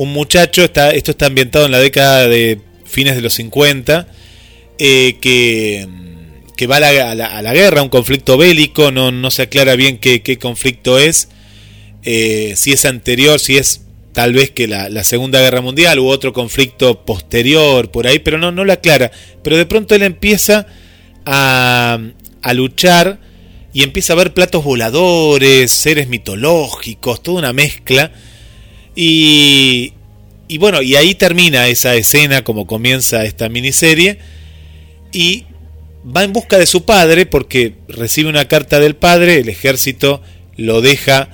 un 0.00 0.14
muchacho, 0.14 0.64
está, 0.64 0.92
esto 0.92 1.10
está 1.10 1.26
ambientado 1.26 1.66
en 1.66 1.72
la 1.72 1.78
década 1.78 2.26
de 2.26 2.58
fines 2.86 3.16
de 3.16 3.20
los 3.20 3.34
50, 3.34 4.08
eh, 4.78 5.18
que, 5.20 5.86
va 6.66 6.76
a 6.76 6.80
la, 6.80 7.10
a, 7.10 7.42
la, 7.42 7.52
guerra, 7.52 7.82
un 7.82 7.90
conflicto 7.90 8.38
bélico, 8.38 8.92
no, 8.92 9.12
no 9.12 9.30
se 9.30 9.42
aclara 9.42 9.76
bien 9.76 9.98
qué, 9.98 10.22
qué 10.22 10.38
conflicto 10.38 10.98
es, 10.98 11.28
eh, 12.02 12.54
si 12.56 12.72
es 12.72 12.86
anterior, 12.86 13.38
si 13.40 13.58
es 13.58 13.82
tal 14.14 14.32
vez 14.32 14.50
que 14.50 14.66
la, 14.68 14.88
la, 14.88 15.04
Segunda 15.04 15.38
Guerra 15.38 15.60
Mundial 15.60 15.98
u 15.98 16.06
otro 16.06 16.32
conflicto 16.32 17.04
posterior 17.04 17.90
por 17.90 18.06
ahí, 18.06 18.20
pero 18.20 18.38
no, 18.38 18.52
no 18.52 18.64
lo 18.64 18.72
aclara. 18.72 19.10
Pero 19.44 19.58
de 19.58 19.66
pronto 19.66 19.94
él 19.94 20.02
empieza 20.02 20.66
a, 21.26 21.98
a 22.40 22.54
luchar 22.54 23.20
y 23.74 23.82
empieza 23.82 24.14
a 24.14 24.16
ver 24.16 24.32
platos 24.32 24.64
voladores, 24.64 25.70
seres 25.70 26.08
mitológicos, 26.08 27.22
toda 27.22 27.40
una 27.40 27.52
mezcla. 27.52 28.12
Y, 29.02 29.94
y 30.46 30.58
bueno, 30.58 30.82
y 30.82 30.94
ahí 30.94 31.14
termina 31.14 31.68
esa 31.68 31.94
escena 31.94 32.44
como 32.44 32.66
comienza 32.66 33.24
esta 33.24 33.48
miniserie 33.48 34.18
y 35.10 35.46
va 36.04 36.22
en 36.22 36.34
busca 36.34 36.58
de 36.58 36.66
su 36.66 36.84
padre 36.84 37.24
porque 37.24 37.76
recibe 37.88 38.28
una 38.28 38.46
carta 38.46 38.78
del 38.78 38.96
padre, 38.96 39.38
el 39.38 39.48
ejército 39.48 40.20
lo 40.58 40.82
deja, 40.82 41.30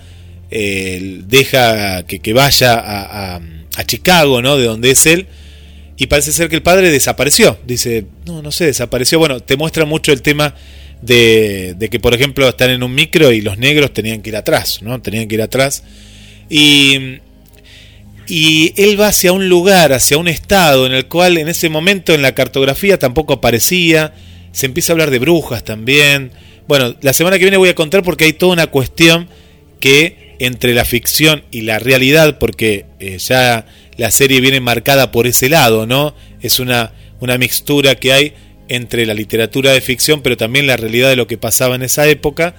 eh, 0.53 1.23
deja 1.27 2.07
que, 2.07 2.33
vaya 2.33 2.75
a, 2.75 3.41
a, 3.77 3.85
Chicago, 3.85 4.43
¿no? 4.43 4.57
De 4.57 4.67
donde 4.67 4.93
es 4.93 5.05
él. 5.07 5.27
Y 5.97 6.07
parece 6.07 6.31
ser 6.31 6.49
que 6.49 6.55
el 6.55 6.63
padre 6.63 6.93
desapareció. 6.93 7.59
Dice, 7.67 8.07
no, 8.27 8.43
no 8.43 8.53
sé, 8.53 8.67
desapareció. 8.67 9.19
Bueno, 9.19 9.41
te 9.41 9.57
muestra 9.57 9.85
mucho 9.85 10.13
el 10.13 10.23
tema 10.23 10.55
de, 11.03 11.75
de 11.77 11.89
que, 11.89 11.99
por 11.99 12.15
ejemplo, 12.15 12.49
están 12.49 12.71
en 12.71 12.85
un 12.85 12.95
micro 12.95 13.33
y 13.33 13.41
los 13.41 13.59
negros 13.59 13.93
tenían 13.93 14.23
que 14.23 14.31
ir 14.31 14.37
atrás, 14.37 14.83
¿no? 14.83 15.03
Tenían 15.03 15.27
que 15.27 15.35
ir 15.35 15.43
atrás. 15.43 15.83
Y 16.49 17.19
y 18.29 18.73
él 18.77 19.01
va 19.01 19.09
hacia 19.09 19.33
un 19.33 19.49
lugar, 19.49 19.93
hacia 19.93 20.19
un 20.19 20.29
estado 20.29 20.87
en 20.87 20.93
el 20.93 21.07
cual 21.07 21.39
en 21.39 21.49
ese 21.49 21.69
momento 21.69 22.13
en 22.13 22.23
la 22.23 22.35
cartografía 22.35 22.99
tampoco 22.99 23.35
aparecía, 23.35 24.15
se 24.53 24.67
empieza 24.67 24.93
a 24.93 24.95
hablar 24.95 25.11
de 25.11 25.19
brujas 25.19 25.65
también. 25.65 26.33
Bueno, 26.67 26.97
la 27.03 27.13
semana 27.13 27.39
que 27.39 27.45
viene 27.45 27.57
voy 27.57 27.69
a 27.69 27.75
contar 27.75 28.03
porque 28.03 28.25
hay 28.25 28.33
toda 28.33 28.53
una 28.53 28.67
cuestión 28.67 29.29
que 29.81 30.37
entre 30.39 30.75
la 30.75 30.85
ficción 30.85 31.45
y 31.51 31.63
la 31.63 31.79
realidad, 31.79 32.39
porque 32.39 32.87
eh, 32.99 33.19
ya 33.19 33.67
la 33.97 34.11
serie 34.11 34.41
viene 34.41 34.61
marcada 34.61 35.13
por 35.13 35.27
ese 35.27 35.49
lado, 35.49 35.87
¿no? 35.87 36.15
Es 36.41 36.59
una, 36.59 36.93
una 37.21 37.39
mixtura 37.39 37.95
que 37.95 38.13
hay 38.13 38.35
entre 38.69 39.07
la 39.07 39.15
literatura 39.15 39.73
de 39.73 39.81
ficción, 39.81 40.23
pero 40.23 40.37
también 40.37 40.67
la 40.67 40.77
realidad 40.77 41.09
de 41.09 41.17
lo 41.17 41.27
que 41.27 41.39
pasaba 41.39 41.77
en 41.77 41.83
esa 41.83 42.07
época. 42.09 42.57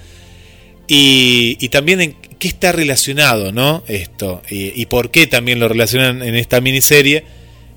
Y, 0.88 1.58
y 1.60 1.70
también 1.70 2.02
en 2.02 2.16
qué 2.40 2.48
está 2.48 2.72
relacionado, 2.72 3.52
¿no? 3.52 3.84
Esto, 3.88 4.42
y, 4.50 4.86
por 4.88 5.12
qué 5.12 5.28
también 5.28 5.60
lo 5.60 5.68
relacionan 5.68 6.22
en 6.22 6.36
esta 6.36 6.62
miniserie. 6.62 7.24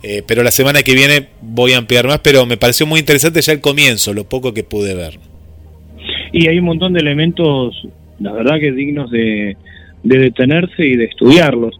Eh, 0.03 0.23
pero 0.27 0.43
la 0.43 0.51
semana 0.51 0.83
que 0.83 0.95
viene 0.95 1.27
voy 1.43 1.73
a 1.73 1.79
ampliar 1.79 2.07
más, 2.07 2.21
pero 2.21 2.47
me 2.47 2.57
pareció 2.57 2.87
muy 2.87 3.01
interesante 3.01 3.43
ya 3.43 3.53
el 3.53 3.61
comienzo, 3.61 4.15
lo 4.15 4.25
poco 4.25 4.55
que 4.55 4.65
pude 4.65 4.95
ver. 4.95 5.19
Y 6.33 6.49
hay 6.49 6.59
un 6.59 6.65
montón 6.65 6.95
de 6.95 7.01
elementos, 7.01 7.87
la 8.19 8.33
verdad 8.33 8.59
que 8.59 8.73
dignos 8.73 9.11
de, 9.11 9.57
detenerse 10.03 10.87
y 10.87 10.97
de 10.97 11.05
estudiarlos. 11.05 11.79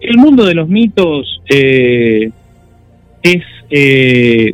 El 0.00 0.18
mundo 0.18 0.44
de 0.44 0.54
los 0.54 0.68
mitos 0.68 1.40
eh, 1.48 2.30
es, 3.22 3.42
eh, 3.70 4.52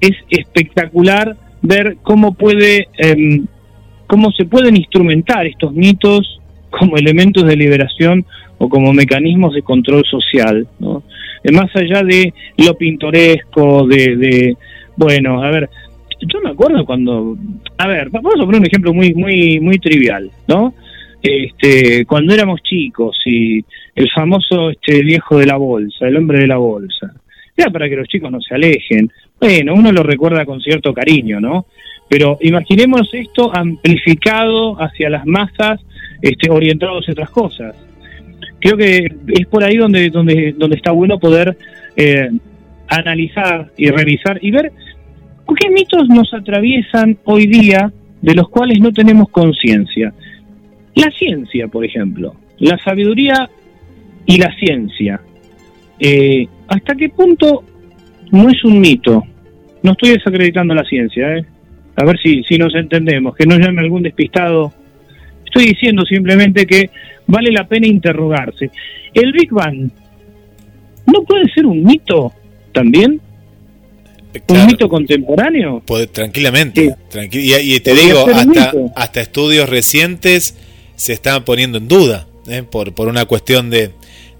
es 0.00 0.12
espectacular 0.30 1.36
ver 1.62 1.96
cómo 2.02 2.34
puede 2.34 2.88
em, 2.98 3.46
cómo 4.12 4.30
se 4.30 4.44
pueden 4.44 4.76
instrumentar 4.76 5.46
estos 5.46 5.72
mitos 5.72 6.38
como 6.68 6.98
elementos 6.98 7.46
de 7.46 7.56
liberación 7.56 8.26
o 8.58 8.68
como 8.68 8.92
mecanismos 8.92 9.54
de 9.54 9.62
control 9.62 10.04
social, 10.04 10.66
¿no? 10.80 11.02
Más 11.50 11.74
allá 11.74 12.02
de 12.02 12.34
lo 12.58 12.76
pintoresco, 12.76 13.86
de, 13.86 14.54
bueno, 14.98 15.42
a 15.42 15.50
ver, 15.50 15.70
yo 16.20 16.42
me 16.42 16.50
acuerdo 16.50 16.84
cuando, 16.84 17.38
a 17.78 17.88
ver, 17.88 18.10
vamos 18.10 18.34
a 18.34 18.44
poner 18.44 18.60
un 18.60 18.66
ejemplo 18.66 18.92
muy, 18.92 19.14
muy, 19.14 19.58
muy 19.60 19.78
trivial, 19.78 20.30
¿no? 20.46 20.74
Este, 21.22 22.04
cuando 22.04 22.34
éramos 22.34 22.62
chicos 22.62 23.16
y 23.24 23.64
el 23.94 24.10
famoso 24.14 24.68
este 24.72 25.00
viejo 25.00 25.38
de 25.38 25.46
la 25.46 25.56
bolsa, 25.56 26.06
el 26.06 26.18
hombre 26.18 26.40
de 26.40 26.48
la 26.48 26.58
bolsa, 26.58 27.14
era 27.56 27.70
para 27.70 27.88
que 27.88 27.96
los 27.96 28.08
chicos 28.08 28.30
no 28.30 28.42
se 28.42 28.54
alejen. 28.54 29.10
Bueno, 29.40 29.72
uno 29.72 29.90
lo 29.90 30.02
recuerda 30.02 30.44
con 30.44 30.60
cierto 30.60 30.92
cariño, 30.92 31.40
¿no? 31.40 31.64
Pero 32.12 32.36
imaginemos 32.42 33.08
esto 33.14 33.50
amplificado 33.56 34.76
hacia 34.78 35.08
las 35.08 35.24
masas, 35.24 35.80
este, 36.20 36.50
orientados 36.50 37.08
a 37.08 37.12
otras 37.12 37.30
cosas. 37.30 37.74
Creo 38.60 38.76
que 38.76 39.06
es 39.28 39.46
por 39.46 39.64
ahí 39.64 39.78
donde, 39.78 40.10
donde, 40.10 40.54
donde 40.54 40.76
está 40.76 40.90
bueno 40.92 41.18
poder 41.18 41.56
eh, 41.96 42.28
analizar 42.86 43.70
y 43.78 43.88
revisar 43.88 44.38
y 44.42 44.50
ver 44.50 44.72
qué 45.58 45.70
mitos 45.70 46.06
nos 46.10 46.34
atraviesan 46.34 47.16
hoy 47.24 47.46
día 47.46 47.90
de 48.20 48.34
los 48.34 48.50
cuales 48.50 48.78
no 48.78 48.92
tenemos 48.92 49.30
conciencia. 49.30 50.12
La 50.94 51.10
ciencia, 51.12 51.66
por 51.68 51.82
ejemplo, 51.82 52.34
la 52.58 52.76
sabiduría 52.76 53.48
y 54.26 54.36
la 54.36 54.54
ciencia. 54.56 55.18
Eh, 55.98 56.46
¿Hasta 56.68 56.94
qué 56.94 57.08
punto 57.08 57.64
no 58.30 58.50
es 58.50 58.62
un 58.64 58.80
mito? 58.80 59.22
No 59.82 59.92
estoy 59.92 60.10
desacreditando 60.10 60.74
la 60.74 60.84
ciencia, 60.84 61.38
¿eh? 61.38 61.46
A 61.96 62.04
ver 62.04 62.18
si, 62.22 62.42
si 62.44 62.58
nos 62.58 62.74
entendemos, 62.74 63.34
que 63.36 63.46
no 63.46 63.58
llame 63.58 63.80
algún 63.80 64.02
despistado. 64.02 64.72
Estoy 65.44 65.66
diciendo 65.66 66.04
simplemente 66.04 66.66
que 66.66 66.90
vale 67.26 67.50
la 67.52 67.66
pena 67.66 67.86
interrogarse. 67.86 68.70
¿El 69.12 69.32
Big 69.32 69.50
Bang 69.50 69.90
no 71.06 71.22
puede 71.24 71.52
ser 71.52 71.66
un 71.66 71.84
mito 71.84 72.32
también? 72.72 73.20
¿Un 74.48 74.66
mito 74.66 74.88
contemporáneo? 74.88 75.82
Puede, 75.84 76.06
tranquilamente. 76.06 76.94
y, 77.32 77.80
te 77.80 77.94
digo, 77.94 78.26
hasta, 78.34 78.72
hasta 78.96 79.20
estudios 79.20 79.68
recientes 79.68 80.56
se 80.96 81.12
están 81.12 81.44
poniendo 81.44 81.78
en 81.78 81.88
duda 81.88 82.26
¿eh? 82.48 82.62
por, 82.62 82.94
por 82.94 83.08
una 83.08 83.26
cuestión 83.26 83.68
de, 83.68 83.90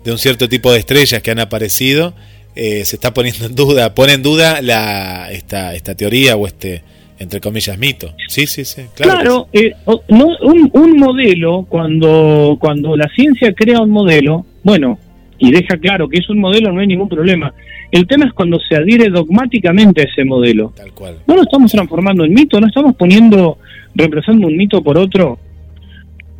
de 0.04 0.12
un 0.12 0.18
cierto 0.18 0.48
tipo 0.48 0.72
de 0.72 0.78
estrellas 0.78 1.22
que 1.22 1.30
han 1.30 1.40
aparecido. 1.40 2.14
Eh, 2.54 2.84
se 2.84 2.96
está 2.96 3.14
poniendo 3.14 3.46
en 3.46 3.54
duda, 3.54 3.94
pone 3.94 4.12
en 4.12 4.22
duda 4.22 4.60
la, 4.60 5.30
esta, 5.32 5.74
esta 5.74 5.94
teoría 5.94 6.36
o 6.36 6.46
este, 6.46 6.82
entre 7.22 7.40
comillas, 7.40 7.78
mito. 7.78 8.14
Sí, 8.28 8.46
sí, 8.46 8.64
sí. 8.64 8.82
Claro, 8.96 9.48
eh, 9.52 9.72
no, 10.08 10.26
un, 10.42 10.70
un, 10.72 10.96
modelo, 10.98 11.66
cuando, 11.68 12.56
cuando 12.60 12.96
la 12.96 13.08
ciencia 13.14 13.52
crea 13.54 13.80
un 13.80 13.90
modelo, 13.90 14.44
bueno, 14.64 14.98
y 15.38 15.50
deja 15.50 15.76
claro 15.76 16.08
que 16.08 16.18
es 16.18 16.28
un 16.28 16.38
modelo, 16.38 16.72
no 16.72 16.80
hay 16.80 16.86
ningún 16.86 17.08
problema. 17.08 17.52
El 17.90 18.06
tema 18.06 18.26
es 18.26 18.32
cuando 18.32 18.58
se 18.60 18.76
adhiere 18.76 19.08
dogmáticamente 19.08 20.02
a 20.02 20.04
ese 20.04 20.24
modelo. 20.24 20.72
Tal 20.76 20.92
cual. 20.92 21.16
No 21.26 21.36
lo 21.36 21.42
estamos 21.42 21.70
transformando 21.70 22.24
en 22.24 22.32
mito, 22.32 22.60
no 22.60 22.66
estamos 22.66 22.96
poniendo, 22.96 23.58
reemplazando 23.94 24.46
un 24.46 24.56
mito 24.56 24.82
por 24.82 24.98
otro. 24.98 25.38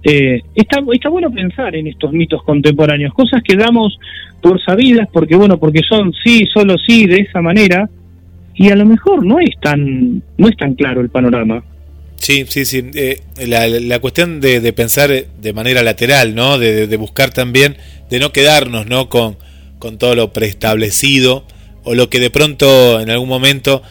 Eh, 0.03 0.41
está, 0.55 0.81
está 0.93 1.09
bueno 1.11 1.31
pensar 1.31 1.77
en 1.77 1.87
estos 1.87 2.13
mitos 2.13 2.43
contemporáneos, 2.43 3.15
cosas 3.15 3.41
que 3.43 3.55
damos 3.55 3.99
por 4.41 4.61
sabidas, 4.61 5.09
porque 5.13 5.37
bueno, 5.37 5.59
porque 5.59 5.81
son 5.89 6.13
sí, 6.25 6.45
solo 6.53 6.77
sí, 6.79 7.07
de 7.07 7.19
esa 7.19 7.41
manera, 7.41 7.89
y 8.62 8.70
a 8.70 8.76
lo 8.76 8.86
mejor 8.86 9.26
no 9.26 9.40
es 9.40 9.59
tan 9.60 10.22
no 10.39 10.48
es 10.48 10.56
tan 10.56 10.74
claro 10.74 11.01
el 11.01 11.09
panorama. 11.09 11.64
Sí, 12.14 12.44
sí, 12.48 12.64
sí. 12.64 12.90
Eh, 12.94 13.20
la, 13.48 13.66
la, 13.66 13.98
cuestión 13.98 14.40
de, 14.40 14.60
de, 14.60 14.72
pensar 14.72 15.10
de 15.10 15.52
manera 15.52 15.82
lateral, 15.82 16.36
¿no? 16.36 16.60
De, 16.60 16.86
de, 16.86 16.97
buscar 16.97 17.30
también, 17.30 17.76
de 18.09 18.20
no 18.20 18.30
quedarnos, 18.30 18.86
¿no? 18.86 19.09
Con, 19.09 19.36
con 19.80 19.98
todo 19.98 20.14
lo 20.14 20.32
preestablecido 20.32 21.44
o 21.82 21.97
lo 21.97 22.09
que 22.09 22.20
de 22.20 22.30
pronto 22.30 23.01
en 23.01 23.10
algún 23.10 23.28
momento 23.28 23.82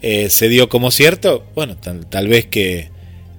eh, 0.00 0.30
se 0.30 0.48
dio 0.48 0.68
como 0.68 0.92
cierto, 0.92 1.44
bueno, 1.56 1.76
tal, 1.76 2.28
vez 2.28 2.46
que, 2.46 2.90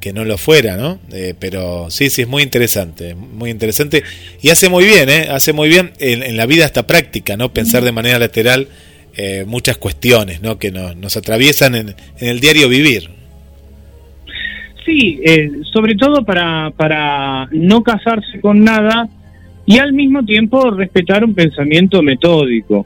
que, 0.01 0.11
no 0.11 0.26
lo 0.26 0.38
fuera, 0.38 0.76
¿no? 0.76 0.99
Eh, 1.13 1.35
pero 1.39 1.89
sí, 1.89 2.09
sí, 2.09 2.23
es 2.23 2.27
muy 2.27 2.43
interesante, 2.43 3.15
muy 3.15 3.49
interesante 3.49 4.03
y 4.41 4.49
hace 4.49 4.68
muy 4.68 4.84
bien, 4.84 5.07
¿eh? 5.07 5.30
Hace 5.31 5.53
muy 5.53 5.69
bien 5.69 5.93
en, 5.99 6.22
en 6.22 6.35
la 6.35 6.45
vida 6.45 6.65
esta 6.65 6.85
práctica, 6.85 7.38
¿no? 7.38 7.53
Pensar 7.53 7.85
de 7.85 7.93
manera 7.93 8.19
lateral 8.19 8.68
eh, 9.16 9.46
muchas 9.48 9.78
cuestiones 9.78 10.42
¿no? 10.42 10.58
que 10.58 10.72
nos, 10.72 10.96
nos 10.96 11.18
atraviesan 11.18 11.76
en, 11.76 11.90
en, 12.20 12.30
el 12.30 12.40
diario 12.40 12.70
vivir. 12.70 13.10
Sí, 14.86 15.20
eh, 15.24 15.52
sobre 15.72 15.96
todo 15.96 16.24
para, 16.24 16.72
para 16.76 17.48
no 17.52 17.84
casarse 17.84 18.40
con 18.42 18.64
nada 18.64 19.08
y 19.66 19.78
al 19.78 19.94
mismo 19.94 20.24
tiempo 20.24 20.72
respetar 20.72 21.24
un 21.24 21.34
pensamiento 21.34 22.02
metódico. 22.02 22.86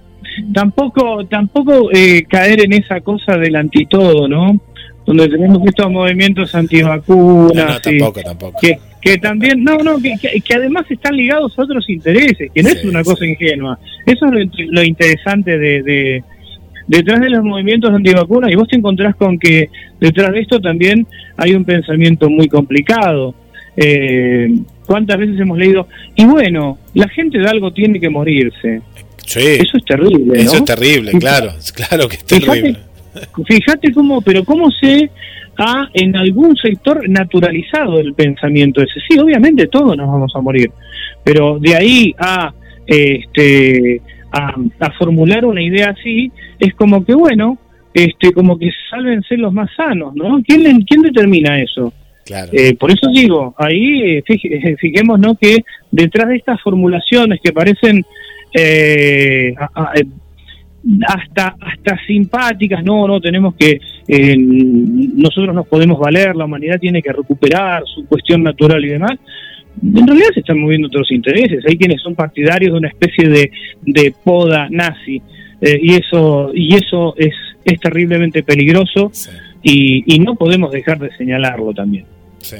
Tampoco, 0.53 1.25
tampoco 1.25 1.89
eh, 1.93 2.25
caer 2.29 2.61
en 2.61 2.73
esa 2.73 2.99
cosa 3.01 3.37
del 3.37 3.55
antitodo, 3.55 4.27
¿no? 4.27 4.59
Donde 5.05 5.29
tenemos 5.29 5.65
estos 5.65 5.89
movimientos 5.89 6.53
antivacunas. 6.53 7.55
No, 7.55 7.73
no, 7.73 7.79
tampoco, 7.79 8.21
tampoco. 8.21 8.59
Que, 8.59 8.79
que 9.05 9.19
también, 9.19 9.63
no, 9.63 9.77
no, 9.77 9.99
que, 9.99 10.15
que, 10.19 10.41
que, 10.41 10.53
además 10.55 10.83
están 10.89 11.15
ligados 11.15 11.53
a 11.59 11.61
otros 11.61 11.87
intereses, 11.91 12.49
que 12.51 12.63
no 12.63 12.69
sí, 12.69 12.77
es 12.79 12.85
una 12.85 13.03
cosa 13.03 13.23
sí. 13.23 13.29
ingenua. 13.29 13.77
Eso 14.03 14.25
es 14.25 14.31
lo, 14.31 14.65
lo 14.71 14.83
interesante 14.83 15.59
de, 15.59 15.83
de, 15.83 16.23
detrás 16.87 17.21
de 17.21 17.29
los 17.29 17.43
movimientos 17.43 17.91
antivacunas, 17.91 18.51
y 18.51 18.55
vos 18.55 18.67
te 18.67 18.77
encontrás 18.77 19.15
con 19.15 19.37
que 19.37 19.69
detrás 19.99 20.31
de 20.31 20.39
esto 20.39 20.59
también 20.59 21.05
hay 21.37 21.53
un 21.53 21.63
pensamiento 21.63 22.31
muy 22.31 22.47
complicado. 22.47 23.35
Eh, 23.77 24.49
¿Cuántas 24.87 25.19
veces 25.19 25.39
hemos 25.39 25.59
leído? 25.59 25.87
Y 26.15 26.25
bueno, 26.25 26.79
la 26.95 27.07
gente 27.09 27.37
de 27.37 27.47
algo 27.47 27.71
tiene 27.71 27.99
que 27.99 28.09
morirse. 28.09 28.81
Sí. 29.23 29.39
Eso 29.39 29.77
es 29.77 29.85
terrible. 29.85 30.41
Eso 30.41 30.53
¿no? 30.53 30.57
es 30.57 30.65
terrible, 30.65 31.11
claro, 31.19 31.53
claro 31.75 32.09
que 32.09 32.15
es 32.15 32.25
terrible. 32.25 32.79
Fíjate, 33.13 33.53
fíjate 33.53 33.93
cómo, 33.93 34.21
pero 34.21 34.43
cómo 34.43 34.71
se 34.71 35.11
ha 35.57 35.89
en 35.93 36.15
algún 36.15 36.55
sector 36.55 37.07
naturalizado 37.09 37.99
el 37.99 38.13
pensamiento 38.13 38.81
ese. 38.81 38.99
Sí, 39.07 39.17
obviamente 39.19 39.67
todos 39.67 39.95
nos 39.97 40.07
vamos 40.07 40.31
a 40.35 40.41
morir, 40.41 40.71
pero 41.23 41.59
de 41.59 41.75
ahí 41.75 42.15
a 42.17 42.53
este 42.85 44.01
a, 44.31 44.53
a 44.79 44.91
formular 44.91 45.45
una 45.45 45.61
idea 45.61 45.89
así 45.89 46.31
es 46.59 46.73
como 46.75 47.05
que 47.05 47.13
bueno, 47.13 47.57
este 47.93 48.31
como 48.33 48.57
que 48.57 48.69
sálvense 48.89 49.37
los 49.37 49.53
más 49.53 49.69
sanos, 49.75 50.15
¿no? 50.15 50.41
¿Quién 50.45 50.81
quién 50.81 51.01
determina 51.01 51.61
eso? 51.61 51.93
Claro. 52.25 52.51
Eh, 52.53 52.75
por 52.75 52.91
eso 52.91 53.07
digo, 53.13 53.53
ahí 53.57 54.21
fij, 54.23 54.41
fijémonos 54.79 55.37
que 55.39 55.59
detrás 55.91 56.27
de 56.29 56.37
estas 56.37 56.59
formulaciones 56.61 57.39
que 57.41 57.53
parecen 57.53 58.03
eh, 58.51 59.53
a, 59.57 59.69
a, 59.75 59.93
hasta 61.07 61.55
hasta 61.59 61.97
simpáticas, 62.05 62.83
no, 62.83 63.07
no, 63.07 63.19
tenemos 63.19 63.55
que, 63.55 63.79
eh, 64.07 64.35
nosotros 64.37 65.53
nos 65.55 65.67
podemos 65.67 65.99
valer, 65.99 66.35
la 66.35 66.45
humanidad 66.45 66.79
tiene 66.79 67.01
que 67.01 67.11
recuperar 67.11 67.83
su 67.85 68.05
cuestión 68.05 68.43
natural 68.43 68.83
y 68.85 68.89
demás, 68.89 69.13
en 69.81 70.07
realidad 70.07 70.29
se 70.33 70.41
están 70.41 70.59
moviendo 70.59 70.87
otros 70.87 71.11
intereses, 71.11 71.65
hay 71.67 71.77
quienes 71.77 72.01
son 72.01 72.15
partidarios 72.15 72.73
de 72.73 72.77
una 72.77 72.89
especie 72.89 73.27
de, 73.27 73.51
de 73.81 74.13
poda 74.23 74.67
nazi, 74.69 75.21
eh, 75.61 75.79
y 75.81 75.95
eso 75.95 76.51
y 76.53 76.75
eso 76.75 77.15
es, 77.17 77.33
es 77.63 77.79
terriblemente 77.79 78.43
peligroso 78.43 79.09
sí. 79.11 79.31
y, 79.63 80.15
y, 80.15 80.19
no 80.19 80.35
podemos 80.35 80.71
dejar 80.71 80.99
de 80.99 81.15
señalarlo 81.15 81.73
también. 81.73 82.05
Sí. 82.39 82.57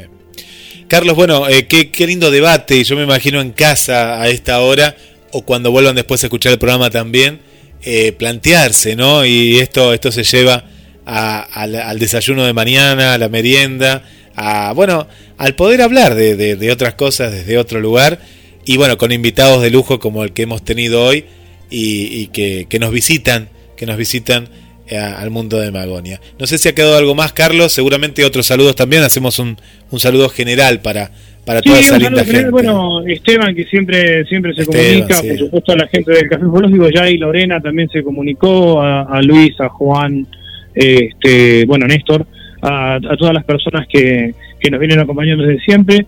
Carlos, 0.88 1.15
bueno, 1.15 1.47
eh, 1.47 1.68
qué, 1.68 1.89
qué 1.89 2.07
lindo 2.07 2.31
debate, 2.31 2.84
yo 2.84 2.95
me 2.95 3.03
imagino 3.03 3.41
en 3.41 3.52
casa 3.52 4.22
a 4.22 4.30
esta 4.30 4.61
hora, 4.61 4.95
o 5.31 5.41
cuando 5.43 5.72
vuelvan 5.72 5.95
después 5.95 6.23
a 6.23 6.27
escuchar 6.27 6.53
el 6.53 6.60
programa 6.60 6.89
también, 6.89 7.39
eh, 7.88 8.14
plantearse, 8.14 8.95
¿no? 8.95 9.24
Y 9.26 9.60
esto, 9.60 9.94
esto 9.94 10.12
se 10.12 10.24
lleva 10.24 10.66
a, 11.06 11.41
al 11.41 11.99
desayuno 11.99 12.44
de 12.44 12.52
mañana, 12.52 13.14
a 13.14 13.18
la 13.20 13.30
merienda, 13.30 14.03
a, 14.36 14.74
bueno, 14.74 15.07
al 15.38 15.53
poder 15.53 15.84
hablar 15.84 16.16
de, 16.16 16.72
otras 16.72 16.95
cosas 16.95 17.32
desde 17.32 17.60
otro 17.60 17.80
lugar 17.80 18.20
y 18.66 18.78
bueno, 18.78 18.98
con 18.98 19.12
invitados 19.12 19.62
de 19.62 19.70
lujo 19.70 19.99
como 19.99 20.24
el 20.24 20.34
que 20.34 20.41
hemos 20.41 20.66
tenido 20.66 21.06
hoy 21.06 21.26
y, 21.70 22.26
que, 22.28 22.68
nos 22.80 22.90
visitan, 22.90 23.49
que 23.78 23.86
nos 23.86 23.98
visitan 23.98 24.49
eh, 24.88 24.98
al 24.98 25.30
mundo 25.30 25.60
de 25.60 25.72
Magonia. 25.72 26.20
No 26.40 26.48
sé 26.48 26.57
si 26.57 26.68
ha 26.70 26.74
quedado 26.74 26.98
algo 26.98 27.14
más, 27.14 27.34
Carlos, 27.34 27.72
seguramente 27.72 28.26
otros 28.26 28.48
saludos 28.48 28.76
también, 28.76 29.03
hacemos 29.03 29.38
un 29.38 29.60
saludo 29.99 30.30
general 30.30 30.82
para, 30.82 31.12
para 31.45 31.59
sí, 31.59 31.69
toda 31.69 31.80
esa 31.80 31.97
linda 31.97 32.23
gente. 32.23 32.31
General, 32.31 32.51
bueno, 32.51 33.05
Esteban, 33.05 33.55
que 33.55 33.65
siempre 33.65 34.26
siempre 34.26 34.53
se 34.53 34.61
Esteban, 34.63 34.85
comunica, 34.85 35.15
sí. 35.15 35.27
por 35.30 35.38
supuesto 35.38 35.72
a 35.72 35.76
la 35.76 35.88
gente 35.88 36.11
del 36.11 36.27
Café 36.27 36.45
Ufológico, 36.45 36.89
ya 36.89 37.09
y 37.09 37.17
Lorena 37.17 37.61
también 37.61 37.89
se 37.89 38.03
comunicó, 38.03 38.81
a, 38.81 39.03
a 39.03 39.22
Luis, 39.22 39.59
a 39.59 39.69
Juan, 39.69 40.26
este, 40.73 41.65
bueno, 41.65 41.88
Néstor, 41.88 42.26
a, 42.61 42.95
a 42.95 43.17
todas 43.17 43.34
las 43.34 43.43
personas 43.43 43.88
que, 43.88 44.34
que 44.59 44.72
nos 44.72 44.80
vienen 44.80 44.99
acompañando 44.99 45.43
desde 45.43 45.61
siempre. 45.63 46.05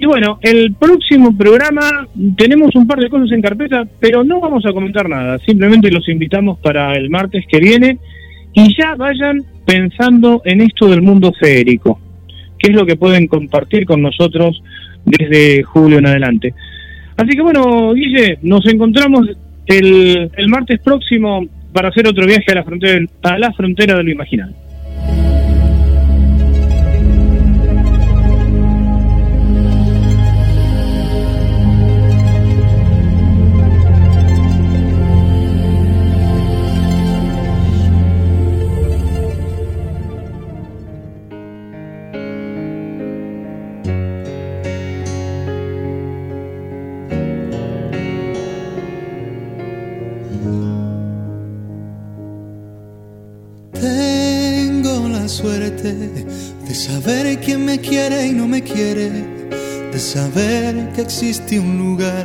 Y 0.00 0.06
bueno, 0.06 0.38
el 0.42 0.74
próximo 0.74 1.36
programa 1.36 2.06
tenemos 2.36 2.74
un 2.76 2.86
par 2.86 3.00
de 3.00 3.08
cosas 3.08 3.32
en 3.32 3.42
carpeta, 3.42 3.84
pero 3.98 4.22
no 4.22 4.40
vamos 4.40 4.64
a 4.64 4.72
comentar 4.72 5.08
nada. 5.08 5.38
Simplemente 5.40 5.90
los 5.90 6.08
invitamos 6.08 6.58
para 6.60 6.94
el 6.94 7.10
martes 7.10 7.44
que 7.50 7.58
viene 7.58 7.98
y 8.52 8.76
ya 8.76 8.94
vayan 8.94 9.44
pensando 9.66 10.40
en 10.44 10.60
esto 10.60 10.88
del 10.88 11.02
mundo 11.02 11.32
feérico, 11.38 12.00
que 12.58 12.70
es 12.70 12.76
lo 12.76 12.86
que 12.86 12.96
pueden 12.96 13.26
compartir 13.26 13.86
con 13.86 14.02
nosotros 14.02 14.62
desde 15.04 15.62
julio 15.62 15.98
en 15.98 16.06
adelante. 16.06 16.54
Así 17.16 17.30
que 17.30 17.42
bueno, 17.42 17.92
Guille, 17.94 18.38
nos 18.42 18.66
encontramos 18.66 19.28
el, 19.66 20.30
el 20.36 20.48
martes 20.48 20.80
próximo 20.80 21.46
para 21.72 21.88
hacer 21.88 22.06
otro 22.06 22.26
viaje 22.26 22.50
a 22.52 22.56
la 22.56 22.64
frontera, 22.64 23.04
a 23.22 23.38
la 23.38 23.52
frontera 23.52 23.96
de 23.96 24.04
lo 24.04 24.10
imaginal. 24.10 24.54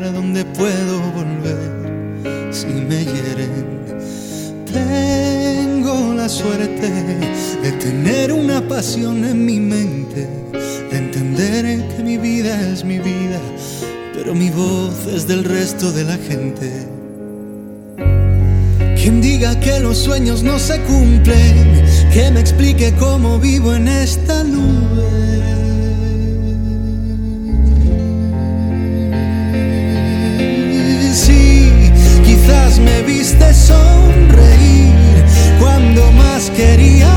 lugar 0.04 0.14
donde 0.14 0.46
puedo 0.46 1.00
volver 1.12 2.52
si 2.52 2.68
me 2.68 3.04
hieren. 3.06 3.84
Tengo 4.66 6.14
la 6.14 6.28
suerte 6.30 6.90
de 7.62 7.72
tener 7.74 8.32
una 8.32 8.68
pasión 8.68 9.24
en 9.26 9.46
mi 9.46 9.60
mente, 9.60 10.28
de 10.92 10.98
entender 10.98 11.88
que 11.96 12.04
mi 12.04 12.18
vida 12.18 12.70
es 12.72 12.84
mi 12.84 13.00
vida, 13.00 13.40
pero 14.14 14.34
mi 14.34 14.50
voz 14.50 15.06
es 15.08 15.28
del 15.28 15.44
resto 15.44 15.92
de 15.92 16.04
la 16.04 16.18
gente. 16.18 16.88
Quien 18.96 19.22
diga 19.22 19.60
que 19.60 19.80
los 19.80 19.98
sueños 19.98 20.44
no 20.44 20.60
se 20.60 20.80
cumplen, 20.82 21.84
que 22.14 22.32
me 22.32 22.40
explique 22.40 22.94
cómo 23.00 23.38
vivo 23.38 23.74
en 23.74 23.88
esta 23.88 24.44
nube. 24.44 25.73
Quizás 32.46 32.78
me 32.78 33.02
viste 33.04 33.54
sonreír 33.54 34.92
cuando 35.62 36.12
más 36.12 36.50
quería 36.50 37.08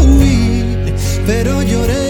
huir, 0.00 0.94
pero 1.26 1.60
lloré. 1.60 2.09